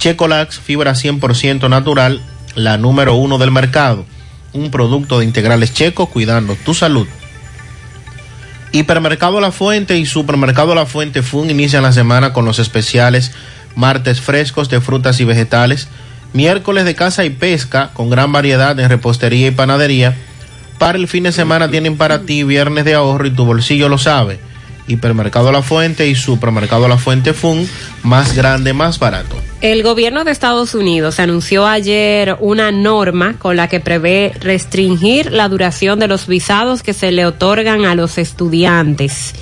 Checolax, 0.00 0.58
fibra 0.58 0.94
100% 0.94 1.68
natural, 1.68 2.22
la 2.54 2.78
número 2.78 3.14
uno 3.16 3.36
del 3.36 3.50
mercado. 3.50 4.06
Un 4.54 4.70
producto 4.70 5.18
de 5.18 5.26
integrales 5.26 5.74
checo 5.74 6.06
cuidando 6.06 6.56
tu 6.56 6.72
salud. 6.72 7.06
Hipermercado 8.72 9.40
La 9.40 9.52
Fuente 9.52 9.98
y 9.98 10.06
Supermercado 10.06 10.74
La 10.74 10.86
Fuente 10.86 11.22
Fun 11.22 11.50
inician 11.50 11.82
la 11.82 11.92
semana 11.92 12.32
con 12.32 12.46
los 12.46 12.58
especiales 12.58 13.32
martes 13.76 14.22
frescos 14.22 14.70
de 14.70 14.80
frutas 14.80 15.20
y 15.20 15.24
vegetales, 15.24 15.88
miércoles 16.32 16.86
de 16.86 16.94
caza 16.94 17.26
y 17.26 17.30
pesca 17.30 17.90
con 17.92 18.08
gran 18.08 18.32
variedad 18.32 18.80
en 18.80 18.88
repostería 18.88 19.48
y 19.48 19.52
panadería. 19.52 20.16
Para 20.78 20.96
el 20.96 21.08
fin 21.08 21.24
de 21.24 21.32
semana 21.32 21.70
tienen 21.70 21.98
para 21.98 22.22
ti 22.22 22.42
viernes 22.42 22.86
de 22.86 22.94
ahorro 22.94 23.26
y 23.26 23.32
tu 23.32 23.44
bolsillo 23.44 23.90
lo 23.90 23.98
sabe. 23.98 24.40
Hipermercado 24.86 25.52
La 25.52 25.62
Fuente 25.62 26.08
y 26.08 26.14
Supermercado 26.14 26.88
La 26.88 26.98
Fuente 26.98 27.32
Fun, 27.32 27.68
más 28.02 28.34
grande, 28.34 28.72
más 28.72 28.98
barato. 28.98 29.36
El 29.60 29.82
gobierno 29.82 30.24
de 30.24 30.32
Estados 30.32 30.74
Unidos 30.74 31.20
anunció 31.20 31.66
ayer 31.66 32.36
una 32.40 32.72
norma 32.72 33.34
con 33.38 33.56
la 33.56 33.68
que 33.68 33.80
prevé 33.80 34.32
restringir 34.40 35.30
la 35.32 35.48
duración 35.48 35.98
de 35.98 36.08
los 36.08 36.26
visados 36.26 36.82
que 36.82 36.94
se 36.94 37.12
le 37.12 37.26
otorgan 37.26 37.84
a 37.84 37.94
los 37.94 38.18
estudiantes. 38.18 39.34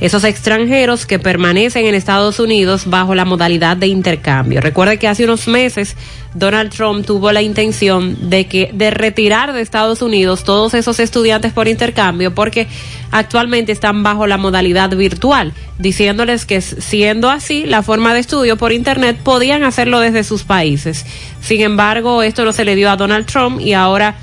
Esos 0.00 0.24
extranjeros 0.24 1.04
que 1.04 1.18
permanecen 1.18 1.84
en 1.84 1.94
Estados 1.94 2.40
Unidos 2.40 2.84
bajo 2.86 3.14
la 3.14 3.26
modalidad 3.26 3.76
de 3.76 3.86
intercambio. 3.86 4.62
Recuerde 4.62 4.98
que 4.98 5.08
hace 5.08 5.24
unos 5.24 5.46
meses 5.46 5.94
Donald 6.34 6.72
Trump 6.72 7.04
tuvo 7.04 7.32
la 7.32 7.42
intención 7.42 8.30
de 8.30 8.46
que 8.46 8.70
de 8.72 8.90
retirar 8.90 9.52
de 9.52 9.60
Estados 9.60 10.00
Unidos 10.00 10.44
todos 10.44 10.74
esos 10.74 11.00
estudiantes 11.00 11.52
por 11.52 11.68
intercambio 11.68 12.34
porque 12.34 12.66
actualmente 13.10 13.72
están 13.72 14.02
bajo 14.02 14.26
la 14.26 14.38
modalidad 14.38 14.88
virtual, 14.96 15.52
diciéndoles 15.78 16.46
que 16.46 16.60
siendo 16.60 17.28
así 17.28 17.66
la 17.66 17.82
forma 17.82 18.14
de 18.14 18.20
estudio 18.20 18.56
por 18.56 18.72
internet 18.72 19.18
podían 19.22 19.64
hacerlo 19.64 20.00
desde 20.00 20.24
sus 20.24 20.44
países. 20.44 21.04
Sin 21.42 21.60
embargo, 21.60 22.22
esto 22.22 22.44
no 22.44 22.52
se 22.52 22.64
le 22.64 22.74
dio 22.74 22.90
a 22.90 22.96
Donald 22.96 23.26
Trump 23.26 23.60
y 23.60 23.74
ahora 23.74 24.16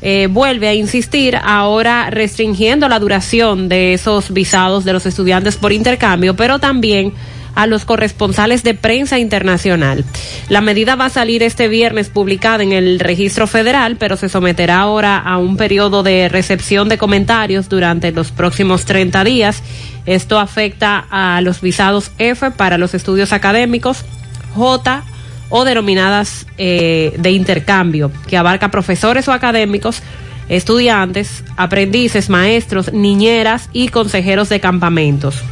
eh, 0.00 0.28
vuelve 0.30 0.68
a 0.68 0.74
insistir 0.74 1.36
ahora 1.36 2.10
restringiendo 2.10 2.88
la 2.88 2.98
duración 2.98 3.68
de 3.68 3.94
esos 3.94 4.32
visados 4.32 4.84
de 4.84 4.92
los 4.92 5.06
estudiantes 5.06 5.56
por 5.56 5.72
intercambio, 5.72 6.36
pero 6.36 6.58
también 6.58 7.12
a 7.56 7.66
los 7.66 7.84
corresponsales 7.84 8.62
de 8.62 8.74
prensa 8.74 9.18
internacional. 9.18 10.04
La 10.48 10.60
medida 10.60 10.94
va 10.94 11.06
a 11.06 11.10
salir 11.10 11.42
este 11.42 11.66
viernes 11.66 12.08
publicada 12.08 12.62
en 12.62 12.72
el 12.72 13.00
registro 13.00 13.48
federal, 13.48 13.96
pero 13.96 14.16
se 14.16 14.28
someterá 14.28 14.78
ahora 14.78 15.18
a 15.18 15.38
un 15.38 15.56
periodo 15.56 16.04
de 16.04 16.28
recepción 16.28 16.88
de 16.88 16.98
comentarios 16.98 17.68
durante 17.68 18.12
los 18.12 18.30
próximos 18.30 18.84
30 18.84 19.24
días. 19.24 19.64
Esto 20.06 20.38
afecta 20.38 21.04
a 21.10 21.40
los 21.40 21.60
visados 21.60 22.12
F 22.18 22.52
para 22.52 22.78
los 22.78 22.94
estudios 22.94 23.32
académicos, 23.32 24.04
J 24.54 25.02
o 25.48 25.64
denominadas 25.64 26.46
eh, 26.58 27.14
de 27.18 27.30
intercambio, 27.30 28.10
que 28.26 28.36
abarca 28.36 28.70
profesores 28.70 29.28
o 29.28 29.32
académicos, 29.32 30.02
estudiantes, 30.48 31.44
aprendices, 31.56 32.30
maestros, 32.30 32.92
niñeras 32.92 33.68
y 33.72 33.88
consejeros 33.88 34.48
de 34.48 34.60
campamentos 34.60 35.42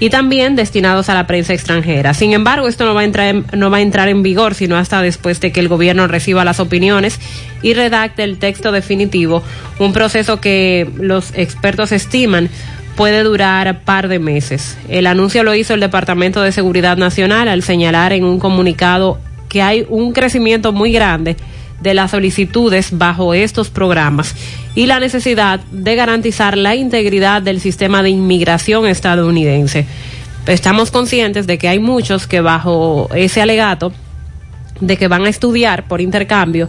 y 0.00 0.10
también 0.10 0.56
destinados 0.56 1.08
a 1.08 1.14
la 1.14 1.26
prensa 1.26 1.54
extranjera. 1.54 2.14
Sin 2.14 2.32
embargo, 2.32 2.68
esto 2.68 2.84
no 2.84 2.94
va 2.94 3.02
a 3.02 3.04
entrar 3.04 3.28
en, 3.28 3.46
no 3.54 3.70
va 3.70 3.78
a 3.78 3.80
entrar 3.80 4.08
en 4.08 4.22
vigor 4.22 4.54
sino 4.54 4.76
hasta 4.76 5.02
después 5.02 5.40
de 5.40 5.52
que 5.52 5.60
el 5.60 5.68
gobierno 5.68 6.06
reciba 6.06 6.44
las 6.44 6.60
opiniones 6.60 7.18
y 7.62 7.74
redacte 7.74 8.24
el 8.24 8.38
texto 8.38 8.72
definitivo, 8.72 9.42
un 9.78 9.92
proceso 9.92 10.40
que 10.40 10.90
los 10.98 11.32
expertos 11.34 11.92
estiman 11.92 12.50
puede 12.96 13.22
durar 13.22 13.80
par 13.80 14.08
de 14.08 14.18
meses. 14.18 14.76
El 14.88 15.06
anuncio 15.06 15.42
lo 15.42 15.54
hizo 15.54 15.74
el 15.74 15.80
Departamento 15.80 16.42
de 16.42 16.52
Seguridad 16.52 16.96
Nacional 16.96 17.48
al 17.48 17.62
señalar 17.62 18.12
en 18.12 18.24
un 18.24 18.38
comunicado 18.38 19.18
que 19.48 19.62
hay 19.62 19.86
un 19.88 20.12
crecimiento 20.12 20.72
muy 20.72 20.92
grande 20.92 21.36
de 21.80 21.94
las 21.94 22.12
solicitudes 22.12 22.96
bajo 22.96 23.34
estos 23.34 23.68
programas 23.68 24.34
y 24.74 24.86
la 24.86 25.00
necesidad 25.00 25.60
de 25.70 25.94
garantizar 25.96 26.56
la 26.56 26.74
integridad 26.74 27.42
del 27.42 27.60
sistema 27.60 28.02
de 28.02 28.10
inmigración 28.10 28.86
estadounidense. 28.86 29.86
Estamos 30.46 30.90
conscientes 30.90 31.46
de 31.46 31.58
que 31.58 31.68
hay 31.68 31.78
muchos 31.78 32.26
que 32.26 32.40
bajo 32.40 33.08
ese 33.14 33.42
alegato 33.42 33.92
de 34.80 34.96
que 34.96 35.08
van 35.08 35.24
a 35.24 35.28
estudiar 35.28 35.86
por 35.86 36.00
intercambio 36.00 36.68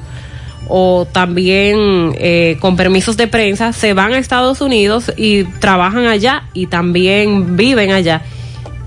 o 0.68 1.08
también 1.12 2.14
eh, 2.18 2.58
con 2.60 2.76
permisos 2.76 3.18
de 3.18 3.28
prensa 3.28 3.74
se 3.74 3.94
van 3.94 4.14
a 4.14 4.18
Estados 4.18 4.62
Unidos 4.62 5.12
y 5.16 5.44
trabajan 5.44 6.08
allá 6.08 6.44
y 6.54 6.68
también 6.68 7.56
viven 7.56 7.92
allá. 7.92 8.22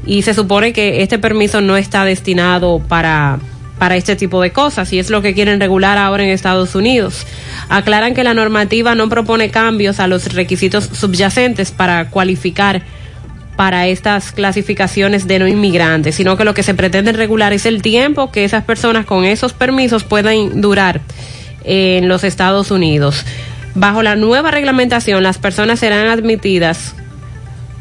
Y 0.07 0.23
se 0.23 0.35
supone 0.35 0.73
que 0.73 1.03
este 1.03 1.19
permiso 1.19 1.61
no 1.61 1.77
está 1.77 2.05
destinado 2.05 2.81
para 2.89 3.39
para 3.79 3.97
este 3.97 4.17
tipo 4.17 4.43
de 4.43 4.51
cosas 4.51 4.93
y 4.93 4.99
es 4.99 5.09
lo 5.09 5.23
que 5.23 5.35
quieren 5.35 5.61
regular 5.61 5.99
ahora 5.99 6.25
en 6.25 6.31
Estados 6.31 6.75
Unidos. 6.75 7.27
Aclaran 7.69 8.13
que 8.13 8.25
la 8.25 8.35
normativa 8.35 8.95
no 8.95 9.09
propone 9.09 9.51
cambios 9.51 10.01
a 10.01 10.09
los 10.09 10.35
requisitos 10.35 10.91
subyacentes 10.93 11.71
para 11.71 12.11
cualificar 12.11 12.83
para 13.57 13.89
estas 13.89 14.31
clasificaciones 14.33 15.27
de 15.27 15.41
no 15.41 15.49
inmigrantes, 15.49 16.15
sino 16.15 16.37
que 16.37 16.45
lo 16.45 16.55
que 16.55 16.63
se 16.63 16.75
pretende 16.75 17.13
regular 17.13 17.53
es 17.53 17.67
el 17.67 17.83
tiempo 17.83 18.31
que 18.31 18.45
esas 18.45 18.65
personas 18.65 19.05
con 19.05 19.25
esos 19.25 19.53
permisos 19.53 20.05
puedan 20.05 20.61
durar 20.61 21.01
en 21.69 22.09
los 22.09 22.25
Estados 22.25 22.71
Unidos. 22.71 23.25
Bajo 23.75 24.03
la 24.03 24.17
nueva 24.17 24.51
reglamentación, 24.51 25.23
las 25.23 25.39
personas 25.39 25.79
serán 25.79 26.09
admitidas 26.09 26.95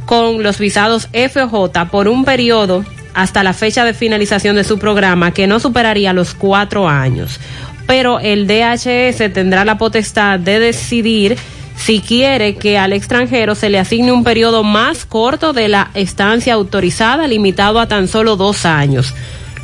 con 0.06 0.44
los 0.44 0.60
visados 0.60 1.10
F 1.14 1.42
o 1.42 1.50
J 1.50 1.86
por 1.90 2.08
un 2.08 2.24
periodo 2.24 2.86
hasta 3.14 3.44
la 3.44 3.54
fecha 3.54 3.84
de 3.84 3.94
finalización 3.94 4.56
de 4.56 4.64
su 4.64 4.78
programa 4.78 5.32
que 5.32 5.48
no 5.48 5.60
superaría 5.60 6.14
los 6.14 6.36
cuatro 6.36 6.88
años. 6.88 7.40
Pero 7.88 8.20
el 8.20 8.46
DHS 8.46 9.34
tendrá 9.34 9.66
la 9.66 9.78
potestad 9.78 10.40
de 10.40 10.60
decidir 10.60 11.38
si 11.78 12.02
quiere 12.02 12.56
que 12.56 12.78
al 12.78 12.92
extranjero 12.92 13.56
se 13.56 13.70
le 13.70 13.80
asigne 13.80 14.12
un 14.12 14.24
periodo 14.24 14.64
más 14.64 15.06
corto 15.06 15.54
de 15.54 15.68
la 15.68 15.90
estancia 15.94 16.54
autorizada, 16.54 17.28
limitado 17.28 17.80
a 17.80 17.88
tan 17.88 18.08
solo 18.08 18.36
dos 18.36 18.66
años. 18.66 19.14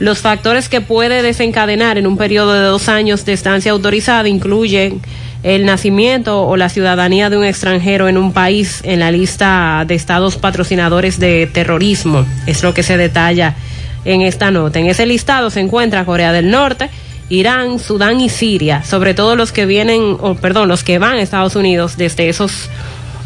Los 0.03 0.19
factores 0.19 0.67
que 0.67 0.81
puede 0.81 1.21
desencadenar 1.21 1.97
en 1.97 2.07
un 2.07 2.17
periodo 2.17 2.51
de 2.51 2.59
dos 2.59 2.89
años 2.89 3.23
de 3.23 3.31
estancia 3.31 3.71
autorizada 3.71 4.27
incluyen 4.27 4.99
el 5.43 5.65
nacimiento 5.65 6.41
o 6.45 6.57
la 6.57 6.67
ciudadanía 6.67 7.29
de 7.29 7.37
un 7.37 7.45
extranjero 7.45 8.09
en 8.09 8.17
un 8.17 8.33
país 8.33 8.81
en 8.83 8.99
la 8.99 9.11
lista 9.11 9.85
de 9.87 9.95
estados 9.95 10.35
patrocinadores 10.35 11.21
de 11.21 11.47
terrorismo. 11.47 12.25
Es 12.45 12.63
lo 12.63 12.73
que 12.73 12.83
se 12.83 12.97
detalla 12.97 13.55
en 14.03 14.23
esta 14.23 14.51
nota. 14.51 14.77
En 14.77 14.87
ese 14.87 15.05
listado 15.05 15.49
se 15.49 15.61
encuentra 15.61 16.03
Corea 16.03 16.33
del 16.33 16.51
Norte, 16.51 16.89
Irán, 17.29 17.79
Sudán 17.79 18.19
y 18.19 18.27
Siria, 18.27 18.83
sobre 18.83 19.13
todo 19.13 19.37
los 19.37 19.53
que 19.53 19.65
vienen, 19.65 20.17
o 20.19 20.35
perdón, 20.35 20.67
los 20.67 20.83
que 20.83 20.99
van 20.99 21.13
a 21.13 21.21
Estados 21.21 21.55
Unidos 21.55 21.95
desde 21.95 22.27
esos 22.27 22.69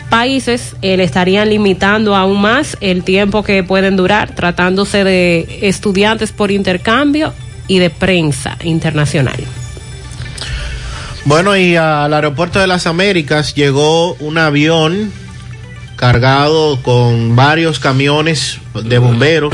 países 0.10 0.76
eh, 0.82 0.98
le 0.98 1.04
estarían 1.04 1.50
limitando 1.50 2.16
aún 2.16 2.42
más 2.42 2.78
el 2.82 3.04
tiempo 3.04 3.44
que 3.44 3.64
pueden 3.64 3.96
durar, 3.96 4.36
tratándose 4.36 5.04
de 5.04 5.60
estudiantes 5.62 6.32
por 6.32 6.52
intercambio 6.52 7.34
y 7.68 7.80
de 7.80 7.90
prensa 7.90 8.58
internacional. 8.64 9.38
Bueno, 11.26 11.58
y 11.58 11.76
al 11.76 12.14
aeropuerto 12.14 12.60
de 12.60 12.68
las 12.68 12.88
Américas 12.88 13.54
llegó 13.54 14.14
un 14.16 14.38
avión 14.38 15.12
cargado 15.98 16.82
con 16.82 17.36
varios 17.36 17.80
camiones 17.80 18.60
de 18.74 18.98
bomberos 18.98 19.54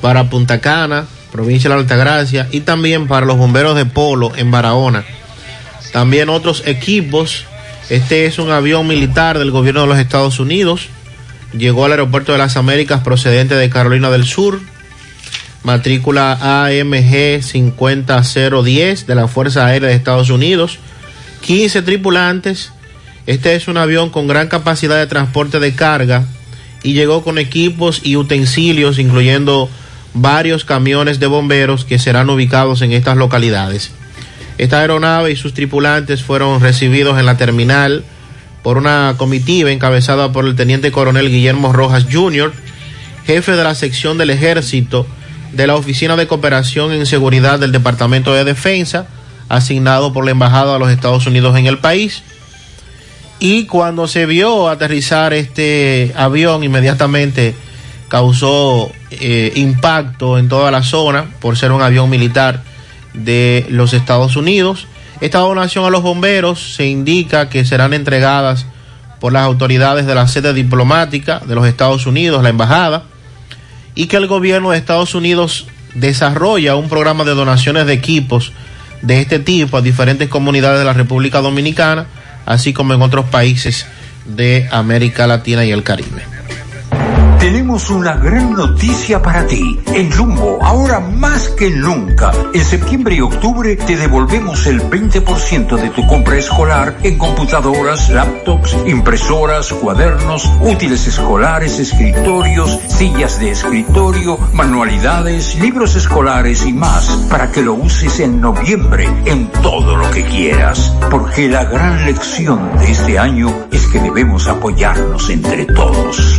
para 0.00 0.28
Punta 0.28 0.60
Cana, 0.60 1.06
provincia 1.30 1.70
de 1.70 1.76
la 1.76 1.82
Altagracia, 1.82 2.48
y 2.50 2.60
también 2.62 3.06
para 3.06 3.26
los 3.26 3.36
bomberos 3.36 3.76
de 3.76 3.86
Polo 3.86 4.32
en 4.34 4.50
Barahona. 4.50 5.04
También 5.92 6.28
otros 6.28 6.64
equipos. 6.66 7.44
Este 7.90 8.26
es 8.26 8.38
un 8.38 8.52
avión 8.52 8.86
militar 8.86 9.36
del 9.36 9.50
gobierno 9.50 9.80
de 9.80 9.88
los 9.88 9.98
Estados 9.98 10.38
Unidos. 10.38 10.86
Llegó 11.52 11.84
al 11.84 11.90
aeropuerto 11.90 12.30
de 12.30 12.38
las 12.38 12.56
Américas 12.56 13.02
procedente 13.02 13.56
de 13.56 13.68
Carolina 13.68 14.10
del 14.10 14.24
Sur. 14.24 14.60
Matrícula 15.64 16.38
AMG 16.40 17.42
50010 17.42 19.08
de 19.08 19.14
la 19.16 19.26
Fuerza 19.26 19.66
Aérea 19.66 19.88
de 19.88 19.96
Estados 19.96 20.30
Unidos. 20.30 20.78
15 21.40 21.82
tripulantes. 21.82 22.72
Este 23.26 23.56
es 23.56 23.66
un 23.66 23.76
avión 23.76 24.10
con 24.10 24.28
gran 24.28 24.46
capacidad 24.46 24.96
de 24.96 25.08
transporte 25.08 25.58
de 25.58 25.74
carga 25.74 26.26
y 26.84 26.92
llegó 26.92 27.24
con 27.24 27.38
equipos 27.38 28.02
y 28.04 28.14
utensilios, 28.14 29.00
incluyendo 29.00 29.68
varios 30.14 30.64
camiones 30.64 31.18
de 31.18 31.26
bomberos 31.26 31.84
que 31.84 31.98
serán 31.98 32.30
ubicados 32.30 32.82
en 32.82 32.92
estas 32.92 33.16
localidades. 33.16 33.90
Esta 34.60 34.80
aeronave 34.80 35.32
y 35.32 35.36
sus 35.36 35.54
tripulantes 35.54 36.22
fueron 36.22 36.60
recibidos 36.60 37.18
en 37.18 37.24
la 37.24 37.38
terminal 37.38 38.04
por 38.62 38.76
una 38.76 39.14
comitiva 39.16 39.70
encabezada 39.70 40.32
por 40.32 40.44
el 40.44 40.54
teniente 40.54 40.92
coronel 40.92 41.30
Guillermo 41.30 41.72
Rojas 41.72 42.04
Jr., 42.12 42.52
jefe 43.24 43.52
de 43.52 43.64
la 43.64 43.74
sección 43.74 44.18
del 44.18 44.28
ejército 44.28 45.06
de 45.52 45.66
la 45.66 45.76
Oficina 45.76 46.14
de 46.14 46.26
Cooperación 46.26 46.92
en 46.92 47.06
Seguridad 47.06 47.58
del 47.58 47.72
Departamento 47.72 48.34
de 48.34 48.44
Defensa, 48.44 49.06
asignado 49.48 50.12
por 50.12 50.26
la 50.26 50.32
Embajada 50.32 50.74
de 50.74 50.78
los 50.78 50.90
Estados 50.90 51.26
Unidos 51.26 51.56
en 51.56 51.64
el 51.64 51.78
país. 51.78 52.22
Y 53.38 53.64
cuando 53.64 54.08
se 54.08 54.26
vio 54.26 54.68
aterrizar 54.68 55.32
este 55.32 56.12
avión, 56.14 56.64
inmediatamente 56.64 57.54
causó 58.08 58.92
eh, 59.10 59.52
impacto 59.54 60.36
en 60.36 60.50
toda 60.50 60.70
la 60.70 60.82
zona 60.82 61.30
por 61.40 61.56
ser 61.56 61.72
un 61.72 61.80
avión 61.80 62.10
militar 62.10 62.68
de 63.14 63.66
los 63.68 63.92
Estados 63.92 64.36
Unidos. 64.36 64.86
Esta 65.20 65.38
donación 65.38 65.84
a 65.84 65.90
los 65.90 66.02
bomberos 66.02 66.74
se 66.74 66.86
indica 66.86 67.48
que 67.48 67.64
serán 67.64 67.92
entregadas 67.92 68.66
por 69.20 69.32
las 69.32 69.42
autoridades 69.42 70.06
de 70.06 70.14
la 70.14 70.26
sede 70.28 70.54
diplomática 70.54 71.40
de 71.46 71.54
los 71.54 71.66
Estados 71.66 72.06
Unidos, 72.06 72.42
la 72.42 72.48
embajada, 72.48 73.04
y 73.94 74.06
que 74.06 74.16
el 74.16 74.26
gobierno 74.26 74.70
de 74.70 74.78
Estados 74.78 75.14
Unidos 75.14 75.66
desarrolla 75.94 76.76
un 76.76 76.88
programa 76.88 77.24
de 77.24 77.34
donaciones 77.34 77.86
de 77.86 77.92
equipos 77.92 78.52
de 79.02 79.20
este 79.20 79.38
tipo 79.38 79.76
a 79.76 79.82
diferentes 79.82 80.28
comunidades 80.28 80.78
de 80.78 80.84
la 80.84 80.92
República 80.92 81.40
Dominicana, 81.40 82.06
así 82.46 82.72
como 82.72 82.94
en 82.94 83.02
otros 83.02 83.26
países 83.26 83.86
de 84.24 84.68
América 84.70 85.26
Latina 85.26 85.64
y 85.64 85.72
el 85.72 85.82
Caribe. 85.82 86.39
Tenemos 87.40 87.88
una 87.88 88.16
gran 88.16 88.52
noticia 88.52 89.22
para 89.22 89.46
ti. 89.46 89.80
En 89.94 90.12
Jumbo, 90.12 90.58
ahora 90.60 91.00
más 91.00 91.48
que 91.48 91.70
nunca, 91.70 92.32
en 92.52 92.62
septiembre 92.62 93.14
y 93.14 93.22
octubre 93.22 93.76
te 93.76 93.96
devolvemos 93.96 94.66
el 94.66 94.82
20% 94.82 95.80
de 95.80 95.88
tu 95.88 96.06
compra 96.06 96.36
escolar 96.36 96.98
en 97.02 97.16
computadoras, 97.16 98.10
laptops, 98.10 98.76
impresoras, 98.86 99.72
cuadernos, 99.72 100.52
útiles 100.60 101.06
escolares, 101.06 101.78
escritorios, 101.78 102.78
sillas 102.88 103.40
de 103.40 103.52
escritorio, 103.52 104.38
manualidades, 104.52 105.58
libros 105.58 105.96
escolares 105.96 106.66
y 106.66 106.74
más 106.74 107.06
para 107.30 107.50
que 107.50 107.62
lo 107.62 107.72
uses 107.72 108.20
en 108.20 108.42
noviembre 108.42 109.08
en 109.24 109.50
todo 109.62 109.96
lo 109.96 110.10
que 110.10 110.24
quieras. 110.24 110.94
Porque 111.10 111.48
la 111.48 111.64
gran 111.64 112.04
lección 112.04 112.70
de 112.78 112.92
este 112.92 113.18
año 113.18 113.66
es 113.72 113.86
que 113.86 113.98
debemos 113.98 114.46
apoyarnos 114.46 115.30
entre 115.30 115.64
todos. 115.64 116.38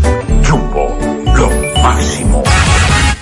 Jumbo, 0.52 0.98
lo 1.38 1.50
máximo. 1.82 2.44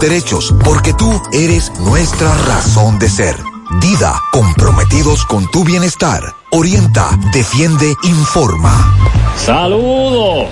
derechos, 0.00 0.54
porque 0.64 0.92
tú 0.94 1.20
eres 1.32 1.72
nuestra 1.80 2.32
razón 2.46 2.98
de 2.98 3.08
ser. 3.08 3.36
Dida, 3.80 4.20
comprometidos 4.32 5.24
con 5.26 5.50
tu 5.50 5.64
bienestar. 5.64 6.34
Orienta, 6.50 7.10
defiende, 7.32 7.94
informa. 8.04 8.94
Saludos. 9.36 10.48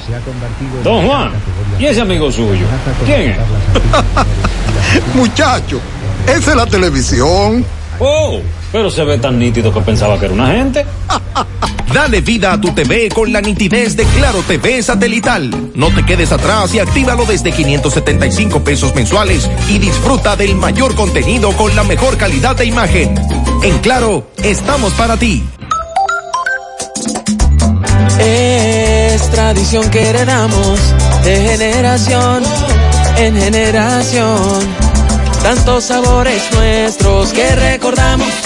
Don 0.85 1.06
Juan, 1.06 1.31
¿y 1.78 1.86
ese 1.86 2.02
amigo 2.02 2.31
suyo? 2.31 2.66
¿Quién 3.05 3.31
es? 3.31 3.39
Muchacho, 5.14 5.81
esa 6.27 6.51
es 6.51 6.56
la 6.56 6.66
televisión. 6.66 7.64
Oh, 7.98 8.40
pero 8.72 8.90
se 8.90 9.05
ve 9.05 9.18
tan 9.18 9.38
nítido 9.38 9.72
que 9.72 9.80
pensaba 9.80 10.18
que 10.18 10.26
era 10.26 10.34
una 10.34 10.48
gente. 10.48 10.84
Dale 11.93 12.20
vida 12.20 12.52
a 12.52 12.60
tu 12.60 12.72
TV 12.72 13.09
con 13.09 13.32
la 13.32 13.40
nitidez 13.40 13.97
de 13.97 14.05
Claro 14.05 14.43
TV 14.47 14.82
satelital. 14.82 15.70
No 15.74 15.88
te 15.88 16.05
quedes 16.05 16.32
atrás 16.32 16.74
y 16.74 16.78
actívalo 16.78 17.24
desde 17.24 17.52
575 17.52 18.62
pesos 18.62 18.94
mensuales 18.94 19.48
y 19.70 19.78
disfruta 19.78 20.36
del 20.36 20.56
mayor 20.56 20.94
contenido 20.94 21.52
con 21.52 21.74
la 21.74 21.84
mejor 21.84 22.16
calidad 22.16 22.56
de 22.56 22.66
imagen. 22.66 23.14
En 23.62 23.78
Claro, 23.78 24.26
estamos 24.43 24.93
para 24.94 25.16
ti. 25.16 25.44
Es 28.18 29.30
tradición 29.30 29.88
que 29.90 30.09
heredamos 30.09 30.80
de 31.24 31.36
generación 31.36 32.43
en 33.16 33.36
generación. 33.36 34.86
Tantos 35.43 35.84
sabores 35.84 36.43
nuestros 36.52 37.32
que 37.32 37.55
recordamos. 37.55 38.45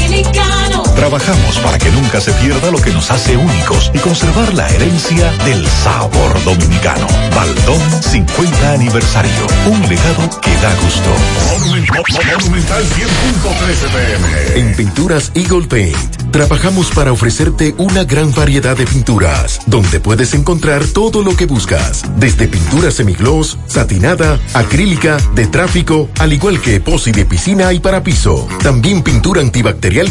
dominicano. 0.21 0.83
Trabajamos 0.95 1.57
para 1.59 1.77
que 1.77 1.89
nunca 1.91 2.21
se 2.21 2.31
pierda 2.33 2.69
lo 2.71 2.79
que 2.79 2.91
nos 2.91 3.09
hace 3.11 3.35
únicos 3.35 3.91
y 3.93 3.99
conservar 3.99 4.53
la 4.53 4.69
herencia 4.69 5.31
del 5.45 5.65
sabor 5.67 6.43
dominicano. 6.43 7.07
Baldón 7.35 7.81
50 8.03 8.73
aniversario. 8.73 9.47
Un 9.65 9.81
legado 9.81 10.29
que 10.41 10.55
da 10.57 10.73
gusto. 10.75 11.09
Monumental 11.63 12.83
100.13 12.83 13.89
pm. 13.91 14.59
En 14.59 14.75
Pinturas 14.75 15.31
Eagle 15.33 15.67
Paint 15.67 16.21
trabajamos 16.31 16.91
para 16.91 17.11
ofrecerte 17.11 17.75
una 17.77 18.05
gran 18.05 18.33
variedad 18.33 18.77
de 18.77 18.85
pinturas, 18.85 19.59
donde 19.65 19.99
puedes 19.99 20.33
encontrar 20.33 20.85
todo 20.85 21.23
lo 21.23 21.35
que 21.35 21.45
buscas, 21.45 22.03
desde 22.17 22.47
pintura 22.47 22.89
semigloss, 22.89 23.57
satinada, 23.67 24.39
acrílica, 24.53 25.17
de 25.35 25.47
tráfico, 25.47 26.09
al 26.19 26.31
igual 26.31 26.61
que 26.61 26.79
posi 26.79 27.11
de 27.11 27.25
piscina 27.25 27.73
y 27.73 27.79
para 27.79 28.01
piso. 28.03 28.47
También 28.63 29.03
pintura 29.03 29.41
antibacterial 29.41 30.10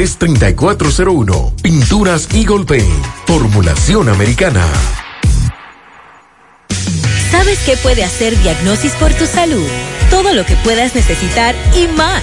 809-853-3401. 0.00 1.52
Pinturas 1.62 2.28
Eagle 2.32 2.64
Paint. 2.64 3.04
Formulación 3.26 4.08
americana. 4.08 4.66
¿Sabes 7.30 7.58
qué 7.64 7.76
puede 7.76 8.02
hacer 8.04 8.36
Diagnosis 8.42 8.92
por 8.94 9.12
tu 9.12 9.26
salud? 9.26 9.66
Todo 10.10 10.32
lo 10.34 10.44
que 10.44 10.56
puedas 10.56 10.94
necesitar 10.94 11.54
y 11.76 11.86
más. 11.96 12.22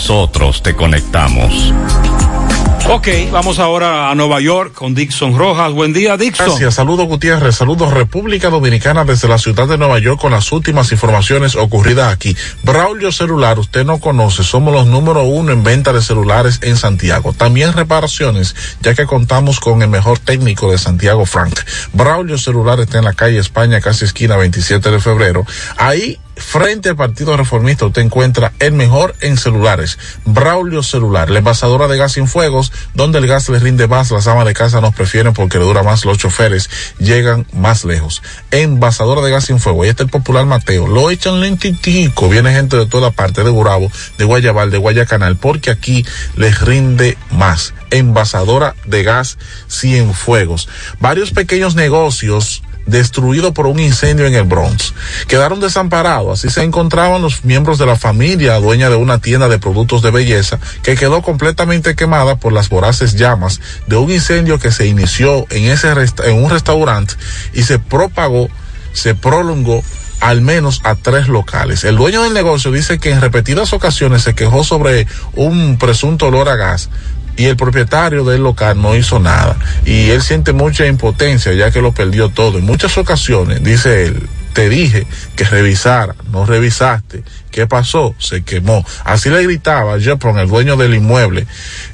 nosotros 0.01 0.63
te 0.63 0.75
conectamos. 0.75 1.71
Ok, 2.89 3.07
vamos 3.31 3.59
ahora 3.59 4.09
a 4.09 4.15
Nueva 4.15 4.41
York 4.41 4.73
con 4.73 4.95
Dixon 4.95 5.37
Rojas. 5.37 5.71
Buen 5.73 5.93
día, 5.93 6.17
Dixon. 6.17 6.47
Gracias, 6.47 6.73
saludos 6.73 7.05
Gutiérrez, 7.05 7.55
saludos 7.55 7.93
República 7.93 8.49
Dominicana 8.49 9.05
desde 9.05 9.27
la 9.27 9.37
ciudad 9.37 9.67
de 9.67 9.77
Nueva 9.77 9.99
York 9.99 10.19
con 10.19 10.31
las 10.31 10.51
últimas 10.51 10.91
informaciones 10.91 11.55
ocurridas 11.55 12.11
aquí. 12.11 12.35
Braulio 12.63 13.11
Celular, 13.11 13.59
usted 13.59 13.85
no 13.85 13.99
conoce, 13.99 14.43
somos 14.43 14.73
los 14.73 14.87
número 14.87 15.21
uno 15.21 15.51
en 15.51 15.63
venta 15.63 15.93
de 15.93 16.01
celulares 16.01 16.57
en 16.63 16.77
Santiago. 16.77 17.33
También 17.33 17.71
reparaciones, 17.73 18.55
ya 18.81 18.95
que 18.95 19.05
contamos 19.05 19.59
con 19.59 19.83
el 19.83 19.89
mejor 19.89 20.17
técnico 20.17 20.71
de 20.71 20.79
Santiago, 20.79 21.27
Frank. 21.27 21.59
Braulio 21.93 22.39
Celular 22.39 22.79
está 22.79 22.97
en 22.97 23.05
la 23.05 23.13
calle 23.13 23.37
España, 23.37 23.79
casi 23.81 24.05
esquina 24.05 24.35
27 24.35 24.89
de 24.89 24.99
febrero. 24.99 25.45
Ahí 25.77 26.17
frente 26.41 26.89
al 26.89 26.95
Partido 26.95 27.37
Reformista 27.37 27.85
usted 27.85 28.01
encuentra 28.01 28.51
el 28.59 28.73
mejor 28.73 29.15
en 29.21 29.37
celulares, 29.37 29.97
Braulio 30.25 30.83
Celular, 30.83 31.29
la 31.29 31.39
envasadora 31.39 31.87
de 31.87 31.97
gas 31.97 32.13
sin 32.13 32.27
fuegos, 32.27 32.71
donde 32.93 33.19
el 33.19 33.27
gas 33.27 33.47
le 33.49 33.59
rinde 33.59 33.87
más, 33.87 34.11
las 34.11 34.27
amas 34.27 34.45
de 34.45 34.53
casa 34.53 34.81
nos 34.81 34.93
prefieren 34.93 35.33
porque 35.33 35.59
le 35.59 35.65
dura 35.65 35.83
más, 35.83 36.05
los 36.05 36.17
choferes 36.17 36.69
llegan 36.99 37.45
más 37.53 37.85
lejos. 37.85 38.21
Envasadora 38.51 39.21
de 39.21 39.31
gas 39.31 39.45
sin 39.45 39.59
fuego, 39.59 39.83
ahí 39.83 39.89
está 39.89 40.03
el 40.03 40.09
popular 40.09 40.45
Mateo, 40.45 40.87
lo 40.87 41.09
echan 41.09 41.39
lentitico, 41.39 42.29
viene 42.29 42.51
gente 42.51 42.77
de 42.77 42.85
toda 42.85 43.11
parte, 43.11 43.43
de 43.43 43.49
Gurabo, 43.49 43.91
de 44.17 44.25
Guayabal, 44.25 44.71
de 44.71 44.77
Guayacanal, 44.77 45.37
porque 45.37 45.71
aquí 45.71 46.05
les 46.35 46.59
rinde 46.61 47.17
más. 47.31 47.73
Envasadora 47.91 48.75
de 48.85 49.03
gas 49.03 49.37
sin 49.67 50.13
fuegos. 50.13 50.69
Varios 50.99 51.31
pequeños 51.31 51.75
negocios 51.75 52.63
destruido 52.85 53.53
por 53.53 53.67
un 53.67 53.79
incendio 53.79 54.25
en 54.25 54.35
el 54.35 54.43
Bronx. 54.43 54.93
Quedaron 55.27 55.59
desamparados, 55.59 56.39
así 56.39 56.49
se 56.49 56.63
encontraban 56.63 57.21
los 57.21 57.43
miembros 57.43 57.77
de 57.77 57.85
la 57.85 57.95
familia 57.95 58.59
dueña 58.59 58.89
de 58.89 58.95
una 58.95 59.19
tienda 59.19 59.47
de 59.47 59.59
productos 59.59 60.01
de 60.01 60.11
belleza 60.11 60.59
que 60.83 60.95
quedó 60.95 61.21
completamente 61.21 61.95
quemada 61.95 62.35
por 62.35 62.53
las 62.53 62.69
voraces 62.69 63.15
llamas 63.15 63.61
de 63.87 63.97
un 63.97 64.11
incendio 64.11 64.59
que 64.59 64.71
se 64.71 64.87
inició 64.87 65.45
en, 65.49 65.65
ese 65.65 65.91
en 66.23 66.43
un 66.43 66.49
restaurante 66.49 67.13
y 67.53 67.63
se 67.63 67.79
propagó, 67.79 68.49
se 68.93 69.15
prolongó 69.15 69.83
al 70.21 70.41
menos 70.41 70.81
a 70.83 70.95
tres 70.95 71.27
locales. 71.27 71.83
El 71.83 71.97
dueño 71.97 72.23
del 72.23 72.33
negocio 72.33 72.71
dice 72.71 72.99
que 72.99 73.09
en 73.09 73.21
repetidas 73.21 73.73
ocasiones 73.73 74.21
se 74.21 74.35
quejó 74.35 74.63
sobre 74.63 75.07
un 75.35 75.77
presunto 75.77 76.27
olor 76.27 76.47
a 76.47 76.55
gas 76.55 76.89
y 77.37 77.45
el 77.45 77.57
propietario 77.57 78.23
del 78.23 78.43
local 78.43 78.81
no 78.81 78.95
hizo 78.95 79.19
nada. 79.19 79.57
Y 79.85 80.09
él 80.09 80.21
siente 80.21 80.53
mucha 80.53 80.85
impotencia 80.85 81.53
ya 81.53 81.71
que 81.71 81.81
lo 81.81 81.91
perdió 81.91 82.29
todo. 82.29 82.57
En 82.57 82.65
muchas 82.65 82.97
ocasiones, 82.97 83.63
dice 83.63 84.05
él, 84.05 84.27
te 84.53 84.69
dije 84.69 85.05
que 85.35 85.43
revisara, 85.45 86.15
no 86.31 86.45
revisaste. 86.45 87.23
¿Qué 87.51 87.67
pasó? 87.67 88.15
Se 88.17 88.43
quemó. 88.43 88.85
Así 89.03 89.29
le 89.29 89.43
gritaba 89.43 89.99
Jepron, 89.99 90.39
el 90.39 90.47
dueño 90.47 90.77
del 90.77 90.93
inmueble, 90.95 91.45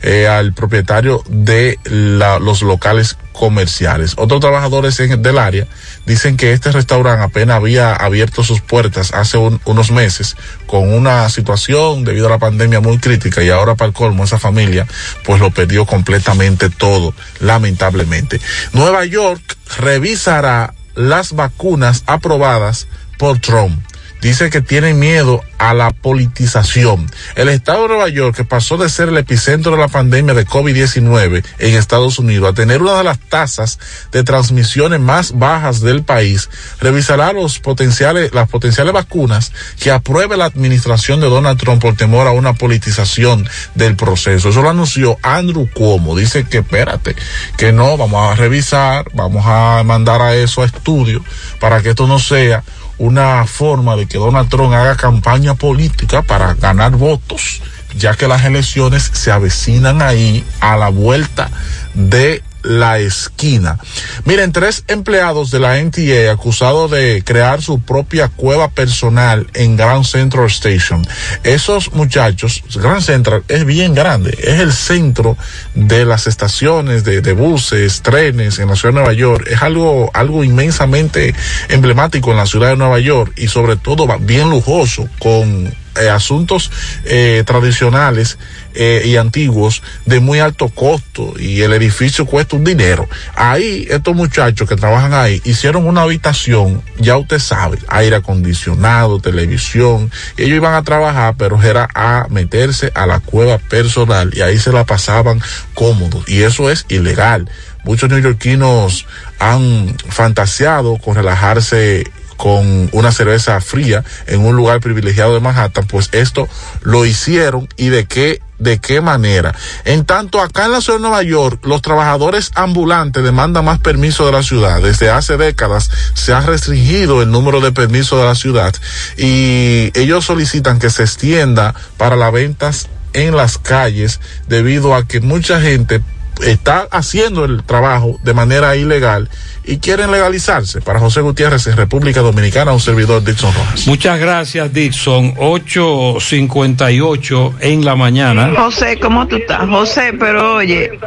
eh, 0.03 0.27
al 0.27 0.53
propietario 0.53 1.23
de 1.27 1.79
los 1.85 2.61
locales 2.61 3.17
comerciales. 3.33 4.13
Otros 4.17 4.39
trabajadores 4.39 4.97
del 4.97 5.37
área 5.37 5.67
dicen 6.05 6.37
que 6.37 6.53
este 6.53 6.71
restaurante 6.71 7.23
apenas 7.23 7.57
había 7.57 7.93
abierto 7.93 8.43
sus 8.43 8.61
puertas 8.61 9.13
hace 9.13 9.37
un- 9.37 9.59
unos 9.65 9.91
meses 9.91 10.35
con 10.67 10.91
una 10.93 11.27
situación 11.29 12.03
debido 12.03 12.27
a 12.27 12.31
la 12.31 12.39
pandemia 12.39 12.79
muy 12.79 12.97
crítica 12.99 13.43
y 13.43 13.49
ahora 13.49 13.75
para 13.75 13.87
el 13.89 13.93
colmo 13.93 14.23
esa 14.23 14.39
familia 14.39 14.87
pues 15.23 15.39
lo 15.39 15.51
perdió 15.51 15.85
completamente 15.85 16.69
todo, 16.69 17.13
lamentablemente. 17.39 18.39
Nueva 18.73 19.05
York 19.05 19.41
revisará 19.77 20.73
las 20.97 21.33
vacunas 21.33 22.03
aprobadas 22.07 22.87
por 23.17 23.39
Trump. 23.39 23.79
Dice 24.21 24.49
que 24.49 24.61
tienen 24.61 24.99
miedo 24.99 25.41
a 25.57 25.73
la 25.73 25.91
politización. 25.91 27.09
El 27.35 27.49
estado 27.49 27.83
de 27.83 27.87
Nueva 27.89 28.09
York, 28.09 28.35
que 28.35 28.45
pasó 28.45 28.77
de 28.77 28.89
ser 28.89 29.09
el 29.09 29.17
epicentro 29.17 29.71
de 29.73 29.77
la 29.77 29.87
pandemia 29.87 30.33
de 30.33 30.45
COVID-19 30.45 31.43
en 31.59 31.75
Estados 31.75 32.19
Unidos 32.19 32.49
a 32.49 32.53
tener 32.53 32.81
una 32.81 32.97
de 32.97 33.03
las 33.03 33.19
tasas 33.19 33.79
de 34.11 34.23
transmisiones 34.23 34.99
más 34.99 35.37
bajas 35.37 35.81
del 35.81 36.03
país, 36.03 36.49
revisará 36.79 37.33
los 37.33 37.59
potenciales, 37.59 38.33
las 38.33 38.49
potenciales 38.49 38.93
vacunas 38.93 39.51
que 39.79 39.91
apruebe 39.91 40.37
la 40.37 40.45
administración 40.45 41.19
de 41.19 41.29
Donald 41.29 41.59
Trump 41.59 41.81
por 41.81 41.95
temor 41.95 42.27
a 42.27 42.31
una 42.31 42.53
politización 42.53 43.47
del 43.75 43.95
proceso. 43.95 44.49
Eso 44.49 44.61
lo 44.61 44.69
anunció 44.69 45.17
Andrew 45.21 45.69
Cuomo. 45.73 46.15
Dice 46.15 46.45
que 46.45 46.59
espérate, 46.59 47.15
que 47.57 47.71
no, 47.71 47.97
vamos 47.97 48.31
a 48.31 48.35
revisar, 48.35 49.05
vamos 49.13 49.43
a 49.45 49.83
mandar 49.85 50.21
a 50.21 50.35
eso 50.35 50.61
a 50.61 50.65
estudio 50.65 51.23
para 51.59 51.81
que 51.81 51.89
esto 51.89 52.07
no 52.07 52.19
sea 52.19 52.63
una 52.97 53.45
forma 53.45 53.95
de 53.95 54.07
que 54.07 54.17
Donald 54.17 54.49
Trump 54.49 54.73
haga 54.73 54.95
campaña 54.95 55.55
política 55.55 56.21
para 56.21 56.53
ganar 56.55 56.91
votos, 56.91 57.61
ya 57.97 58.15
que 58.15 58.27
las 58.27 58.45
elecciones 58.45 59.09
se 59.13 59.31
avecinan 59.31 60.01
ahí 60.01 60.43
a 60.59 60.77
la 60.77 60.89
vuelta 60.89 61.49
de 61.93 62.43
la 62.67 62.99
esquina. 62.99 63.77
Miren, 64.25 64.51
tres 64.51 64.83
empleados 64.87 65.51
de 65.51 65.59
la 65.59 65.81
NTA 65.81 66.31
acusados 66.31 66.91
de 66.91 67.23
crear 67.25 67.61
su 67.61 67.79
propia 67.79 68.27
cueva 68.27 68.69
personal 68.69 69.47
en 69.53 69.77
Grand 69.77 70.03
Central 70.03 70.47
Station. 70.47 71.07
Esos 71.43 71.93
muchachos, 71.93 72.63
Grand 72.75 73.01
Central 73.01 73.43
es 73.47 73.65
bien 73.65 73.95
grande, 73.95 74.37
es 74.41 74.59
el 74.59 74.73
centro 74.73 75.37
de 75.75 76.05
las 76.05 76.27
estaciones 76.27 77.03
de, 77.03 77.33
buses, 77.33 78.01
trenes 78.01 78.59
en 78.59 78.67
la 78.67 78.75
ciudad 78.75 78.93
de 78.93 78.99
Nueva 78.99 79.13
York. 79.13 79.47
Es 79.49 79.61
algo, 79.61 80.11
algo 80.13 80.43
inmensamente 80.43 81.33
emblemático 81.69 82.31
en 82.31 82.37
la 82.37 82.45
ciudad 82.45 82.69
de 82.69 82.77
Nueva 82.77 82.99
York 82.99 83.33
y 83.37 83.47
sobre 83.47 83.77
todo 83.77 84.07
bien 84.19 84.49
lujoso 84.49 85.07
con 85.19 85.73
eh, 85.99 86.09
asuntos 86.09 86.71
eh, 87.05 87.43
tradicionales 87.45 88.37
eh, 88.79 89.01
y 89.05 89.15
antiguos 89.15 89.81
de 90.05 90.19
muy 90.19 90.39
alto 90.39 90.69
costo 90.69 91.33
y 91.39 91.61
el 91.61 91.73
edificio 91.73 92.27
cuesta 92.27 92.55
un 92.55 92.63
dinero. 92.63 93.09
Ahí 93.35 93.87
estos 93.89 94.15
muchachos 94.15 94.69
que 94.69 94.75
trabajan 94.75 95.13
ahí 95.13 95.41
hicieron 95.45 95.87
una 95.87 96.03
habitación, 96.03 96.83
ya 96.99 97.17
usted 97.17 97.39
sabe, 97.39 97.79
aire 97.87 98.17
acondicionado, 98.17 99.19
televisión, 99.19 100.11
ellos 100.37 100.57
iban 100.57 100.75
a 100.75 100.83
trabajar, 100.83 101.33
pero 101.37 101.61
era 101.61 101.89
a 101.95 102.27
meterse 102.29 102.91
a 102.93 103.07
la 103.07 103.19
cueva 103.19 103.57
personal 103.57 104.31
y 104.35 104.41
ahí 104.41 104.59
se 104.59 104.71
la 104.71 104.85
pasaban 104.85 105.41
cómodos 105.73 106.29
y 106.29 106.43
eso 106.43 106.69
es 106.69 106.85
ilegal. 106.87 107.49
Muchos 107.83 108.09
neoyorquinos 108.09 109.07
han 109.39 109.95
fantaseado 110.09 110.97
con 110.97 111.15
relajarse 111.15 112.11
con 112.37 112.89
una 112.93 113.11
cerveza 113.11 113.59
fría 113.59 114.03
en 114.27 114.45
un 114.45 114.55
lugar 114.55 114.79
privilegiado 114.79 115.33
de 115.33 115.39
Manhattan, 115.39 115.87
pues 115.87 116.09
esto 116.13 116.47
lo 116.81 117.05
hicieron 117.05 117.67
y 117.75 117.89
de 117.89 118.05
qué 118.05 118.41
de 118.59 118.79
qué 118.79 119.01
manera. 119.01 119.53
En 119.85 120.05
tanto, 120.05 120.41
acá 120.41 120.65
en 120.65 120.71
la 120.71 120.81
ciudad 120.81 120.97
de 120.97 121.03
Nueva 121.03 121.21
York, 121.21 121.63
los 121.65 121.81
trabajadores 121.81 122.51
ambulantes 122.55 123.23
demandan 123.23 123.65
más 123.65 123.79
permiso 123.79 124.25
de 124.25 124.31
la 124.31 124.41
ciudad. 124.41 124.81
Desde 124.81 125.11
hace 125.11 125.37
décadas 125.37 125.91
se 126.15 126.33
ha 126.33 126.41
restringido 126.41 127.21
el 127.21 127.29
número 127.29 127.61
de 127.61 127.71
permisos 127.71 128.19
de 128.19 128.25
la 128.25 128.35
ciudad 128.35 128.73
y 129.15 129.91
ellos 129.93 130.25
solicitan 130.25 130.79
que 130.79 130.89
se 130.89 131.03
extienda 131.03 131.75
para 131.97 132.15
las 132.15 132.31
ventas 132.31 132.87
en 133.13 133.35
las 133.35 133.57
calles 133.57 134.19
debido 134.47 134.95
a 134.95 135.07
que 135.07 135.21
mucha 135.21 135.61
gente 135.61 136.01
está 136.45 136.87
haciendo 136.91 137.45
el 137.45 137.63
trabajo 137.63 138.19
de 138.23 138.33
manera 138.33 138.75
ilegal 138.75 139.29
y 139.67 139.77
quieren 139.79 140.11
legalizarse. 140.11 140.81
Para 140.81 140.99
José 140.99 141.21
Gutiérrez 141.21 141.65
en 141.67 141.77
República 141.77 142.21
Dominicana, 142.21 142.71
un 142.71 142.79
servidor 142.79 143.23
Dixon 143.23 143.53
Rojas. 143.53 143.85
Muchas 143.85 144.19
gracias, 144.19 144.73
Dixon. 144.73 145.35
8.58 145.35 147.53
en 147.59 147.85
la 147.85 147.95
mañana. 147.95 148.51
José, 148.57 148.97
¿cómo 148.99 149.27
tú 149.27 149.35
estás? 149.35 149.67
José, 149.67 150.13
pero 150.17 150.55
oye, 150.55 150.97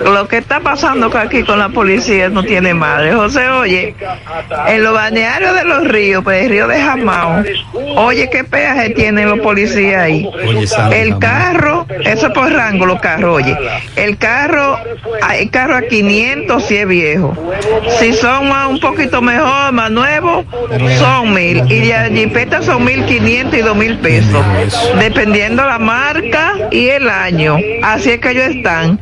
lo 0.00 0.26
que 0.28 0.38
está 0.38 0.60
pasando 0.60 1.10
aquí 1.18 1.42
con 1.42 1.58
la 1.58 1.70
policía 1.70 2.28
no 2.28 2.44
tiene 2.44 2.74
madre. 2.74 3.14
José, 3.14 3.48
oye, 3.48 3.96
en 4.68 4.82
los 4.82 4.92
balnearios 4.94 5.54
de 5.54 5.64
los 5.64 5.88
ríos, 5.88 6.22
pues 6.22 6.44
el 6.44 6.50
río 6.50 6.68
de 6.68 6.78
Jamao, 6.80 7.42
oye, 7.96 8.28
¿qué 8.30 8.44
peaje 8.44 8.90
tienen 8.90 9.28
los 9.28 9.40
policías 9.40 10.02
ahí? 10.02 10.30
Oye, 10.46 10.68
El 10.92 11.18
carro, 11.18 11.84
eso 12.04 12.28
es 12.28 12.32
por 12.32 12.52
rango 12.52 12.86
los 12.86 13.00
carros, 13.00 13.42
oye, 13.42 13.58
el 13.96 14.16
carro, 14.18 14.78
hay 15.22 15.48
carro 15.48 15.74
a 15.76 15.82
500 15.82 16.64
si 16.64 16.76
es 16.76 16.86
viejo. 16.86 17.34
Si 17.98 18.12
son 18.12 18.50
un 18.50 18.80
poquito 18.80 19.20
mejor, 19.22 19.72
más 19.72 19.90
nuevos, 19.90 20.44
son 20.98 21.34
mil. 21.34 21.62
Y 21.70 21.80
de 21.80 22.10
jipeta 22.14 22.62
son 22.62 22.84
mil 22.84 23.04
quinientos 23.04 23.58
y 23.58 23.62
dos 23.62 23.76
mil 23.76 23.98
pesos. 23.98 24.44
Dependiendo 24.98 25.64
la 25.64 25.78
marca 25.78 26.54
y 26.70 26.88
el 26.88 27.08
año. 27.08 27.56
Así 27.82 28.10
es 28.10 28.20
que 28.20 28.30
ellos 28.30 28.48
están. 28.48 28.98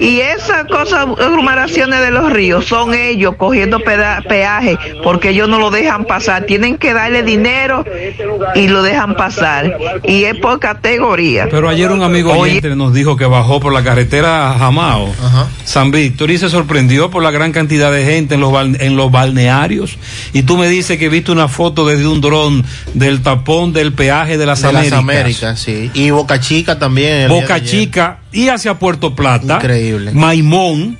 Y 0.00 0.20
esas 0.20 0.64
cosas, 0.66 1.06
aglomeraciones 1.18 2.00
de 2.00 2.10
los 2.10 2.32
ríos, 2.32 2.66
son 2.66 2.94
ellos 2.94 3.34
cogiendo 3.36 3.80
peaje, 3.80 4.78
porque 5.02 5.30
ellos 5.30 5.48
no 5.48 5.58
lo 5.58 5.70
dejan 5.70 6.04
pasar. 6.04 6.44
Tienen 6.44 6.78
que 6.78 6.94
darle 6.94 7.22
dinero 7.22 7.84
y 8.54 8.68
lo 8.68 8.82
dejan 8.82 9.16
pasar. 9.16 9.78
Y 10.04 10.24
es 10.24 10.36
por 10.36 10.60
categoría. 10.60 11.48
Pero 11.50 11.68
ayer 11.68 11.90
un 11.90 12.02
amigo 12.02 12.32
oyente 12.32 12.74
nos 12.76 12.92
dijo 12.92 13.16
que 13.16 13.26
bajó 13.26 13.60
por 13.60 13.72
la 13.72 13.82
carretera 13.82 14.54
Jamao, 14.58 15.12
San 15.64 15.90
Víctor, 15.90 16.30
y 16.30 16.38
se 16.38 16.48
sorprendió 16.48 17.10
por 17.10 17.22
la 17.22 17.30
gran 17.30 17.52
cantidad 17.52 17.92
de 17.92 18.04
gente 18.04 18.34
en 18.34 18.40
los, 18.40 18.52
en 18.80 18.96
los 18.96 19.10
balnearios. 19.10 19.98
Y 20.32 20.42
tú 20.42 20.56
me 20.56 20.68
dices 20.68 20.98
que 20.98 21.08
viste 21.08 21.32
una 21.32 21.48
foto 21.48 21.86
desde 21.86 22.06
un 22.06 22.20
dron 22.20 22.64
del 22.94 23.22
tapón 23.22 23.72
del 23.72 23.92
peaje 23.92 24.38
de 24.38 24.46
las 24.46 24.62
de 24.62 24.68
Américas. 24.68 24.90
las 24.90 24.98
Américas, 24.98 25.60
sí. 25.60 25.90
Y 25.94 26.10
Boca 26.10 26.40
Chica 26.40 26.78
también. 26.78 27.28
Boca 27.28 27.54
ayer. 27.54 27.70
Chica 27.70 28.18
y 28.34 28.48
hacia 28.48 28.78
Puerto 28.78 29.14
Plata. 29.14 29.56
Increíble. 29.56 30.12
Maimón. 30.12 30.98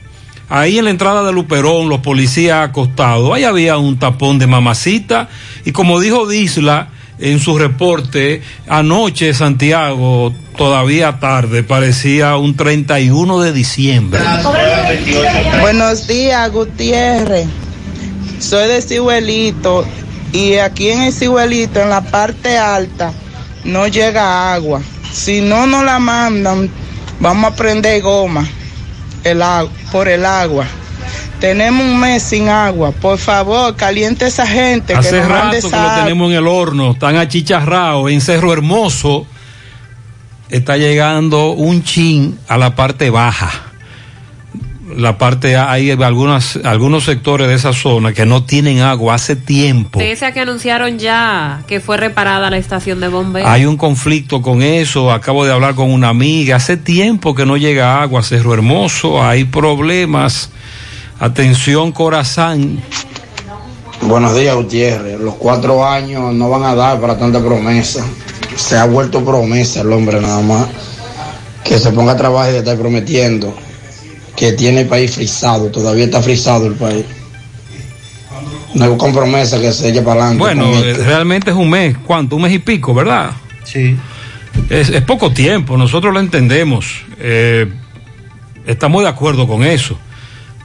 Ahí 0.49 0.79
en 0.79 0.85
la 0.85 0.91
entrada 0.91 1.25
de 1.25 1.33
Luperón, 1.33 1.89
los 1.89 2.01
policías 2.01 2.69
acostados, 2.69 3.35
ahí 3.35 3.45
había 3.45 3.79
un 3.79 3.99
tapón 3.99 4.39
de 4.39 4.47
mamacita. 4.47 5.29
Y 5.65 5.73
como 5.73 5.99
dijo 6.01 6.29
Disla 6.29 6.89
en 7.19 7.41
su 7.41 7.59
reporte, 7.59 8.43
anoche 8.69 9.33
Santiago, 9.33 10.33
todavía 10.57 11.19
tarde, 11.19 11.63
parecía 11.63 12.37
un 12.37 12.57
31 12.57 13.41
de 13.41 13.53
diciembre. 13.53 14.21
Buenos 15.61 16.07
días, 16.07 16.53
Gutiérrez. 16.53 17.49
Soy 18.39 18.69
de 18.69 18.83
Cihuelito 18.83 19.87
y 20.33 20.57
aquí 20.57 20.91
en 20.91 21.03
el 21.03 21.13
Cihuelito, 21.13 21.81
en 21.81 21.89
la 21.89 22.03
parte 22.03 22.59
alta, 22.59 23.13
no 23.65 23.89
llega 23.89 24.53
agua. 24.53 24.83
Si 25.11 25.41
no 25.41 25.67
nos 25.67 25.85
la 25.85 25.99
mandan, 25.99 26.69
vamos 27.21 27.53
a 27.53 27.57
prender 27.57 28.03
goma 28.03 28.47
el 29.25 29.43
agua, 29.43 29.71
por 29.91 30.09
el 30.09 30.25
agua. 30.25 30.67
Tenemos 31.41 31.85
un 31.85 31.99
mes 31.99 32.23
sin 32.23 32.49
agua. 32.49 32.93
Por 32.93 33.19
favor, 33.19 33.75
caliente 33.77 34.27
esa 34.27 34.47
gente 34.47 34.95
que 34.95 34.99
Hace 34.99 35.21
nos 35.21 35.29
mande 35.29 35.61
rato 35.61 35.71
que 35.71 35.77
lo 35.77 36.05
tenemos 36.05 36.31
en 36.31 36.37
el 36.37 36.47
horno, 36.47 36.93
están 36.93 37.17
achicharrados 37.17 38.11
en 38.11 38.21
Cerro 38.21 38.53
Hermoso. 38.53 39.27
Está 40.49 40.77
llegando 40.77 41.51
un 41.51 41.83
chin 41.83 42.39
a 42.49 42.57
la 42.57 42.75
parte 42.75 43.11
baja. 43.11 43.74
La 44.97 45.19
parte 45.19 45.57
hay 45.57 45.91
algunas 45.91 46.59
algunos 46.65 47.05
sectores 47.05 47.49
de 47.49 47.55
esa 47.55 47.73
zona 47.73 48.13
que 48.13 48.27
no 48.27 48.45
tienen 48.45 48.81
agua 48.81 49.15
hace 49.15 49.37
tiempo. 49.37 49.99
Pese 49.99 50.27
a 50.27 50.33
que 50.33 50.41
anunciaron 50.41 50.99
ya 50.99 51.63
que 51.67 51.81
fue 51.81 51.97
reparada 51.97 52.51
la 52.51 52.59
estación 52.59 53.01
de 53.01 53.09
bomberos. 53.09 53.49
Hay 53.49 53.67
un 53.67 53.77
conflicto 53.77 54.43
con 54.43 54.63
eso. 54.63 55.13
Acabo 55.13 55.45
de 55.45 55.53
hablar 55.53 55.75
con 55.75 55.91
una 55.91 56.09
amiga. 56.09 56.57
Hace 56.57 56.77
tiempo 56.77 57.35
que 57.35 57.47
no 57.47 57.57
llega 57.57 58.03
agua 58.03 58.21
a 58.21 58.23
Cerro 58.23 58.55
Hermoso. 58.55 59.23
Hay 59.23 59.45
problemas. 59.45 60.51
Atención, 61.19 61.93
Corazán. 61.93 62.81
Buenos 64.03 64.37
días, 64.37 64.55
Gutiérrez. 64.55 65.19
Los 65.21 65.35
cuatro 65.37 65.87
años 65.87 66.35
no 66.35 66.51
van 66.51 66.65
a 66.65 66.75
dar 66.75 67.01
para 67.01 67.19
tanta 67.19 67.41
promesa. 67.41 68.05
Se 68.57 68.77
ha 68.77 68.85
vuelto 68.85 69.25
promesa 69.25 69.81
el 69.81 69.93
hombre 69.93 70.21
nada 70.21 70.41
más. 70.43 70.67
Que 71.65 71.79
se 71.79 71.91
ponga 71.93 72.13
a 72.13 72.17
trabajar 72.17 72.53
y 72.53 72.57
está 72.57 72.77
prometiendo. 72.77 73.55
Que 74.37 74.53
tiene 74.53 74.83
el 74.83 74.87
país 74.87 75.15
frisado. 75.15 75.71
Todavía 75.71 76.05
está 76.05 76.21
frisado 76.21 76.67
el 76.67 76.75
país. 76.75 77.05
No 78.75 78.85
hay 78.85 78.97
con 78.97 79.13
promesa 79.13 79.61
que 79.61 79.73
se 79.73 79.91
eche 79.91 80.03
para 80.03 80.27
adelante. 80.27 80.39
Bueno, 80.39 80.85
eh, 80.85 80.95
realmente 80.95 81.51
es 81.51 81.57
un 81.57 81.71
mes. 81.71 81.97
¿Cuánto? 82.05 82.37
Un 82.37 82.43
mes 82.43 82.53
y 82.53 82.59
pico, 82.59 82.93
¿verdad? 82.93 83.31
Sí. 83.65 83.97
Es, 84.69 84.89
es 84.89 85.03
poco 85.03 85.33
tiempo, 85.33 85.77
nosotros 85.77 86.13
lo 86.13 86.21
entendemos. 86.21 87.03
Eh, 87.19 87.73
estamos 88.67 89.03
de 89.03 89.09
acuerdo 89.09 89.47
con 89.47 89.65
eso. 89.65 89.97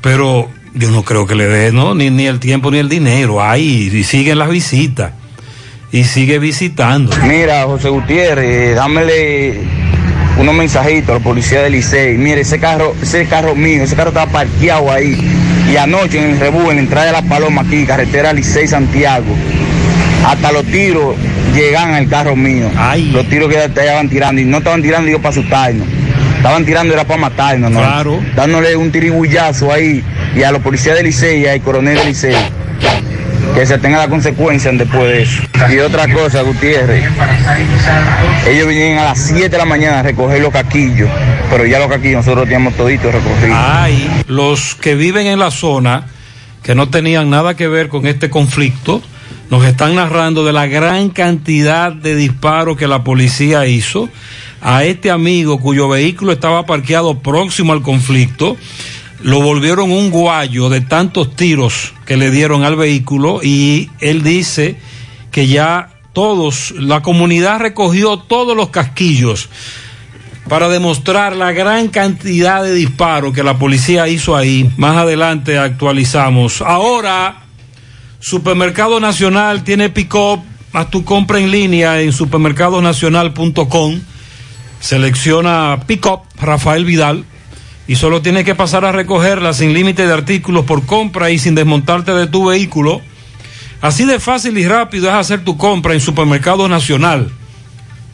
Pero 0.02 0.50
yo 0.74 0.90
no 0.92 1.04
creo 1.04 1.28
que 1.28 1.36
le 1.36 1.48
dé, 1.48 1.72
¿no? 1.72 1.94
Ni, 1.94 2.10
ni 2.10 2.26
el 2.26 2.40
tiempo 2.40 2.72
ni 2.72 2.80
el 2.80 2.90
dinero. 2.90 3.44
Ahí, 3.44 3.92
y 3.94 4.04
siguen 4.04 4.40
las 4.40 4.50
visitas. 4.50 5.12
Y 5.92 6.04
sigue 6.04 6.40
visitando. 6.40 7.16
Mira, 7.24 7.66
José 7.66 7.90
Gutiérrez, 7.90 8.76
dámele 8.76 9.60
unos 10.40 10.56
mensajitos 10.56 11.10
a 11.10 11.14
la 11.20 11.20
policía 11.20 11.62
del 11.62 11.74
Licey. 11.74 12.18
Mire, 12.18 12.42
ese 12.42 12.60
carro, 12.60 12.96
ese 13.02 13.26
carro 13.26 13.56
mío, 13.56 13.84
ese 13.84 13.96
carro 13.96 14.10
estaba 14.10 14.32
parqueado 14.32 14.92
ahí. 14.92 15.20
Y 15.72 15.76
anoche 15.76 16.18
en 16.18 16.32
el 16.32 16.40
Rebú, 16.40 16.72
en 16.72 16.78
la 16.78 16.82
entrada 16.82 17.06
de 17.08 17.12
La 17.12 17.22
Paloma 17.22 17.62
aquí, 17.62 17.86
carretera 17.86 18.32
Licey 18.34 18.68
Santiago, 18.68 19.36
hasta 20.26 20.52
los 20.52 20.64
tiros 20.66 21.16
llegan 21.54 21.94
al 21.94 22.08
carro 22.08 22.36
mío. 22.36 22.72
Los 23.12 23.28
tiros 23.28 23.50
que 23.50 23.64
estaban 23.64 24.10
tirando, 24.10 24.42
y 24.42 24.46
no 24.46 24.60
estaban 24.60 24.82
tirando 24.82 25.08
digo 25.08 25.20
para 25.20 25.32
asustarnos. 25.32 25.88
Estaban 26.38 26.66
tirando 26.66 26.94
era 26.94 27.04
para 27.04 27.20
matarnos, 27.20 27.70
¿no? 27.70 27.80
Claro. 27.80 28.20
Dándole 28.34 28.78
un 28.78 28.92
tiribullazo 28.92 29.74
ahí 29.74 30.02
y 30.34 30.44
a 30.44 30.52
los 30.54 30.62
policías 30.62 30.96
del 30.96 31.06
Licey 31.08 31.42
y 31.42 31.48
al 31.48 31.60
coronel 31.60 31.98
del 31.98 32.08
Licey. 32.08 32.34
Que 33.56 33.66
se 33.66 33.78
tenga 33.78 33.98
la 33.98 34.08
consecuencia 34.08 34.72
después 34.72 35.04
de 35.04 35.22
eso. 35.24 35.42
Y 35.72 35.80
otra 35.80 36.12
cosa, 36.14 36.42
Gutiérrez. 36.44 37.04
Ellos 38.48 38.68
vinieron 38.68 39.00
a 39.00 39.06
las 39.06 39.20
7 39.20 39.50
de 39.50 39.58
la 39.58 39.66
mañana 39.66 40.00
a 40.00 40.04
recoger 40.04 40.42
los 40.42 40.54
caquillos. 40.54 41.10
Pero 41.50 41.66
ya 41.66 41.80
los 41.80 41.90
caquillos 41.90 42.26
nosotros 42.26 42.46
teníamos 42.46 42.76
toditos 42.76 43.14
recogidos. 43.14 43.58
Hay 43.58 44.24
los 44.28 44.76
que 44.76 44.96
viven 44.96 45.28
en 45.28 45.40
la 45.40 45.52
zona 45.52 46.06
que 46.64 46.76
no 46.76 46.90
tenían 46.90 47.30
nada 47.30 47.56
que 47.56 47.68
ver 47.68 47.90
con 47.90 48.06
este 48.06 48.30
conflicto, 48.30 49.02
nos 49.50 49.66
están 49.66 49.96
narrando 49.96 50.46
de 50.46 50.54
la 50.54 50.68
gran 50.68 51.10
cantidad 51.10 51.92
de 51.92 52.16
disparos 52.16 52.78
que 52.78 52.88
la 52.88 53.04
policía 53.04 53.66
hizo 53.66 54.10
a 54.62 54.84
este 54.84 55.10
amigo 55.10 55.60
cuyo 55.60 55.90
vehículo 55.90 56.32
estaba 56.32 56.66
parqueado 56.66 57.20
próximo 57.20 57.74
al 57.74 57.82
conflicto. 57.82 58.58
Lo 59.22 59.42
volvieron 59.42 59.92
un 59.92 60.12
guayo 60.12 60.70
de 60.70 60.82
tantos 60.82 61.36
tiros 61.36 61.94
que 62.10 62.18
le 62.18 62.32
dieron 62.32 62.64
al 62.64 62.76
vehículo 62.76 63.40
y 63.44 63.92
él 64.00 64.24
dice 64.24 64.78
que 65.32 65.46
ya 65.46 65.92
todos, 66.12 66.72
la 66.72 67.04
comunidad 67.04 67.60
recogió 67.60 68.18
todos 68.18 68.58
los 68.58 68.70
casquillos 68.70 69.48
para 70.48 70.70
demostrar 70.70 71.36
la 71.36 71.52
gran 71.52 71.90
cantidad 71.90 72.64
de 72.64 72.74
disparos 72.74 73.32
que 73.32 73.44
la 73.44 73.60
policía 73.60 74.08
hizo 74.08 74.36
ahí. 74.36 74.72
Más 74.76 74.98
adelante 74.98 75.60
actualizamos. 75.60 76.64
Ahora, 76.64 77.44
Supermercado 78.20 79.00
Nacional 79.00 79.64
tiene 79.64 79.92
pick-up. 79.92 80.40
Haz 80.74 80.90
tu 80.90 81.06
compra 81.06 81.38
en 81.38 81.52
línea 81.52 82.02
en 82.02 82.12
supermercadonacional.com. 82.12 84.02
Selecciona 84.80 85.82
pick-up 85.86 86.22
Rafael 86.42 86.86
Vidal 86.86 87.24
y 87.90 87.96
solo 87.96 88.22
tienes 88.22 88.46
que 88.46 88.54
pasar 88.54 88.86
a 88.86 88.92
recogerla 88.92 89.52
sin 89.52 89.74
límite 89.74 90.06
de 90.06 90.14
artículos 90.14 90.64
por 90.64 90.86
compra 90.86 91.32
y 91.32 91.40
sin 91.40 91.56
desmontarte 91.56 92.12
de 92.12 92.28
tu 92.28 92.46
vehículo. 92.46 93.02
Así 93.82 94.06
de 94.06 94.20
fácil 94.20 94.60
y 94.60 94.68
rápido 94.68 95.10
es 95.10 95.16
hacer 95.16 95.44
tu 95.44 95.58
compra 95.58 95.96
en 95.96 96.00
Supermercado 96.00 96.70
Nacional. 96.70 97.32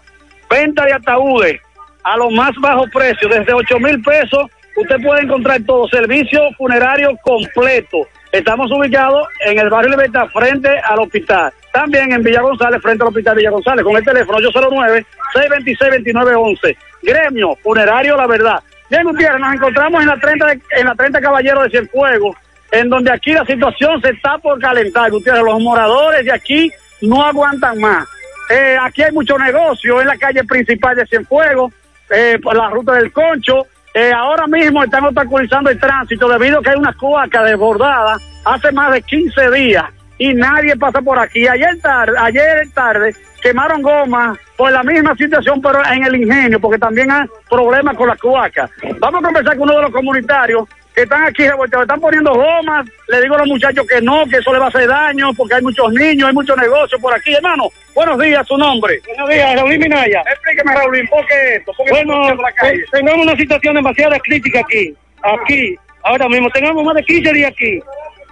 Venta 0.48 0.86
de 0.86 0.94
ataúdes 0.94 1.60
a 2.02 2.16
los 2.16 2.32
más 2.32 2.52
bajos 2.62 2.88
precios, 2.90 3.30
desde 3.30 3.52
8 3.52 3.78
mil 3.78 4.00
pesos. 4.00 4.46
Usted 4.74 4.96
puede 5.02 5.20
encontrar 5.22 5.60
todo, 5.66 5.86
servicio 5.88 6.40
funerario 6.56 7.14
completo. 7.22 8.08
Estamos 8.32 8.72
ubicados 8.72 9.28
en 9.44 9.58
el 9.58 9.68
barrio 9.68 9.90
Libertad, 9.90 10.28
frente 10.32 10.78
al 10.78 11.00
hospital. 11.00 11.52
También 11.74 12.10
en 12.10 12.22
Villa 12.22 12.40
González, 12.40 12.80
frente 12.80 13.02
al 13.02 13.08
hospital 13.08 13.36
Villa 13.36 13.50
González, 13.50 13.84
con 13.84 13.96
el 13.96 14.04
teléfono 14.04 14.38
809-626-2911. 14.38 16.74
Gremio 17.02 17.54
Funerario 17.56 18.16
La 18.16 18.26
Verdad. 18.26 18.62
Bien, 18.90 19.04
Gutiérrez, 19.04 19.40
nos 19.40 19.54
encontramos 19.54 20.00
en 20.02 20.08
la 20.08 20.16
30, 20.16 20.46
de- 20.46 20.60
en 20.78 20.86
la 20.86 20.94
30 20.94 21.20
Caballeros 21.20 21.64
de 21.64 21.70
Cienfuegos, 21.70 22.36
en 22.72 22.88
donde 22.88 23.12
aquí 23.12 23.32
la 23.32 23.44
situación 23.44 24.00
se 24.00 24.10
está 24.10 24.38
por 24.38 24.58
calentar, 24.60 25.10
Gutiérrez. 25.10 25.42
Los 25.42 25.60
moradores 25.60 26.24
de 26.24 26.32
aquí 26.32 26.70
no 27.02 27.22
aguantan 27.24 27.78
más. 27.78 28.06
Eh, 28.50 28.76
aquí 28.80 29.02
hay 29.02 29.12
mucho 29.12 29.38
negocio 29.38 30.00
en 30.00 30.06
la 30.06 30.16
calle 30.16 30.42
principal 30.44 30.96
de 30.96 31.06
Cienfuegos, 31.06 31.72
eh, 32.10 32.38
por 32.42 32.56
la 32.56 32.70
ruta 32.70 32.94
del 32.94 33.12
Concho. 33.12 33.66
Eh, 33.92 34.12
ahora 34.12 34.46
mismo 34.46 34.82
están 34.82 35.04
obstaculizando 35.04 35.70
el 35.70 35.78
tránsito 35.78 36.28
debido 36.28 36.58
a 36.58 36.62
que 36.62 36.70
hay 36.70 36.76
una 36.76 36.92
coaca 36.94 37.42
desbordada 37.42 38.16
hace 38.44 38.72
más 38.72 38.92
de 38.92 39.02
15 39.02 39.50
días 39.50 39.84
y 40.18 40.34
nadie 40.34 40.76
pasa 40.76 41.00
por 41.00 41.18
aquí. 41.18 41.46
Ayer 41.46 41.78
tarde, 41.80 42.14
ayer 42.18 42.68
tarde 42.74 43.14
quemaron 43.42 43.82
goma 43.82 44.36
por 44.56 44.72
la 44.72 44.82
misma 44.82 45.14
situación, 45.16 45.60
pero 45.62 45.80
en 45.92 46.04
el 46.04 46.16
ingenio, 46.16 46.60
porque 46.60 46.78
también 46.78 47.10
hay 47.10 47.26
problemas 47.48 47.96
con 47.96 48.08
la 48.08 48.16
coaca. 48.16 48.68
Vamos 48.98 49.22
a 49.22 49.26
conversar 49.26 49.56
con 49.56 49.68
uno 49.68 49.76
de 49.76 49.82
los 49.84 49.92
comunitarios 49.92 50.68
que 50.94 51.02
están 51.04 51.22
aquí 51.22 51.46
revolteados, 51.46 51.84
están 51.84 52.00
poniendo 52.00 52.32
gomas. 52.34 52.84
Le 53.06 53.22
digo 53.22 53.36
a 53.36 53.38
los 53.38 53.46
muchachos 53.46 53.86
que 53.86 54.00
no, 54.02 54.24
que 54.26 54.38
eso 54.38 54.52
le 54.52 54.58
va 54.58 54.64
a 54.64 54.68
hacer 54.68 54.88
daño, 54.88 55.32
porque 55.34 55.54
hay 55.54 55.62
muchos 55.62 55.92
niños, 55.92 56.28
hay 56.28 56.34
muchos 56.34 56.56
negocios 56.56 57.00
por 57.00 57.14
aquí. 57.14 57.32
Hermano, 57.32 57.68
buenos 57.94 58.18
días, 58.18 58.44
su 58.48 58.56
nombre. 58.56 59.00
Buenos 59.06 59.28
días, 59.28 59.54
Raúl 59.54 59.78
Minaya. 59.78 60.22
Explíqueme, 60.32 60.74
Raúl, 60.74 61.08
¿por 61.08 61.24
qué 61.26 61.54
esto? 61.54 61.72
¿Por 61.76 61.86
qué 61.86 61.92
Bueno, 61.92 62.34
la 62.34 62.52
calle? 62.52 62.80
eh, 62.80 62.84
tenemos 62.90 63.26
una 63.26 63.36
situación 63.36 63.76
demasiado 63.76 64.16
crítica 64.24 64.58
aquí, 64.58 64.92
aquí, 65.22 65.76
ahora 66.02 66.28
mismo. 66.28 66.50
Tenemos 66.50 66.82
más 66.84 66.96
de 66.96 67.04
15 67.04 67.32
días 67.32 67.52
aquí. 67.52 67.80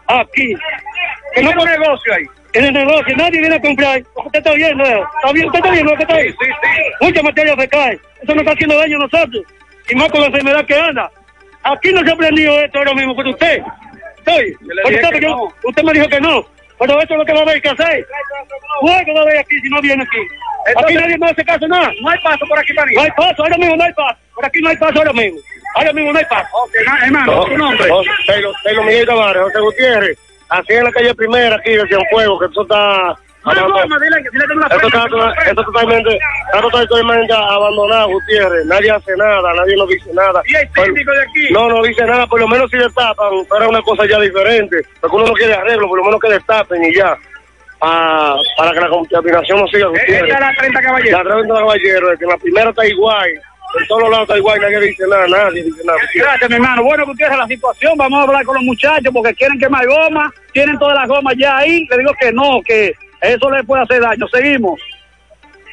Aquí. 0.09 0.55
Que 1.35 1.43
no 1.43 1.51
negocio 1.53 2.15
ahí. 2.15 2.25
En 2.53 2.65
el 2.65 2.73
negocio, 2.73 3.15
nadie 3.17 3.41
viene 3.41 3.57
a 3.57 3.61
comprar. 3.61 4.03
Usted 4.15 4.39
está 4.39 4.53
viendo, 4.55 4.83
¿eh? 4.85 5.03
¿Está 5.23 5.33
bien? 5.33 5.47
¿Usted 5.47 5.59
está 5.59 5.71
viendo 5.73 5.91
lo 5.93 5.97
que 5.99 6.03
está 6.05 6.15
ahí? 6.15 6.31
Sí, 6.31 6.37
sí, 6.41 6.83
Mucha 7.05 7.23
materia 7.23 7.55
se 7.57 7.69
cae. 7.69 7.93
Eso 8.23 8.35
nos 8.35 8.39
está 8.39 8.53
haciendo 8.53 8.79
daño 8.79 8.97
a 8.97 9.01
nosotros. 9.01 9.45
Y 9.91 9.95
más 9.95 10.09
con 10.11 10.21
la 10.23 10.27
enfermedad 10.29 10.65
que 10.65 10.75
anda. 10.75 11.11
Aquí 11.65 11.93
no 11.93 12.01
se 12.03 12.11
ha 12.11 12.15
aprendido 12.15 12.59
esto 12.61 12.79
ahora 12.79 12.95
mismo 12.95 13.15
con 13.15 13.27
usted. 13.27 13.61
Estoy. 14.19 14.57
Que 15.13 15.21
yo- 15.21 15.49
usted 15.65 15.83
me 15.83 15.93
dijo 15.93 16.09
que 16.09 16.21
no. 16.21 16.47
Pero 16.79 16.93
eso 17.01 17.13
es 17.15 17.19
lo 17.19 17.25
que 17.25 17.33
va 17.33 17.39
a 17.41 17.43
haber 17.43 17.63
que 17.63 17.69
hacer. 17.69 18.07
Luego 18.83 19.15
va 19.15 19.21
a 19.21 19.23
haber 19.23 19.39
aquí 19.39 19.59
si 19.61 19.69
no 19.69 19.81
viene 19.81 20.03
aquí. 20.03 20.19
aquí 20.77 20.95
nadie 20.95 21.19
me 21.19 21.31
hace 21.31 21.45
caso 21.45 21.67
nada. 21.69 21.91
No 22.01 22.11
hay 22.11 22.19
paso 22.21 22.47
por 22.47 22.59
aquí 22.59 22.75
para 22.75 22.91
No 22.93 23.03
hay 23.03 23.11
paso, 23.11 23.43
ahora 23.43 23.57
mismo 23.57 23.77
no 23.77 23.85
hay 23.85 23.93
paso. 23.93 24.19
Por 24.35 24.47
aquí 24.47 24.61
no 24.61 24.69
hay 24.69 24.77
paso 24.77 24.99
ahora 24.99 25.13
mismo. 25.13 25.39
Ahora 25.75 25.93
mismo 25.93 26.13
no 26.13 26.19
hay 26.19 26.25
paso. 26.27 26.49
hermano, 27.03 27.45
tu 27.45 27.57
nombre. 27.57 27.89
Taylor 28.65 28.85
Miguel 28.85 29.07
Tavares, 29.07 29.43
José 29.43 29.61
Gutiérrez. 29.61 30.19
Así 30.49 30.73
en 30.75 30.85
la 30.85 30.93
calle 30.93 31.15
primera 31.15 31.57
aquí 31.57 31.71
de 31.71 31.87
Cienfuegos, 31.89 32.41
que 32.41 32.47
eso 32.47 32.63
está... 32.63 33.17
está, 35.47 35.63
totalmente, 35.63 36.19
totalmente 36.73 37.33
abandonado, 37.33 38.09
Gutiérrez. 38.09 38.67
Nadie 38.67 38.91
hace 38.91 39.17
nada, 39.17 39.55
nadie 39.55 39.77
nos 39.77 39.89
dice 39.89 40.11
nada. 40.13 40.43
¿Y 40.47 40.57
el 40.57 40.71
técnico 40.73 41.13
de 41.13 41.23
aquí? 41.23 41.53
No, 41.53 41.69
no 41.69 41.83
dice 41.83 42.05
nada, 42.05 42.27
por 42.27 42.41
lo 42.41 42.49
menos 42.49 42.71
si 42.71 42.77
destapan, 42.77 43.33
es 43.35 43.69
una 43.69 43.83
cosa 43.83 44.05
ya 44.09 44.19
diferente. 44.21 44.79
Porque 45.01 45.17
uno 45.17 45.27
no 45.27 45.33
quiere 45.35 45.55
arreglo, 45.55 45.89
por 45.89 45.99
lo 45.99 46.05
menos 46.05 46.21
que 46.21 46.31
destapen 46.31 46.85
y 46.85 46.95
ya. 46.95 47.17
Ah, 47.81 48.37
para 48.57 48.73
que 48.73 48.81
la 48.81 48.89
contaminación 48.89 49.61
no 49.61 49.67
siga, 49.69 49.87
Gutiérrez. 49.89 50.23
Esta 50.23 50.35
es 50.35 50.41
la 50.41 50.55
30 50.57 50.83
Caballeros. 50.83 51.25
La 51.25 51.35
30 51.35 51.55
Caballeros, 51.55 52.19
que 52.19 52.25
en 52.25 52.31
la 52.31 52.39
primera 52.39 52.71
está 52.71 52.87
igual. 52.87 53.31
En 53.79 53.87
todos 53.89 54.11
lados 54.11 54.23
está 54.23 54.39
igual, 54.39 54.61
nadie 54.61 54.81
dice 54.81 55.05
nada, 55.09 55.27
nadie 55.29 55.63
dice 55.63 55.83
nada. 55.85 55.99
Gracias, 56.15 56.51
mi 56.51 56.57
hermano. 56.57 56.83
Bueno, 56.83 57.07
Gutiérrez, 57.07 57.39
la 57.39 57.47
situación, 57.47 57.93
vamos 57.97 58.19
a 58.19 58.23
hablar 58.23 58.45
con 58.45 58.55
los 58.55 58.65
muchachos 58.65 59.13
porque 59.13 59.35
quieren 59.35 59.59
quemar 59.59 59.87
goma, 59.87 60.33
tienen 60.53 60.79
todas 60.79 60.95
las 60.95 61.07
gomas 61.07 61.35
ya 61.37 61.59
ahí. 61.59 61.87
Le 61.91 61.99
digo 61.99 62.13
que 62.19 62.33
no, 62.33 62.61
que 62.65 62.95
eso 63.27 63.51
le 63.51 63.65
puede 63.65 63.83
hacer 63.83 64.01
daño. 64.01 64.27
Seguimos. 64.33 64.81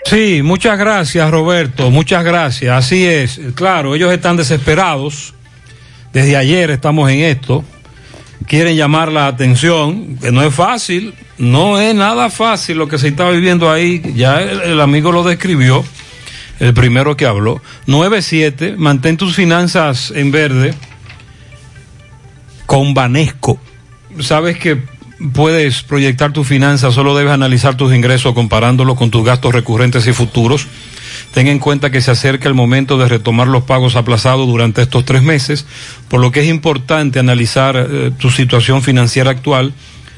Sí, 0.06 0.42
muchas 0.44 0.78
gracias 0.78 1.32
Roberto, 1.32 1.90
muchas 1.90 2.24
gracias. 2.24 2.76
Así 2.78 3.06
es, 3.06 3.40
claro, 3.56 3.96
ellos 3.96 4.12
están 4.12 4.38
desesperados. 4.38 5.34
Desde 6.12 6.38
ayer 6.38 6.70
estamos 6.70 7.10
en 7.10 7.22
esto. 7.22 7.64
Quieren 8.46 8.76
llamar 8.76 9.12
la 9.12 9.28
atención, 9.28 10.18
que 10.18 10.32
no 10.32 10.44
es 10.44 10.54
fácil, 10.54 11.16
no 11.38 11.80
es 11.80 11.96
nada 11.96 12.30
fácil 12.30 12.78
lo 12.78 12.88
que 12.88 12.98
se 12.98 13.08
está 13.08 13.30
viviendo 13.30 13.72
ahí. 13.72 14.02
Ya 14.16 14.42
el, 14.42 14.82
amigo 14.82 15.12
lo 15.12 15.24
describió, 15.24 15.84
el 16.60 16.74
primero 16.74 17.16
que 17.16 17.26
habló. 17.26 17.62
97, 17.88 18.76
mantén 18.78 19.18
tus 19.18 19.36
finanzas 19.36 20.12
en 20.14 20.32
verde 20.32 20.74
con 22.66 22.94
Banesco. 22.94 23.60
Sabes 24.20 24.60
que 24.60 24.82
puedes 25.32 25.84
proyectar 25.84 26.34
tus 26.34 26.48
finanzas, 26.48 26.94
solo 26.94 27.16
debes 27.16 27.32
analizar 27.32 27.78
tus 27.78 27.94
ingresos 27.94 28.34
comparándolos 28.34 28.98
con 28.98 29.12
tus 29.12 29.24
gastos 29.24 29.54
recurrentes 29.54 30.06
y 30.08 30.14
futuros. 30.14 30.68
Ten 31.34 31.48
en 31.48 31.60
cuenta 31.60 31.92
que 31.92 32.02
se 32.02 32.12
acerca 32.12 32.50
el 32.50 32.56
momento 32.56 32.98
de 32.98 33.08
retomar 33.08 33.48
los 33.48 33.64
pagos 33.64 33.96
aplazados 33.96 34.48
durante 34.48 34.82
estos 34.82 35.06
tres 35.06 35.24
meses, 35.24 35.66
por 36.10 36.20
lo 36.20 36.32
que 36.32 36.42
es 36.42 36.48
importante 36.48 37.20
analizar 37.20 37.76
eh, 37.78 38.12
tu 38.18 38.30
situación 38.30 38.82
financiera 38.84 39.32
actual, 39.32 39.74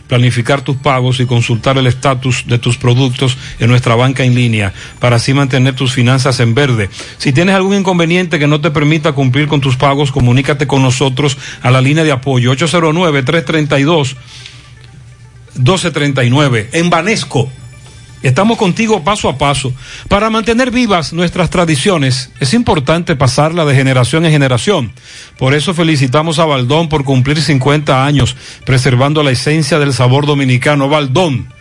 planificar 0.07 0.61
tus 0.61 0.77
pagos 0.77 1.19
y 1.19 1.25
consultar 1.25 1.77
el 1.77 1.87
estatus 1.87 2.43
de 2.47 2.59
tus 2.59 2.77
productos 2.77 3.37
en 3.59 3.69
nuestra 3.69 3.95
banca 3.95 4.23
en 4.23 4.35
línea 4.35 4.71
para 4.99 5.15
así 5.15 5.33
mantener 5.33 5.75
tus 5.75 5.93
finanzas 5.93 6.39
en 6.39 6.53
verde. 6.53 6.89
Si 7.17 7.33
tienes 7.33 7.55
algún 7.55 7.75
inconveniente 7.75 8.37
que 8.37 8.47
no 8.47 8.61
te 8.61 8.71
permita 8.71 9.13
cumplir 9.13 9.47
con 9.47 9.61
tus 9.61 9.77
pagos, 9.77 10.11
comunícate 10.11 10.67
con 10.67 10.81
nosotros 10.81 11.37
a 11.61 11.71
la 11.71 11.81
línea 11.81 12.03
de 12.03 12.11
apoyo 12.11 12.51
809 12.51 13.23
332 13.23 14.15
1239 15.55 16.69
en 16.73 16.89
Banesco. 16.89 17.49
Estamos 18.25 18.57
contigo 18.57 19.03
paso 19.03 19.29
a 19.29 19.37
paso. 19.37 19.71
Para 20.07 20.31
mantener 20.31 20.71
vivas 20.71 21.13
nuestras 21.13 21.51
tradiciones, 21.51 22.31
es 22.39 22.55
importante 22.55 23.15
pasarla 23.15 23.65
de 23.65 23.75
generación 23.75 24.25
en 24.25 24.31
generación. 24.31 24.93
Por 25.37 25.53
eso 25.53 25.75
felicitamos 25.75 26.39
a 26.39 26.45
Baldón 26.45 26.89
por 26.89 27.03
cumplir 27.03 27.39
50 27.39 28.03
años, 28.03 28.35
preservando 28.65 29.21
la 29.21 29.29
esencia 29.29 29.77
del 29.77 29.93
sabor 29.93 30.25
dominicano. 30.25 30.89
Baldón, 30.89 31.53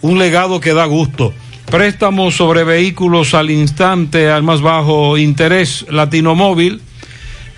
un 0.00 0.18
legado 0.18 0.58
que 0.58 0.74
da 0.74 0.84
gusto. 0.86 1.32
Préstamos 1.70 2.34
sobre 2.34 2.64
vehículos 2.64 3.32
al 3.34 3.48
instante, 3.52 4.28
al 4.28 4.42
más 4.42 4.62
bajo 4.62 5.16
interés, 5.16 5.86
Latino 5.88 6.34
Móvil, 6.34 6.80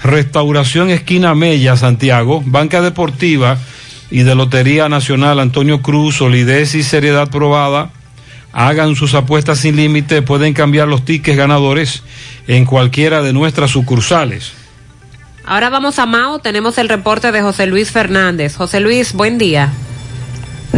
Restauración 0.03 0.91
Esquina 0.91 1.35
Mella, 1.35 1.77
Santiago, 1.79 2.43
Banca 2.45 2.83
Deportiva 2.83 3.57
y 4.13 4.25
de 4.25 4.35
Lotería 4.35 4.91
Nacional 4.91 5.41
Antonio 5.41 5.81
Cruz, 5.81 6.17
solidez 6.17 6.75
y 6.75 6.83
seriedad 6.83 7.31
probada. 7.31 7.91
Hagan 8.53 8.95
sus 8.95 9.15
apuestas 9.15 9.61
sin 9.61 9.77
límite, 9.77 10.21
pueden 10.21 10.53
cambiar 10.53 10.87
los 10.87 11.07
tickets 11.07 11.39
ganadores 11.39 12.03
en 12.47 12.67
cualquiera 12.67 13.23
de 13.23 13.33
nuestras 13.33 13.71
sucursales. 13.71 14.53
Ahora 15.47 15.71
vamos 15.71 15.99
a 15.99 16.05
Mao, 16.05 16.41
tenemos 16.41 16.77
el 16.77 16.91
reporte 16.91 17.33
de 17.33 17.41
José 17.41 17.67
Luis 17.67 17.91
Fernández. 17.91 18.55
José 18.55 18.81
Luis, 18.81 19.15
buen 19.15 19.39
día. 19.39 19.73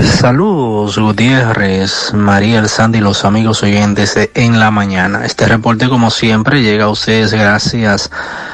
Saludos 0.01 0.97
Gutiérrez, 0.97 2.15
María 2.15 2.61
El 2.61 2.69
Sandy 2.69 2.99
y 2.99 3.01
los 3.01 3.25
amigos 3.25 3.65
oyentes 3.65 4.15
de 4.15 4.31
En 4.35 4.61
la 4.61 4.71
Mañana. 4.71 5.27
Este 5.27 5.47
reporte 5.47 5.89
como 5.89 6.11
siempre 6.11 6.63
llega 6.63 6.85
a 6.85 6.89
ustedes 6.89 7.33
gracias 7.33 8.11
a 8.13 8.54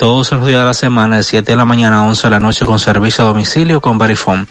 todos 0.00 0.32
los 0.32 0.46
días 0.46 0.60
de 0.60 0.64
la 0.64 0.72
semana, 0.72 1.16
de 1.18 1.22
7 1.22 1.52
de 1.52 1.56
la 1.58 1.66
mañana 1.66 1.98
a 1.98 2.04
11 2.04 2.26
de 2.26 2.30
la 2.30 2.40
noche, 2.40 2.64
con 2.64 2.78
servicio 2.78 3.22
a 3.22 3.26
domicilio 3.28 3.82
con 3.82 3.98
Verifone. 3.98 4.46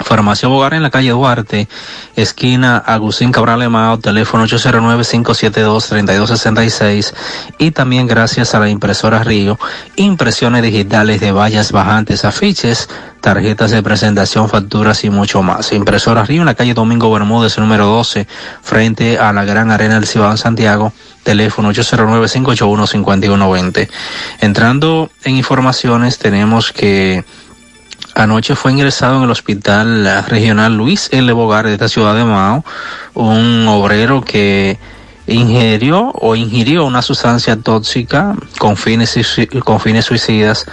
Farmacia 0.00 0.48
Bogar 0.48 0.74
en 0.74 0.82
la 0.82 0.90
calle 0.90 1.10
Duarte, 1.10 1.68
esquina 2.16 2.78
Agustín 2.78 3.30
Cabral 3.32 3.62
Emao, 3.62 3.98
teléfono 3.98 4.44
809-572-3266 4.46 7.14
y 7.58 7.70
también 7.70 8.06
gracias 8.06 8.54
a 8.54 8.60
la 8.60 8.68
impresora 8.68 9.22
Río, 9.22 9.58
impresiones 9.96 10.62
digitales 10.62 11.20
de 11.20 11.32
vallas 11.32 11.72
bajantes, 11.72 12.24
afiches, 12.24 12.88
tarjetas 13.20 13.72
de 13.72 13.82
presentación, 13.82 14.48
facturas 14.48 15.02
y 15.04 15.10
mucho 15.10 15.42
más. 15.42 15.72
Impresora 15.72 16.24
Río 16.24 16.40
en 16.42 16.46
la 16.46 16.54
calle 16.54 16.74
Domingo 16.74 17.12
Bermúdez, 17.12 17.58
número 17.58 17.86
12, 17.86 18.28
frente 18.62 19.18
a 19.18 19.32
la 19.32 19.44
Gran 19.44 19.72
Arena 19.72 19.94
del 19.94 20.06
Cibao 20.06 20.30
en 20.30 20.38
Santiago, 20.38 20.92
teléfono 21.24 21.72
809-581-5120. 21.72 23.88
Entrando 24.40 25.10
en 25.24 25.36
informaciones, 25.36 26.18
tenemos 26.18 26.72
que 26.72 27.24
Anoche 28.16 28.56
fue 28.56 28.72
ingresado 28.72 29.18
en 29.18 29.24
el 29.24 29.30
hospital 29.30 30.24
regional 30.26 30.74
Luis 30.74 31.10
L. 31.12 31.30
Bogar 31.32 31.66
de 31.66 31.74
esta 31.74 31.86
ciudad 31.86 32.14
de 32.14 32.24
Mao, 32.24 32.64
un 33.12 33.68
obrero 33.68 34.22
que 34.22 34.78
ingirió 35.26 36.12
o 36.14 36.34
ingirió 36.34 36.86
una 36.86 37.02
sustancia 37.02 37.56
tóxica 37.56 38.34
con 38.58 38.78
fines, 38.78 39.14
con 39.62 39.80
fines 39.80 40.06
suicidas, 40.06 40.64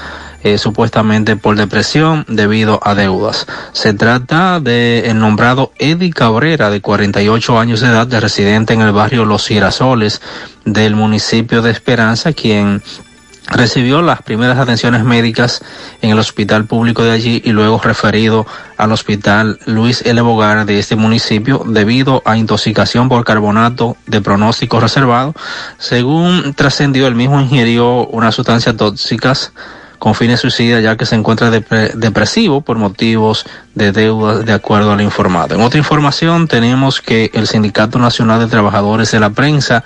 eh, 0.41 0.57
supuestamente 0.57 1.35
por 1.35 1.57
depresión 1.57 2.23
debido 2.29 2.79
a 2.81 2.95
deudas. 2.95 3.45
Se 3.73 3.93
trata 3.93 4.61
de 4.61 5.09
el 5.09 5.19
nombrado 5.19 5.73
Eddie 5.79 6.13
Cabrera, 6.13 6.69
de 6.69 6.79
48 6.79 7.59
años 7.59 7.81
de 7.81 7.89
edad, 7.89 8.07
de 8.07 8.21
residente 8.21 8.73
en 8.73 8.79
el 8.79 8.93
barrio 8.93 9.25
Los 9.25 9.47
Girasoles 9.47 10.21
del 10.63 10.95
municipio 10.95 11.61
de 11.61 11.71
Esperanza, 11.71 12.31
quien 12.31 12.81
recibió 13.55 14.01
las 14.01 14.21
primeras 14.21 14.57
atenciones 14.57 15.03
médicas 15.03 15.61
en 16.01 16.11
el 16.11 16.19
hospital 16.19 16.65
público 16.65 17.03
de 17.03 17.11
allí 17.11 17.41
y 17.45 17.51
luego 17.51 17.79
referido 17.81 18.45
al 18.77 18.91
hospital 18.91 19.59
Luis 19.65 20.01
L. 20.05 20.21
Bogar 20.21 20.65
de 20.65 20.79
este 20.79 20.95
municipio 20.95 21.63
debido 21.65 22.21
a 22.25 22.37
intoxicación 22.37 23.09
por 23.09 23.23
carbonato 23.23 23.97
de 24.07 24.21
pronóstico 24.21 24.79
reservado. 24.79 25.33
Según 25.77 26.53
trascendió, 26.53 27.07
el 27.07 27.15
mismo 27.15 27.39
ingirió 27.39 28.07
unas 28.07 28.35
sustancias 28.35 28.75
tóxicas 28.75 29.53
con 30.03 30.15
fines 30.15 30.41
suicidas 30.41 30.83
ya 30.83 30.97
que 30.97 31.05
se 31.05 31.15
encuentra 31.15 31.49
depre 31.49 31.91
depresivo 31.95 32.59
por 32.59 32.77
motivos 32.77 33.45
de 33.73 33.93
deuda 33.93 34.39
de 34.39 34.51
acuerdo 34.51 34.91
al 34.91 34.99
informado. 34.99 35.55
En 35.55 35.61
otra 35.61 35.77
información 35.77 36.49
tenemos 36.49 36.99
que 36.99 37.31
el 37.33 37.47
Sindicato 37.47 37.97
Nacional 37.99 38.41
de 38.41 38.47
Trabajadores 38.47 39.11
de 39.11 39.21
la 39.21 39.29
Prensa 39.29 39.85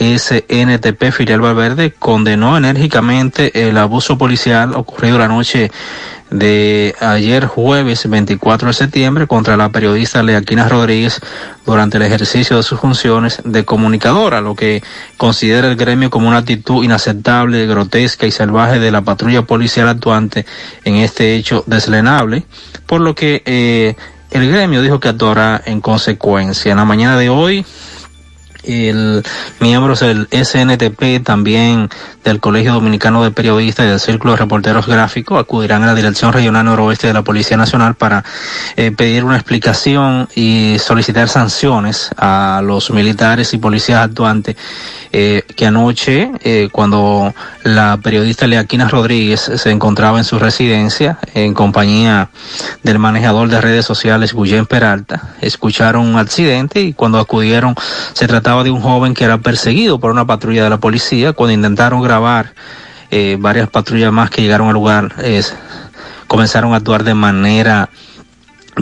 SNTP 0.00 1.12
Filial 1.12 1.42
Valverde 1.42 1.92
condenó 1.92 2.56
enérgicamente 2.56 3.68
el 3.68 3.76
abuso 3.76 4.16
policial 4.16 4.74
ocurrido 4.74 5.18
la 5.18 5.28
noche 5.28 5.70
de 6.30 6.94
ayer 7.00 7.44
jueves 7.44 8.08
24 8.08 8.68
de 8.68 8.72
septiembre 8.72 9.26
contra 9.26 9.58
la 9.58 9.68
periodista 9.68 10.22
Leaquina 10.22 10.68
Rodríguez 10.68 11.20
durante 11.66 11.98
el 11.98 12.04
ejercicio 12.04 12.56
de 12.56 12.62
sus 12.62 12.80
funciones 12.80 13.42
de 13.44 13.64
comunicadora, 13.66 14.40
lo 14.40 14.54
que 14.54 14.82
considera 15.18 15.68
el 15.68 15.76
gremio 15.76 16.08
como 16.08 16.28
una 16.28 16.38
actitud 16.38 16.82
inaceptable, 16.82 17.66
grotesca 17.66 18.26
y 18.26 18.30
salvaje 18.30 18.78
de 18.78 18.90
la 18.90 19.02
patrulla 19.02 19.42
policial 19.42 19.88
actuante 19.88 20.46
en 20.84 20.96
este 20.96 21.34
hecho 21.34 21.62
deslenable, 21.66 22.44
por 22.86 23.02
lo 23.02 23.14
que 23.14 23.42
eh, 23.44 23.96
el 24.30 24.50
gremio 24.50 24.80
dijo 24.80 24.98
que 24.98 25.08
actuará 25.08 25.60
en 25.66 25.80
consecuencia. 25.80 26.70
En 26.70 26.78
la 26.78 26.84
mañana 26.84 27.18
de 27.18 27.28
hoy, 27.28 27.66
el 28.64 29.22
miembros 29.58 30.00
del 30.00 30.28
SNTP 30.30 31.24
también 31.24 31.88
del 32.24 32.40
Colegio 32.40 32.74
Dominicano 32.74 33.22
de 33.22 33.30
Periodistas 33.30 33.86
y 33.86 33.88
del 33.88 34.00
Círculo 34.00 34.32
de 34.32 34.38
Reporteros 34.38 34.86
Gráficos 34.86 35.40
acudirán 35.40 35.82
a 35.82 35.86
la 35.86 35.94
Dirección 35.94 36.32
Regional 36.32 36.64
Noroeste 36.64 37.06
de 37.06 37.14
la 37.14 37.22
Policía 37.22 37.56
Nacional 37.56 37.94
para 37.94 38.24
eh, 38.76 38.90
pedir 38.90 39.24
una 39.24 39.36
explicación 39.36 40.28
y 40.34 40.76
solicitar 40.78 41.28
sanciones 41.28 42.10
a 42.16 42.60
los 42.64 42.90
militares 42.90 43.54
y 43.54 43.58
policías 43.58 44.04
actuantes 44.04 44.56
eh, 45.12 45.42
que 45.56 45.66
anoche, 45.66 46.30
eh, 46.44 46.68
cuando 46.70 47.34
la 47.64 47.96
periodista 47.96 48.46
Leaquina 48.46 48.88
Rodríguez 48.88 49.40
se 49.40 49.70
encontraba 49.70 50.18
en 50.18 50.24
su 50.24 50.38
residencia 50.38 51.18
en 51.34 51.52
compañía 51.52 52.30
del 52.84 53.00
manejador 53.00 53.48
de 53.48 53.60
redes 53.60 53.84
sociales 53.84 54.32
Guillén 54.32 54.66
Peralta, 54.66 55.34
escucharon 55.40 56.06
un 56.06 56.16
accidente 56.16 56.80
y 56.80 56.92
cuando 56.92 57.18
acudieron 57.18 57.74
se 58.12 58.28
trataba 58.28 58.49
de 58.62 58.70
un 58.70 58.80
joven 58.80 59.14
que 59.14 59.24
era 59.24 59.38
perseguido 59.38 60.00
por 60.00 60.10
una 60.10 60.26
patrulla 60.26 60.64
de 60.64 60.70
la 60.70 60.80
policía. 60.80 61.32
Cuando 61.32 61.52
intentaron 61.54 62.02
grabar 62.02 62.52
eh, 63.10 63.36
varias 63.38 63.68
patrullas 63.70 64.12
más 64.12 64.28
que 64.30 64.42
llegaron 64.42 64.68
al 64.68 64.74
lugar, 64.74 65.14
comenzaron 66.26 66.74
a 66.74 66.76
actuar 66.76 67.04
de 67.04 67.14
manera 67.14 67.88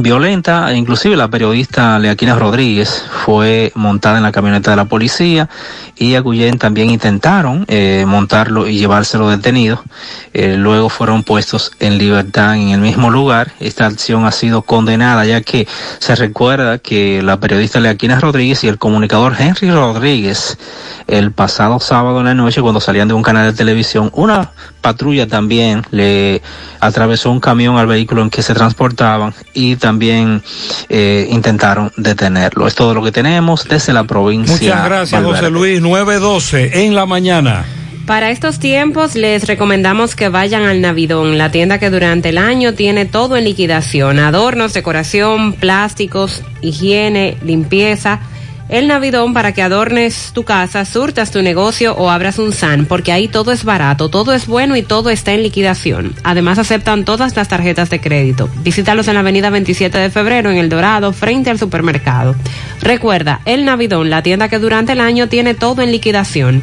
violenta, 0.03 0.73
inclusive 0.75 1.17
la 1.17 1.29
periodista 1.29 1.99
Leaquina 1.99 2.35
Rodríguez 2.35 3.05
fue 3.25 3.73
montada 3.75 4.19
en 4.19 4.23
la 4.23 4.33
camioneta 4.33 4.71
de 4.71 4.77
la 4.77 4.85
policía 4.87 5.49
y 5.97 6.15
a 6.15 6.23
también 6.59 6.91
intentaron 6.91 7.65
eh, 7.69 8.05
montarlo 8.07 8.69
y 8.69 8.79
llevárselo 8.79 9.29
detenido. 9.29 9.83
Eh, 10.33 10.57
luego 10.57 10.89
fueron 10.89 11.23
puestos 11.25 11.73
en 11.81 11.99
libertad 11.99 12.55
en 12.55 12.71
el 12.71 12.81
mismo 12.81 13.11
lugar. 13.11 13.53
Esta 13.61 13.87
acción 13.87 14.25
ha 14.25 14.33
sido 14.33 14.63
condenada 14.63 15.25
ya 15.25 15.41
que 15.41 15.67
se 15.99 16.15
recuerda 16.15 16.79
que 16.79 17.23
la 17.23 17.41
periodista 17.41 17.81
Leaquina 17.81 18.21
Rodríguez 18.21 18.63
y 18.65 18.69
el 18.69 18.79
comunicador 18.79 19.35
Henry 19.39 19.71
Rodríguez 19.71 20.59
el 21.09 21.33
pasado 21.33 21.81
sábado 21.81 22.21
en 22.21 22.27
la 22.27 22.35
noche 22.35 22.61
cuando 22.61 22.81
salían 22.81 23.09
de 23.09 23.15
un 23.15 23.23
canal 23.23 23.51
de 23.51 23.57
televisión, 23.57 24.11
una 24.15 24.51
patrulla 24.83 25.27
también 25.27 25.83
le 25.91 26.43
atravesó 26.81 27.31
un 27.31 27.41
camión 27.41 27.79
al 27.79 27.87
vehículo 27.87 28.23
en 28.23 28.31
que 28.31 28.43
se 28.43 28.55
transportaban 28.55 29.35
y 29.55 29.77
también 29.77 29.88
eh, 30.89 31.27
intentaron 31.31 31.93
detenerlo. 31.97 32.67
Es 32.67 32.75
todo 32.75 32.95
lo 32.95 33.03
que 33.03 33.13
tenemos 33.13 33.65
desde 33.69 33.93
la 33.93 34.05
provincia. 34.05 34.55
Muchas 34.55 34.85
gracias, 34.85 35.23
Valverde. 35.23 35.39
José 35.39 35.51
Luis. 35.51 35.81
912 35.81 36.85
en 36.85 36.95
la 36.95 37.07
mañana. 37.07 37.65
Para 38.09 38.31
estos 38.31 38.59
tiempos 38.59 39.17
les 39.17 39.47
recomendamos 39.47 40.17
que 40.17 40.31
vayan 40.31 40.63
al 40.63 40.81
Navidón, 40.81 41.37
la 41.37 41.51
tienda 41.51 41.79
que 41.79 41.91
durante 41.91 42.31
el 42.31 42.39
año 42.39 42.73
tiene 42.73 43.05
todo 43.05 43.37
en 43.37 43.45
liquidación, 43.45 44.19
adornos, 44.19 44.73
decoración, 44.73 45.53
plásticos, 45.53 46.43
higiene, 46.63 47.37
limpieza. 47.45 48.21
El 48.69 48.87
Navidón 48.87 49.33
para 49.33 49.53
que 49.53 49.63
adornes 49.63 50.33
tu 50.35 50.45
casa, 50.45 50.85
surtas 50.85 51.31
tu 51.31 51.41
negocio 51.41 51.95
o 51.95 52.11
abras 52.11 52.39
un 52.39 52.53
SAN, 52.53 52.85
porque 52.85 53.13
ahí 53.13 53.27
todo 53.27 53.51
es 53.51 53.65
barato, 53.65 54.11
todo 54.11 54.35
es 54.35 54.47
bueno 54.47 54.77
y 54.77 54.83
todo 54.83 55.09
está 55.09 55.33
en 55.33 55.43
liquidación. 55.43 56.15
Además 56.23 56.59
aceptan 56.59 57.07
todas 57.07 57.35
las 57.35 57.49
tarjetas 57.49 57.89
de 57.89 58.01
crédito. 58.01 58.51
Visítalos 58.63 59.09
en 59.09 59.15
la 59.15 59.21
avenida 59.21 59.49
27 59.49 59.97
de 59.97 60.11
febrero 60.11 60.51
en 60.51 60.59
El 60.59 60.69
Dorado, 60.69 61.15
frente 61.15 61.49
al 61.49 61.59
supermercado. 61.59 62.37
Recuerda, 62.83 63.41
El 63.47 63.65
Navidón, 63.65 64.11
la 64.11 64.23
tienda 64.23 64.51
que 64.51 64.59
durante 64.59 64.93
el 64.93 65.01
año 65.01 65.29
tiene 65.29 65.55
todo 65.55 65.81
en 65.81 65.91
liquidación. 65.91 66.63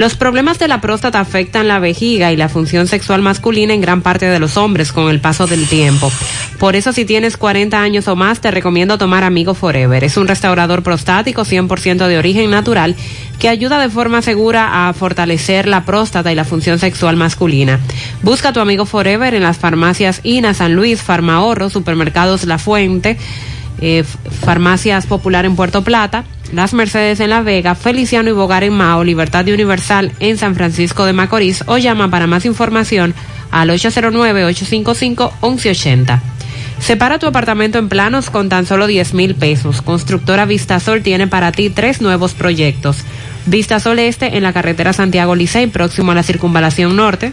Los 0.00 0.14
problemas 0.14 0.58
de 0.58 0.66
la 0.66 0.80
próstata 0.80 1.20
afectan 1.20 1.68
la 1.68 1.78
vejiga 1.78 2.32
y 2.32 2.36
la 2.38 2.48
función 2.48 2.86
sexual 2.86 3.20
masculina 3.20 3.74
en 3.74 3.82
gran 3.82 4.00
parte 4.00 4.24
de 4.24 4.38
los 4.38 4.56
hombres 4.56 4.92
con 4.92 5.10
el 5.10 5.20
paso 5.20 5.46
del 5.46 5.66
tiempo. 5.68 6.10
Por 6.58 6.74
eso 6.74 6.94
si 6.94 7.04
tienes 7.04 7.36
40 7.36 7.78
años 7.78 8.08
o 8.08 8.16
más 8.16 8.40
te 8.40 8.50
recomiendo 8.50 8.96
tomar 8.96 9.24
Amigo 9.24 9.52
Forever. 9.52 10.02
Es 10.02 10.16
un 10.16 10.26
restaurador 10.26 10.82
prostático 10.82 11.42
100% 11.42 12.08
de 12.08 12.16
origen 12.16 12.50
natural 12.50 12.96
que 13.38 13.50
ayuda 13.50 13.78
de 13.78 13.90
forma 13.90 14.22
segura 14.22 14.88
a 14.88 14.94
fortalecer 14.94 15.68
la 15.68 15.84
próstata 15.84 16.32
y 16.32 16.34
la 16.34 16.46
función 16.46 16.78
sexual 16.78 17.16
masculina. 17.16 17.78
Busca 18.22 18.54
tu 18.54 18.60
Amigo 18.60 18.86
Forever 18.86 19.34
en 19.34 19.42
las 19.42 19.58
farmacias 19.58 20.20
INA, 20.22 20.54
San 20.54 20.76
Luis, 20.76 21.02
Farmahorro, 21.02 21.68
supermercados 21.68 22.46
La 22.46 22.56
Fuente, 22.56 23.18
eh, 23.82 24.02
Farmacias 24.46 25.04
Popular 25.04 25.44
en 25.44 25.56
Puerto 25.56 25.84
Plata, 25.84 26.24
Las 26.52 26.74
Mercedes 26.74 27.20
en 27.20 27.30
La 27.30 27.42
Vega, 27.42 27.74
Feliciano 27.74 28.28
y 28.28 28.32
Bogar 28.32 28.64
en 28.64 28.72
Mao, 28.72 29.04
Libertad 29.04 29.46
Universal 29.48 30.12
en 30.20 30.36
San 30.36 30.54
Francisco 30.54 31.06
de 31.06 31.12
Macorís 31.12 31.64
o 31.66 31.78
llama 31.78 32.10
para 32.10 32.26
más 32.26 32.44
información 32.44 33.14
al 33.50 33.70
809-855-1180. 33.70 36.20
Separa 36.80 37.18
tu 37.18 37.26
apartamento 37.26 37.78
en 37.78 37.88
planos 37.88 38.30
con 38.30 38.48
tan 38.48 38.66
solo 38.66 38.86
10 38.86 39.14
mil 39.14 39.34
pesos. 39.34 39.82
Constructora 39.82 40.46
Vistasol 40.46 41.02
tiene 41.02 41.26
para 41.26 41.52
ti 41.52 41.70
tres 41.70 42.00
nuevos 42.00 42.32
proyectos. 42.32 42.98
Vistasol 43.46 43.98
Este 43.98 44.36
en 44.36 44.42
la 44.42 44.52
carretera 44.52 44.92
Santiago 44.92 45.34
Licey, 45.34 45.66
próximo 45.66 46.12
a 46.12 46.14
la 46.14 46.22
circunvalación 46.22 46.96
norte. 46.96 47.32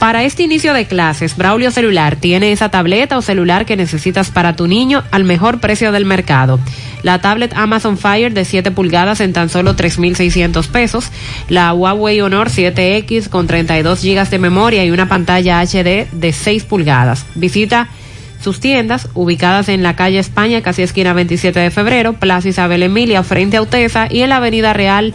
Para 0.00 0.24
este 0.24 0.42
inicio 0.42 0.72
de 0.72 0.86
clases, 0.86 1.36
Braulio 1.36 1.70
Celular 1.70 2.16
tiene 2.16 2.52
esa 2.52 2.70
tableta 2.70 3.18
o 3.18 3.22
celular 3.22 3.66
que 3.66 3.76
necesitas 3.76 4.30
para 4.30 4.56
tu 4.56 4.66
niño 4.66 5.04
al 5.10 5.24
mejor 5.24 5.60
precio 5.60 5.92
del 5.92 6.06
mercado. 6.06 6.58
La 7.02 7.20
tablet 7.20 7.52
Amazon 7.54 7.98
Fire 7.98 8.32
de 8.32 8.46
7 8.46 8.70
pulgadas 8.70 9.20
en 9.20 9.34
tan 9.34 9.50
solo 9.50 9.76
3.600 9.76 10.68
pesos. 10.68 11.10
La 11.50 11.74
Huawei 11.74 12.22
Honor 12.22 12.48
7X 12.48 13.28
con 13.28 13.46
32 13.46 14.02
GB 14.02 14.30
de 14.30 14.38
memoria 14.38 14.86
y 14.86 14.90
una 14.90 15.06
pantalla 15.06 15.60
HD 15.60 16.08
de 16.10 16.32
6 16.32 16.64
pulgadas. 16.64 17.26
Visita 17.34 17.88
sus 18.40 18.58
tiendas 18.58 19.06
ubicadas 19.12 19.68
en 19.68 19.82
la 19.82 19.96
calle 19.96 20.18
España, 20.18 20.62
casi 20.62 20.80
esquina 20.80 21.12
27 21.12 21.60
de 21.60 21.70
febrero, 21.70 22.14
Plaza 22.14 22.48
Isabel 22.48 22.82
Emilia 22.82 23.22
frente 23.22 23.58
a 23.58 23.62
Utesa 23.62 24.08
y 24.10 24.22
en 24.22 24.30
la 24.30 24.36
Avenida 24.36 24.72
Real 24.72 25.12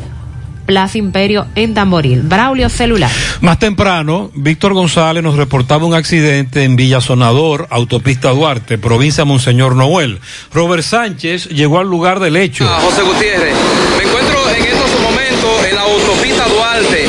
Plaza 0.66 0.98
Imperio 0.98 1.46
en 1.56 1.74
Tamboril. 1.74 2.22
Braulio 2.24 2.70
Celular. 2.70 3.12
Más 3.42 3.60
temprano, 3.60 4.32
Víctor 4.34 4.74
González 4.74 5.24
nos 5.24 5.36
reportaba 5.36 5.86
un 5.86 5.94
accidente 5.94 6.64
en 6.64 6.76
Villa 6.76 7.02
Sonador, 7.02 7.68
autopista 7.70 8.30
Duarte, 8.32 8.78
provincia 8.78 9.26
Monseñor 9.26 9.76
Noel. 9.76 10.20
Robert 10.54 10.84
Sánchez 10.84 11.50
llegó 11.50 11.80
al 11.80 11.88
lugar 11.88 12.20
del 12.20 12.36
hecho. 12.36 12.68
Ah, 12.68 12.80
José 12.82 13.04
Gutiérrez, 13.04 13.56
me 13.98 14.04
encuentro 14.04 14.40
en 14.50 14.64
estos 14.64 15.02
momentos 15.02 15.66
en 15.70 15.76
la 15.76 15.82
autopista 15.82 16.46
Duarte, 16.48 17.06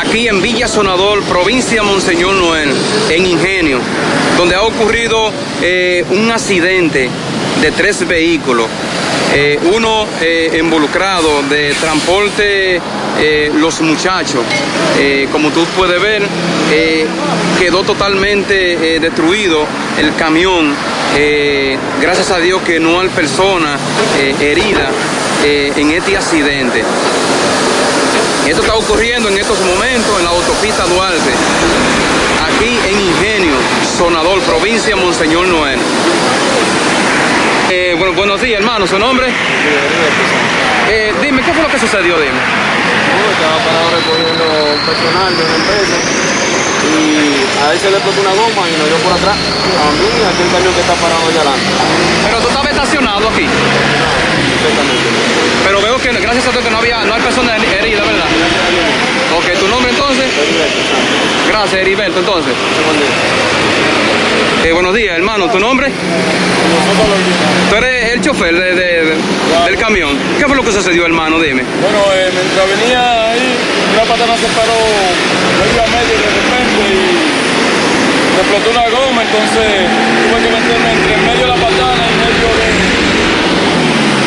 aquí 0.00 0.28
en 0.28 0.42
Villa 0.42 0.68
Sonador, 0.68 1.22
provincia 1.24 1.82
Monseñor 1.82 2.34
Noel, 2.34 2.70
en 3.10 3.26
Ingenio, 3.26 3.78
donde 4.36 4.54
ha 4.54 4.62
ocurrido 4.62 5.30
eh, 5.62 6.04
un 6.10 6.30
accidente 6.30 7.08
de 7.60 7.72
tres 7.72 8.06
vehículos. 8.06 8.66
Eh, 9.32 9.60
uno 9.76 10.06
eh, 10.20 10.56
involucrado 10.58 11.42
de 11.48 11.72
transporte 11.74 12.80
eh, 13.20 13.52
los 13.54 13.80
muchachos, 13.80 14.40
como 15.30 15.50
tú 15.50 15.64
puedes 15.76 16.00
ver, 16.00 16.22
quedó 17.58 17.82
totalmente 17.84 18.98
destruido 18.98 19.66
el 19.98 20.14
camión. 20.16 20.74
Gracias 22.00 22.30
a 22.30 22.38
Dios 22.38 22.62
que 22.62 22.80
no 22.80 23.00
hay 23.00 23.08
persona 23.08 23.78
herida 24.40 24.90
en 25.44 25.90
este 25.90 26.16
accidente. 26.16 26.82
Esto 28.46 28.62
está 28.62 28.74
ocurriendo 28.74 29.28
en 29.28 29.38
estos 29.38 29.60
momentos 29.60 30.18
en 30.18 30.24
la 30.24 30.30
autopista 30.30 30.86
Duarte, 30.86 31.30
aquí 32.46 32.78
en 32.88 33.00
Ingenio, 33.00 33.54
Sonador, 33.98 34.40
provincia 34.40 34.96
Monseñor 34.96 35.46
Noel. 35.46 35.78
Eh, 37.72 37.94
bueno, 37.96 38.12
buenos 38.14 38.42
días, 38.42 38.60
hermano. 38.60 38.84
¿Su 38.84 38.98
nombre? 38.98 39.28
Eh, 40.88 41.14
dime, 41.22 41.40
¿qué 41.40 41.52
fue 41.52 41.62
lo 41.62 41.68
que 41.68 41.78
sucedió? 41.78 42.18
Dime. 42.18 42.32
estaba 43.32 43.58
parado 43.58 43.90
recogiendo 43.94 44.44
personal 44.84 45.36
de 45.36 45.44
una 45.44 45.54
empresa 45.54 46.39
y 46.86 47.64
a 47.64 47.72
él 47.72 47.78
se 47.78 47.90
le 47.90 47.96
explotó 47.96 48.20
una 48.20 48.30
goma 48.34 48.62
y 48.68 48.72
nos 48.78 48.88
dio 48.88 48.96
por 49.04 49.12
atrás 49.12 49.36
a 49.36 49.86
mí 49.98 50.06
y 50.08 50.22
a 50.24 50.28
aquel 50.32 50.48
camión 50.52 50.72
que 50.74 50.80
está 50.80 50.94
parado 50.94 51.22
allá 51.28 51.40
adelante. 51.40 51.68
Pero 52.26 52.38
tú 52.40 52.48
estaba 52.48 52.68
estacionado 52.70 53.28
aquí. 53.28 53.46
Pero 55.64 55.80
veo 55.82 55.96
que 55.98 56.12
gracias 56.20 56.46
a 56.46 56.50
Dios 56.50 56.64
que 56.64 56.70
no 56.70 56.78
había, 56.78 57.04
no 57.04 57.14
hay 57.14 57.22
personas 57.22 57.56
heridas, 57.62 58.06
¿verdad? 58.06 58.26
Ok, 59.38 59.58
¿tu 59.60 59.68
nombre 59.68 59.90
entonces? 59.90 60.26
Gracias, 61.48 61.80
Heriberto, 61.80 62.18
entonces. 62.20 62.52
Eh, 64.64 64.72
buenos 64.72 64.94
días, 64.94 65.16
hermano, 65.16 65.48
¿tu 65.50 65.58
nombre? 65.58 65.90
Tú 67.70 67.76
eres 67.76 68.12
el 68.12 68.20
chofer 68.20 68.54
de- 68.54 68.74
de- 68.74 69.04
de- 69.04 69.16
del 69.66 69.76
camión. 69.78 70.18
¿Qué 70.38 70.46
fue 70.46 70.56
lo 70.56 70.62
que 70.62 70.72
sucedió, 70.72 71.06
hermano? 71.06 71.38
Dime. 71.40 71.62
Bueno, 71.80 71.98
eh, 72.12 72.30
mientras 72.34 72.68
venía 72.80 73.30
ahí, 73.30 73.54
una 73.94 74.02
patana 74.02 74.36
se 74.36 74.46
paró 74.48 74.76
medio 75.60 75.82
a 75.82 75.86
medio 75.86 76.16
de 76.18 76.28
repente 76.28 76.69
y 76.78 78.34
me 78.34 78.40
explotó 78.40 78.70
una 78.70 78.88
goma, 78.88 79.22
entonces 79.22 79.66
tuve 80.26 80.38
que 80.42 80.50
meterme 80.50 80.88
entre 80.92 81.16
medio 81.18 81.42
de 81.42 81.48
la 81.48 81.54
patana 81.56 82.04
y 82.10 82.14
medio 82.20 82.48
de, 82.58 82.66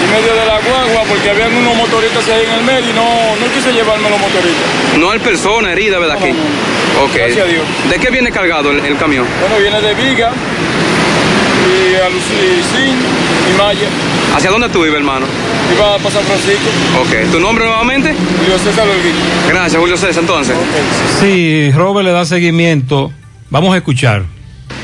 y 0.03 0.05
medio 0.11 0.33
de 0.35 0.45
la 0.45 0.59
guagua 0.59 1.03
porque 1.09 1.29
habían 1.29 1.55
unos 1.55 1.75
motoristas 1.75 2.27
ahí 2.29 2.43
en 2.45 2.53
el 2.53 2.63
medio 2.63 2.89
y 2.89 2.93
no, 2.93 3.35
no 3.39 3.53
quise 3.53 3.71
llevarme 3.71 4.09
los 4.09 4.19
motoristas. 4.19 4.67
No 4.99 5.11
hay 5.11 5.19
persona 5.19 5.71
herida, 5.71 5.99
¿verdad? 5.99 6.17
Aquí. 6.17 6.29
Ok. 7.03 7.15
Gracias 7.15 7.45
a 7.45 7.49
Dios. 7.49 7.63
¿De 7.89 7.97
qué 7.99 8.09
viene 8.11 8.31
cargado 8.31 8.71
el, 8.71 8.85
el 8.85 8.97
camión? 8.97 9.25
Bueno, 9.41 9.57
viene 9.57 9.81
de 9.81 9.93
Viga 9.95 10.31
y 11.65 11.95
Alucín 11.95 12.97
y 13.53 13.57
Maya. 13.57 13.87
¿Hacia 14.35 14.49
dónde 14.49 14.69
tú 14.69 14.81
vives, 14.83 14.97
hermano? 14.97 15.25
Iba 15.75 15.97
para 15.97 16.11
San 16.11 16.23
Francisco. 16.23 16.69
Ok. 17.01 17.31
¿Tu 17.31 17.39
nombre 17.39 17.65
nuevamente? 17.65 18.13
Julio 18.39 18.57
César 18.59 18.87
Olguín. 18.87 19.13
Gracias, 19.47 19.79
Julio 19.79 19.97
César, 19.97 20.21
entonces. 20.21 20.55
Sí, 21.19 21.71
Robert 21.71 22.05
le 22.05 22.11
da 22.11 22.25
seguimiento. 22.25 23.11
Vamos 23.49 23.73
a 23.73 23.77
escuchar. 23.77 24.23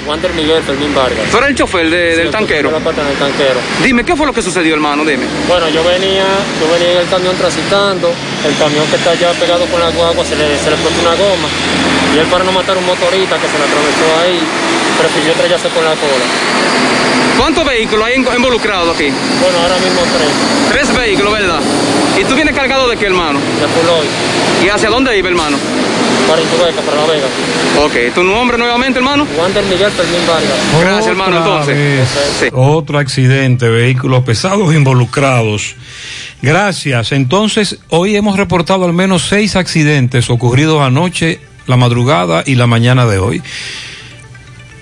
Wander 0.07 0.31
Miguel 0.33 0.63
Fermín 0.63 0.93
Vargas. 0.95 1.29
¿Tú 1.29 1.37
eres 1.37 1.49
el 1.49 1.55
chofer 1.55 1.89
de- 1.89 2.15
del 2.17 2.31
tanquero? 2.31 2.71
La 2.71 2.79
patana 2.79 3.09
del 3.09 3.17
tanquero. 3.17 3.59
Dime, 3.83 4.03
¿qué 4.03 4.15
fue 4.15 4.25
lo 4.25 4.33
que 4.33 4.41
sucedió, 4.41 4.73
hermano? 4.73 5.03
Dime. 5.03 5.25
Bueno, 5.47 5.67
yo 5.69 5.83
venía, 5.83 6.25
yo 6.59 6.71
venía 6.73 6.93
en 6.93 6.97
el 6.99 7.07
camión 7.09 7.35
transitando, 7.37 8.09
el 8.47 8.55
camión 8.57 8.85
que 8.89 8.95
está 8.95 9.11
allá 9.11 9.31
pegado 9.39 9.65
con 9.65 9.79
la 9.79 9.89
guagua 9.89 10.23
se 10.25 10.35
le, 10.35 10.57
se 10.57 10.69
le 10.69 10.75
explotó 10.77 11.01
una 11.01 11.15
goma 11.15 11.47
y 12.15 12.17
él 12.19 12.27
para 12.27 12.43
no 12.43 12.51
matar 12.51 12.75
a 12.75 12.79
un 12.79 12.85
motorista 12.85 13.35
que 13.37 13.47
se 13.47 13.57
le 13.57 13.65
atravesó 13.65 14.05
ahí, 14.21 14.39
prefirió 14.97 15.31
estrellarse 15.31 15.69
con 15.69 15.83
la 15.83 15.91
cola. 15.91 16.25
¿Cuántos 17.37 17.65
vehículos 17.65 18.05
hay 18.05 18.15
involucrados 18.15 18.95
aquí? 18.95 19.09
Bueno, 19.41 19.59
ahora 19.59 19.77
mismo 19.77 20.01
tres. 20.13 20.29
Tres 20.71 20.97
vehículos, 20.97 21.31
¿verdad? 21.31 21.59
¿Y 22.19 22.25
tú 22.25 22.35
vienes 22.35 22.53
cargado 22.53 22.89
de 22.89 22.97
qué, 22.97 23.05
hermano? 23.05 23.39
De 23.39 23.67
Puloy. 23.67 24.07
¿Y 24.65 24.69
hacia 24.69 24.89
dónde 24.89 25.17
iba, 25.17 25.29
hermano? 25.29 25.57
Para 26.27 26.41
Intubeca, 26.41 26.81
para 26.81 26.97
La 26.97 27.07
Vega. 27.07 27.27
Ok. 27.85 28.13
¿Tu 28.13 28.23
nombre 28.23 28.57
nuevamente, 28.57 28.99
hermano? 28.99 29.25
Wander 29.37 29.63
Miguel 29.63 29.89
Fermín 29.91 30.21
Vargas. 30.27 30.51
Gracias, 30.81 31.07
hermano, 31.07 31.37
entonces. 31.37 31.77
vez, 32.41 32.51
Otro 32.53 32.99
accidente, 32.99 33.69
vehículos 33.69 34.23
pesados 34.23 34.75
involucrados. 34.75 35.75
Gracias. 36.41 37.13
Entonces, 37.13 37.79
hoy 37.87 38.15
hemos 38.15 38.37
reportado 38.37 38.85
al 38.85 38.93
menos 38.93 39.23
seis 39.29 39.55
accidentes 39.55 40.29
ocurridos 40.29 40.81
anoche, 40.81 41.39
la 41.69 41.77
madrugada 41.77 42.43
y 42.45 42.55
la 42.55 42.67
mañana 42.67 43.05
de 43.05 43.19
hoy. 43.19 43.41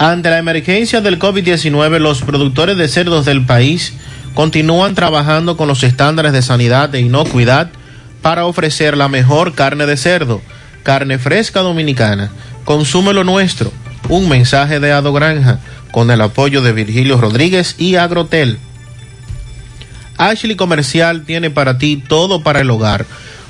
Ante 0.00 0.30
la 0.30 0.38
emergencia 0.38 1.02
del 1.02 1.18
COVID-19, 1.18 1.98
los 1.98 2.22
productores 2.22 2.78
de 2.78 2.88
cerdos 2.88 3.26
del 3.26 3.44
país 3.44 3.92
continúan 4.32 4.94
trabajando 4.94 5.58
con 5.58 5.68
los 5.68 5.82
estándares 5.82 6.32
de 6.32 6.40
sanidad 6.40 6.94
e 6.94 7.00
inocuidad 7.00 7.68
para 8.22 8.46
ofrecer 8.46 8.96
la 8.96 9.08
mejor 9.08 9.54
carne 9.54 9.84
de 9.84 9.98
cerdo, 9.98 10.40
carne 10.84 11.18
fresca 11.18 11.60
dominicana. 11.60 12.30
Consume 12.64 13.12
lo 13.12 13.24
nuestro. 13.24 13.74
Un 14.08 14.30
mensaje 14.30 14.80
de 14.80 14.90
Ado 14.90 15.12
Granja 15.12 15.58
con 15.90 16.10
el 16.10 16.22
apoyo 16.22 16.62
de 16.62 16.72
Virgilio 16.72 17.20
Rodríguez 17.20 17.74
y 17.76 17.96
Agrotel. 17.96 18.58
Ashley 20.16 20.56
Comercial 20.56 21.26
tiene 21.26 21.50
para 21.50 21.76
ti 21.76 22.02
todo 22.08 22.42
para 22.42 22.62
el 22.62 22.70
hogar, 22.70 23.04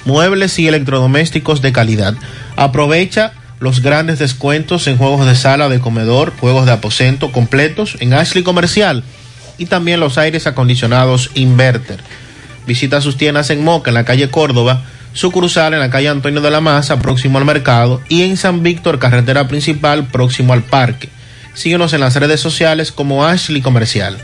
muebles 0.05 0.59
y 0.59 0.67
electrodomésticos 0.67 1.63
de 1.63 1.71
calidad. 1.71 2.15
Aprovecha 2.57 3.35
los 3.61 3.83
grandes 3.83 4.19
descuentos 4.19 4.87
en 4.87 4.97
juegos 4.97 5.27
de 5.27 5.37
sala, 5.37 5.69
de 5.69 5.81
comedor, 5.81 6.33
juegos 6.39 6.67
de 6.67 6.73
aposento 6.73 7.31
completos 7.31 7.97
en 8.01 8.15
Ashley 8.15 8.43
Comercial 8.43 9.05
y 9.59 9.67
también 9.67 10.01
los 10.01 10.17
aires 10.17 10.47
acondicionados 10.47 11.31
Inverter. 11.35 12.01
Visita 12.67 13.03
sus 13.03 13.19
tiendas 13.19 13.51
en 13.51 13.63
Moca, 13.63 13.91
en 13.91 13.95
la 13.95 14.07
calle 14.07 14.31
Córdoba, 14.31 14.83
sucursal 15.13 15.75
en 15.75 15.81
la 15.81 15.91
calle 15.91 16.09
Antonio 16.09 16.41
de 16.41 16.51
la 16.51 16.63
Maza, 16.63 16.99
próximo 17.01 17.37
al 17.37 17.45
mercado, 17.45 18.01
y 18.09 18.23
en 18.23 18.39
San 18.39 18.63
Víctor, 18.63 18.99
carretera 18.99 19.49
principal, 19.49 20.07
próximo 20.07 20.55
al 20.55 20.63
parque. 20.63 21.11
Síguenos 21.53 21.93
en 21.93 22.01
las 22.01 22.17
redes 22.17 22.41
sociales 22.41 22.93
como 22.93 23.27
Ashley 23.27 23.61
Comercial. 23.61 24.17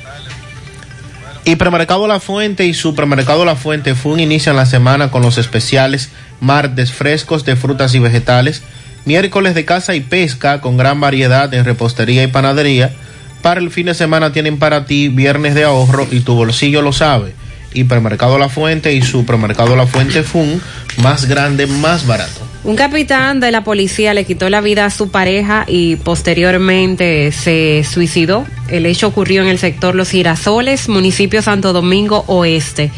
Hipermercado 1.44 2.06
La 2.06 2.20
Fuente 2.20 2.64
y 2.64 2.72
Supermercado 2.74 3.44
La 3.44 3.56
Fuente 3.56 3.94
Fun 3.94 4.18
inician 4.18 4.56
la 4.56 4.66
semana 4.66 5.10
con 5.10 5.22
los 5.22 5.38
especiales 5.38 6.10
martes 6.40 6.92
frescos 6.92 7.44
de 7.44 7.56
frutas 7.56 7.94
y 7.94 7.98
vegetales, 7.98 8.62
miércoles 9.06 9.54
de 9.54 9.64
caza 9.64 9.94
y 9.94 10.00
pesca 10.00 10.60
con 10.60 10.76
gran 10.76 11.00
variedad 11.00 11.52
en 11.54 11.64
repostería 11.64 12.22
y 12.22 12.26
panadería. 12.26 12.92
Para 13.40 13.60
el 13.60 13.70
fin 13.70 13.86
de 13.86 13.94
semana 13.94 14.32
tienen 14.32 14.58
para 14.58 14.84
ti 14.84 15.08
viernes 15.08 15.54
de 15.54 15.64
ahorro 15.64 16.06
y 16.10 16.20
tu 16.20 16.34
bolsillo 16.34 16.82
lo 16.82 16.92
sabe. 16.92 17.34
Hipermercado 17.72 18.38
La 18.38 18.48
Fuente 18.48 18.92
y 18.92 19.02
Supermercado 19.02 19.76
La 19.76 19.86
Fuente 19.86 20.22
Fun, 20.22 20.60
más 20.98 21.26
grande, 21.26 21.66
más 21.66 22.06
barato. 22.06 22.40
Un 22.64 22.74
capitán 22.74 23.38
de 23.38 23.52
la 23.52 23.62
policía 23.62 24.12
le 24.12 24.24
quitó 24.24 24.50
la 24.50 24.60
vida 24.60 24.86
a 24.86 24.90
su 24.90 25.10
pareja 25.10 25.64
y 25.68 25.96
posteriormente 25.96 27.30
se 27.30 27.84
suicidó. 27.88 28.44
El 28.68 28.86
hecho 28.86 29.06
ocurrió 29.06 29.42
en 29.42 29.48
el 29.48 29.58
sector 29.58 29.94
Los 29.94 30.10
Girasoles, 30.10 30.88
municipio 30.88 31.42
Santo 31.42 31.72
Domingo 31.72 32.24
Oeste. 32.26 32.90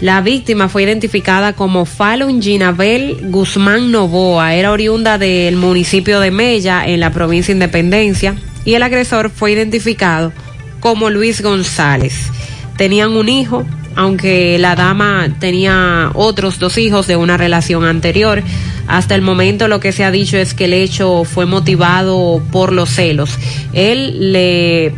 La 0.00 0.20
víctima 0.20 0.68
fue 0.68 0.82
identificada 0.82 1.54
como 1.54 1.86
Falun 1.86 2.42
Ginabel 2.42 3.18
Guzmán 3.30 3.90
Novoa. 3.90 4.54
Era 4.54 4.70
oriunda 4.70 5.16
del 5.16 5.56
municipio 5.56 6.20
de 6.20 6.30
Mella, 6.30 6.86
en 6.86 7.00
la 7.00 7.12
provincia 7.12 7.54
de 7.54 7.56
Independencia, 7.56 8.36
y 8.66 8.74
el 8.74 8.82
agresor 8.82 9.30
fue 9.30 9.52
identificado 9.52 10.34
como 10.80 11.08
Luis 11.08 11.40
González. 11.40 12.30
Tenían 12.76 13.12
un 13.12 13.30
hijo, 13.30 13.64
aunque 13.94 14.58
la 14.58 14.76
dama 14.76 15.28
tenía 15.40 16.10
otros 16.12 16.58
dos 16.58 16.76
hijos 16.76 17.06
de 17.06 17.16
una 17.16 17.38
relación 17.38 17.86
anterior. 17.86 18.42
Hasta 18.86 19.14
el 19.14 19.22
momento 19.22 19.66
lo 19.66 19.80
que 19.80 19.92
se 19.92 20.04
ha 20.04 20.10
dicho 20.10 20.36
es 20.36 20.52
que 20.52 20.66
el 20.66 20.74
hecho 20.74 21.24
fue 21.24 21.46
motivado 21.46 22.42
por 22.52 22.70
los 22.70 22.90
celos. 22.90 23.38
Él 23.72 24.32
le 24.32 24.92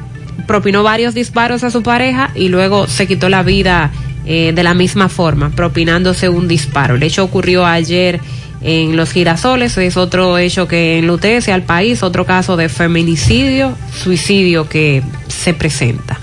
propinó 0.49 0.83
varios 0.83 1.15
disparos 1.15 1.63
a 1.63 1.71
su 1.71 1.85
pareja 1.85 2.33
y 2.35 2.49
luego 2.49 2.89
se 2.89 3.07
quitó 3.07 3.29
la 3.29 3.45
vida 3.45 3.93
eh, 4.31 4.53
de 4.55 4.63
la 4.63 4.75
misma 4.75 5.09
forma, 5.09 5.49
propinándose 5.49 6.29
un 6.29 6.49
disparo. 6.49 6.97
El 6.97 7.03
hecho 7.03 7.25
ocurrió 7.25 7.65
ayer 7.65 8.21
en 8.61 8.95
Los 8.95 9.13
Girasoles, 9.13 9.79
es 9.79 9.97
otro 9.97 10.37
hecho 10.37 10.69
que 10.69 10.99
enlutece 10.99 11.51
al 11.51 11.63
país, 11.63 12.03
otro 12.03 12.27
caso 12.27 12.55
de 12.59 12.69
feminicidio, 12.69 13.75
suicidio 13.91 14.69
que 14.69 15.03
se 15.29 15.55
presenta. 15.55 16.21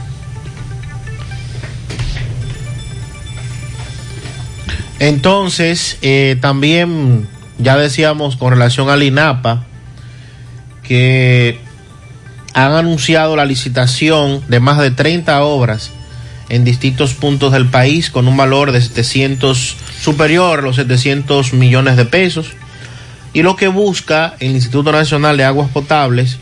Entonces, 5.00 5.98
eh, 6.04 6.38
también 6.40 7.28
ya 7.58 7.76
decíamos 7.76 8.36
con 8.36 8.52
relación 8.52 8.92
al 8.92 9.02
INAPA 9.02 9.66
que 10.84 11.58
han 12.54 12.74
anunciado 12.74 13.36
la 13.36 13.46
licitación 13.46 14.44
de 14.48 14.60
más 14.60 14.78
de 14.78 14.92
30 14.92 15.44
obras 15.44 15.92
en 16.50 16.64
distintos 16.64 17.14
puntos 17.14 17.52
del 17.52 17.66
país 17.66 18.10
con 18.10 18.28
un 18.28 18.38
valor 18.38 18.72
de 18.72 18.82
700 18.82 19.76
superior 20.02 20.60
a 20.60 20.62
los 20.62 20.76
700 20.76 21.54
millones 21.54 21.98
de 21.98 22.06
pesos 22.06 22.48
y 23.34 23.42
lo 23.42 23.56
que 23.56 23.68
busca 23.68 24.36
el 24.40 24.52
Instituto 24.52 24.92
Nacional 24.92 25.38
de 25.38 25.44
Aguas 25.44 25.70
Potables 25.70 26.38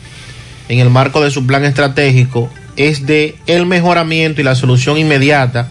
en 0.68 0.78
el 0.78 0.90
marco 0.90 1.22
de 1.22 1.30
su 1.30 1.46
plan 1.46 1.64
estratégico 1.64 2.50
es 2.76 3.06
de 3.06 3.36
el 3.46 3.66
mejoramiento 3.66 4.40
y 4.40 4.44
la 4.44 4.54
solución 4.54 4.98
inmediata 4.98 5.68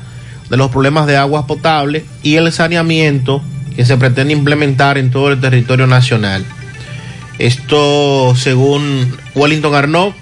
de 0.49 0.57
los 0.57 0.71
problemas 0.71 1.07
de 1.07 1.17
aguas 1.17 1.45
potables 1.45 2.03
y 2.21 2.35
el 2.35 2.51
saneamiento 2.51 3.41
que 3.75 3.85
se 3.85 3.97
pretende 3.97 4.33
implementar 4.33 4.97
en 4.97 5.09
todo 5.09 5.31
el 5.31 5.41
territorio 5.41 5.87
nacional. 5.87 6.45
Esto, 7.39 8.35
según 8.35 9.17
Wellington 9.33 9.73
Arnaud, 9.73 10.13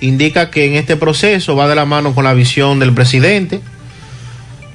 indica 0.00 0.50
que 0.50 0.66
en 0.66 0.74
este 0.74 0.96
proceso 0.96 1.56
va 1.56 1.68
de 1.68 1.74
la 1.74 1.84
mano 1.84 2.14
con 2.14 2.24
la 2.24 2.34
visión 2.34 2.78
del 2.78 2.92
presidente 2.92 3.60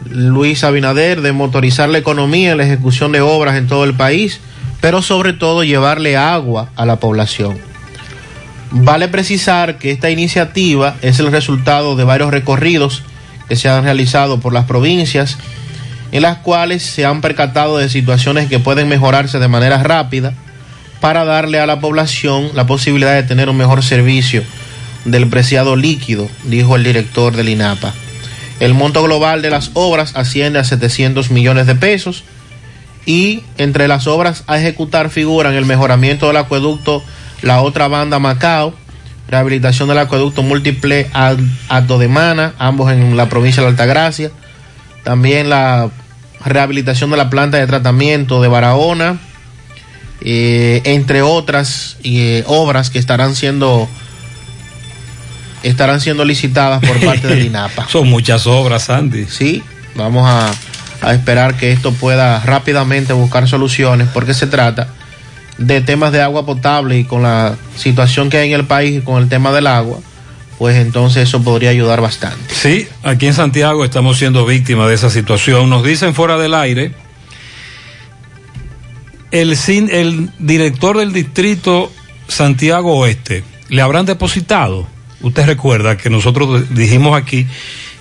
Luis 0.09 0.63
Abinader 0.63 1.21
de 1.21 1.31
motorizar 1.31 1.89
la 1.89 1.97
economía 1.97 2.55
la 2.55 2.63
ejecución 2.63 3.11
de 3.11 3.21
obras 3.21 3.55
en 3.55 3.67
todo 3.67 3.83
el 3.83 3.93
país, 3.93 4.39
pero 4.79 5.01
sobre 5.01 5.33
todo 5.33 5.63
llevarle 5.63 6.17
agua 6.17 6.69
a 6.75 6.85
la 6.85 6.97
población. 6.97 7.57
Vale 8.71 9.07
precisar 9.09 9.77
que 9.77 9.91
esta 9.91 10.09
iniciativa 10.09 10.95
es 11.01 11.19
el 11.19 11.31
resultado 11.31 11.95
de 11.95 12.03
varios 12.03 12.31
recorridos 12.31 13.03
que 13.47 13.55
se 13.55 13.69
han 13.69 13.83
realizado 13.83 14.39
por 14.39 14.53
las 14.53 14.65
provincias, 14.65 15.37
en 16.11 16.21
las 16.21 16.37
cuales 16.37 16.81
se 16.81 17.05
han 17.05 17.21
percatado 17.21 17.77
de 17.77 17.89
situaciones 17.89 18.47
que 18.47 18.59
pueden 18.59 18.87
mejorarse 18.87 19.39
de 19.39 19.47
manera 19.47 19.83
rápida 19.83 20.33
para 20.99 21.25
darle 21.25 21.59
a 21.59 21.65
la 21.65 21.79
población 21.79 22.51
la 22.53 22.65
posibilidad 22.65 23.13
de 23.13 23.23
tener 23.23 23.49
un 23.49 23.57
mejor 23.57 23.83
servicio 23.83 24.43
del 25.05 25.27
preciado 25.27 25.75
líquido, 25.75 26.29
dijo 26.43 26.75
el 26.75 26.83
director 26.83 27.35
del 27.35 27.49
INAPA. 27.49 27.93
El 28.59 28.73
monto 28.73 29.01
global 29.03 29.41
de 29.41 29.49
las 29.49 29.71
obras 29.73 30.15
asciende 30.15 30.59
a 30.59 30.63
700 30.63 31.31
millones 31.31 31.65
de 31.65 31.75
pesos 31.75 32.23
y 33.05 33.43
entre 33.57 33.87
las 33.87 34.05
obras 34.07 34.43
a 34.47 34.59
ejecutar 34.59 35.09
figuran 35.09 35.55
el 35.55 35.65
mejoramiento 35.65 36.27
del 36.27 36.37
acueducto 36.37 37.03
La 37.41 37.61
Otra 37.61 37.87
Banda 37.87 38.19
Macao, 38.19 38.75
rehabilitación 39.27 39.87
del 39.89 39.97
acueducto 39.97 40.43
múltiple 40.43 41.09
Alto 41.13 41.97
de 41.97 42.07
Mana, 42.07 42.53
ambos 42.59 42.91
en 42.91 43.17
la 43.17 43.29
provincia 43.29 43.63
de 43.63 43.69
Altagracia, 43.69 44.31
también 45.03 45.49
la 45.49 45.89
rehabilitación 46.45 47.09
de 47.09 47.17
la 47.17 47.29
planta 47.29 47.57
de 47.57 47.65
tratamiento 47.65 48.41
de 48.41 48.47
Barahona, 48.47 49.19
eh, 50.23 50.81
entre 50.85 51.23
otras 51.23 51.97
eh, 52.03 52.43
obras 52.45 52.91
que 52.91 52.99
estarán 52.99 53.35
siendo 53.35 53.89
estarán 55.63 56.01
siendo 56.01 56.25
licitadas 56.25 56.83
por 56.85 56.99
parte 56.99 57.27
del 57.27 57.45
INAPA. 57.47 57.87
Son 57.89 58.09
muchas 58.09 58.47
obras, 58.47 58.89
Andy. 58.89 59.25
Sí, 59.25 59.63
vamos 59.95 60.27
a, 60.27 60.51
a 61.01 61.13
esperar 61.13 61.55
que 61.55 61.71
esto 61.71 61.91
pueda 61.93 62.39
rápidamente 62.41 63.13
buscar 63.13 63.47
soluciones 63.47 64.07
porque 64.13 64.33
se 64.33 64.47
trata 64.47 64.87
de 65.57 65.81
temas 65.81 66.11
de 66.11 66.21
agua 66.21 66.45
potable 66.45 66.97
y 66.97 67.03
con 67.03 67.23
la 67.23 67.55
situación 67.75 68.29
que 68.29 68.37
hay 68.37 68.49
en 68.53 68.59
el 68.59 68.65
país 68.65 68.97
y 68.97 69.01
con 69.01 69.21
el 69.21 69.29
tema 69.29 69.51
del 69.51 69.67
agua, 69.67 69.99
pues 70.57 70.75
entonces 70.77 71.29
eso 71.29 71.41
podría 71.43 71.69
ayudar 71.69 72.01
bastante. 72.01 72.53
Sí, 72.53 72.87
aquí 73.03 73.27
en 73.27 73.33
Santiago 73.33 73.85
estamos 73.85 74.17
siendo 74.17 74.45
víctimas 74.45 74.87
de 74.87 74.95
esa 74.95 75.09
situación. 75.09 75.69
Nos 75.69 75.83
dicen 75.83 76.13
fuera 76.13 76.37
del 76.37 76.53
aire, 76.53 76.93
el, 79.31 79.57
el 79.67 80.29
director 80.39 80.97
del 80.97 81.13
distrito 81.13 81.91
Santiago 82.27 82.97
Oeste, 82.97 83.43
¿le 83.69 83.81
habrán 83.81 84.05
depositado? 84.05 84.87
Usted 85.21 85.45
recuerda 85.45 85.97
que 85.97 86.09
nosotros 86.09 86.73
dijimos 86.73 87.17
aquí, 87.17 87.47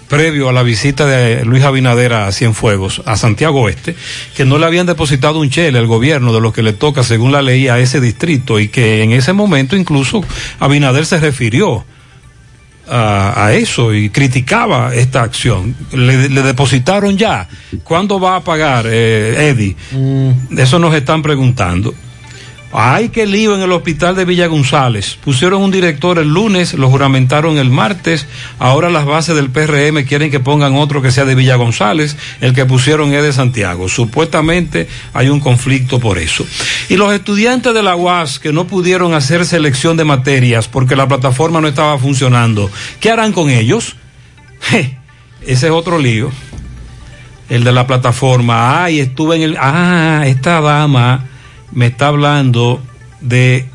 previo 0.09 0.49
a 0.49 0.53
la 0.53 0.63
visita 0.65 1.07
de 1.07 1.45
Luis 1.45 1.63
Abinader 1.63 2.13
a 2.13 2.33
Cienfuegos, 2.33 3.01
a 3.07 3.17
Santiago 3.17 3.63
Oeste, 3.63 3.95
que 4.37 4.45
no 4.45 4.59
le 4.59 4.67
habían 4.67 4.87
depositado 4.87 5.39
un 5.39 5.51
chele 5.51 5.79
al 5.79 5.87
gobierno 5.87 6.33
de 6.33 6.41
lo 6.41 6.53
que 6.53 6.63
le 6.63 6.73
toca 6.73 7.05
según 7.05 7.31
la 7.31 7.43
ley 7.43 7.69
a 7.69 7.79
ese 7.79 8.01
distrito 8.01 8.59
y 8.59 8.69
que 8.69 9.03
en 9.03 9.13
ese 9.13 9.33
momento 9.33 9.77
incluso 9.77 10.25
Abinader 10.59 11.07
se 11.07 11.21
refirió 11.21 11.85
a, 12.89 13.47
a 13.47 13.55
eso 13.55 13.95
y 13.95 14.11
criticaba 14.11 14.93
esta 14.93 15.23
acción. 15.23 15.77
Le, 15.93 16.29
le 16.29 16.43
depositaron 16.43 17.17
ya. 17.17 17.49
¿Cuándo 17.85 18.19
va 18.19 18.35
a 18.37 18.41
pagar, 18.41 18.87
eh, 18.89 19.51
Eddie? 19.51 19.77
Eso 20.57 20.81
nos 20.81 20.93
están 20.95 21.23
preguntando. 21.23 21.95
Ay, 22.73 23.09
qué 23.09 23.27
lío 23.27 23.57
en 23.57 23.63
el 23.63 23.73
hospital 23.73 24.15
de 24.15 24.25
Villa 24.25 24.47
González. 24.47 25.19
Pusieron 25.25 25.61
un 25.61 25.73
director 25.73 26.21
el 26.21 26.29
lunes, 26.29 26.75
lo 26.75 26.89
juramentaron 26.89 27.59
el 27.59 27.69
martes. 27.69 28.27
Ahora 28.61 28.91
las 28.91 29.07
bases 29.07 29.35
del 29.35 29.51
PRM 29.51 30.05
quieren 30.05 30.31
que 30.31 30.39
pongan 30.39 30.77
otro 30.77 31.03
que 31.03 31.11
sea 31.11 31.25
de 31.25 31.35
Villa 31.35 31.57
González. 31.57 32.17
El 32.41 32.55
que 32.55 32.67
pusieron 32.67 33.13
es 33.13 33.25
de 33.25 33.33
Santiago. 33.33 33.89
Supuestamente 33.89 34.87
hay 35.13 35.31
un 35.31 35.41
conflicto 35.41 35.99
por 35.99 36.19
eso. 36.19 36.47
Y 36.89 36.97
los 36.97 37.13
estudiantes 37.13 37.75
de 37.75 37.83
la 37.83 37.97
UAS 37.97 38.39
que 38.39 38.53
no 38.53 38.69
pudieron 38.69 39.15
hacer 39.15 39.45
selección 39.45 39.97
de 39.97 40.05
materias 40.05 40.69
porque 40.69 40.95
la 40.95 41.09
plataforma 41.09 41.61
no 41.61 41.67
estaba 41.67 41.99
funcionando, 41.99 42.71
¿qué 43.01 43.11
harán 43.11 43.33
con 43.33 43.51
ellos? 43.51 43.97
Je, 44.61 44.97
ese 45.43 45.67
es 45.67 45.73
otro 45.73 45.99
lío. 45.99 46.31
El 47.49 47.65
de 47.65 47.73
la 47.73 47.89
plataforma. 47.89 48.85
Ay, 48.85 49.01
estuve 49.01 49.35
en 49.35 49.43
el. 49.43 49.57
Ah, 49.59 50.23
esta 50.25 50.61
dama 50.61 51.30
me 51.73 51.87
está 51.87 52.09
hablando 52.09 52.83
de 53.21 53.67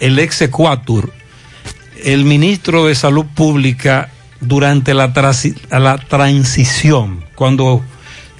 el 0.00 0.18
exequatur, 0.18 1.12
el 2.04 2.24
ministro 2.24 2.86
de 2.86 2.94
Salud 2.94 3.26
Pública 3.34 4.10
durante 4.40 4.92
la, 4.94 5.12
la 5.70 5.98
transición, 5.98 7.24
cuando 7.34 7.82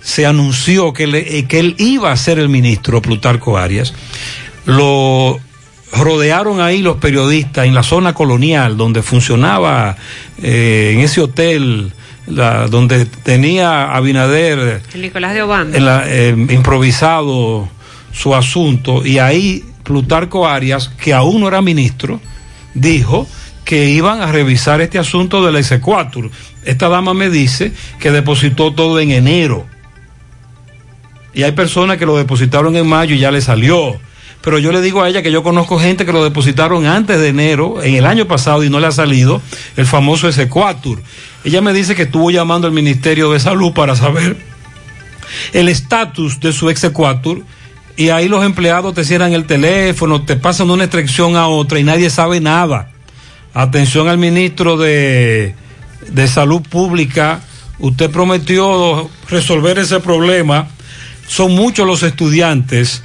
se 0.00 0.26
anunció 0.26 0.92
que, 0.92 1.06
le- 1.06 1.38
eh, 1.38 1.44
que 1.46 1.60
él 1.60 1.76
iba 1.78 2.10
a 2.10 2.16
ser 2.16 2.38
el 2.40 2.48
ministro, 2.48 3.00
Plutarco 3.00 3.56
Arias, 3.56 3.94
lo 4.64 5.38
rodearon 5.92 6.60
ahí 6.60 6.80
los 6.82 6.96
periodistas 6.96 7.66
en 7.66 7.74
la 7.74 7.82
zona 7.82 8.14
colonial 8.14 8.76
donde 8.76 9.02
funcionaba 9.02 9.96
eh, 10.42 10.92
en 10.94 11.00
ese 11.00 11.20
hotel 11.20 11.92
la- 12.26 12.66
donde 12.68 13.04
tenía 13.06 13.92
Abinader 13.94 14.82
El 14.94 15.02
Nicolás 15.02 15.34
de 15.34 15.42
Obando. 15.42 15.76
en 15.76 15.84
la- 15.84 16.04
eh, 16.06 16.34
improvisado 16.50 17.68
su 18.12 18.34
asunto 18.34 19.04
y 19.04 19.18
ahí 19.18 19.64
Plutarco 19.82 20.46
Arias, 20.46 20.88
que 20.88 21.12
aún 21.12 21.40
no 21.40 21.48
era 21.48 21.60
ministro, 21.60 22.20
dijo 22.74 23.26
que 23.64 23.90
iban 23.90 24.20
a 24.20 24.30
revisar 24.30 24.80
este 24.80 24.98
asunto 24.98 25.44
del 25.44 25.56
exequatur. 25.56 26.30
Esta 26.64 26.88
dama 26.88 27.14
me 27.14 27.30
dice 27.30 27.72
que 27.98 28.10
depositó 28.10 28.72
todo 28.72 29.00
en 29.00 29.10
enero. 29.10 29.66
Y 31.34 31.42
hay 31.42 31.52
personas 31.52 31.96
que 31.96 32.06
lo 32.06 32.16
depositaron 32.16 32.76
en 32.76 32.86
mayo 32.86 33.14
y 33.14 33.18
ya 33.18 33.30
le 33.30 33.40
salió. 33.40 33.98
Pero 34.42 34.58
yo 34.58 34.72
le 34.72 34.80
digo 34.80 35.02
a 35.02 35.08
ella 35.08 35.22
que 35.22 35.30
yo 35.30 35.42
conozco 35.42 35.78
gente 35.78 36.04
que 36.04 36.12
lo 36.12 36.24
depositaron 36.24 36.84
antes 36.86 37.18
de 37.20 37.28
enero, 37.28 37.82
en 37.82 37.94
el 37.94 38.06
año 38.06 38.26
pasado, 38.26 38.64
y 38.64 38.70
no 38.70 38.80
le 38.80 38.88
ha 38.88 38.92
salido 38.92 39.40
el 39.76 39.86
famoso 39.86 40.28
exequatur. 40.28 41.00
Ella 41.44 41.60
me 41.60 41.72
dice 41.72 41.94
que 41.94 42.02
estuvo 42.02 42.30
llamando 42.30 42.66
al 42.66 42.72
Ministerio 42.72 43.32
de 43.32 43.40
Salud 43.40 43.72
para 43.72 43.94
saber 43.94 44.36
el 45.52 45.68
estatus 45.68 46.40
de 46.40 46.52
su 46.52 46.68
exequatur 46.68 47.44
y 47.96 48.08
ahí 48.08 48.28
los 48.28 48.44
empleados 48.44 48.94
te 48.94 49.04
cierran 49.04 49.32
el 49.32 49.44
teléfono, 49.44 50.22
te 50.22 50.36
pasan 50.36 50.68
de 50.68 50.72
una 50.74 50.84
extracción 50.84 51.36
a 51.36 51.48
otra 51.48 51.78
y 51.78 51.84
nadie 51.84 52.10
sabe 52.10 52.40
nada. 52.40 52.90
Atención 53.54 54.08
al 54.08 54.18
ministro 54.18 54.76
de, 54.76 55.54
de 56.08 56.28
Salud 56.28 56.62
Pública, 56.62 57.42
usted 57.78 58.10
prometió 58.10 59.10
resolver 59.28 59.78
ese 59.78 60.00
problema. 60.00 60.68
Son 61.26 61.54
muchos 61.54 61.86
los 61.86 62.02
estudiantes 62.02 63.02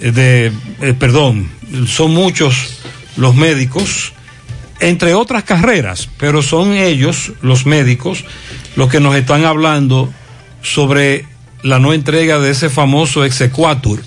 eh, 0.00 0.10
de, 0.10 0.52
eh, 0.80 0.94
perdón, 0.94 1.48
son 1.86 2.12
muchos 2.12 2.80
los 3.16 3.34
médicos, 3.36 4.12
entre 4.80 5.14
otras 5.14 5.44
carreras, 5.44 6.08
pero 6.18 6.42
son 6.42 6.72
ellos, 6.72 7.32
los 7.42 7.64
médicos, 7.64 8.24
los 8.74 8.90
que 8.90 8.98
nos 8.98 9.14
están 9.14 9.44
hablando 9.44 10.12
sobre 10.62 11.26
la 11.62 11.78
no 11.78 11.92
entrega 11.92 12.38
de 12.40 12.50
ese 12.50 12.68
famoso 12.68 13.24
exequatur. 13.24 14.02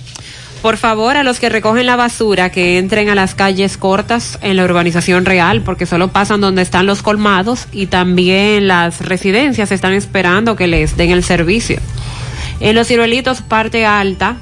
Por 0.61 0.77
favor, 0.77 1.17
a 1.17 1.23
los 1.23 1.39
que 1.39 1.49
recogen 1.49 1.85
la 1.85 1.95
basura, 1.95 2.49
que 2.49 2.77
entren 2.77 3.09
a 3.09 3.15
las 3.15 3.35
calles 3.35 3.77
cortas 3.77 4.39
en 4.41 4.57
la 4.57 4.65
urbanización 4.65 5.25
real, 5.25 5.61
porque 5.61 5.85
solo 5.85 6.09
pasan 6.09 6.41
donde 6.41 6.61
están 6.61 6.85
los 6.85 7.03
colmados 7.03 7.67
y 7.71 7.85
también 7.85 8.67
las 8.67 9.01
residencias 9.01 9.71
están 9.71 9.93
esperando 9.93 10.55
que 10.55 10.67
les 10.67 10.97
den 10.97 11.11
el 11.11 11.23
servicio. 11.23 11.79
En 12.59 12.75
los 12.75 12.87
ciruelitos, 12.87 13.41
parte 13.41 13.85
alta, 13.85 14.37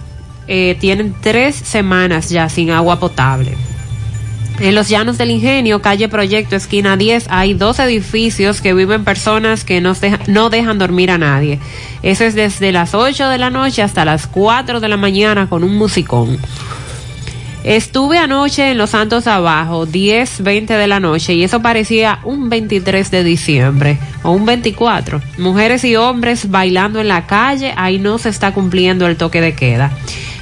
eh, 0.47 0.77
tienen 0.79 1.15
tres 1.21 1.55
semanas 1.55 2.29
ya 2.29 2.47
sin 2.49 2.71
agua 2.71 2.99
potable. 2.99 3.55
En 4.59 4.73
los 4.73 4.87
llanos 4.87 5.17
del 5.17 5.31
ingenio, 5.31 5.81
calle 5.81 6.07
Proyecto, 6.07 6.55
esquina 6.55 6.95
10, 6.95 7.25
hay 7.29 7.53
dos 7.53 7.77
edificios 7.79 8.61
que 8.61 8.73
viven 8.73 9.03
personas 9.03 9.65
que 9.65 9.81
no, 9.81 9.93
deja- 9.93 10.19
no 10.27 10.49
dejan 10.49 10.77
dormir 10.79 11.11
a 11.11 11.17
nadie. 11.17 11.59
Eso 12.03 12.23
es 12.23 12.35
desde 12.35 12.71
las 12.71 12.93
8 12.95 13.27
de 13.27 13.37
la 13.37 13.49
noche 13.49 13.81
hasta 13.81 14.05
las 14.05 14.27
4 14.27 14.79
de 14.79 14.87
la 14.87 14.95
mañana 14.97 15.49
con 15.49 15.63
un 15.65 15.75
musicón. 15.77 16.37
Estuve 17.65 18.17
anoche 18.19 18.71
en 18.71 18.77
Los 18.77 18.91
Santos 18.91 19.25
Abajo, 19.27 19.85
10, 19.87 20.43
20 20.43 20.75
de 20.75 20.87
la 20.87 20.99
noche, 20.99 21.33
y 21.33 21.43
eso 21.43 21.61
parecía 21.63 22.19
un 22.23 22.47
23 22.47 23.09
de 23.09 23.23
diciembre 23.23 23.97
o 24.23 24.31
un 24.31 24.45
24. 24.45 25.19
Mujeres 25.39 25.83
y 25.83 25.95
hombres 25.95 26.49
bailando 26.51 27.01
en 27.01 27.07
la 27.07 27.25
calle, 27.25 27.73
ahí 27.75 27.97
no 27.97 28.19
se 28.19 28.29
está 28.29 28.53
cumpliendo 28.53 29.07
el 29.07 29.17
toque 29.17 29.41
de 29.41 29.53
queda. 29.55 29.91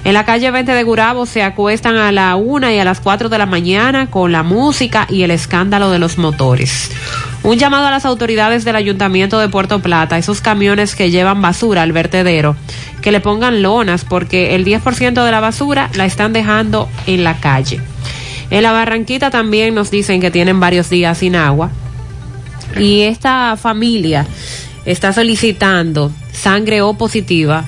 En 0.06 0.14
la 0.14 0.25
calle 0.25 0.51
20 0.51 0.73
de 0.73 0.83
Gurabo 0.83 1.25
se 1.25 1.43
acuestan 1.43 1.95
a 1.95 2.11
la 2.11 2.35
1 2.35 2.72
y 2.72 2.77
a 2.77 2.83
las 2.83 2.99
4 2.99 3.30
de 3.30 3.38
la 3.38 3.45
mañana 3.45 4.09
con 4.09 4.33
la 4.33 4.43
música 4.43 5.07
y 5.09 5.23
el 5.23 5.32
escándalo 5.32 5.90
de 5.91 5.99
los 5.99 6.17
motores. 6.17 6.91
Un 7.43 7.57
llamado 7.57 7.88
a 7.88 7.91
las 7.91 8.06
autoridades 8.06 8.65
del 8.65 8.75
Ayuntamiento 8.75 9.40
de 9.40 9.48
Puerto 9.48 9.82
Plata, 9.82 10.17
esos 10.17 10.41
camiones 10.41 10.95
que 10.95 11.09
llevan 11.09 11.41
basura 11.41 11.83
al 11.83 11.93
vertedero, 11.93 12.57
que 13.01 13.14
le 13.14 13.22
pongan 13.22 13.61
lonas 13.61 14.03
porque 14.03 14.56
el 14.56 14.65
10% 14.65 15.23
de 15.23 15.32
la 15.32 15.40
basura 15.40 15.90
la 15.95 16.06
están 16.06 16.33
dejando 16.33 16.90
en 17.07 17.23
la 17.23 17.40
calle. 17.40 17.80
En 18.49 18.64
la 18.64 18.73
Barranquita 18.73 19.32
también 19.32 19.73
nos 19.73 19.90
dicen 19.90 20.19
que 20.19 20.32
tienen 20.32 20.59
varios 20.59 20.90
días 20.90 21.17
sin 21.17 21.38
agua. 21.38 21.72
Y 22.77 23.03
esta 23.03 23.56
familia 23.56 24.25
está 24.85 25.14
solicitando 25.14 26.11
sangre 26.33 26.82
O 26.82 26.95
positiva 26.95 27.64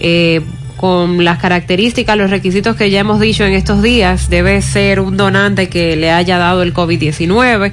eh, 0.00 0.42
con 0.76 1.24
las 1.24 1.38
características, 1.38 2.16
los 2.16 2.30
requisitos 2.30 2.76
que 2.76 2.90
ya 2.90 3.00
hemos 3.00 3.18
dicho 3.20 3.44
en 3.44 3.54
estos 3.54 3.82
días, 3.82 4.28
debe 4.28 4.60
ser 4.62 5.00
un 5.00 5.16
donante 5.16 5.68
que 5.68 5.96
le 5.96 6.10
haya 6.10 6.38
dado 6.38 6.62
el 6.62 6.74
COVID-19 6.74 7.72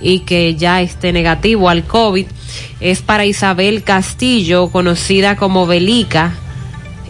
y 0.00 0.20
que 0.20 0.54
ya 0.54 0.80
esté 0.80 1.12
negativo 1.12 1.68
al 1.68 1.84
COVID. 1.84 2.26
Es 2.80 3.02
para 3.02 3.26
Isabel 3.26 3.82
Castillo, 3.82 4.68
conocida 4.68 5.36
como 5.36 5.66
Belica. 5.66 6.32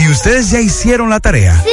¿y 0.00 0.08
ustedes 0.08 0.50
ya 0.50 0.60
hicieron 0.60 1.10
la 1.10 1.20
tarea? 1.20 1.60
Sí. 1.62 1.70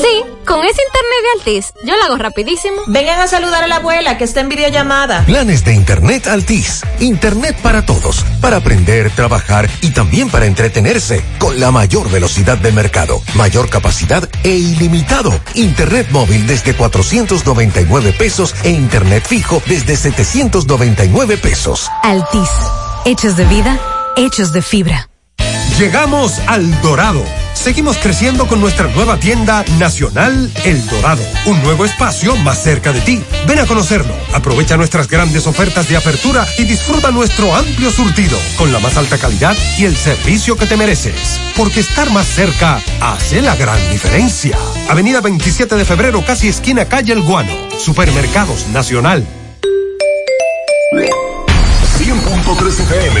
Sí, 0.00 0.22
con 0.46 0.64
ese 0.64 0.80
internet 0.82 1.22
de 1.22 1.38
Altis, 1.38 1.74
yo 1.84 1.96
lo 1.96 2.04
hago 2.04 2.16
rapidísimo. 2.16 2.82
Vengan 2.86 3.20
a 3.20 3.26
saludar 3.26 3.62
a 3.62 3.66
la 3.66 3.76
abuela 3.76 4.16
que 4.18 4.24
está 4.24 4.40
en 4.40 4.48
videollamada. 4.48 5.24
Planes 5.26 5.64
de 5.64 5.74
Internet 5.74 6.26
Altis. 6.26 6.82
Internet 7.00 7.56
para 7.62 7.84
todos. 7.84 8.24
Para 8.40 8.56
aprender, 8.56 9.10
trabajar 9.10 9.68
y 9.80 9.90
también 9.90 10.30
para 10.30 10.46
entretenerse. 10.46 11.22
Con 11.38 11.60
la 11.60 11.70
mayor 11.70 12.10
velocidad 12.10 12.58
del 12.58 12.74
mercado, 12.74 13.22
mayor 13.34 13.68
capacidad 13.68 14.28
e 14.42 14.50
ilimitado. 14.50 15.38
Internet 15.54 16.08
móvil 16.10 16.46
desde 16.46 16.74
499 16.74 18.12
pesos 18.12 18.54
e 18.64 18.70
Internet 18.70 19.24
fijo 19.26 19.62
desde 19.66 19.96
799 19.96 21.36
pesos. 21.36 21.90
Altis. 22.02 22.50
Hechos 23.04 23.36
de 23.36 23.44
vida, 23.44 23.78
hechos 24.16 24.52
de 24.52 24.62
fibra. 24.62 25.11
Llegamos 25.82 26.38
al 26.46 26.80
Dorado. 26.80 27.24
Seguimos 27.54 27.98
creciendo 27.98 28.46
con 28.46 28.60
nuestra 28.60 28.86
nueva 28.86 29.18
tienda 29.18 29.64
nacional 29.80 30.48
El 30.64 30.86
Dorado, 30.86 31.24
un 31.46 31.60
nuevo 31.64 31.84
espacio 31.84 32.36
más 32.36 32.62
cerca 32.62 32.92
de 32.92 33.00
ti. 33.00 33.20
Ven 33.48 33.58
a 33.58 33.66
conocerlo, 33.66 34.14
aprovecha 34.32 34.76
nuestras 34.76 35.08
grandes 35.08 35.44
ofertas 35.48 35.88
de 35.88 35.96
apertura 35.96 36.46
y 36.56 36.62
disfruta 36.66 37.10
nuestro 37.10 37.52
amplio 37.52 37.90
surtido 37.90 38.38
con 38.56 38.72
la 38.72 38.78
más 38.78 38.96
alta 38.96 39.18
calidad 39.18 39.56
y 39.76 39.84
el 39.84 39.96
servicio 39.96 40.56
que 40.56 40.66
te 40.66 40.76
mereces. 40.76 41.40
Porque 41.56 41.80
estar 41.80 42.08
más 42.12 42.28
cerca 42.28 42.80
hace 43.00 43.42
la 43.42 43.56
gran 43.56 43.80
diferencia. 43.90 44.56
Avenida 44.88 45.20
27 45.20 45.74
de 45.74 45.84
febrero, 45.84 46.24
casi 46.24 46.46
esquina 46.46 46.84
calle 46.84 47.12
El 47.12 47.22
Guano. 47.22 47.56
Supermercados 47.76 48.68
Nacional. 48.68 49.26
100.3 51.98 52.68
FM, 52.68 53.20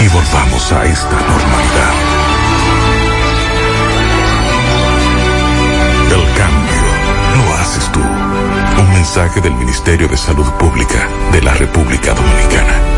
y 0.00 0.08
volvamos 0.08 0.72
a 0.72 0.84
esta 0.84 1.10
normalidad. 1.10 1.94
El 6.10 6.34
cambio 6.36 7.46
lo 7.46 7.54
haces 7.56 7.92
tú. 7.92 8.00
Un 8.00 8.92
mensaje 8.92 9.40
del 9.40 9.54
Ministerio 9.54 10.08
de 10.08 10.16
Salud 10.16 10.50
Pública 10.52 11.08
de 11.32 11.42
la 11.42 11.54
República 11.54 12.14
Dominicana. 12.14 12.97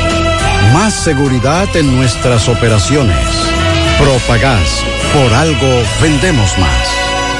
Más 0.73 0.93
seguridad 0.93 1.67
en 1.75 1.95
nuestras 1.95 2.47
operaciones. 2.47 3.17
Propagás. 3.99 4.83
Por 5.13 5.33
algo 5.33 5.83
vendemos 6.01 6.57
más. 6.57 6.87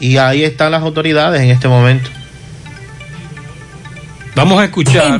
y 0.00 0.16
ahí 0.16 0.42
están 0.42 0.72
las 0.72 0.82
autoridades 0.82 1.40
en 1.40 1.50
este 1.50 1.68
momento. 1.68 2.10
Vamos 4.34 4.58
a 4.58 4.64
escuchar. 4.64 5.16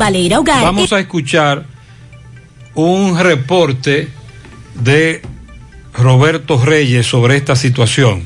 Vamos 0.64 0.92
a 0.92 0.98
escuchar 0.98 1.64
un 2.74 3.16
reporte 3.16 4.08
de 4.74 5.22
Roberto 5.94 6.60
Reyes 6.60 7.06
sobre 7.06 7.36
esta 7.36 7.54
situación. 7.54 8.24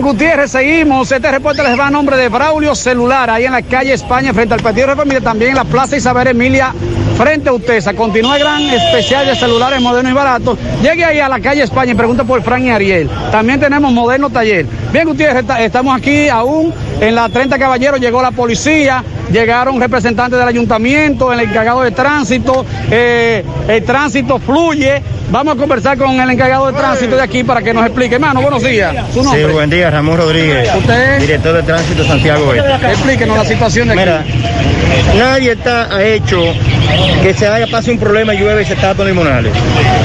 Gutiérrez 0.00 0.50
seguimos. 0.50 1.12
Este 1.12 1.30
reporte 1.30 1.62
les 1.62 1.78
va 1.78 1.88
a 1.88 1.90
nombre 1.90 2.16
de 2.16 2.28
Braulio 2.28 2.74
Celular, 2.74 3.28
ahí 3.28 3.44
en 3.44 3.52
la 3.52 3.62
calle 3.62 3.92
España, 3.92 4.32
frente 4.32 4.54
al 4.54 4.62
Partido 4.62 4.86
de 4.86 4.96
Familia, 4.96 5.20
también 5.20 5.50
en 5.50 5.56
la 5.56 5.64
Plaza 5.64 5.96
Isabel 5.96 6.28
Emilia, 6.28 6.72
frente 7.16 7.48
a 7.48 7.52
Utesa. 7.52 7.92
Continúa 7.94 8.36
el 8.36 8.42
gran 8.42 8.62
especial 8.62 9.26
de 9.26 9.34
celulares 9.36 9.80
modernos 9.80 10.12
y 10.12 10.14
baratos. 10.14 10.58
Llegue 10.82 11.04
ahí 11.04 11.20
a 11.20 11.28
la 11.28 11.40
calle 11.40 11.62
España 11.62 11.92
y 11.92 11.94
pregunta 11.94 12.24
por 12.24 12.42
Fran 12.42 12.64
y 12.64 12.70
Ariel. 12.70 13.10
También 13.30 13.60
tenemos 13.60 13.92
Moderno 13.92 14.30
Taller. 14.30 14.66
Bien, 14.92 15.06
Gutiérrez, 15.06 15.44
estamos 15.58 15.96
aquí 15.96 16.28
aún 16.28 16.72
en 17.00 17.14
la 17.14 17.28
30 17.28 17.58
Caballeros, 17.58 18.00
llegó 18.00 18.22
la 18.22 18.30
policía, 18.30 19.04
llegaron 19.30 19.80
representantes 19.80 20.38
del 20.38 20.48
ayuntamiento, 20.48 21.32
el 21.32 21.40
encargado 21.40 21.82
de 21.82 21.90
tránsito, 21.90 22.64
eh, 22.90 23.44
el 23.68 23.84
tránsito 23.84 24.38
fluye. 24.38 25.02
Vamos 25.30 25.56
a 25.56 25.58
conversar 25.58 25.98
con 25.98 26.18
el 26.18 26.30
encargado 26.30 26.68
de 26.68 26.72
tránsito 26.72 27.16
de 27.16 27.22
aquí 27.22 27.44
para 27.44 27.60
que 27.60 27.74
nos 27.74 27.84
explique. 27.84 28.14
Hermano, 28.14 28.40
buenos 28.40 28.62
días. 28.62 28.94
Su 29.12 29.22
nombre. 29.22 29.46
Sí, 29.46 29.52
buen 29.52 29.68
día, 29.68 29.90
Ramón 29.90 30.16
Rodríguez. 30.16 30.70
¿Usted? 30.74 31.20
Director 31.20 31.54
de 31.54 31.62
Tránsito 31.62 32.04
Santiago. 32.04 32.54
Explíquenos 32.54 33.36
la 33.36 33.44
situación 33.44 33.88
de 33.88 33.94
aquí. 33.94 34.00
Mira, 34.00 34.24
nadie 35.16 35.52
está 35.52 35.94
ha 35.94 36.02
hecho 36.02 36.42
que 37.22 37.34
se 37.34 37.46
haya 37.46 37.66
pasado 37.66 37.92
un 37.92 37.98
problema 37.98 38.34
y 38.34 38.38
llueve 38.38 38.62
y 38.62 38.64
se 38.64 38.76
tapan 38.76 39.06
limonales. 39.06 39.52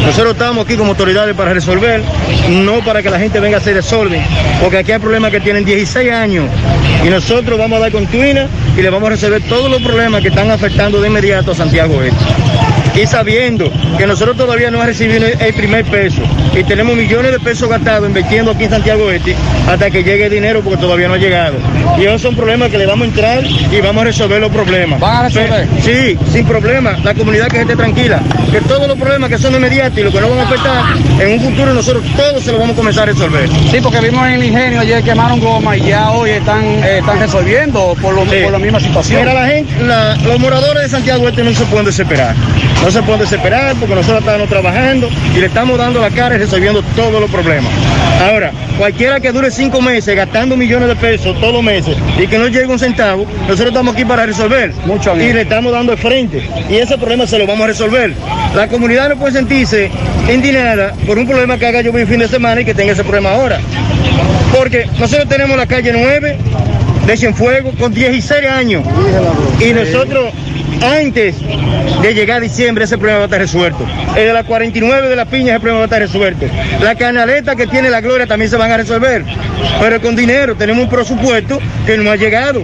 Nosotros 0.05 0.33
estamos 0.33 0.65
aquí 0.65 0.75
como 0.75 0.91
autoridades 0.91 1.35
para 1.35 1.53
resolver, 1.53 2.01
no 2.49 2.83
para 2.83 3.01
que 3.01 3.09
la 3.09 3.19
gente 3.19 3.39
venga 3.39 3.57
a 3.57 3.59
hacer 3.59 3.75
desorden, 3.75 4.21
porque 4.61 4.77
aquí 4.77 4.91
hay 4.91 4.99
problemas 4.99 5.31
que 5.31 5.39
tienen 5.39 5.65
16 5.65 6.11
años 6.11 6.45
y 7.05 7.09
nosotros 7.09 7.57
vamos 7.57 7.77
a 7.77 7.81
dar 7.81 7.91
con 7.91 8.05
tuina 8.07 8.47
y 8.77 8.81
le 8.81 8.89
vamos 8.89 9.07
a 9.07 9.11
resolver 9.11 9.41
todos 9.43 9.69
los 9.69 9.81
problemas 9.81 10.21
que 10.21 10.29
están 10.29 10.49
afectando 10.51 11.01
de 11.01 11.07
inmediato 11.07 11.51
a 11.51 11.55
Santiago 11.55 12.01
Este. 12.01 12.42
Y 12.95 13.07
sabiendo 13.07 13.71
que 13.97 14.05
nosotros 14.05 14.37
todavía 14.37 14.69
no 14.69 14.77
hemos 14.77 14.87
recibido 14.87 15.25
el 15.25 15.53
primer 15.55 15.83
peso 15.85 16.21
y 16.55 16.63
tenemos 16.63 16.95
millones 16.95 17.31
de 17.31 17.39
pesos 17.39 17.67
gastados 17.67 18.07
invirtiendo 18.07 18.51
aquí 18.51 18.65
en 18.65 18.69
Santiago 18.69 19.09
Este 19.09 19.35
hasta 19.67 19.89
que 19.89 20.03
llegue 20.03 20.25
el 20.25 20.31
dinero 20.31 20.61
porque 20.63 20.77
todavía 20.77 21.07
no 21.07 21.15
ha 21.15 21.17
llegado. 21.17 21.55
Y 21.97 22.03
esos 22.05 22.21
son 22.21 22.35
problemas 22.35 22.69
que 22.69 22.77
le 22.77 22.85
vamos 22.85 23.05
a 23.05 23.09
entrar 23.09 23.43
y 23.45 23.81
vamos 23.81 24.01
a 24.01 24.05
resolver 24.05 24.39
los 24.39 24.51
problemas. 24.51 24.99
¿Van 24.99 25.17
a 25.17 25.23
resolver? 25.23 25.67
Sí, 25.81 26.17
sin 26.31 26.45
problema. 26.45 26.97
La 27.03 27.13
comunidad 27.15 27.47
que 27.47 27.61
esté 27.61 27.75
tranquila. 27.75 28.21
Que 28.51 28.61
todos 28.61 28.87
los 28.87 28.97
problemas 28.97 29.29
que 29.29 29.37
son 29.39 29.55
inmediatos 29.55 29.97
y 29.97 30.03
los 30.03 30.13
que 30.13 30.21
no 30.21 30.29
van 30.29 30.39
a 30.39 30.43
afectar, 30.43 30.83
en 31.19 31.31
un 31.33 31.39
futuro 31.39 31.73
nosotros 31.73 32.03
todos 32.15 32.43
se 32.43 32.51
los 32.51 32.59
vamos 32.59 32.73
a 32.75 32.77
comenzar 32.77 33.03
a 33.09 33.11
resolver. 33.13 33.49
Sí, 33.71 33.77
porque 33.81 33.99
vimos 34.01 34.27
en 34.27 34.33
el 34.33 34.43
ingenio 34.43 34.79
ayer 34.81 35.03
quemaron 35.03 35.39
goma 35.39 35.75
y 35.75 35.81
ya 35.81 36.11
hoy 36.11 36.29
están, 36.31 36.63
eh, 36.63 36.99
están 36.99 37.19
resolviendo 37.19 37.95
por, 38.01 38.13
lo- 38.13 38.23
Sí. 38.25 38.37
por 38.43 38.51
la 38.51 38.59
misma 38.59 38.79
situación. 38.79 39.21
Mira, 39.21 39.33
la 39.33 39.47
gente, 39.47 39.83
la- 39.83 40.15
los 40.17 40.39
moradores 40.39 40.83
de 40.83 40.89
Santiago 40.89 41.27
Este 41.27 41.43
no 41.43 41.53
se 41.53 41.65
pueden 41.65 41.85
desesperar. 41.85 42.35
No 42.83 42.91
se 42.91 43.01
pueden 43.01 43.21
desesperar 43.21 43.75
porque 43.77 43.95
nosotros 43.95 44.19
estamos 44.19 44.49
trabajando 44.49 45.09
y 45.33 45.39
le 45.39 45.45
estamos 45.45 45.77
dando 45.77 46.01
la 46.01 46.09
cara 46.09 46.35
y 46.35 46.37
resolviendo 46.37 46.83
todos 46.97 47.21
los 47.21 47.31
problemas. 47.31 47.71
Ahora, 48.21 48.51
cualquiera 48.77 49.21
que 49.21 49.31
dure 49.31 49.51
cinco 49.51 49.81
meses 49.81 50.13
gastando 50.15 50.57
millones 50.57 50.89
de 50.89 50.95
pesos 50.97 51.39
todos 51.39 51.53
los 51.53 51.63
meses 51.63 51.95
y 52.19 52.27
que 52.27 52.37
no 52.37 52.47
llegue 52.47 52.67
un 52.67 52.79
centavo, 52.79 53.25
nosotros 53.47 53.67
estamos 53.67 53.93
aquí 53.93 54.03
para 54.03 54.25
resolver. 54.25 54.73
Mucho 54.85 55.13
bien. 55.13 55.29
Y 55.29 55.33
le 55.33 55.41
estamos 55.43 55.71
dando 55.71 55.93
el 55.93 55.97
frente. 55.97 56.45
Y 56.69 56.75
ese 56.75 56.97
problema 56.97 57.25
se 57.25 57.39
lo 57.39 57.47
vamos 57.47 57.63
a 57.63 57.67
resolver. 57.67 58.13
La 58.53 58.67
comunidad 58.67 59.07
no 59.09 59.15
puede 59.15 59.31
sentirse 59.31 59.89
indignada 60.29 60.93
por 61.07 61.17
un 61.17 61.25
problema 61.25 61.57
que 61.57 61.65
haga 61.65 61.81
yo 61.81 61.91
un 61.91 62.05
fin 62.05 62.19
de 62.19 62.27
semana 62.27 62.61
y 62.61 62.65
que 62.65 62.73
tenga 62.73 62.91
ese 62.91 63.03
problema 63.03 63.31
ahora. 63.31 63.59
Porque 64.53 64.87
nosotros 64.99 65.29
tenemos 65.29 65.55
la 65.55 65.67
calle 65.67 65.93
9 65.93 66.37
de 67.05 67.17
Cienfuegos 67.17 67.75
con 67.75 67.93
16 67.93 68.45
años. 68.45 68.83
Y 69.59 69.73
nosotros, 69.73 70.33
antes 70.83 71.35
de 72.01 72.13
llegar 72.13 72.37
a 72.37 72.41
diciembre, 72.41 72.85
ese 72.85 72.97
problema 72.97 73.19
va 73.19 73.23
a 73.23 73.27
estar 73.27 73.39
resuelto. 73.39 73.85
El 74.15 74.27
de 74.27 74.33
la 74.33 74.43
49 74.43 75.09
de 75.09 75.15
la 75.15 75.25
piña, 75.25 75.53
ese 75.53 75.59
problema 75.59 75.79
va 75.79 75.83
a 75.83 75.85
estar 75.85 76.01
resuelto. 76.01 76.45
La 76.81 76.95
canaleta 76.95 77.55
que 77.55 77.67
tiene 77.67 77.89
la 77.89 78.01
gloria 78.01 78.27
también 78.27 78.49
se 78.49 78.57
van 78.57 78.71
a 78.71 78.77
resolver. 78.77 79.23
Pero 79.79 80.01
con 80.01 80.15
dinero 80.15 80.55
tenemos 80.55 80.83
un 80.83 80.89
presupuesto 80.89 81.59
que 81.85 81.97
no 81.97 82.11
ha 82.11 82.15
llegado. 82.15 82.63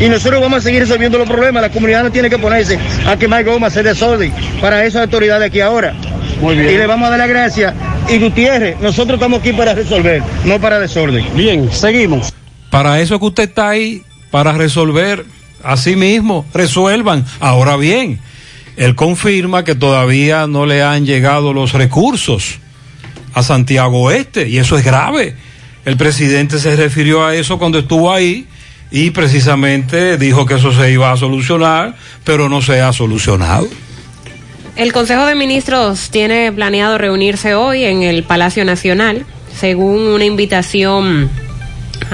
Y 0.00 0.08
nosotros 0.08 0.40
vamos 0.40 0.58
a 0.58 0.62
seguir 0.62 0.80
resolviendo 0.80 1.18
los 1.18 1.28
problemas. 1.28 1.62
La 1.62 1.70
comunidad 1.70 2.02
no 2.02 2.10
tiene 2.10 2.30
que 2.30 2.38
ponerse 2.38 2.78
a 3.06 3.16
quemar 3.16 3.44
goma, 3.44 3.66
a 3.66 3.68
hacer 3.68 3.84
desorden. 3.84 4.32
Para 4.60 4.84
eso 4.84 4.98
hay 4.98 5.04
autoridades 5.04 5.48
aquí 5.48 5.60
ahora. 5.60 5.94
Muy 6.40 6.56
bien. 6.56 6.70
Y 6.70 6.78
le 6.78 6.86
vamos 6.86 7.06
a 7.06 7.10
dar 7.10 7.18
las 7.18 7.28
gracias. 7.28 7.74
Y 8.08 8.18
Gutiérrez, 8.18 8.78
nosotros 8.80 9.16
estamos 9.16 9.40
aquí 9.40 9.52
para 9.52 9.74
resolver, 9.74 10.22
no 10.44 10.60
para 10.60 10.78
desorden. 10.78 11.24
Bien, 11.34 11.70
seguimos. 11.72 12.32
Para 12.70 13.00
eso 13.00 13.18
que 13.18 13.26
usted 13.26 13.44
está 13.44 13.68
ahí, 13.70 14.02
para 14.30 14.52
resolver 14.52 15.24
a 15.64 15.76
sí 15.76 15.96
mismo, 15.96 16.46
resuelvan. 16.52 17.24
Ahora 17.40 17.76
bien, 17.76 18.20
él 18.76 18.94
confirma 18.94 19.64
que 19.64 19.74
todavía 19.74 20.46
no 20.46 20.66
le 20.66 20.82
han 20.82 21.06
llegado 21.06 21.52
los 21.52 21.72
recursos 21.72 22.58
a 23.32 23.42
Santiago 23.42 24.02
Oeste 24.02 24.48
y 24.48 24.58
eso 24.58 24.76
es 24.76 24.84
grave. 24.84 25.36
El 25.84 25.96
presidente 25.96 26.58
se 26.58 26.74
refirió 26.76 27.24
a 27.24 27.34
eso 27.34 27.58
cuando 27.58 27.78
estuvo 27.78 28.12
ahí 28.12 28.46
y 28.90 29.10
precisamente 29.10 30.16
dijo 30.18 30.46
que 30.46 30.54
eso 30.54 30.72
se 30.72 30.92
iba 30.92 31.12
a 31.12 31.16
solucionar, 31.16 31.96
pero 32.24 32.48
no 32.48 32.62
se 32.62 32.80
ha 32.80 32.92
solucionado. 32.92 33.68
El 34.76 34.92
Consejo 34.92 35.26
de 35.26 35.34
Ministros 35.34 36.10
tiene 36.10 36.50
planeado 36.52 36.98
reunirse 36.98 37.54
hoy 37.54 37.84
en 37.84 38.02
el 38.02 38.24
Palacio 38.24 38.64
Nacional, 38.64 39.24
según 39.56 40.00
una 40.00 40.24
invitación 40.24 41.30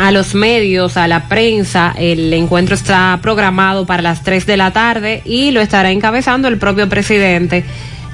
a 0.01 0.13
los 0.13 0.35
medios, 0.35 0.97
a 0.97 1.07
la 1.07 1.29
prensa. 1.29 1.93
El 1.95 2.33
encuentro 2.33 2.75
está 2.75 3.19
programado 3.21 3.85
para 3.85 4.03
las 4.03 4.23
3 4.23 4.47
de 4.47 4.57
la 4.57 4.71
tarde 4.71 5.21
y 5.27 5.51
lo 5.51 5.61
estará 5.61 5.91
encabezando 5.91 6.49
el 6.49 6.57
propio 6.57 6.89
presidente 6.89 7.65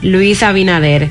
Luis 0.02 0.42
Abinader. 0.42 1.08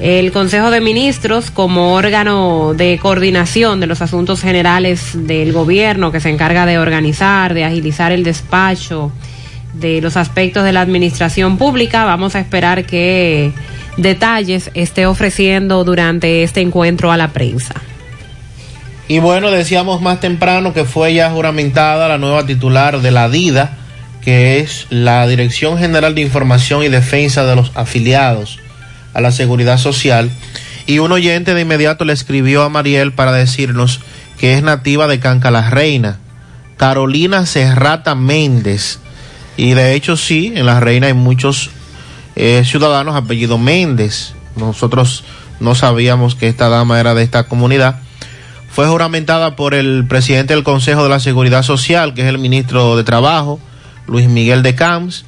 El 0.00 0.32
Consejo 0.32 0.70
de 0.70 0.80
Ministros, 0.80 1.50
como 1.50 1.92
órgano 1.92 2.72
de 2.72 2.98
coordinación 2.98 3.80
de 3.80 3.86
los 3.86 4.00
asuntos 4.00 4.40
generales 4.40 5.10
del 5.12 5.52
gobierno 5.52 6.10
que 6.10 6.20
se 6.20 6.30
encarga 6.30 6.64
de 6.64 6.78
organizar, 6.78 7.52
de 7.52 7.64
agilizar 7.64 8.10
el 8.10 8.24
despacho, 8.24 9.12
de 9.74 10.00
los 10.00 10.16
aspectos 10.16 10.64
de 10.64 10.72
la 10.72 10.80
administración 10.80 11.58
pública. 11.58 12.06
Vamos 12.06 12.34
a 12.34 12.40
esperar 12.40 12.86
que 12.86 13.52
detalles 13.98 14.70
esté 14.72 15.04
ofreciendo 15.04 15.84
durante 15.84 16.42
este 16.42 16.62
encuentro 16.62 17.12
a 17.12 17.18
la 17.18 17.28
prensa. 17.28 17.74
Y 19.06 19.18
bueno, 19.18 19.50
decíamos 19.50 20.00
más 20.00 20.20
temprano 20.20 20.72
que 20.72 20.84
fue 20.84 21.12
ya 21.12 21.30
juramentada 21.30 22.08
la 22.08 22.16
nueva 22.16 22.46
titular 22.46 23.02
de 23.02 23.10
la 23.10 23.28
DIDA, 23.28 23.76
que 24.22 24.60
es 24.60 24.86
la 24.88 25.26
Dirección 25.26 25.78
General 25.78 26.14
de 26.14 26.22
Información 26.22 26.82
y 26.82 26.88
Defensa 26.88 27.44
de 27.44 27.54
los 27.54 27.70
Afiliados 27.74 28.60
a 29.12 29.20
la 29.20 29.30
Seguridad 29.30 29.76
Social. 29.76 30.30
Y 30.86 31.00
un 31.00 31.12
oyente 31.12 31.52
de 31.52 31.60
inmediato 31.60 32.06
le 32.06 32.14
escribió 32.14 32.62
a 32.62 32.70
Mariel 32.70 33.12
para 33.12 33.32
decirnos 33.32 34.00
que 34.38 34.54
es 34.54 34.62
nativa 34.62 35.06
de 35.06 35.20
Canca 35.20 35.50
la 35.50 35.68
Reina, 35.68 36.18
Carolina 36.78 37.44
Serrata 37.44 38.14
Méndez. 38.14 39.00
Y 39.58 39.74
de 39.74 39.94
hecho 39.94 40.16
sí, 40.16 40.52
en 40.56 40.64
la 40.64 40.80
Reina 40.80 41.08
hay 41.08 41.14
muchos 41.14 41.70
eh, 42.36 42.62
ciudadanos 42.64 43.16
apellido 43.16 43.58
Méndez. 43.58 44.32
Nosotros 44.56 45.24
no 45.60 45.74
sabíamos 45.74 46.34
que 46.34 46.48
esta 46.48 46.70
dama 46.70 46.98
era 46.98 47.14
de 47.14 47.22
esta 47.22 47.44
comunidad 47.44 48.00
fue 48.74 48.88
juramentada 48.88 49.54
por 49.54 49.72
el 49.72 50.04
presidente 50.08 50.52
del 50.52 50.64
Consejo 50.64 51.04
de 51.04 51.08
la 51.08 51.20
Seguridad 51.20 51.62
Social, 51.62 52.12
que 52.12 52.22
es 52.22 52.26
el 52.26 52.38
ministro 52.38 52.96
de 52.96 53.04
Trabajo, 53.04 53.60
Luis 54.08 54.28
Miguel 54.28 54.64
de 54.64 54.74
Camps. 54.74 55.26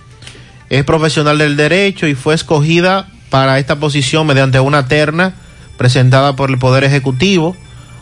Es 0.69 0.83
profesional 0.83 1.39
del 1.39 1.57
derecho 1.57 2.09
y 2.09 2.17
fue 2.17 2.35
escogida 2.35 3.07
para 3.31 3.61
esta 3.61 3.77
posición 3.77 4.27
mediante 4.27 4.59
una 4.59 4.89
terna 4.89 5.35
presentada 5.79 6.35
por 6.35 6.51
el 6.51 6.59
Poder 6.59 6.83
Ejecutivo 6.83 7.57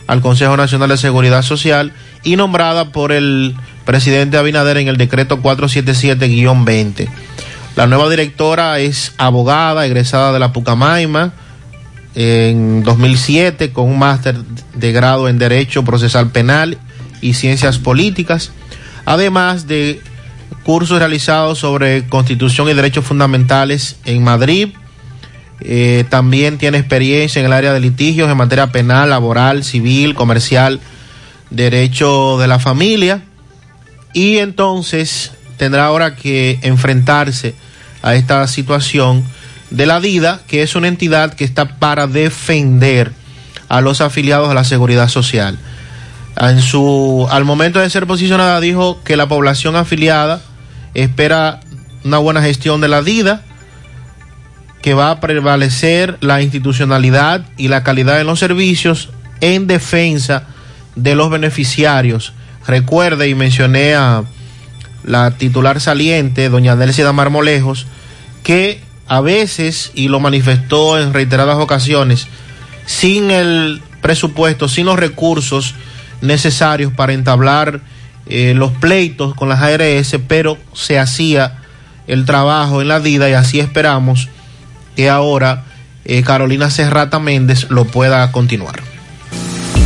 al 0.07 0.21
Consejo 0.21 0.57
Nacional 0.57 0.89
de 0.89 0.97
Seguridad 0.97 1.43
Social 1.43 1.93
y 2.23 2.37
nombrada 2.37 2.91
por 2.91 3.11
el 3.11 3.55
presidente 3.85 4.37
Abinader 4.37 4.77
en 4.77 4.87
el 4.87 4.97
decreto 4.97 5.43
477-20. 5.43 7.07
La 7.75 7.85
nueva 7.85 8.09
directora 8.09 8.79
es 8.79 9.13
abogada, 9.19 9.85
egresada 9.85 10.33
de 10.33 10.39
la 10.39 10.51
Pucamaima, 10.51 11.33
en 12.15 12.83
2007 12.83 13.71
con 13.71 13.89
un 13.89 13.99
máster 13.99 14.37
de 14.73 14.91
grado 14.91 15.27
en 15.27 15.37
Derecho 15.37 15.83
Procesal 15.83 16.31
Penal 16.31 16.77
y 17.21 17.33
Ciencias 17.33 17.77
Políticas, 17.77 18.51
además 19.05 19.67
de 19.67 20.01
cursos 20.63 20.99
realizados 20.99 21.59
sobre 21.59 22.07
Constitución 22.07 22.69
y 22.69 22.73
Derechos 22.73 23.05
Fundamentales 23.05 23.97
en 24.05 24.23
Madrid. 24.23 24.69
Eh, 25.61 26.05
también 26.09 26.57
tiene 26.57 26.77
experiencia 26.77 27.39
en 27.39 27.45
el 27.45 27.53
área 27.53 27.71
de 27.71 27.79
litigios 27.79 28.29
en 28.29 28.37
materia 28.37 28.71
penal, 28.71 29.09
laboral, 29.09 29.63
civil, 29.63 30.15
comercial, 30.15 30.79
derecho 31.49 32.37
de 32.39 32.47
la 32.47 32.59
familia. 32.59 33.23
Y 34.13 34.37
entonces 34.37 35.31
tendrá 35.57 35.85
ahora 35.85 36.15
que 36.15 36.59
enfrentarse 36.61 37.53
a 38.01 38.15
esta 38.15 38.47
situación 38.47 39.23
de 39.75 39.85
la 39.85 39.99
DIDA, 39.99 40.41
que 40.47 40.63
es 40.63 40.75
una 40.75 40.87
entidad 40.87 41.33
que 41.33 41.43
está 41.43 41.77
para 41.77 42.07
defender 42.07 43.11
a 43.67 43.81
los 43.81 44.01
afiliados 44.01 44.49
a 44.49 44.53
la 44.53 44.63
seguridad 44.63 45.09
social. 45.09 45.57
En 46.37 46.61
su, 46.61 47.27
al 47.29 47.45
momento 47.45 47.79
de 47.79 47.89
ser 47.89 48.07
posicionada 48.07 48.59
dijo 48.59 49.01
que 49.03 49.17
la 49.17 49.27
población 49.27 49.75
afiliada 49.75 50.41
espera 50.93 51.59
una 52.03 52.19
buena 52.19 52.41
gestión 52.41 52.81
de 52.81 52.87
la 52.87 53.01
DIDA, 53.01 53.41
que 54.81 54.93
va 54.93 55.09
a 55.09 55.19
prevalecer 55.19 56.17
la 56.21 56.41
institucionalidad 56.41 57.43
y 57.57 57.69
la 57.69 57.83
calidad 57.83 58.17
de 58.17 58.23
los 58.23 58.39
servicios 58.39 59.09
en 59.41 59.65
defensa 59.65 60.43
de 60.95 61.15
los 61.15 61.29
beneficiarios. 61.31 62.33
Recuerde 62.67 63.27
y 63.27 63.35
mencioné 63.35 63.95
a 63.95 64.23
la 65.03 65.31
titular 65.31 65.81
saliente, 65.81 66.49
doña 66.49 66.75
Delcia 66.75 67.11
Marmolejos, 67.11 67.87
que 68.43 68.84
a 69.07 69.21
veces, 69.21 69.91
y 69.93 70.07
lo 70.07 70.19
manifestó 70.19 70.99
en 70.99 71.13
reiteradas 71.13 71.57
ocasiones, 71.57 72.27
sin 72.85 73.31
el 73.31 73.81
presupuesto, 74.01 74.67
sin 74.67 74.85
los 74.85 74.99
recursos 74.99 75.75
necesarios 76.21 76.91
para 76.93 77.13
entablar 77.13 77.81
eh, 78.27 78.53
los 78.55 78.71
pleitos 78.71 79.35
con 79.35 79.49
las 79.49 79.61
ARS, 79.61 80.17
pero 80.27 80.57
se 80.73 80.97
hacía 80.97 81.59
el 82.07 82.25
trabajo 82.25 82.81
en 82.81 82.87
la 82.87 82.99
DIDA 82.99 83.29
y 83.29 83.33
así 83.33 83.59
esperamos 83.59 84.29
que 84.95 85.09
ahora 85.09 85.65
eh, 86.05 86.23
Carolina 86.23 86.69
Serrata 86.69 87.19
Méndez 87.19 87.69
lo 87.69 87.85
pueda 87.85 88.31
continuar. 88.31 88.94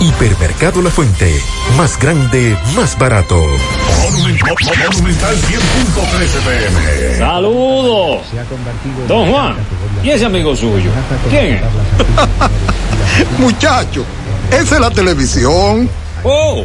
Hipermercado 0.00 0.82
La 0.82 0.90
Fuente, 0.90 1.40
más 1.76 1.98
grande, 1.98 2.56
más 2.76 2.98
barato. 2.98 3.40
Monumental 4.02 5.36
100.13 5.36 6.40
pm. 6.44 7.18
Saludos. 7.18 8.22
Don 9.08 9.30
Juan, 9.30 9.56
¿y 10.02 10.10
ese 10.10 10.26
amigo 10.26 10.54
suyo? 10.56 10.90
¿Quién 11.30 11.54
es? 11.54 11.62
Muchacho, 13.38 14.04
esa 14.50 14.74
es 14.74 14.80
la 14.80 14.90
televisión. 14.90 15.88
Oh, 16.22 16.64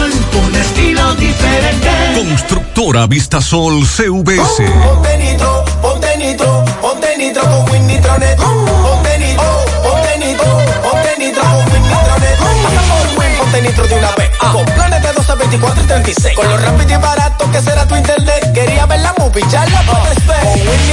diferente. 1.31 1.89
Constructora 2.15 3.07
Vistasol 3.07 3.85
CVS. 3.85 4.63
Ponte 4.83 5.17
nitro, 5.17 5.63
ponte 5.81 6.17
nitro, 6.17 6.65
ponte 6.81 7.17
nitro 7.17 7.41
con 7.43 7.71
Win 7.71 7.87
Nitronet. 7.87 8.37
Ponte 8.37 9.17
nitro, 9.17 9.49
ponte 9.83 10.17
nitro, 10.19 10.49
ponte 10.83 11.15
nitro 11.17 11.43
con 11.43 11.73
Win 11.73 11.83
Nitronet. 11.83 12.37
Pasamos 12.63 13.05
el 13.05 13.17
Win, 13.17 13.37
ponte 13.37 13.61
nitro 13.61 13.87
de 13.87 13.95
una 13.95 14.11
vez. 14.15 14.29
Con 14.39 14.65
planes 14.65 15.01
de 15.01 15.13
12, 15.13 15.35
24 15.35 15.83
y 15.83 15.87
36. 15.87 16.35
Con 16.35 16.49
lo 16.49 16.57
rápido 16.57 16.93
y 16.93 16.97
barato 16.97 17.51
que 17.51 17.61
será 17.61 17.87
tu 17.87 17.95
internet. 17.95 18.51
Quería 18.53 18.85
ver 18.85 18.99
la 18.99 19.13
movie, 19.17 19.43
ya 19.49 19.65
la 19.65 19.81
puedes 19.83 20.25
ver. 20.27 20.39
Con 20.41 20.51
Win 20.53 20.67
Winnie 20.69 20.91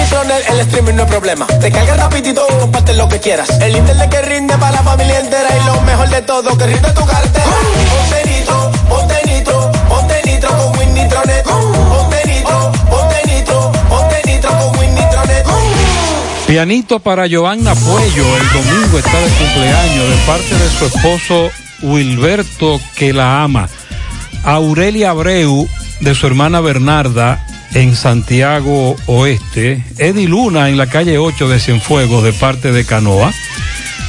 el 0.48 0.60
streaming 0.60 0.94
no 0.94 1.02
es 1.02 1.08
problema. 1.08 1.46
Te 1.46 1.70
carga 1.70 1.96
rapidito 1.96 2.46
y 2.48 2.60
comparte 2.60 2.94
lo 2.94 3.08
que 3.08 3.18
quieras. 3.18 3.48
El 3.60 3.76
internet 3.76 4.08
que 4.10 4.22
rinde 4.22 4.56
para 4.56 4.72
la 4.72 4.82
familia 4.82 5.18
entera 5.18 5.48
y 5.56 5.66
lo 5.66 5.80
mejor 5.82 6.08
de 6.08 6.22
todo, 6.22 6.56
que 6.56 6.66
rinde 6.66 6.90
tu 6.92 7.04
cartera. 7.04 7.44
Ponte 7.44 8.30
nitro, 8.30 8.67
Pianito 16.48 16.98
para 16.98 17.26
Giovanna 17.26 17.74
Puello, 17.74 18.24
el 18.36 18.48
domingo 18.48 18.98
está 18.98 19.20
de 19.20 19.28
cumpleaños 19.28 20.08
de 20.08 20.16
parte 20.26 20.54
de 20.54 20.68
su 20.70 20.86
esposo 20.86 21.50
Wilberto, 21.82 22.80
que 22.96 23.12
la 23.12 23.44
ama. 23.44 23.68
Aurelia 24.44 25.10
Abreu, 25.10 25.68
de 26.00 26.14
su 26.14 26.26
hermana 26.26 26.60
Bernarda, 26.60 27.46
en 27.74 27.94
Santiago 27.94 28.96
Oeste. 29.06 29.84
Eddie 29.98 30.26
Luna, 30.26 30.70
en 30.70 30.78
la 30.78 30.86
calle 30.86 31.18
8 31.18 31.48
de 31.48 31.60
Cienfuegos, 31.60 32.24
de 32.24 32.32
parte 32.32 32.72
de 32.72 32.86
Canoa. 32.86 33.30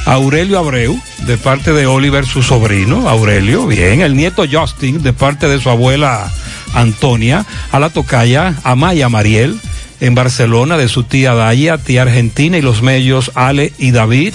Aurelio 0.06 0.58
Abreu, 0.58 0.98
de 1.26 1.36
parte 1.36 1.74
de 1.74 1.86
Oliver, 1.86 2.24
su 2.24 2.42
sobrino, 2.42 3.06
Aurelio, 3.08 3.66
bien. 3.66 4.00
El 4.00 4.16
nieto 4.16 4.44
Justin, 4.50 5.02
de 5.02 5.12
parte 5.12 5.46
de 5.46 5.60
su 5.60 5.68
abuela 5.68 6.32
Antonia. 6.74 7.46
A 7.72 7.78
la 7.80 7.90
tocaya, 7.90 8.54
Amaya 8.64 9.08
Mariel, 9.08 9.58
en 10.00 10.14
Barcelona, 10.14 10.76
de 10.76 10.88
su 10.88 11.04
tía 11.04 11.34
Daya, 11.34 11.78
tía 11.78 12.02
Argentina, 12.02 12.58
y 12.58 12.62
los 12.62 12.82
medios 12.82 13.32
Ale 13.34 13.72
y 13.78 13.90
David. 13.90 14.34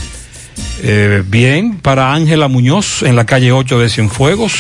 Eh, 0.84 1.24
bien, 1.26 1.78
para 1.78 2.14
Ángela 2.14 2.48
Muñoz, 2.48 3.02
en 3.04 3.16
la 3.16 3.26
calle 3.26 3.52
8 3.52 3.80
de 3.80 3.90
Cienfuegos. 3.90 4.54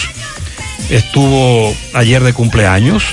Estuvo 0.90 1.74
ayer 1.94 2.24
de 2.24 2.34
cumpleaños. 2.34 3.04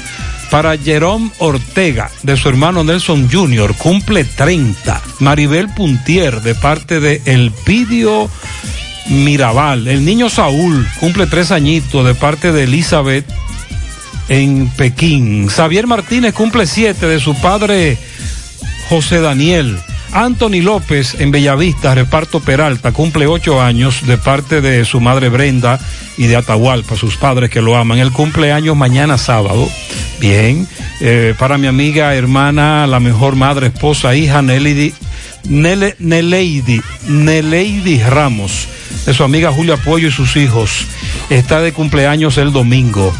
Para 0.50 0.76
Jerome 0.76 1.30
Ortega, 1.38 2.10
de 2.22 2.36
su 2.36 2.50
hermano 2.50 2.84
Nelson 2.84 3.30
Jr., 3.32 3.74
cumple 3.74 4.24
30. 4.24 5.00
Maribel 5.20 5.70
Puntier, 5.70 6.42
de 6.42 6.54
parte 6.54 7.00
de 7.00 7.22
Elpidio 7.24 8.28
Mirabal. 9.08 9.88
El 9.88 10.04
niño 10.04 10.28
Saúl, 10.28 10.86
cumple 11.00 11.26
tres 11.26 11.52
añitos, 11.52 12.04
de 12.04 12.14
parte 12.14 12.52
de 12.52 12.64
Elizabeth 12.64 13.24
en 14.32 14.68
Pekín. 14.68 15.48
Xavier 15.48 15.86
Martínez 15.86 16.32
cumple 16.32 16.66
siete, 16.66 17.06
de 17.06 17.20
su 17.20 17.34
padre 17.34 17.98
José 18.88 19.20
Daniel. 19.20 19.78
Anthony 20.12 20.62
López 20.62 21.16
en 21.20 21.30
Bellavista, 21.30 21.94
reparto 21.94 22.40
Peralta, 22.40 22.92
cumple 22.92 23.26
ocho 23.26 23.62
años 23.62 24.06
de 24.06 24.18
parte 24.18 24.60
de 24.60 24.84
su 24.84 25.00
madre 25.00 25.28
Brenda 25.28 25.78
y 26.16 26.26
de 26.26 26.36
Atahualpa, 26.36 26.96
sus 26.96 27.16
padres 27.16 27.50
que 27.50 27.62
lo 27.62 27.76
aman. 27.76 27.98
El 27.98 28.12
cumpleaños 28.12 28.74
mañana 28.74 29.18
sábado. 29.18 29.68
Bien. 30.18 30.66
Eh, 31.00 31.34
para 31.38 31.58
mi 31.58 31.66
amiga, 31.66 32.14
hermana, 32.14 32.86
la 32.86 33.00
mejor 33.00 33.36
madre, 33.36 33.66
esposa, 33.66 34.14
hija, 34.14 34.40
Nelly, 34.40 34.94
Nele, 35.44 35.96
Neleidi, 35.98 36.80
Neleidi 37.06 38.02
Ramos, 38.02 38.68
de 39.04 39.12
su 39.12 39.24
amiga 39.24 39.52
Julia 39.52 39.76
Pollo 39.76 40.08
y 40.08 40.12
sus 40.12 40.36
hijos. 40.36 40.86
Está 41.28 41.60
de 41.60 41.72
cumpleaños 41.72 42.38
el 42.38 42.52
domingo. 42.52 43.12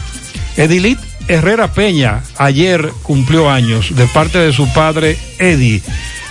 Edilit 0.57 0.99
Herrera 1.29 1.73
Peña, 1.73 2.23
ayer 2.37 2.93
cumplió 3.03 3.51
años 3.51 3.95
de 3.95 4.07
parte 4.07 4.39
de 4.39 4.53
su 4.53 4.71
padre 4.73 5.17
Eddie. 5.39 5.83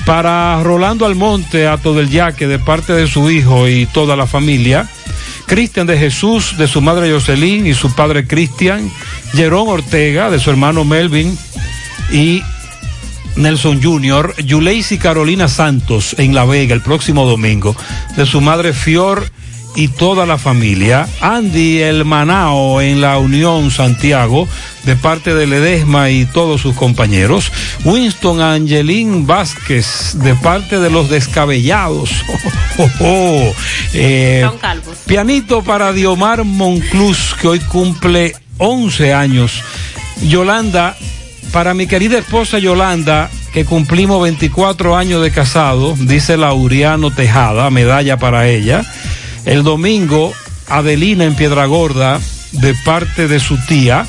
Para 0.06 0.62
Rolando 0.64 1.06
Almonte, 1.06 1.68
Ato 1.68 1.94
del 1.94 2.10
Yaque, 2.10 2.48
de 2.48 2.60
parte 2.60 2.94
de 2.94 3.08
su 3.08 3.30
hijo 3.30 3.68
y 3.68 3.86
toda 3.88 4.16
la 4.16 4.28
familia. 4.28 4.90
Cristian 5.46 5.88
de 5.88 5.98
Jesús, 5.98 6.58
de 6.58 6.68
su 6.68 6.82
madre 6.82 7.12
Jocelyn 7.12 7.68
y 7.68 7.74
su 7.74 7.94
padre 7.94 8.26
Cristian. 8.26 8.92
Jerón 9.34 9.68
Ortega, 9.68 10.30
de 10.30 10.40
su 10.40 10.50
hermano 10.50 10.86
Melvin 10.86 11.38
y 12.12 12.42
Nelson 13.36 13.82
Jr. 13.82 14.36
Yuleisi 14.44 14.98
Carolina 14.98 15.48
Santos 15.48 16.16
en 16.18 16.36
La 16.36 16.46
Vega 16.46 16.74
el 16.74 16.82
próximo 16.82 17.26
domingo, 17.26 17.76
de 18.16 18.26
su 18.26 18.42
madre 18.42 18.74
Fior 18.74 19.32
y 19.76 19.88
toda 19.88 20.26
la 20.26 20.38
familia. 20.38 21.08
Andy 21.22 21.80
El 21.82 22.06
Manao 22.06 22.82
en 22.82 23.02
la 23.02 23.18
Unión 23.18 23.72
Santiago, 23.72 24.48
de 24.84 24.96
parte 24.96 25.34
de 25.34 25.48
Ledesma 25.48 26.10
y 26.10 26.26
todos 26.26 26.62
sus 26.62 26.76
compañeros. 26.76 27.52
Winston 27.84 28.42
Angelín 28.42 29.26
Vázquez, 29.26 30.16
de 30.16 30.36
parte 30.36 30.80
de 30.80 30.90
los 30.90 31.10
descabellados. 31.10 32.12
Oh, 32.78 32.84
oh, 32.84 32.90
oh. 33.02 33.56
Eh, 33.94 34.42
Son 34.44 34.58
calvos. 34.58 34.98
Pianito 35.06 35.62
para 35.62 35.92
Diomar 35.92 36.46
Monclus, 36.46 37.36
que 37.40 37.50
hoy 37.50 37.60
cumple 37.60 38.34
11 38.58 39.14
años. 39.14 39.62
Yolanda, 40.22 40.96
para 41.52 41.74
mi 41.74 41.86
querida 41.86 42.18
esposa 42.18 42.60
Yolanda, 42.60 43.30
que 43.54 43.66
cumplimos 43.66 44.24
24 44.24 44.96
años 44.96 45.22
de 45.22 45.32
casado, 45.32 45.96
dice 46.00 46.38
Laureano 46.38 47.12
Tejada, 47.12 47.70
medalla 47.70 48.18
para 48.18 48.48
ella. 48.48 48.84
El 49.46 49.64
domingo, 49.64 50.34
Adelina 50.68 51.26
en 51.26 51.36
Piedragorda, 51.36 52.20
de 52.52 52.74
parte 52.86 53.28
de 53.28 53.40
su 53.40 53.58
tía. 53.66 54.06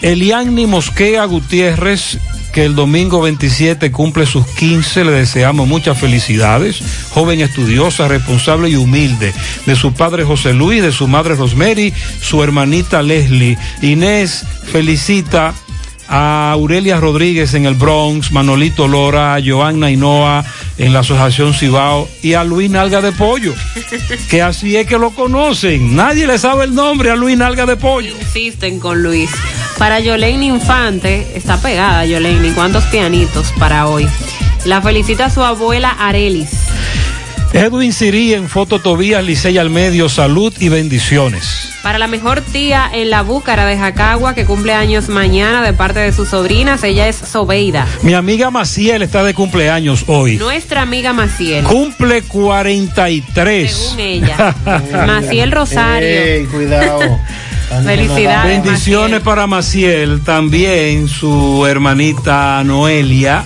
Eliani 0.00 0.66
Mosquea 0.66 1.24
Gutiérrez, 1.26 2.18
que 2.52 2.64
el 2.64 2.74
domingo 2.74 3.22
27 3.22 3.90
cumple 3.92 4.26
sus 4.26 4.46
15, 4.46 5.04
le 5.04 5.12
deseamos 5.12 5.68
muchas 5.68 5.98
felicidades. 5.98 6.82
Joven 7.10 7.40
estudiosa, 7.40 8.08
responsable 8.08 8.68
y 8.68 8.76
humilde. 8.76 9.32
De 9.64 9.76
su 9.76 9.92
padre 9.92 10.24
José 10.24 10.52
Luis, 10.52 10.82
de 10.82 10.92
su 10.92 11.08
madre 11.08 11.34
Rosemary, 11.34 11.92
su 12.20 12.42
hermanita 12.42 13.02
Leslie. 13.02 13.56
Inés 13.80 14.44
felicita 14.70 15.54
a 16.14 16.52
Aurelia 16.52 17.00
Rodríguez 17.00 17.54
en 17.54 17.64
el 17.64 17.74
Bronx, 17.74 18.32
Manolito 18.32 18.86
Lora, 18.86 19.34
a 19.34 19.40
Joanna 19.42 19.90
Hinoa 19.90 20.44
en 20.76 20.92
la 20.92 20.98
Asociación 20.98 21.54
Cibao 21.54 22.06
y 22.22 22.34
a 22.34 22.44
Luis 22.44 22.70
Nalga 22.70 23.00
de 23.00 23.12
Pollo, 23.12 23.54
que 24.28 24.42
así 24.42 24.76
es 24.76 24.86
que 24.86 24.98
lo 24.98 25.12
conocen. 25.12 25.96
Nadie 25.96 26.26
le 26.26 26.38
sabe 26.38 26.64
el 26.64 26.74
nombre 26.74 27.10
a 27.10 27.16
Luis 27.16 27.38
Nalga 27.38 27.64
de 27.64 27.76
Pollo. 27.76 28.14
Insisten 28.20 28.78
con 28.78 29.02
Luis. 29.02 29.30
Para 29.78 30.00
Yolene 30.00 30.44
Infante, 30.44 31.26
está 31.34 31.56
pegada 31.56 32.04
Yolene. 32.04 32.52
¿Cuántos 32.52 32.84
pianitos 32.84 33.50
para 33.58 33.86
hoy? 33.88 34.06
La 34.66 34.82
felicita 34.82 35.30
su 35.30 35.42
abuela 35.42 35.96
Arelis. 35.98 36.61
Edwin 37.52 37.92
Sirí 37.92 38.32
en 38.32 38.48
Foto 38.48 38.78
Tobías, 38.78 39.22
Licey 39.22 39.58
al 39.58 39.68
Medio, 39.68 40.08
salud 40.08 40.54
y 40.58 40.70
bendiciones. 40.70 41.74
Para 41.82 41.98
la 41.98 42.06
mejor 42.06 42.40
tía 42.40 42.88
en 42.90 43.10
la 43.10 43.20
Búcara 43.20 43.66
de 43.66 43.76
Jacagua, 43.76 44.34
que 44.34 44.46
cumple 44.46 44.72
años 44.72 45.10
mañana 45.10 45.62
de 45.62 45.74
parte 45.74 46.00
de 46.00 46.12
sus 46.12 46.30
sobrinas, 46.30 46.82
ella 46.82 47.08
es 47.08 47.16
Sobeida. 47.16 47.86
Mi 48.02 48.14
amiga 48.14 48.50
Maciel 48.50 49.02
está 49.02 49.22
de 49.22 49.34
cumpleaños 49.34 50.04
hoy. 50.06 50.36
Nuestra 50.38 50.80
amiga 50.80 51.12
Maciel. 51.12 51.64
Cumple 51.64 52.22
43. 52.22 53.70
Según 53.70 54.00
ella. 54.00 54.56
Maciel 55.06 55.52
Rosario. 55.52 56.08
Ey, 56.08 56.46
cuidado. 56.46 57.00
Felicidades. 57.84 58.62
Bendiciones 58.62 59.20
para 59.20 59.46
Maciel, 59.46 60.22
también 60.22 61.06
su 61.06 61.66
hermanita 61.66 62.62
Noelia 62.64 63.44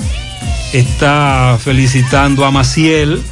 está 0.73 1.59
felicitando 1.63 2.45
a 2.45 2.51
Maciel. 2.51 3.23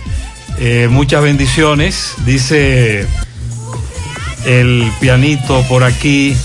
Eh, 0.58 0.88
muchas 0.90 1.22
bendiciones, 1.22 2.14
dice 2.24 3.06
el 4.44 4.90
pianito 5.00 5.62
por 5.68 5.84
aquí. 5.84 6.36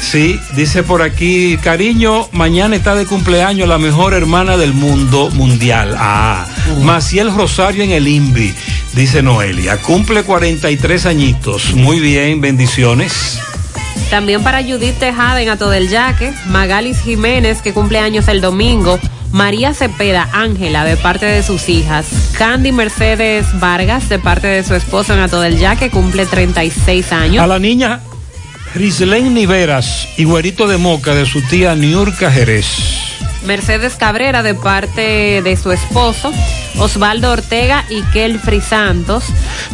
Sí, 0.00 0.38
dice 0.56 0.82
por 0.82 1.00
aquí, 1.00 1.56
cariño, 1.62 2.28
mañana 2.32 2.74
está 2.74 2.94
de 2.96 3.06
cumpleaños 3.06 3.68
la 3.68 3.78
mejor 3.78 4.14
hermana 4.14 4.56
del 4.56 4.74
mundo 4.74 5.30
mundial. 5.30 5.94
Ah, 5.96 6.46
Maciel 6.82 7.32
Rosario 7.32 7.84
en 7.84 7.92
el 7.92 8.08
INVI, 8.08 8.52
dice 8.94 9.22
Noelia. 9.22 9.80
Cumple 9.80 10.24
43 10.24 11.06
añitos. 11.06 11.72
Muy 11.74 12.00
bien, 12.00 12.40
bendiciones. 12.40 13.40
También 14.10 14.42
para 14.42 14.62
Judith 14.62 14.98
Tejada 14.98 15.40
en 15.40 15.48
Ato 15.48 15.70
del 15.70 15.88
Yaque, 15.88 16.34
Magalis 16.48 17.00
Jiménez, 17.00 17.62
que 17.62 17.72
cumple 17.72 17.98
años 17.98 18.28
el 18.28 18.40
domingo, 18.40 18.98
María 19.32 19.72
Cepeda 19.74 20.28
Ángela, 20.32 20.84
de 20.84 20.96
parte 20.96 21.26
de 21.26 21.42
sus 21.42 21.68
hijas, 21.68 22.06
Candy 22.36 22.70
Mercedes 22.70 23.46
Vargas, 23.58 24.08
de 24.08 24.18
parte 24.18 24.46
de 24.46 24.62
su 24.62 24.74
esposo 24.74 25.14
en 25.14 25.20
Ato 25.20 25.40
del 25.40 25.58
Yaque, 25.58 25.90
cumple 25.90 26.26
36 26.26 27.12
años. 27.12 27.42
A 27.42 27.46
la 27.46 27.58
niña 27.58 28.00
Rislén 28.74 29.34
Niveras 29.34 30.08
y 30.16 30.24
Güerito 30.24 30.66
de 30.66 30.76
Moca 30.78 31.14
de 31.14 31.26
su 31.26 31.40
tía 31.42 31.74
Niurka 31.74 32.30
Jerez. 32.30 33.11
Mercedes 33.44 33.96
Cabrera 33.96 34.42
de 34.42 34.54
parte 34.54 35.42
de 35.42 35.56
su 35.56 35.72
esposo, 35.72 36.32
Osvaldo 36.78 37.32
Ortega 37.32 37.84
y 37.90 38.02
Kelfri 38.12 38.60
Santos. 38.60 39.24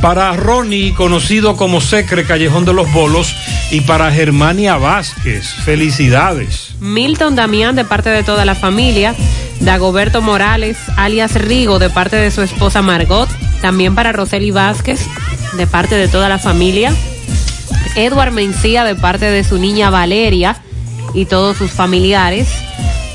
Para 0.01 0.33
Ronnie, 0.33 0.95
conocido 0.95 1.57
como 1.57 1.81
Secre 1.81 2.25
Callejón 2.25 2.65
de 2.65 2.73
los 2.73 2.91
Bolos, 2.93 3.35
y 3.71 3.83
para 3.83 4.11
Germania 4.11 4.77
Vázquez, 4.77 5.47
felicidades. 5.65 6.75
Milton 6.81 7.37
Damián 7.37 7.77
de 7.77 7.85
parte 7.85 8.11
de 8.11 8.23
toda 8.23 8.45
la 8.45 8.55
familia. 8.55 9.15
Dagoberto 9.61 10.23
Morales, 10.23 10.79
alias 10.97 11.35
Rigo, 11.35 11.79
de 11.79 11.91
parte 11.91 12.17
de 12.17 12.31
su 12.31 12.43
esposa 12.43 12.81
Margot. 12.81 13.29
También 13.61 13.95
para 13.95 14.13
Roseli 14.13 14.51
Vázquez, 14.51 15.01
de 15.57 15.67
parte 15.67 15.97
de 15.97 16.09
toda 16.09 16.29
la 16.29 16.39
familia. 16.39 16.95
Edward 17.97 18.33
Mencía, 18.33 18.85
de 18.85 18.95
parte 18.95 19.27
de 19.27 19.45
su 19.45 19.59
niña 19.59 19.91
Valeria 19.91 20.57
y 21.13 21.25
todos 21.27 21.57
sus 21.57 21.71
familiares. 21.71 22.49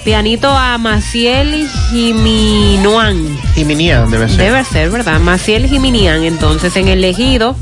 Pianito 0.03 0.49
a 0.49 0.77
Maciel 0.77 1.69
Jiminoan. 1.89 3.37
Jiminian 3.55 4.11
debe 4.11 4.27
ser. 4.27 4.37
Debe 4.37 4.63
ser, 4.65 4.89
¿verdad? 4.89 5.19
Maciel 5.21 5.67
Jiminian, 5.67 6.23
entonces 6.23 6.75
en 6.75 6.89
el 6.89 7.03
ejido. 7.05 7.55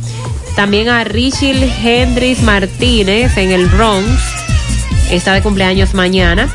También 0.56 0.90
a 0.90 1.04
Richie 1.04 1.72
Hendrix 1.84 2.42
Martínez 2.42 3.38
en 3.38 3.52
el 3.52 3.68
Bronx. 3.68 4.10
Está 5.12 5.34
de 5.34 5.44
cumpleaños 5.44 5.94
mañana. 5.94 6.50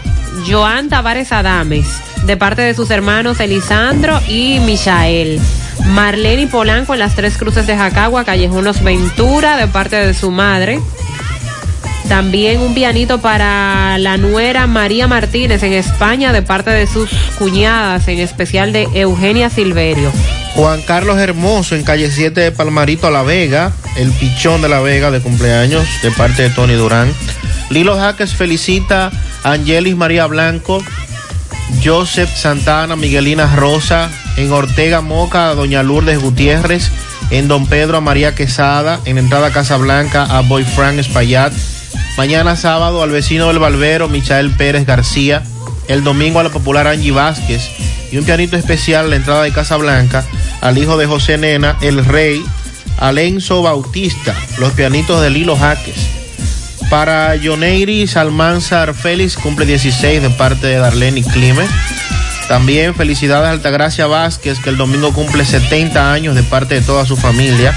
Joan 0.48 0.88
Tavares 0.88 1.30
Adames, 1.30 1.86
de 2.24 2.36
parte 2.36 2.62
de 2.62 2.74
sus 2.74 2.90
hermanos 2.90 3.38
Elisandro 3.38 4.20
y 4.28 4.58
Michael. 4.60 5.40
Marlene 5.86 6.48
Polanco 6.48 6.94
en 6.94 6.98
las 6.98 7.14
tres 7.14 7.36
cruces 7.38 7.66
de 7.66 7.76
Jacagua, 7.76 8.24
Callejón 8.24 8.64
Los 8.64 8.82
Ventura, 8.82 9.56
de 9.56 9.68
parte 9.68 9.96
de 9.96 10.14
su 10.14 10.32
madre. 10.32 10.80
También 12.08 12.60
un 12.60 12.72
pianito 12.72 13.20
para 13.20 13.98
la 13.98 14.16
nuera 14.16 14.66
María 14.66 15.08
Martínez 15.08 15.62
en 15.62 15.72
España, 15.72 16.32
de 16.32 16.42
parte 16.42 16.70
de 16.70 16.86
sus 16.86 17.10
cuñadas, 17.38 18.06
en 18.08 18.20
especial 18.20 18.72
de 18.72 18.88
Eugenia 18.94 19.50
Silverio. 19.50 20.12
Juan 20.54 20.80
Carlos 20.82 21.18
Hermoso 21.18 21.74
en 21.74 21.82
calle 21.82 22.10
7 22.10 22.40
de 22.40 22.52
Palmarito 22.52 23.08
a 23.08 23.10
La 23.10 23.22
Vega, 23.22 23.72
el 23.96 24.10
pichón 24.12 24.62
de 24.62 24.68
La 24.68 24.80
Vega 24.80 25.10
de 25.10 25.20
cumpleaños 25.20 25.84
de 26.02 26.10
parte 26.12 26.44
de 26.44 26.50
Tony 26.50 26.74
Durán. 26.74 27.12
Lilo 27.70 27.96
Jaques 27.96 28.34
felicita 28.34 29.10
a 29.42 29.52
Angelis 29.52 29.96
María 29.96 30.26
Blanco, 30.26 30.82
Joseph 31.84 32.30
Santana, 32.34 32.96
Miguelina 32.96 33.54
Rosa, 33.54 34.10
en 34.36 34.52
Ortega 34.52 35.00
Moca 35.00 35.50
a 35.50 35.54
Doña 35.54 35.82
Lourdes 35.82 36.20
Gutiérrez, 36.20 36.90
en 37.30 37.48
Don 37.48 37.66
Pedro 37.66 37.98
a 37.98 38.00
María 38.00 38.34
Quesada, 38.34 39.00
en 39.04 39.18
Entrada 39.18 39.50
Casa 39.50 39.76
Blanca 39.76 40.22
a 40.24 40.40
Boy 40.42 40.64
Frank 40.64 40.98
Espaillat, 40.98 41.52
mañana 42.16 42.56
sábado 42.56 43.02
al 43.02 43.10
vecino 43.10 43.48
del 43.48 43.58
Balbero, 43.58 44.08
Michael 44.08 44.50
Pérez 44.52 44.86
García, 44.86 45.42
el 45.88 46.02
domingo 46.02 46.40
a 46.40 46.44
la 46.44 46.50
popular 46.50 46.86
Angie 46.86 47.12
Vázquez 47.12 47.70
y 48.10 48.18
un 48.18 48.24
pianito 48.24 48.56
especial 48.56 49.06
a 49.06 49.08
la 49.08 49.16
entrada 49.16 49.42
de 49.42 49.52
Casa 49.52 49.76
Blanca 49.76 50.24
al 50.60 50.78
hijo 50.78 50.96
de 50.96 51.06
José 51.06 51.38
Nena, 51.38 51.76
el 51.80 52.04
rey, 52.04 52.42
Alenzo 52.98 53.62
Bautista, 53.62 54.34
los 54.58 54.72
pianitos 54.72 55.20
de 55.20 55.30
Lilo 55.30 55.56
Jaques. 55.56 55.96
Para 56.90 57.34
Yoneiris 57.34 58.16
Almanzar 58.16 58.94
Félix, 58.94 59.36
cumple 59.36 59.66
16 59.66 60.22
de 60.22 60.30
parte 60.30 60.68
de 60.68 60.76
Darlene 60.76 61.22
Clime. 61.22 61.66
También 62.48 62.94
felicidades 62.94 63.48
a 63.48 63.50
Altagracia 63.50 64.06
Vázquez, 64.06 64.60
que 64.60 64.70
el 64.70 64.76
domingo 64.76 65.12
cumple 65.12 65.44
70 65.44 66.12
años 66.12 66.36
de 66.36 66.44
parte 66.44 66.76
de 66.76 66.80
toda 66.80 67.04
su 67.04 67.16
familia. 67.16 67.76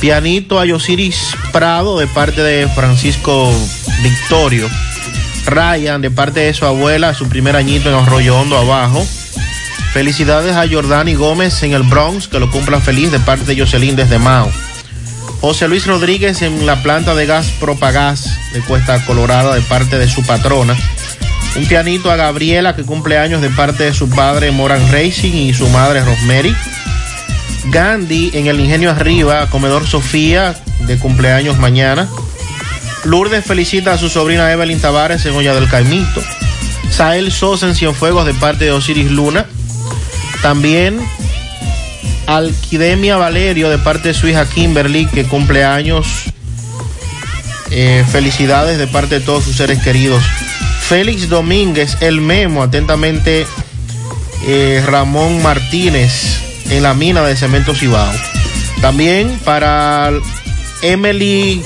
Pianito 0.00 0.60
a 0.60 0.64
Yosiris 0.64 1.34
Prado 1.52 1.98
de 1.98 2.06
parte 2.06 2.42
de 2.42 2.68
Francisco 2.68 3.52
Victorio. 4.02 4.68
Ryan 5.46 6.00
de 6.00 6.10
parte 6.10 6.40
de 6.40 6.54
su 6.54 6.66
abuela, 6.66 7.14
su 7.14 7.28
primer 7.28 7.56
añito 7.56 7.88
en 7.88 7.96
Arroyo 7.96 8.38
Hondo 8.38 8.56
abajo. 8.56 9.04
Felicidades 9.92 10.54
a 10.54 10.68
Jordani 10.68 11.14
Gómez 11.14 11.62
en 11.62 11.72
el 11.72 11.82
Bronx, 11.82 12.28
que 12.28 12.38
lo 12.38 12.50
cumplan 12.50 12.80
feliz 12.80 13.10
de 13.10 13.18
parte 13.18 13.44
de 13.44 13.60
Jocelyn 13.60 13.96
desde 13.96 14.18
Mao. 14.18 14.50
José 15.40 15.66
Luis 15.66 15.86
Rodríguez 15.86 16.42
en 16.42 16.66
la 16.66 16.82
planta 16.82 17.14
de 17.14 17.26
gas 17.26 17.50
Propagás 17.58 18.38
de 18.52 18.60
Cuesta 18.60 19.04
Colorada 19.04 19.54
de 19.54 19.62
parte 19.62 19.98
de 19.98 20.08
su 20.08 20.22
patrona. 20.24 20.76
Un 21.56 21.66
pianito 21.66 22.10
a 22.12 22.16
Gabriela 22.16 22.76
que 22.76 22.84
cumple 22.84 23.18
años 23.18 23.40
de 23.40 23.50
parte 23.50 23.84
de 23.84 23.94
su 23.94 24.08
padre 24.08 24.52
Moran 24.52 24.92
Racing 24.92 25.32
y 25.32 25.54
su 25.54 25.68
madre 25.70 26.04
Rosemary. 26.04 26.54
Gandhi 27.66 28.30
en 28.34 28.46
el 28.46 28.60
Ingenio 28.60 28.90
Arriba, 28.90 29.48
Comedor 29.50 29.86
Sofía 29.86 30.54
de 30.80 30.98
cumpleaños 30.98 31.58
mañana. 31.58 32.08
Lourdes 33.04 33.44
felicita 33.44 33.92
a 33.92 33.98
su 33.98 34.08
sobrina 34.08 34.50
Evelyn 34.52 34.80
Tavares 34.80 35.24
en 35.26 35.34
Olla 35.34 35.54
del 35.54 35.68
Caimito. 35.68 36.22
Sael 36.90 37.30
Sosa 37.32 37.66
en 37.66 37.74
Cienfuegos 37.74 38.26
de 38.26 38.34
parte 38.34 38.64
de 38.64 38.72
Osiris 38.72 39.10
Luna. 39.10 39.46
También 40.42 40.98
Alquidemia 42.26 43.16
Valerio 43.16 43.70
de 43.70 43.78
parte 43.78 44.08
de 44.08 44.14
su 44.14 44.28
hija 44.28 44.46
Kimberly 44.46 45.06
que 45.06 45.24
cumple 45.24 45.64
años. 45.64 46.06
Eh, 47.70 48.04
felicidades 48.10 48.78
de 48.78 48.86
parte 48.86 49.18
de 49.18 49.24
todos 49.24 49.44
sus 49.44 49.56
seres 49.56 49.82
queridos. 49.82 50.22
Félix 50.80 51.28
Domínguez, 51.28 51.98
el 52.00 52.20
memo, 52.20 52.62
atentamente 52.62 53.46
eh, 54.46 54.82
Ramón 54.86 55.42
Martínez 55.42 56.47
en 56.70 56.82
la 56.82 56.94
mina 56.94 57.22
de 57.22 57.36
Cemento 57.36 57.74
Cibao. 57.74 58.12
También 58.80 59.38
para 59.44 60.12
Emily 60.82 61.62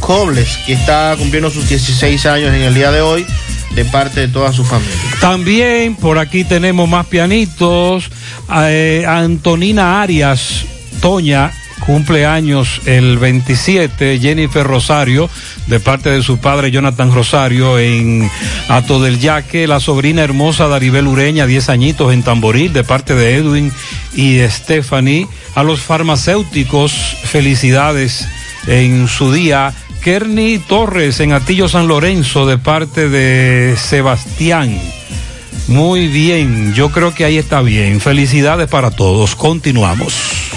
Cobles, 0.00 0.58
que 0.66 0.72
está 0.72 1.14
cumpliendo 1.18 1.50
sus 1.50 1.68
16 1.68 2.26
años 2.26 2.54
en 2.54 2.62
el 2.62 2.74
día 2.74 2.90
de 2.90 3.00
hoy, 3.00 3.26
de 3.74 3.84
parte 3.84 4.20
de 4.20 4.28
toda 4.28 4.52
su 4.52 4.64
familia. 4.64 4.94
También 5.20 5.94
por 5.96 6.18
aquí 6.18 6.44
tenemos 6.44 6.88
más 6.88 7.06
pianitos. 7.06 8.10
Eh, 8.52 9.04
Antonina 9.06 10.02
Arias, 10.02 10.64
Toña, 11.00 11.52
cumple 11.80 12.26
años 12.26 12.80
el 12.86 13.18
27, 13.18 14.18
Jennifer 14.20 14.66
Rosario, 14.66 15.28
de 15.66 15.80
parte 15.80 16.10
de 16.10 16.22
su 16.22 16.38
padre 16.38 16.70
Jonathan 16.70 17.12
Rosario 17.12 17.78
en 17.78 18.30
Ato 18.68 19.00
del 19.00 19.18
Yaque, 19.18 19.66
la 19.66 19.80
sobrina 19.80 20.22
hermosa 20.22 20.68
Daribel 20.68 21.06
Ureña, 21.06 21.46
10 21.46 21.68
añitos 21.70 22.12
en 22.12 22.22
Tamboril, 22.22 22.72
de 22.72 22.84
parte 22.84 23.14
de 23.14 23.36
Edwin 23.36 23.72
y 24.14 24.38
Stephanie, 24.48 25.26
a 25.54 25.62
los 25.62 25.80
farmacéuticos, 25.80 26.92
felicidades 27.24 28.28
en 28.66 29.08
su 29.08 29.32
día. 29.32 29.74
Kerny 30.02 30.58
Torres 30.58 31.20
en 31.20 31.32
Atillo 31.32 31.68
San 31.68 31.86
Lorenzo 31.86 32.46
de 32.46 32.56
parte 32.56 33.08
de 33.08 33.76
Sebastián. 33.76 34.80
Muy 35.68 36.08
bien, 36.08 36.74
yo 36.74 36.90
creo 36.90 37.14
que 37.14 37.24
ahí 37.24 37.36
está 37.36 37.60
bien. 37.60 38.00
Felicidades 38.00 38.68
para 38.68 38.90
todos. 38.90 39.36
Continuamos. 39.36 40.49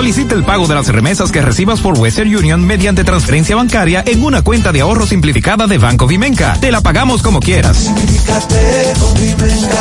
Solicita 0.00 0.34
el 0.34 0.44
pago 0.44 0.66
de 0.66 0.74
las 0.74 0.88
remesas 0.88 1.30
que 1.30 1.42
recibas 1.42 1.80
por 1.80 1.98
Western 1.98 2.34
Union 2.34 2.64
mediante 2.64 3.04
transferencia 3.04 3.54
bancaria 3.54 4.02
en 4.06 4.24
una 4.24 4.40
cuenta 4.40 4.72
de 4.72 4.80
ahorro 4.80 5.06
simplificada 5.06 5.66
de 5.66 5.76
Banco 5.76 6.06
Vimenca. 6.06 6.56
Te 6.58 6.72
la 6.72 6.80
pagamos 6.80 7.20
como 7.20 7.38
quieras. 7.38 7.90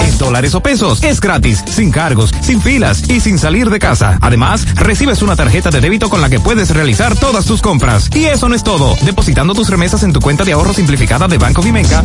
En 0.01 0.17
dólares 0.17 0.53
o 0.55 0.59
pesos. 0.61 1.01
Es 1.03 1.21
gratis, 1.21 1.63
sin 1.71 1.89
cargos, 1.89 2.35
sin 2.41 2.61
filas 2.61 3.09
y 3.09 3.21
sin 3.21 3.39
salir 3.39 3.69
de 3.69 3.79
casa. 3.79 4.17
Además, 4.19 4.65
recibes 4.75 5.21
una 5.21 5.37
tarjeta 5.37 5.69
de 5.69 5.79
débito 5.79 6.09
con 6.09 6.19
la 6.19 6.29
que 6.29 6.41
puedes 6.41 6.71
realizar 6.71 7.15
todas 7.15 7.45
tus 7.45 7.61
compras. 7.61 8.09
Y 8.13 8.25
eso 8.25 8.49
no 8.49 8.55
es 8.55 8.63
todo. 8.65 8.97
Depositando 9.03 9.53
tus 9.53 9.69
remesas 9.69 10.03
en 10.03 10.11
tu 10.11 10.19
cuenta 10.19 10.43
de 10.43 10.51
ahorro 10.51 10.73
simplificada 10.73 11.29
de 11.29 11.37
Banco 11.37 11.61
Vimenca, 11.61 12.03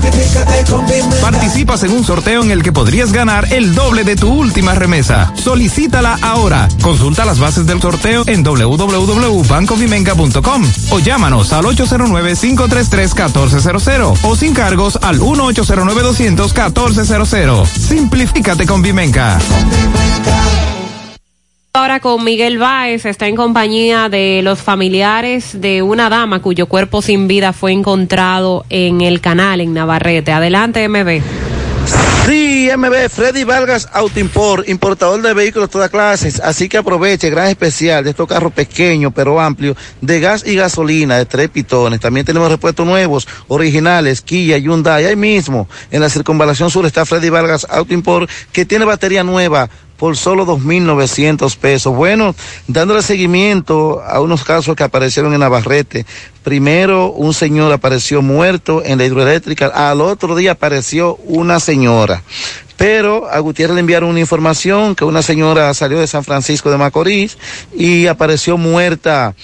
participas 1.21 1.83
en 1.83 1.91
un 1.91 2.05
sorteo 2.05 2.45
en 2.45 2.53
el 2.53 2.63
que 2.63 2.71
podrías 2.71 3.13
ganar 3.13 3.53
el 3.53 3.75
doble 3.75 4.05
de 4.05 4.15
tu 4.15 4.33
última 4.33 4.77
remesa. 4.77 5.33
Solicítala 5.35 6.17
ahora. 6.23 6.69
Consulta 6.81 7.25
las 7.25 7.41
bases 7.41 7.67
del 7.67 7.83
sorteo 7.83 8.04
en 8.05 8.43
www.bancovimenca.com 8.43 10.63
o 10.91 10.99
llámanos 10.99 11.55
al 11.55 11.65
809-533-1400 11.65 14.19
o 14.23 14.37
sin 14.37 14.53
cargos 14.53 14.99
al 15.01 15.21
1-809-200-1400. 15.21 17.67
Simplifícate 17.67 18.67
con 18.67 18.83
Vimenca. 18.83 19.39
Ahora 21.73 22.01
con 22.01 22.23
Miguel 22.23 22.59
Báez 22.59 23.07
está 23.07 23.27
en 23.27 23.37
compañía 23.37 24.11
de 24.11 24.43
los 24.45 24.61
familiares 24.61 25.59
de 25.61 25.83
una 25.83 26.11
dama 26.11 26.41
cuyo 26.41 26.67
cuerpo 26.67 27.03
sin 27.03 27.27
vida 27.27 27.53
fue 27.53 27.73
encontrado 27.73 28.65
en 28.69 29.01
el 29.01 29.21
canal 29.21 29.61
en 29.61 29.75
Navarrete. 29.75 30.31
Adelante, 30.31 30.89
MB. 30.89 31.54
Sí, 32.27 32.71
MB, 32.75 33.11
Freddy 33.11 33.45
Vargas 33.45 33.87
Autoimport, 33.93 34.67
importador 34.67 35.21
de 35.21 35.35
vehículos 35.35 35.69
de 35.69 35.73
todas 35.73 35.91
clases. 35.91 36.41
Así 36.41 36.71
que 36.71 36.79
aproveche, 36.79 37.29
gran 37.29 37.49
especial 37.49 38.03
de 38.03 38.11
estos 38.11 38.27
carros 38.27 38.51
pequeños 38.51 39.13
pero 39.15 39.39
amplios, 39.39 39.77
de 40.01 40.21
gas 40.21 40.43
y 40.47 40.55
gasolina, 40.55 41.19
de 41.19 41.27
tres 41.27 41.51
pitones. 41.51 42.01
También 42.01 42.25
tenemos 42.25 42.51
repuestos 42.51 42.87
nuevos, 42.87 43.29
originales, 43.49 44.23
Kia, 44.23 44.57
Hyundai. 44.57 45.05
Ahí 45.05 45.17
mismo, 45.17 45.69
en 45.91 46.01
la 46.01 46.09
circunvalación 46.09 46.71
sur 46.71 46.87
está 46.87 47.05
Freddy 47.05 47.29
Vargas 47.29 47.67
Autoimport, 47.69 48.31
que 48.53 48.65
tiene 48.65 48.87
batería 48.87 49.23
nueva 49.23 49.69
por 49.97 50.17
solo 50.17 50.47
2.900 50.47 51.57
pesos. 51.57 51.95
Bueno, 51.95 52.35
dándole 52.67 53.03
seguimiento 53.03 54.03
a 54.03 54.21
unos 54.21 54.45
casos 54.45 54.77
que 54.77 54.85
aparecieron 54.85 55.33
en 55.33 55.41
Navarrete. 55.41 56.07
Primero, 56.43 57.11
un 57.11 57.33
señor 57.33 57.73
apareció 57.73 58.21
muerto 58.23 58.83
en 58.85 58.99
la 58.99 59.05
hidroeléctrica. 59.05 59.69
Al 59.69 60.01
otro 60.01 60.37
día 60.37 60.53
apareció 60.53 61.17
una 61.25 61.61
señora. 61.61 62.23
Pero 62.77 63.31
a 63.31 63.39
Gutiérrez 63.39 63.75
le 63.75 63.81
enviaron 63.81 64.11
una 64.11 64.21
información 64.21 64.97
que 64.97 65.05
una 65.05 65.23
señora 65.23 65.73
salió 65.75 66.01
de 66.01 66.07
San 66.07 66.25
Francisco 66.25 66.71
de 66.71 66.77
Macorís 66.77 67.39
y 67.75 68.09
apareció 68.09 68.59
muerta 68.59 69.35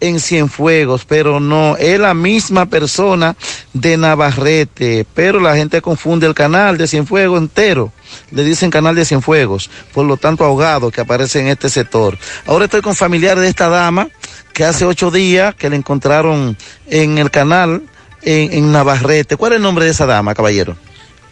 en 0.00 0.20
Cienfuegos, 0.20 1.04
pero 1.04 1.40
no, 1.40 1.76
es 1.76 1.98
la 1.98 2.14
misma 2.14 2.66
persona 2.66 3.36
de 3.72 3.96
Navarrete, 3.96 5.06
pero 5.14 5.40
la 5.40 5.56
gente 5.56 5.82
confunde 5.82 6.26
el 6.26 6.34
canal 6.34 6.78
de 6.78 6.86
Cienfuegos 6.86 7.40
entero, 7.40 7.92
le 8.30 8.44
dicen 8.44 8.70
canal 8.70 8.94
de 8.94 9.04
Cienfuegos, 9.04 9.70
por 9.92 10.06
lo 10.06 10.16
tanto 10.16 10.44
ahogado 10.44 10.90
que 10.90 11.00
aparece 11.00 11.40
en 11.40 11.48
este 11.48 11.68
sector. 11.68 12.16
Ahora 12.46 12.66
estoy 12.66 12.80
con 12.80 12.94
familiares 12.94 13.42
de 13.42 13.48
esta 13.48 13.68
dama 13.68 14.08
que 14.52 14.64
hace 14.64 14.84
ocho 14.84 15.10
días 15.10 15.54
que 15.54 15.70
le 15.70 15.76
encontraron 15.76 16.56
en 16.86 17.18
el 17.18 17.30
canal 17.30 17.82
en, 18.22 18.52
en 18.52 18.72
Navarrete. 18.72 19.36
¿Cuál 19.36 19.52
es 19.52 19.56
el 19.56 19.62
nombre 19.62 19.84
de 19.84 19.90
esa 19.92 20.06
dama, 20.06 20.34
caballero? 20.34 20.76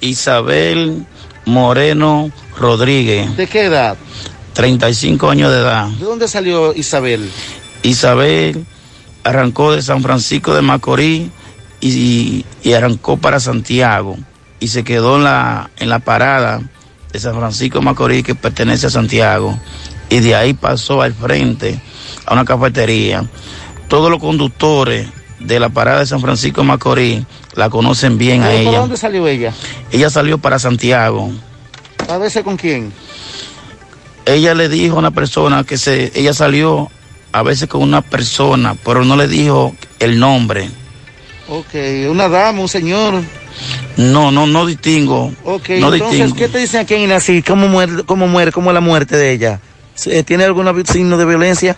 Isabel 0.00 1.06
Moreno 1.44 2.30
Rodríguez, 2.58 3.36
¿De 3.36 3.46
qué 3.46 3.64
edad? 3.64 3.96
35 4.54 5.30
años 5.30 5.52
de 5.52 5.58
edad. 5.58 5.86
¿De 5.88 6.04
dónde 6.04 6.28
salió 6.28 6.74
Isabel? 6.74 7.30
Isabel 7.82 8.64
arrancó 9.24 9.72
de 9.72 9.82
San 9.82 10.02
Francisco 10.02 10.54
de 10.54 10.62
Macorís 10.62 11.28
y, 11.80 12.44
y 12.62 12.72
arrancó 12.72 13.16
para 13.16 13.40
Santiago 13.40 14.16
y 14.60 14.68
se 14.68 14.84
quedó 14.84 15.16
en 15.16 15.24
la, 15.24 15.70
en 15.78 15.88
la 15.88 15.98
parada 15.98 16.60
de 17.12 17.18
San 17.18 17.34
Francisco 17.36 17.78
de 17.78 17.84
Macorís 17.84 18.24
que 18.24 18.34
pertenece 18.34 18.86
a 18.86 18.90
Santiago 18.90 19.58
y 20.08 20.20
de 20.20 20.34
ahí 20.34 20.54
pasó 20.54 21.02
al 21.02 21.14
frente 21.14 21.80
a 22.24 22.32
una 22.34 22.44
cafetería. 22.44 23.24
Todos 23.88 24.10
los 24.10 24.20
conductores 24.20 25.08
de 25.40 25.60
la 25.60 25.68
parada 25.68 26.00
de 26.00 26.06
San 26.06 26.20
Francisco 26.20 26.62
de 26.62 26.66
Macorís 26.68 27.22
la 27.54 27.70
conocen 27.70 28.18
bien 28.18 28.42
a 28.42 28.48
¿Pero 28.48 28.62
¿Por 28.64 28.68
ella. 28.72 28.80
dónde 28.80 28.96
salió 28.96 29.26
ella? 29.28 29.52
Ella 29.90 30.10
salió 30.10 30.38
para 30.38 30.58
Santiago. 30.58 31.30
¿A 32.08 32.18
veces 32.18 32.42
con 32.44 32.56
quién? 32.56 32.92
ella 34.26 34.54
le 34.54 34.68
dijo 34.68 34.96
a 34.96 34.98
una 34.98 35.12
persona 35.12 35.62
que 35.64 35.78
se, 35.78 36.10
ella 36.18 36.34
salió 36.34 36.90
a 37.32 37.42
veces 37.42 37.68
con 37.68 37.82
una 37.82 38.02
persona, 38.02 38.74
pero 38.84 39.04
no 39.04 39.16
le 39.16 39.28
dijo 39.28 39.74
el 39.98 40.18
nombre. 40.18 40.68
Ok, 41.48 41.74
una 42.10 42.28
dama, 42.28 42.60
un 42.60 42.68
señor. 42.68 43.14
No, 43.96 44.30
no, 44.30 44.46
no 44.46 44.66
distingo. 44.66 45.32
Ok, 45.44 45.68
no 45.80 45.92
entonces, 45.92 46.10
distingo. 46.10 46.36
¿qué 46.36 46.48
te 46.48 46.58
dicen 46.58 46.80
aquí 46.80 46.94
en 46.94 47.02
Inací? 47.02 47.42
¿Cómo 47.42 47.68
muere, 47.68 48.02
cómo 48.04 48.26
muere, 48.26 48.52
cómo 48.52 48.70
es 48.70 48.74
la 48.74 48.80
muerte 48.80 49.16
de 49.16 49.32
ella? 49.32 49.60
¿Se- 49.94 50.22
¿Tiene 50.24 50.44
algún 50.44 50.84
signo 50.86 51.16
de 51.16 51.24
violencia? 51.24 51.76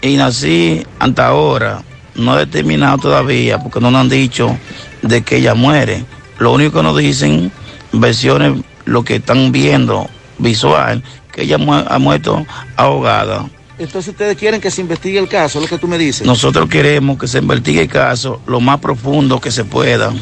Y 0.00 0.16
nací 0.16 0.86
hasta 0.98 1.26
ahora, 1.26 1.82
no 2.14 2.34
he 2.36 2.40
determinado 2.46 2.98
todavía, 2.98 3.58
porque 3.58 3.80
no 3.80 3.90
nos 3.90 4.02
han 4.02 4.08
dicho 4.08 4.56
de 5.02 5.22
que 5.22 5.36
ella 5.36 5.54
muere. 5.54 6.04
Lo 6.38 6.52
único 6.52 6.78
que 6.78 6.82
nos 6.82 6.96
dicen, 6.98 7.50
versiones, 7.92 8.60
lo 8.84 9.02
que 9.02 9.16
están 9.16 9.50
viendo 9.52 10.08
visual, 10.38 11.02
que 11.32 11.42
ella 11.42 11.58
mu- 11.58 11.72
ha 11.74 11.98
muerto 11.98 12.46
ahogada. 12.76 13.46
Entonces 13.78 14.12
ustedes 14.12 14.36
quieren 14.36 14.60
que 14.60 14.70
se 14.70 14.80
investigue 14.80 15.18
el 15.18 15.28
caso, 15.28 15.60
lo 15.60 15.66
que 15.66 15.78
tú 15.78 15.88
me 15.88 15.98
dices. 15.98 16.26
Nosotros 16.26 16.68
queremos 16.68 17.18
que 17.18 17.26
se 17.26 17.38
investigue 17.38 17.82
el 17.82 17.88
caso 17.88 18.40
lo 18.46 18.60
más 18.60 18.80
profundo 18.80 19.40
que 19.40 19.50
se 19.50 19.64
pueda. 19.64 20.12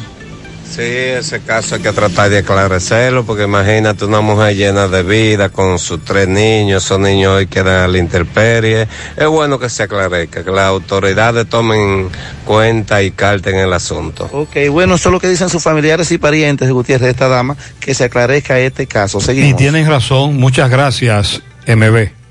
Sí, 0.73 0.81
ese 0.81 1.39
caso 1.41 1.75
hay 1.75 1.81
que 1.81 1.91
tratar 1.91 2.31
de 2.31 2.39
aclarecerlo, 2.39 3.23
porque 3.23 3.43
imagínate 3.43 4.05
una 4.05 4.21
mujer 4.21 4.55
llena 4.55 4.87
de 4.87 5.03
vida 5.03 5.49
con 5.49 5.77
sus 5.77 6.03
tres 6.03 6.27
niños, 6.27 6.83
esos 6.83 6.99
niños 6.99 7.33
hoy 7.33 7.45
quedan 7.45 7.83
a 7.83 7.87
la 7.87 7.99
intemperie. 7.99 8.87
Es 9.15 9.27
bueno 9.27 9.59
que 9.59 9.69
se 9.69 9.83
aclarezca, 9.83 10.43
que 10.43 10.49
las 10.49 10.65
autoridades 10.65 11.47
tomen 11.47 12.09
cuenta 12.43 13.03
y 13.03 13.11
carten 13.11 13.57
el 13.57 13.71
asunto. 13.71 14.27
Ok, 14.31 14.67
bueno, 14.71 14.95
eso 14.95 15.09
es 15.09 15.13
lo 15.13 15.19
que 15.19 15.29
dicen 15.29 15.47
sus 15.49 15.61
familiares 15.61 16.11
y 16.11 16.17
parientes 16.17 16.67
de 16.67 16.73
Gutiérrez, 16.73 17.05
de 17.05 17.11
esta 17.11 17.27
dama, 17.27 17.55
que 17.79 17.93
se 17.93 18.05
aclarezca 18.05 18.57
este 18.57 18.87
caso. 18.87 19.19
Y 19.19 19.21
Seguimos. 19.21 19.57
tienen 19.57 19.87
razón, 19.87 20.37
muchas 20.37 20.71
gracias, 20.71 21.43
MB. 21.67 22.22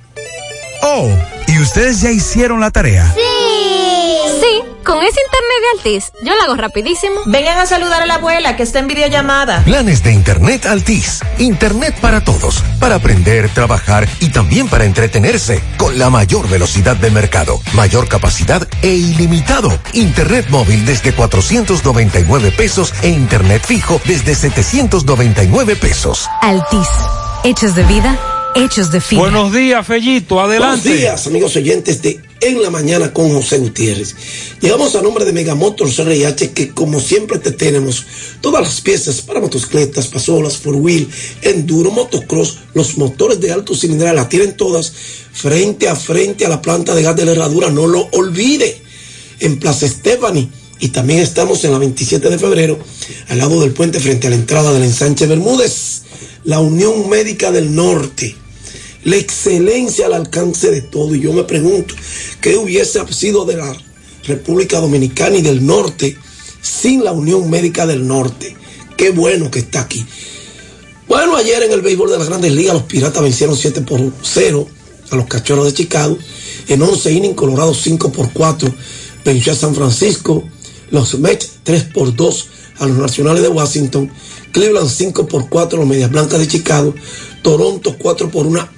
Oh, 0.82 1.08
¿y 1.46 1.58
ustedes 1.60 2.00
ya 2.00 2.10
hicieron 2.10 2.60
la 2.60 2.70
tarea? 2.70 3.12
Sí. 3.14 3.20
Sí, 4.40 4.60
con 4.84 4.98
ese 5.04 5.20
internet 5.20 5.58
de 5.60 5.78
Altis, 5.78 6.12
yo 6.24 6.34
lo 6.34 6.42
hago 6.42 6.56
rapidísimo. 6.56 7.20
Vengan 7.26 7.58
a 7.58 7.66
saludar 7.66 8.02
a 8.02 8.06
la 8.06 8.14
abuela 8.14 8.56
que 8.56 8.64
está 8.64 8.80
en 8.80 8.88
videollamada. 8.88 9.62
Planes 9.62 10.02
de 10.02 10.12
Internet 10.12 10.66
Altis. 10.66 11.20
Internet 11.38 11.94
para 12.00 12.24
todos. 12.24 12.64
Para 12.80 12.96
aprender, 12.96 13.48
trabajar 13.50 14.08
y 14.18 14.30
también 14.30 14.68
para 14.68 14.84
entretenerse. 14.84 15.62
Con 15.76 15.98
la 15.98 16.10
mayor 16.10 16.48
velocidad 16.48 16.96
del 16.96 17.12
mercado. 17.12 17.60
Mayor 17.74 18.08
capacidad 18.08 18.66
e 18.82 18.88
ilimitado. 18.88 19.70
Internet 19.92 20.46
móvil 20.48 20.84
desde 20.84 21.12
499 21.12 22.50
pesos 22.50 22.92
e 23.02 23.08
Internet 23.08 23.62
fijo 23.64 24.00
desde 24.04 24.34
799 24.34 25.76
pesos. 25.76 26.28
Altis, 26.40 26.88
hechos 27.44 27.76
de 27.76 27.84
vida, 27.84 28.18
hechos 28.54 28.90
de 28.90 29.00
fibra. 29.00 29.24
Buenos 29.24 29.52
días, 29.52 29.86
Fellito, 29.86 30.40
adelante. 30.40 30.88
Buenos 30.88 31.00
días, 31.00 31.26
amigos 31.26 31.56
oyentes 31.56 32.02
de 32.02 32.20
En 32.40 32.62
la 32.62 32.70
Mañana 32.70 33.12
con 33.12 33.30
José 33.32 33.58
Gutiérrez. 33.58 34.14
Llegamos 34.60 34.94
a 34.94 35.02
nombre 35.02 35.24
de 35.24 35.32
Megamotors 35.32 35.98
RIH, 35.98 36.52
que 36.52 36.70
como 36.70 37.00
siempre 37.00 37.38
te 37.38 37.52
tenemos 37.52 38.04
todas 38.40 38.62
las 38.62 38.80
piezas 38.80 39.20
para 39.22 39.40
motocicletas, 39.40 40.08
pasolas, 40.08 40.56
four 40.56 40.76
wheel, 40.76 41.08
enduro, 41.42 41.90
motocross, 41.90 42.58
los 42.74 42.98
motores 42.98 43.40
de 43.40 43.52
alto 43.52 43.74
cilindrada, 43.74 44.14
la 44.14 44.28
tienen 44.28 44.56
todas 44.56 44.92
frente 45.32 45.88
a 45.88 45.96
frente 45.96 46.44
a 46.44 46.48
la 46.48 46.62
planta 46.62 46.94
de 46.94 47.02
gas 47.02 47.16
de 47.16 47.24
la 47.24 47.32
herradura, 47.32 47.70
no 47.70 47.86
lo 47.86 48.08
olvide, 48.12 48.80
en 49.40 49.58
Plaza 49.58 49.88
Stephanie. 49.88 50.48
Y 50.80 50.88
también 50.88 51.20
estamos 51.20 51.64
en 51.64 51.70
la 51.70 51.78
27 51.78 52.28
de 52.28 52.38
febrero, 52.38 52.78
al 53.28 53.38
lado 53.38 53.60
del 53.60 53.70
puente 53.70 54.00
frente 54.00 54.26
a 54.26 54.30
la 54.30 54.36
entrada 54.36 54.72
del 54.72 54.82
ensanche 54.82 55.28
Bermúdez, 55.28 56.02
la 56.42 56.58
Unión 56.58 57.08
Médica 57.08 57.52
del 57.52 57.72
Norte 57.72 58.41
la 59.04 59.16
excelencia 59.16 60.06
al 60.06 60.14
alcance 60.14 60.70
de 60.70 60.82
todo. 60.82 61.14
Y 61.14 61.20
yo 61.20 61.32
me 61.32 61.44
pregunto, 61.44 61.94
¿qué 62.40 62.56
hubiese 62.56 63.00
sido 63.12 63.44
de 63.44 63.56
la 63.56 63.76
República 64.24 64.80
Dominicana 64.80 65.36
y 65.36 65.42
del 65.42 65.64
Norte 65.64 66.16
sin 66.60 67.04
la 67.04 67.12
Unión 67.12 67.50
Médica 67.50 67.86
del 67.86 68.06
Norte? 68.06 68.56
Qué 68.96 69.10
bueno 69.10 69.50
que 69.50 69.60
está 69.60 69.80
aquí. 69.80 70.04
Bueno, 71.08 71.36
ayer 71.36 71.62
en 71.62 71.72
el 71.72 71.82
béisbol 71.82 72.10
de 72.10 72.18
las 72.18 72.28
grandes 72.28 72.52
ligas, 72.52 72.74
los 72.74 72.84
Piratas 72.84 73.22
vencieron 73.22 73.56
7 73.56 73.82
por 73.82 74.00
0 74.22 74.66
a 75.10 75.16
los 75.16 75.26
Cachorros 75.26 75.66
de 75.66 75.74
Chicago. 75.74 76.16
En 76.68 76.80
11 76.80 77.12
innings, 77.12 77.36
Colorado 77.36 77.74
5 77.74 78.12
por 78.12 78.32
4 78.32 78.72
venció 79.24 79.52
a 79.52 79.56
San 79.56 79.74
Francisco. 79.74 80.44
Los 80.90 81.18
Mets 81.18 81.58
3 81.64 81.84
por 81.84 82.14
2 82.14 82.48
a 82.78 82.86
los 82.86 82.96
Nacionales 82.96 83.42
de 83.42 83.48
Washington. 83.48 84.10
Cleveland 84.52 84.88
5 84.88 85.26
por 85.26 85.48
4 85.48 85.76
a 85.76 85.80
los 85.80 85.88
Medias 85.88 86.10
Blancas 86.10 86.38
de 86.38 86.48
Chicago. 86.48 86.94
Toronto 87.42 87.96
4 87.98 88.30
por 88.30 88.46
1 88.46 88.68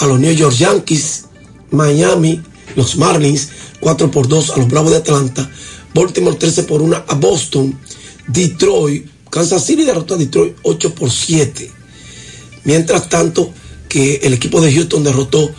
a 0.00 0.06
los 0.06 0.18
New 0.18 0.32
York 0.32 0.54
Yankees. 0.56 1.24
Miami, 1.70 2.42
los 2.74 2.96
Marlins 2.96 3.48
4 3.78 4.10
por 4.10 4.26
2 4.26 4.50
a 4.50 4.56
los 4.56 4.68
Bravos 4.68 4.90
de 4.90 4.98
Atlanta. 4.98 5.48
Baltimore 5.94 6.36
13 6.36 6.64
por 6.64 6.82
1 6.82 7.04
a 7.06 7.14
Boston. 7.14 7.78
Detroit, 8.26 9.06
Kansas 9.30 9.64
City 9.64 9.84
derrotó 9.84 10.14
a 10.14 10.18
Detroit 10.18 10.56
8 10.62 10.94
por 10.94 11.10
7. 11.10 11.70
Mientras 12.64 13.08
tanto, 13.08 13.52
que 13.90 14.20
el 14.22 14.32
equipo 14.32 14.60
de 14.60 14.72
Houston 14.72 15.02
derrotó 15.02 15.50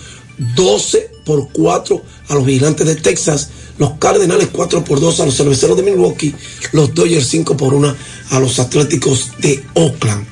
12 0.55 1.11
por 1.25 1.51
4 1.51 2.01
a 2.29 2.35
los 2.35 2.45
Vigilantes 2.45 2.87
de 2.87 2.95
Texas, 2.95 3.49
los 3.77 3.93
Cardenales 3.99 4.49
4 4.51 4.83
por 4.83 4.99
2 4.99 5.19
a 5.19 5.25
los 5.25 5.35
Cerveceros 5.35 5.77
de 5.77 5.83
Milwaukee, 5.83 6.33
los 6.71 6.93
Dodgers 6.93 7.27
5 7.27 7.57
por 7.57 7.73
1 7.73 7.95
a 8.29 8.39
los 8.39 8.59
Atléticos 8.59 9.31
de 9.39 9.63
Oakland. 9.75 10.25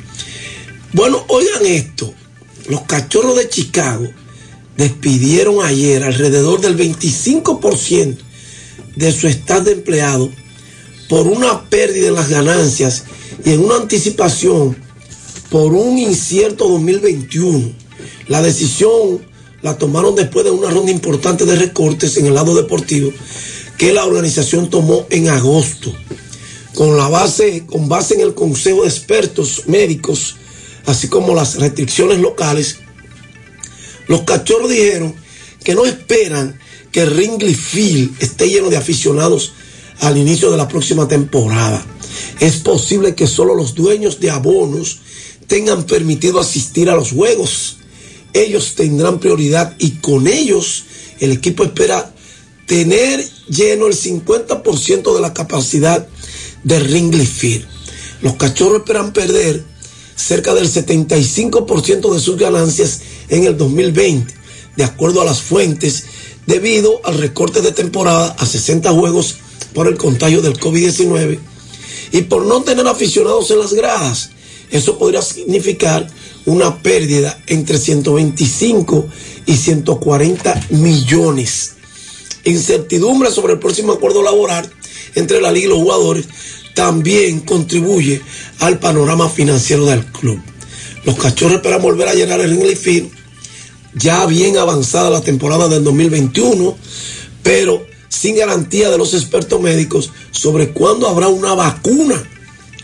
Bueno, 0.93 1.23
oigan 1.27 1.65
esto, 1.65 2.13
los 2.69 2.81
Cachorros 2.83 3.35
de 3.35 3.49
Chicago 3.49 4.07
despidieron 4.77 5.65
ayer 5.65 6.03
alrededor 6.03 6.61
del 6.61 6.77
25% 6.77 8.17
de 8.95 9.11
su 9.11 9.27
estado 9.27 9.64
de 9.64 9.72
empleado 9.73 10.30
por 11.09 11.27
una 11.27 11.67
pérdida 11.69 12.09
en 12.09 12.15
las 12.15 12.30
ganancias 12.30 13.03
y 13.43 13.51
en 13.51 13.65
una 13.65 13.77
anticipación 13.77 14.77
por 15.49 15.73
un 15.73 15.98
incierto 15.98 16.69
2021. 16.69 17.73
La 18.27 18.41
decisión 18.41 19.19
la 19.64 19.77
tomaron 19.77 20.15
después 20.15 20.45
de 20.45 20.51
una 20.51 20.69
ronda 20.69 20.91
importante 20.91 21.45
de 21.45 21.56
recortes 21.56 22.17
en 22.17 22.27
el 22.27 22.35
lado 22.35 22.56
deportivo 22.56 23.11
que 23.77 23.91
la 23.91 24.06
organización 24.06 24.69
tomó 24.69 25.07
en 25.09 25.30
agosto. 25.30 25.91
Con 26.75 26.95
la 26.98 27.09
base, 27.09 27.65
con 27.65 27.89
base 27.89 28.14
en 28.14 28.22
el 28.22 28.35
Consejo 28.35 28.83
de 28.83 28.89
Expertos 28.89 29.64
Médicos, 29.65 30.35
así 30.90 31.08
como 31.08 31.35
las 31.35 31.59
restricciones 31.59 32.19
locales, 32.19 32.77
los 34.08 34.22
cachorros 34.22 34.72
dijeron 34.72 35.14
que 35.64 35.76
no 35.76 35.85
esperan 35.85 36.59
que 36.92 37.06
Ringley 37.06 37.53
Field 37.53 38.16
esté 38.19 38.50
lleno 38.50 38.72
de 38.72 38.77
aficionados 38.77 39.53
al 40.00 40.18
inicio 40.18 40.50
de 40.50 40.58
la 40.58 40.68
próxima 40.68 41.08
temporada. 41.08 41.85
Es 42.40 42.58
posible 42.58 43.14
que 43.14 43.27
solo 43.27 43.53
los 43.53 43.76
dueños 43.76 44.19
de 44.19 44.32
abonos 44.32 45.01
tengan 45.45 45.84
permitido 45.84 46.40
asistir 46.40 46.90
a 46.90 46.95
los 46.95 47.11
juegos. 47.11 47.77
Ellos 48.34 48.74
tendrán 48.74 49.19
prioridad 49.19 49.76
y 49.77 49.92
con 49.98 50.26
ellos 50.26 50.85
el 51.19 51.32
equipo 51.32 51.64
espera 51.64 52.11
tener 52.66 53.24
lleno 53.48 53.85
el 53.85 53.93
50% 53.93 55.16
de 55.16 55.22
la 55.22 55.35
capacidad 55.35 56.08
de 56.64 56.80
Ringley 56.80 57.27
Field. 57.27 57.68
Los 58.22 58.38
cachorros 58.38 58.80
esperan 58.80 59.14
perder 59.14 59.64
cerca 60.19 60.53
del 60.53 60.69
75% 60.69 62.14
de 62.14 62.19
sus 62.19 62.38
ganancias 62.38 62.99
en 63.30 63.45
el 63.45 63.57
2020, 63.57 64.33
de 64.75 64.83
acuerdo 64.83 65.22
a 65.22 65.25
las 65.25 65.41
fuentes 65.41 66.03
debido 66.45 66.99
al 67.06 67.17
recorte 67.17 67.61
de 67.61 67.72
temporada 67.72 68.35
a 68.38 68.45
60 68.45 68.91
juegos 68.91 69.38
por 69.73 69.88
el 69.88 69.98
contagio 69.98 70.41
del 70.41 70.59
COVID-19 70.59 71.39
y 72.11 72.22
por 72.23 72.45
no 72.45 72.61
tener 72.64 72.85
aficionados 72.88 73.49
en 73.51 73.59
las 73.59 73.73
gradas. 73.73 74.31
Eso 74.72 74.98
podría 74.98 75.22
significar 75.22 76.07
una 76.45 76.81
pérdida 76.81 77.41
entre 77.48 77.77
125 77.77 79.07
y 79.45 79.56
140 79.56 80.67
millones. 80.72 81.75
Incertidumbre 82.43 83.31
sobre 83.31 83.53
el 83.53 83.59
próximo 83.59 83.93
acuerdo 83.93 84.22
laboral 84.22 84.69
entre 85.15 85.41
la 85.41 85.51
liga 85.51 85.67
y 85.67 85.69
los 85.69 85.80
jugadores 85.80 86.27
también 86.80 87.41
contribuye 87.41 88.22
al 88.59 88.80
panorama 88.80 89.27
financiero 89.27 89.85
del 89.85 90.06
club. 90.06 90.40
Los 91.03 91.17
cachorros 91.17 91.58
esperan 91.58 91.82
volver 91.82 92.08
a 92.08 92.14
llenar 92.14 92.40
el 92.40 92.53
English 92.53 92.77
Field 92.77 93.11
ya 93.95 94.25
bien 94.25 94.58
avanzada 94.58 95.09
la 95.09 95.19
temporada 95.19 95.67
del 95.67 95.83
2021, 95.83 96.77
pero 97.43 97.85
sin 98.08 98.38
garantía 98.38 98.90
de 98.90 98.98
los 98.98 99.14
expertos 99.14 99.59
médicos 99.59 100.14
sobre 100.32 100.69
cuándo 100.69 101.09
habrá 101.09 101.27
una 101.27 101.53
vacuna. 101.53 102.24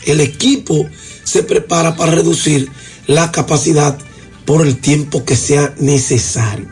El 0.04 0.20
equipo 0.20 0.86
se 1.24 1.42
prepara 1.42 1.96
para 1.96 2.12
reducir 2.12 2.68
la 3.06 3.32
capacidad 3.32 3.96
por 4.44 4.66
el 4.66 4.76
tiempo 4.76 5.24
que 5.24 5.36
sea 5.36 5.74
necesario. 5.78 6.68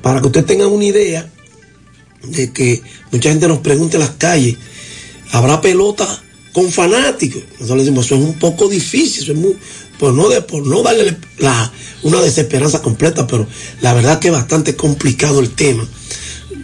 Para 0.00 0.22
que 0.22 0.28
usted 0.28 0.46
tenga 0.46 0.68
una 0.68 0.86
idea 0.86 1.30
de 2.22 2.50
que 2.50 2.80
mucha 3.12 3.28
gente 3.28 3.46
nos 3.46 3.58
pregunte 3.58 3.96
en 3.96 4.04
las 4.04 4.12
calles, 4.12 4.56
¿habrá 5.32 5.60
pelota 5.60 6.22
con 6.56 6.72
fanáticos? 6.72 7.42
Nosotros 7.60 7.84
decimos, 7.84 8.06
eso 8.06 8.14
es 8.14 8.22
un 8.22 8.38
poco 8.38 8.66
difícil, 8.66 9.24
eso 9.24 9.32
es 9.32 9.38
muy, 9.38 9.54
por 9.98 10.14
no, 10.14 10.30
por 10.46 10.66
no 10.66 10.82
darle 10.82 11.14
una 12.02 12.22
desesperanza 12.22 12.80
completa, 12.80 13.26
pero 13.26 13.46
la 13.82 13.92
verdad 13.92 14.18
que 14.18 14.28
es 14.28 14.32
bastante 14.32 14.74
complicado 14.74 15.40
el 15.40 15.50
tema. 15.50 15.86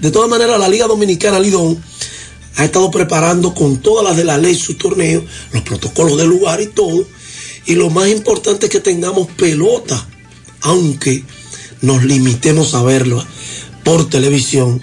De 0.01 0.11
todas 0.11 0.31
maneras, 0.31 0.59
la 0.59 0.71
Liga 0.71 0.87
Dominicana 0.87 1.39
Lidón 1.39 1.79
ha 2.57 2.65
estado 2.65 2.91
preparando 2.91 3.53
con 3.53 3.83
todas 3.83 4.03
las 4.03 4.17
de 4.17 4.25
la 4.25 4.39
ley 4.39 4.55
su 4.55 4.77
torneo, 4.77 5.27
los 5.53 5.63
protocolos 5.63 6.17
del 6.17 6.29
lugar 6.29 6.63
y 6.63 6.69
todo. 6.69 7.07
Y 7.67 7.75
lo 7.75 7.91
más 7.91 8.09
importante 8.09 8.67
es 8.67 8.73
que 8.73 8.81
tengamos 8.81 9.29
pelota, 9.33 10.09
aunque 10.63 11.23
nos 11.83 12.03
limitemos 12.03 12.73
a 12.73 12.83
verlo 12.83 13.23
por 13.85 14.09
televisión. 14.09 14.81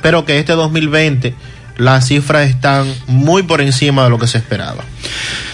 pero 0.00 0.24
que 0.24 0.38
este 0.38 0.52
2020 0.52 1.34
las 1.78 2.08
cifras 2.08 2.50
están 2.50 2.92
muy 3.06 3.44
por 3.44 3.60
encima 3.60 4.04
de 4.04 4.10
lo 4.10 4.18
que 4.18 4.26
se 4.26 4.38
esperaba. 4.38 4.84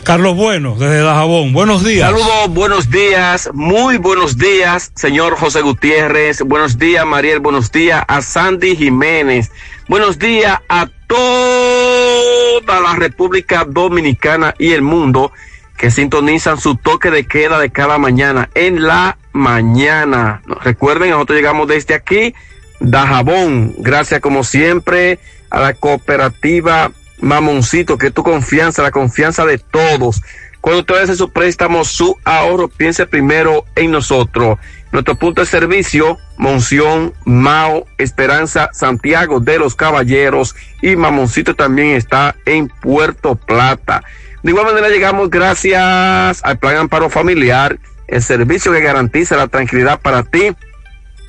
Carlos 0.02 0.36
Bueno, 0.36 0.74
desde 0.78 1.02
Dajabón. 1.02 1.52
Buenos 1.52 1.84
días. 1.84 2.10
Saludos, 2.10 2.48
buenos 2.50 2.90
días, 2.90 3.50
muy 3.54 3.98
buenos 3.98 4.36
días, 4.36 4.90
señor 4.94 5.36
José 5.36 5.60
Gutiérrez. 5.60 6.42
Buenos 6.42 6.78
días, 6.78 7.06
Mariel. 7.06 7.40
Buenos 7.40 7.70
días 7.70 8.02
a 8.08 8.20
Sandy 8.20 8.74
Jiménez. 8.76 9.50
Buenos 9.86 10.18
días 10.18 10.58
a 10.68 10.88
toda 11.06 12.80
la 12.80 12.96
República 12.96 13.64
Dominicana 13.64 14.54
y 14.58 14.72
el 14.72 14.82
mundo 14.82 15.30
que 15.76 15.90
sintonizan 15.90 16.58
su 16.58 16.76
toque 16.76 17.10
de 17.10 17.26
queda 17.26 17.58
de 17.58 17.70
cada 17.70 17.98
mañana 17.98 18.48
en 18.54 18.82
la 18.82 19.18
mañana. 19.32 20.42
Recuerden, 20.62 21.10
nosotros 21.10 21.36
llegamos 21.36 21.68
desde 21.68 21.94
aquí, 21.94 22.34
Dajabón. 22.80 23.74
Gracias 23.78 24.20
como 24.20 24.44
siempre 24.44 25.18
a 25.50 25.60
la 25.60 25.74
cooperativa 25.74 26.92
Mamoncito, 27.20 27.96
que 27.98 28.08
es 28.08 28.14
tu 28.14 28.22
confianza, 28.22 28.82
la 28.82 28.90
confianza 28.90 29.44
de 29.46 29.58
todos. 29.58 30.22
Cuando 30.60 30.80
usted 30.80 31.02
hace 31.02 31.16
su 31.16 31.30
préstamo, 31.30 31.84
su 31.84 32.18
ahorro, 32.24 32.68
piense 32.68 33.06
primero 33.06 33.64
en 33.76 33.90
nosotros. 33.90 34.58
Nuestro 34.92 35.14
punto 35.16 35.42
de 35.42 35.46
servicio, 35.46 36.18
Monción, 36.38 37.12
Mao, 37.24 37.86
Esperanza, 37.98 38.70
Santiago 38.72 39.40
de 39.40 39.58
los 39.58 39.74
Caballeros 39.74 40.54
y 40.80 40.96
Mamoncito 40.96 41.54
también 41.54 41.90
está 41.90 42.36
en 42.46 42.68
Puerto 42.68 43.34
Plata. 43.34 44.04
De 44.42 44.50
igual 44.50 44.66
manera 44.66 44.88
llegamos 44.88 45.30
gracias 45.30 46.42
al 46.42 46.58
Plan 46.58 46.76
Amparo 46.76 47.10
Familiar, 47.10 47.78
el 48.06 48.22
servicio 48.22 48.72
que 48.72 48.80
garantiza 48.80 49.36
la 49.36 49.48
tranquilidad 49.48 50.00
para 50.00 50.22
ti 50.22 50.54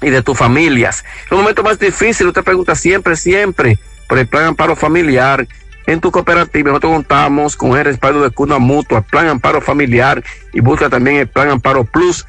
y 0.02 0.10
de 0.10 0.22
tus 0.22 0.38
familias. 0.38 1.04
En 1.24 1.32
los 1.32 1.40
momentos 1.40 1.66
más 1.66 1.80
difíciles, 1.80 2.28
usted 2.28 2.44
pregunta 2.44 2.76
siempre, 2.76 3.16
siempre 3.16 3.80
por 4.08 4.18
el 4.18 4.28
Plan 4.28 4.46
Amparo 4.46 4.76
Familiar. 4.76 5.48
En 5.88 6.02
tu 6.02 6.12
cooperativa 6.12 6.70
nosotros 6.70 6.94
contamos 6.94 7.56
con 7.56 7.78
el 7.78 7.86
respaldo 7.86 8.24
de 8.24 8.32
Cuna 8.32 8.58
Mutua, 8.58 9.02
Plan 9.02 9.28
Amparo 9.28 9.62
Familiar 9.62 10.24
y 10.54 10.60
busca 10.60 10.90
también 10.90 11.18
el 11.18 11.28
Plan 11.28 11.50
Amparo 11.50 11.84
Plus 11.84 12.26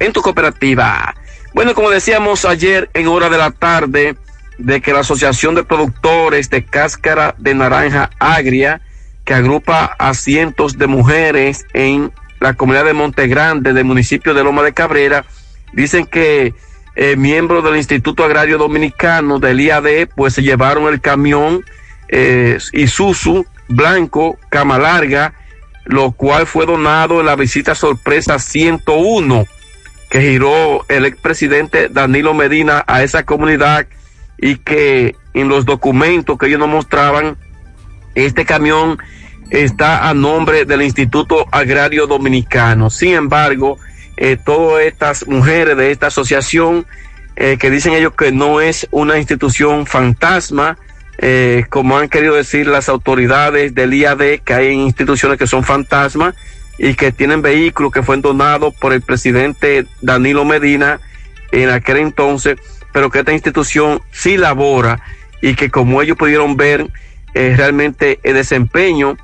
en 0.00 0.12
tu 0.12 0.22
cooperativa. 0.22 1.14
Bueno, 1.54 1.74
como 1.74 1.90
decíamos 1.90 2.44
ayer 2.44 2.90
en 2.94 3.06
hora 3.06 3.28
de 3.28 3.38
la 3.38 3.52
tarde, 3.52 4.16
de 4.58 4.80
que 4.80 4.92
la 4.92 5.00
Asociación 5.00 5.54
de 5.54 5.64
Productores 5.64 6.50
de 6.50 6.64
Cáscara 6.64 7.34
de 7.38 7.54
Naranja 7.54 8.10
Agria, 8.18 8.80
que 9.24 9.34
agrupa 9.34 9.94
a 9.98 10.14
cientos 10.14 10.78
de 10.78 10.86
mujeres 10.86 11.64
en 11.72 12.12
la 12.40 12.54
comunidad 12.54 12.84
de 12.84 12.92
Monte 12.92 13.26
Grande 13.26 13.72
del 13.72 13.84
municipio 13.84 14.34
de 14.34 14.44
Loma 14.44 14.62
de 14.62 14.72
Cabrera, 14.72 15.24
dicen 15.72 16.06
que 16.06 16.54
eh, 16.96 17.16
miembros 17.16 17.64
del 17.64 17.76
Instituto 17.76 18.24
Agrario 18.24 18.58
Dominicano 18.58 19.38
del 19.38 19.60
IAD, 19.60 20.08
pues 20.14 20.34
se 20.34 20.42
llevaron 20.42 20.92
el 20.92 21.00
camión 21.00 21.64
eh, 22.08 22.58
Isuzu 22.72 23.46
blanco, 23.68 24.38
cama 24.48 24.78
larga, 24.78 25.34
lo 25.84 26.12
cual 26.12 26.46
fue 26.46 26.66
donado 26.66 27.20
en 27.20 27.26
la 27.26 27.36
visita 27.36 27.74
sorpresa 27.74 28.38
101 28.38 29.46
que 30.10 30.20
giró 30.20 30.84
el 30.88 31.06
expresidente 31.06 31.88
Danilo 31.88 32.34
Medina 32.34 32.84
a 32.86 33.02
esa 33.02 33.24
comunidad 33.24 33.86
y 34.38 34.56
que 34.56 35.16
en 35.32 35.48
los 35.48 35.64
documentos 35.64 36.38
que 36.38 36.46
ellos 36.46 36.60
nos 36.60 36.68
mostraban, 36.68 37.36
este 38.14 38.44
camión 38.44 38.98
está 39.50 40.08
a 40.08 40.14
nombre 40.14 40.64
del 40.64 40.82
Instituto 40.82 41.46
Agrario 41.50 42.06
Dominicano. 42.06 42.90
Sin 42.90 43.14
embargo, 43.14 43.78
eh, 44.16 44.36
todas 44.36 44.84
estas 44.84 45.26
mujeres 45.26 45.76
de 45.76 45.90
esta 45.90 46.08
asociación 46.08 46.86
eh, 47.36 47.56
que 47.58 47.70
dicen 47.70 47.94
ellos 47.94 48.14
que 48.14 48.30
no 48.30 48.60
es 48.60 48.86
una 48.92 49.18
institución 49.18 49.86
fantasma, 49.86 50.78
eh, 51.18 51.64
como 51.68 51.98
han 51.98 52.08
querido 52.08 52.34
decir 52.34 52.68
las 52.68 52.88
autoridades 52.88 53.74
del 53.74 53.92
IAD, 53.92 54.40
que 54.44 54.54
hay 54.54 54.70
instituciones 54.70 55.36
que 55.36 55.48
son 55.48 55.64
fantasmas 55.64 56.34
y 56.78 56.94
que 56.94 57.10
tienen 57.10 57.42
vehículos 57.42 57.92
que 57.92 58.02
fueron 58.02 58.22
donados 58.22 58.74
por 58.74 58.92
el 58.92 59.00
presidente 59.00 59.86
Danilo 60.00 60.44
Medina 60.44 61.00
en 61.50 61.70
aquel 61.70 61.98
entonces, 61.98 62.56
pero 62.92 63.10
que 63.10 63.20
esta 63.20 63.32
institución 63.32 64.00
sí 64.12 64.36
labora 64.36 65.00
y 65.42 65.54
que 65.54 65.70
como 65.70 66.02
ellos 66.02 66.16
pudieron 66.16 66.56
ver 66.56 66.88
eh, 67.34 67.54
realmente 67.56 68.20
el 68.22 68.34
desempeño 68.34 69.16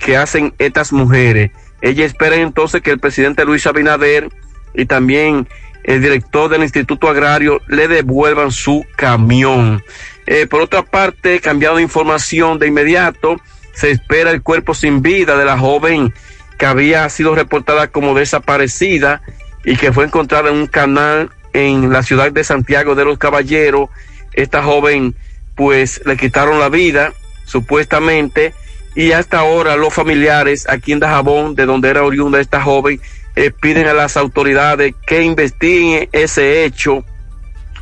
que 0.00 0.16
hacen 0.16 0.54
estas 0.58 0.94
mujeres 0.94 1.50
Ella 1.84 2.06
espera 2.06 2.36
entonces 2.36 2.80
que 2.80 2.92
el 2.92 2.98
presidente 2.98 3.44
Luis 3.44 3.66
Abinader 3.66 4.30
y 4.72 4.86
también 4.86 5.46
el 5.82 6.00
director 6.00 6.48
del 6.48 6.62
Instituto 6.62 7.10
Agrario 7.10 7.60
le 7.68 7.88
devuelvan 7.88 8.52
su 8.52 8.86
camión. 8.96 9.84
Eh, 10.26 10.46
por 10.46 10.62
otra 10.62 10.82
parte, 10.82 11.40
cambiado 11.40 11.76
de 11.76 11.82
información 11.82 12.58
de 12.58 12.68
inmediato, 12.68 13.36
se 13.74 13.90
espera 13.90 14.30
el 14.30 14.40
cuerpo 14.40 14.72
sin 14.72 15.02
vida 15.02 15.36
de 15.36 15.44
la 15.44 15.58
joven 15.58 16.14
que 16.56 16.64
había 16.64 17.06
sido 17.10 17.34
reportada 17.34 17.88
como 17.88 18.14
desaparecida 18.14 19.20
y 19.62 19.76
que 19.76 19.92
fue 19.92 20.06
encontrada 20.06 20.48
en 20.48 20.56
un 20.56 20.66
canal 20.68 21.32
en 21.52 21.92
la 21.92 22.02
ciudad 22.02 22.32
de 22.32 22.44
Santiago 22.44 22.94
de 22.94 23.04
los 23.04 23.18
Caballeros. 23.18 23.90
Esta 24.32 24.62
joven 24.62 25.14
pues 25.54 26.00
le 26.06 26.16
quitaron 26.16 26.58
la 26.58 26.70
vida 26.70 27.12
supuestamente 27.44 28.54
y 28.94 29.12
hasta 29.12 29.40
ahora 29.40 29.76
los 29.76 29.92
familiares 29.92 30.66
aquí 30.68 30.92
en 30.92 31.00
Dajabón, 31.00 31.54
de 31.54 31.66
donde 31.66 31.88
era 31.88 32.02
oriunda 32.02 32.40
esta 32.40 32.62
joven, 32.62 33.00
eh, 33.36 33.50
piden 33.50 33.86
a 33.86 33.92
las 33.92 34.16
autoridades 34.16 34.94
que 35.06 35.22
investiguen 35.22 36.08
ese 36.12 36.64
hecho 36.64 37.04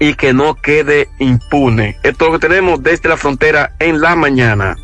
y 0.00 0.14
que 0.14 0.32
no 0.32 0.54
quede 0.54 1.08
impune. 1.18 1.96
Esto 2.02 2.24
es 2.24 2.32
lo 2.32 2.38
que 2.38 2.48
tenemos 2.48 2.82
desde 2.82 3.08
la 3.08 3.16
frontera 3.16 3.74
en 3.78 4.00
la 4.00 4.16
mañana. 4.16 4.76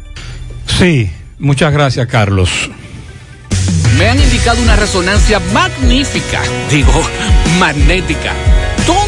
Sí, 0.67 1.11
muchas 1.39 1.73
gracias 1.73 2.07
Carlos. 2.07 2.71
Me 3.99 4.09
han 4.09 4.21
indicado 4.21 4.63
una 4.63 4.77
resonancia 4.77 5.41
magnífica, 5.53 6.41
digo, 6.71 7.03
magnética. 7.59 8.33
¿Dónde 8.87 9.08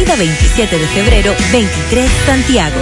27 0.05 0.77
de 0.77 0.87
febrero, 0.87 1.33
23 1.51 2.11
Santiago. 2.25 2.75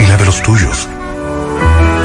y 0.00 0.06
la 0.06 0.16
de 0.16 0.24
los 0.24 0.42
tuyos. 0.42 0.88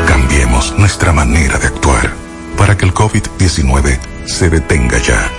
Cambiemos 0.08 0.78
nuestra 0.78 1.12
manera 1.12 1.58
de 1.58 1.68
actuar 1.68 2.14
para 2.58 2.78
que 2.78 2.86
el 2.86 2.94
COVID-19 2.94 4.00
se 4.26 4.50
detenga 4.50 4.98
ya. 4.98 5.30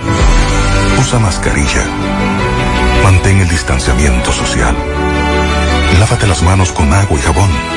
Usa 0.99 1.19
mascarilla. 1.19 1.85
Mantén 3.03 3.39
el 3.39 3.49
distanciamiento 3.49 4.31
social. 4.31 4.75
Lávate 5.99 6.27
las 6.27 6.43
manos 6.43 6.71
con 6.71 6.91
agua 6.93 7.17
y 7.17 7.21
jabón. 7.21 7.76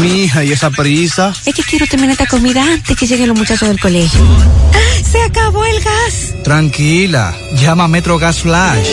Mi 0.00 0.24
hija, 0.24 0.44
¿y 0.44 0.52
esa 0.52 0.70
prisa? 0.70 1.32
Es 1.44 1.54
que 1.54 1.62
quiero 1.62 1.86
terminar 1.86 2.12
esta 2.12 2.26
comida 2.26 2.62
antes 2.62 2.96
que 2.96 3.06
lleguen 3.06 3.28
los 3.28 3.38
muchachos 3.38 3.68
del 3.68 3.80
colegio. 3.80 4.20
¡Se 5.10 5.22
acabó 5.22 5.64
el 5.64 5.80
gas! 5.80 6.34
Tranquila, 6.42 7.36
llama 7.56 7.84
a 7.84 7.88
Metro 7.88 8.18
Gas 8.18 8.40
Flash. 8.40 8.88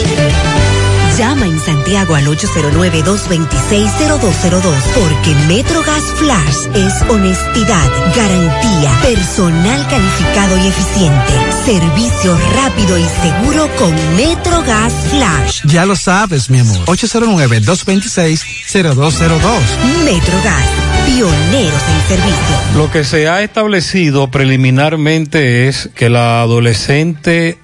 Llama 1.19 1.45
en 1.47 1.59
Santiago 1.59 2.15
al 2.15 2.25
809-226-0202 2.27 4.61
porque 4.95 5.35
MetroGas 5.49 6.03
Flash 6.15 6.69
es 6.73 7.01
honestidad, 7.09 7.89
garantía, 8.15 8.97
personal 9.01 9.85
calificado 9.89 10.57
y 10.63 10.67
eficiente, 10.67 11.33
servicio 11.65 12.39
rápido 12.55 12.97
y 12.97 13.03
seguro 13.03 13.67
con 13.77 13.93
MetroGas 14.15 14.93
Flash. 15.09 15.63
Ya 15.65 15.85
lo 15.85 15.97
sabes, 15.97 16.49
mi 16.49 16.59
amor. 16.59 16.77
809-226-0202. 16.85 19.59
MetroGas, 20.05 20.63
pioneros 21.05 21.83
en 21.83 22.01
servicio. 22.07 22.55
Lo 22.77 22.89
que 22.89 23.03
se 23.03 23.27
ha 23.27 23.41
establecido 23.41 24.31
preliminarmente 24.31 25.67
es 25.67 25.89
que 25.93 26.09
la 26.09 26.43
adolescente 26.43 27.57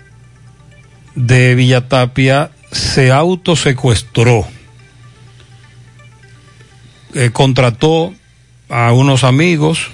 de 1.16 1.56
Villatapia 1.56 2.52
se 2.76 3.12
autosecuestró. 3.12 4.46
Eh, 7.14 7.30
contrató 7.32 8.14
a 8.68 8.92
unos 8.92 9.24
amigos, 9.24 9.88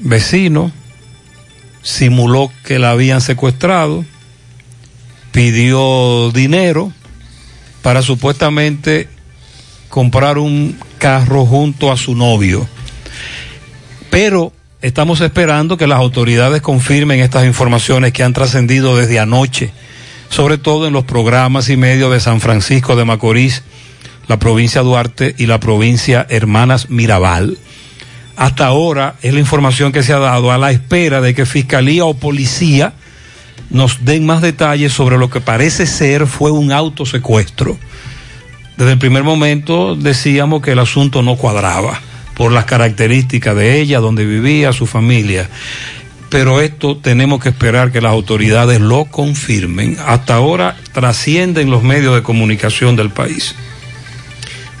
vecinos, 0.00 0.72
simuló 1.82 2.50
que 2.64 2.80
la 2.80 2.90
habían 2.90 3.20
secuestrado, 3.20 4.04
pidió 5.30 6.32
dinero 6.32 6.92
para 7.82 8.02
supuestamente 8.02 9.08
comprar 9.88 10.38
un 10.38 10.76
carro 10.98 11.46
junto 11.46 11.92
a 11.92 11.96
su 11.96 12.16
novio. 12.16 12.66
Pero 14.10 14.52
estamos 14.82 15.20
esperando 15.20 15.76
que 15.76 15.86
las 15.86 16.00
autoridades 16.00 16.62
confirmen 16.62 17.20
estas 17.20 17.46
informaciones 17.46 18.12
que 18.12 18.24
han 18.24 18.32
trascendido 18.32 18.96
desde 18.96 19.20
anoche 19.20 19.72
sobre 20.34 20.58
todo 20.58 20.88
en 20.88 20.92
los 20.92 21.04
programas 21.04 21.68
y 21.68 21.76
medios 21.76 22.10
de 22.10 22.18
San 22.18 22.40
Francisco 22.40 22.96
de 22.96 23.04
Macorís, 23.04 23.62
la 24.26 24.40
provincia 24.40 24.80
Duarte 24.80 25.32
y 25.38 25.46
la 25.46 25.60
provincia 25.60 26.26
Hermanas 26.28 26.90
Mirabal. 26.90 27.56
Hasta 28.34 28.66
ahora 28.66 29.14
es 29.22 29.32
la 29.32 29.38
información 29.38 29.92
que 29.92 30.02
se 30.02 30.12
ha 30.12 30.18
dado 30.18 30.50
a 30.50 30.58
la 30.58 30.72
espera 30.72 31.20
de 31.20 31.36
que 31.36 31.46
Fiscalía 31.46 32.04
o 32.04 32.14
Policía 32.14 32.94
nos 33.70 34.04
den 34.04 34.26
más 34.26 34.42
detalles 34.42 34.92
sobre 34.92 35.18
lo 35.18 35.30
que 35.30 35.40
parece 35.40 35.86
ser 35.86 36.26
fue 36.26 36.50
un 36.50 36.72
autosecuestro. 36.72 37.78
Desde 38.76 38.90
el 38.90 38.98
primer 38.98 39.22
momento 39.22 39.94
decíamos 39.94 40.62
que 40.62 40.72
el 40.72 40.80
asunto 40.80 41.22
no 41.22 41.36
cuadraba 41.36 42.00
por 42.34 42.50
las 42.50 42.64
características 42.64 43.54
de 43.54 43.80
ella, 43.80 44.00
donde 44.00 44.26
vivía, 44.26 44.72
su 44.72 44.86
familia 44.86 45.48
pero 46.34 46.60
esto 46.60 46.96
tenemos 46.96 47.40
que 47.40 47.50
esperar 47.50 47.92
que 47.92 48.00
las 48.00 48.10
autoridades 48.10 48.80
lo 48.80 49.04
confirmen. 49.04 49.96
Hasta 50.04 50.34
ahora 50.34 50.74
trascienden 50.90 51.70
los 51.70 51.84
medios 51.84 52.12
de 52.12 52.24
comunicación 52.24 52.96
del 52.96 53.10
país. 53.10 53.54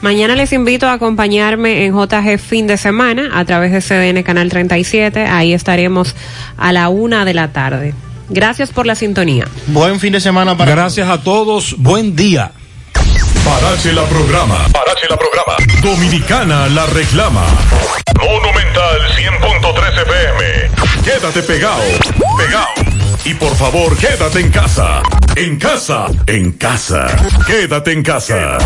Mañana 0.02 0.34
les 0.34 0.52
invito 0.52 0.88
a 0.88 0.94
acompañarme 0.94 1.84
en 1.84 1.94
JG 1.94 2.40
fin 2.40 2.66
de 2.66 2.76
semana 2.76 3.38
a 3.38 3.44
través 3.44 3.70
de 3.70 3.80
CDN 3.80 4.24
Canal 4.24 4.48
37. 4.48 5.26
Ahí 5.26 5.52
estaremos 5.52 6.16
a 6.56 6.72
la 6.72 6.88
una 6.88 7.24
de 7.24 7.34
la 7.34 7.52
tarde. 7.52 7.94
Gracias 8.30 8.70
por 8.72 8.84
la 8.84 8.96
sintonía. 8.96 9.46
Buen 9.68 10.00
fin 10.00 10.12
de 10.12 10.20
semana 10.20 10.56
para 10.56 10.72
Gracias 10.72 11.08
a 11.08 11.22
todos. 11.22 11.76
Buen 11.78 12.16
día. 12.16 12.50
Parache 13.44 13.92
la 13.92 14.02
programa. 14.04 14.66
Parache 14.72 15.06
la 15.08 15.16
programa. 15.16 15.56
Dominicana 15.82 16.66
la 16.68 16.86
reclama. 16.86 17.44
Monumental 18.20 19.00
100.13 19.16 20.02
FM. 20.02 20.70
Quédate 21.04 21.42
pegado. 21.42 21.82
Pegado. 22.38 22.68
Y 23.24 23.34
por 23.34 23.54
favor, 23.56 23.96
quédate 23.96 24.40
en 24.40 24.50
casa. 24.50 25.02
En 25.36 25.58
casa. 25.58 26.06
En 26.26 26.52
casa. 26.52 27.06
Quédate 27.46 27.92
en 27.92 28.02
casa. 28.02 28.58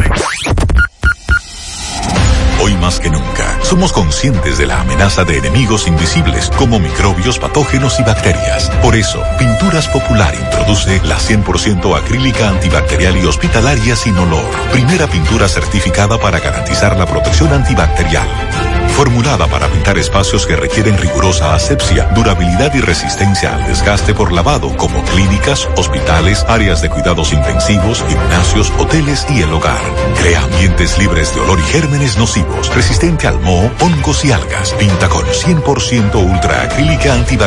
Hoy 2.61 2.75
más 2.77 2.99
que 2.99 3.09
nunca, 3.09 3.57
somos 3.63 3.93
conscientes 3.93 4.59
de 4.59 4.67
la 4.67 4.81
amenaza 4.81 5.23
de 5.25 5.39
enemigos 5.39 5.87
invisibles 5.87 6.51
como 6.57 6.81
microbios, 6.81 7.39
patógenos 7.39 8.01
y 8.01 8.03
bacterias. 8.03 8.69
Por 8.83 8.97
eso, 8.97 9.23
Pinturas 9.39 9.87
Popular 9.89 10.35
introduce 10.35 11.01
la 11.05 11.19
100% 11.19 11.97
acrílica 11.97 12.49
antibacterial 12.49 13.17
y 13.17 13.27
hospitalaria 13.27 13.95
sin 13.95 14.17
olor. 14.19 14.51
Primera 14.73 15.07
pintura 15.07 15.49
certificada 15.49 16.19
para 16.19 16.41
garantizar 16.41 16.99
la 16.99 17.07
protección 17.07 17.53
antibacterial. 17.53 18.27
Formulada 18.99 19.47
para 19.47 19.69
pintar 19.69 19.97
espacios 19.97 20.45
que 20.45 20.57
requieren 20.57 20.99
rigurosa 20.99 21.55
asepsia, 21.55 22.07
durabilidad 22.17 22.75
y 22.75 22.81
resistencia 22.81 23.55
al 23.55 23.65
desgaste 23.69 24.13
por 24.13 24.33
lavado, 24.33 24.77
como 24.77 25.05
clínicas, 25.05 25.69
hospitales, 25.77 26.45
áreas 26.49 26.83
de 26.83 26.91
cuidados 26.91 27.33
intensivos, 27.33 28.05
gimnasios, 28.09 28.73
hoteles 28.77 29.25
y 29.31 29.43
el 29.43 29.53
hogar. 29.53 29.79
Crea 30.19 30.43
ambientes 30.43 30.99
libres 30.99 31.33
de 31.33 31.43
olor 31.43 31.61
y 31.61 31.63
gérmenes 31.71 32.19
nocivos, 32.19 32.75
resistente 32.75 33.29
al 33.29 33.39
moho, 33.39 33.71
hongos 33.81 34.25
y 34.25 34.33
algas. 34.33 34.75
Pinta 34.75 35.09
con 35.09 35.25
100% 35.25 36.15
ultra 36.17 36.63
acrílica 36.63 37.15
antibacterial 37.15 37.39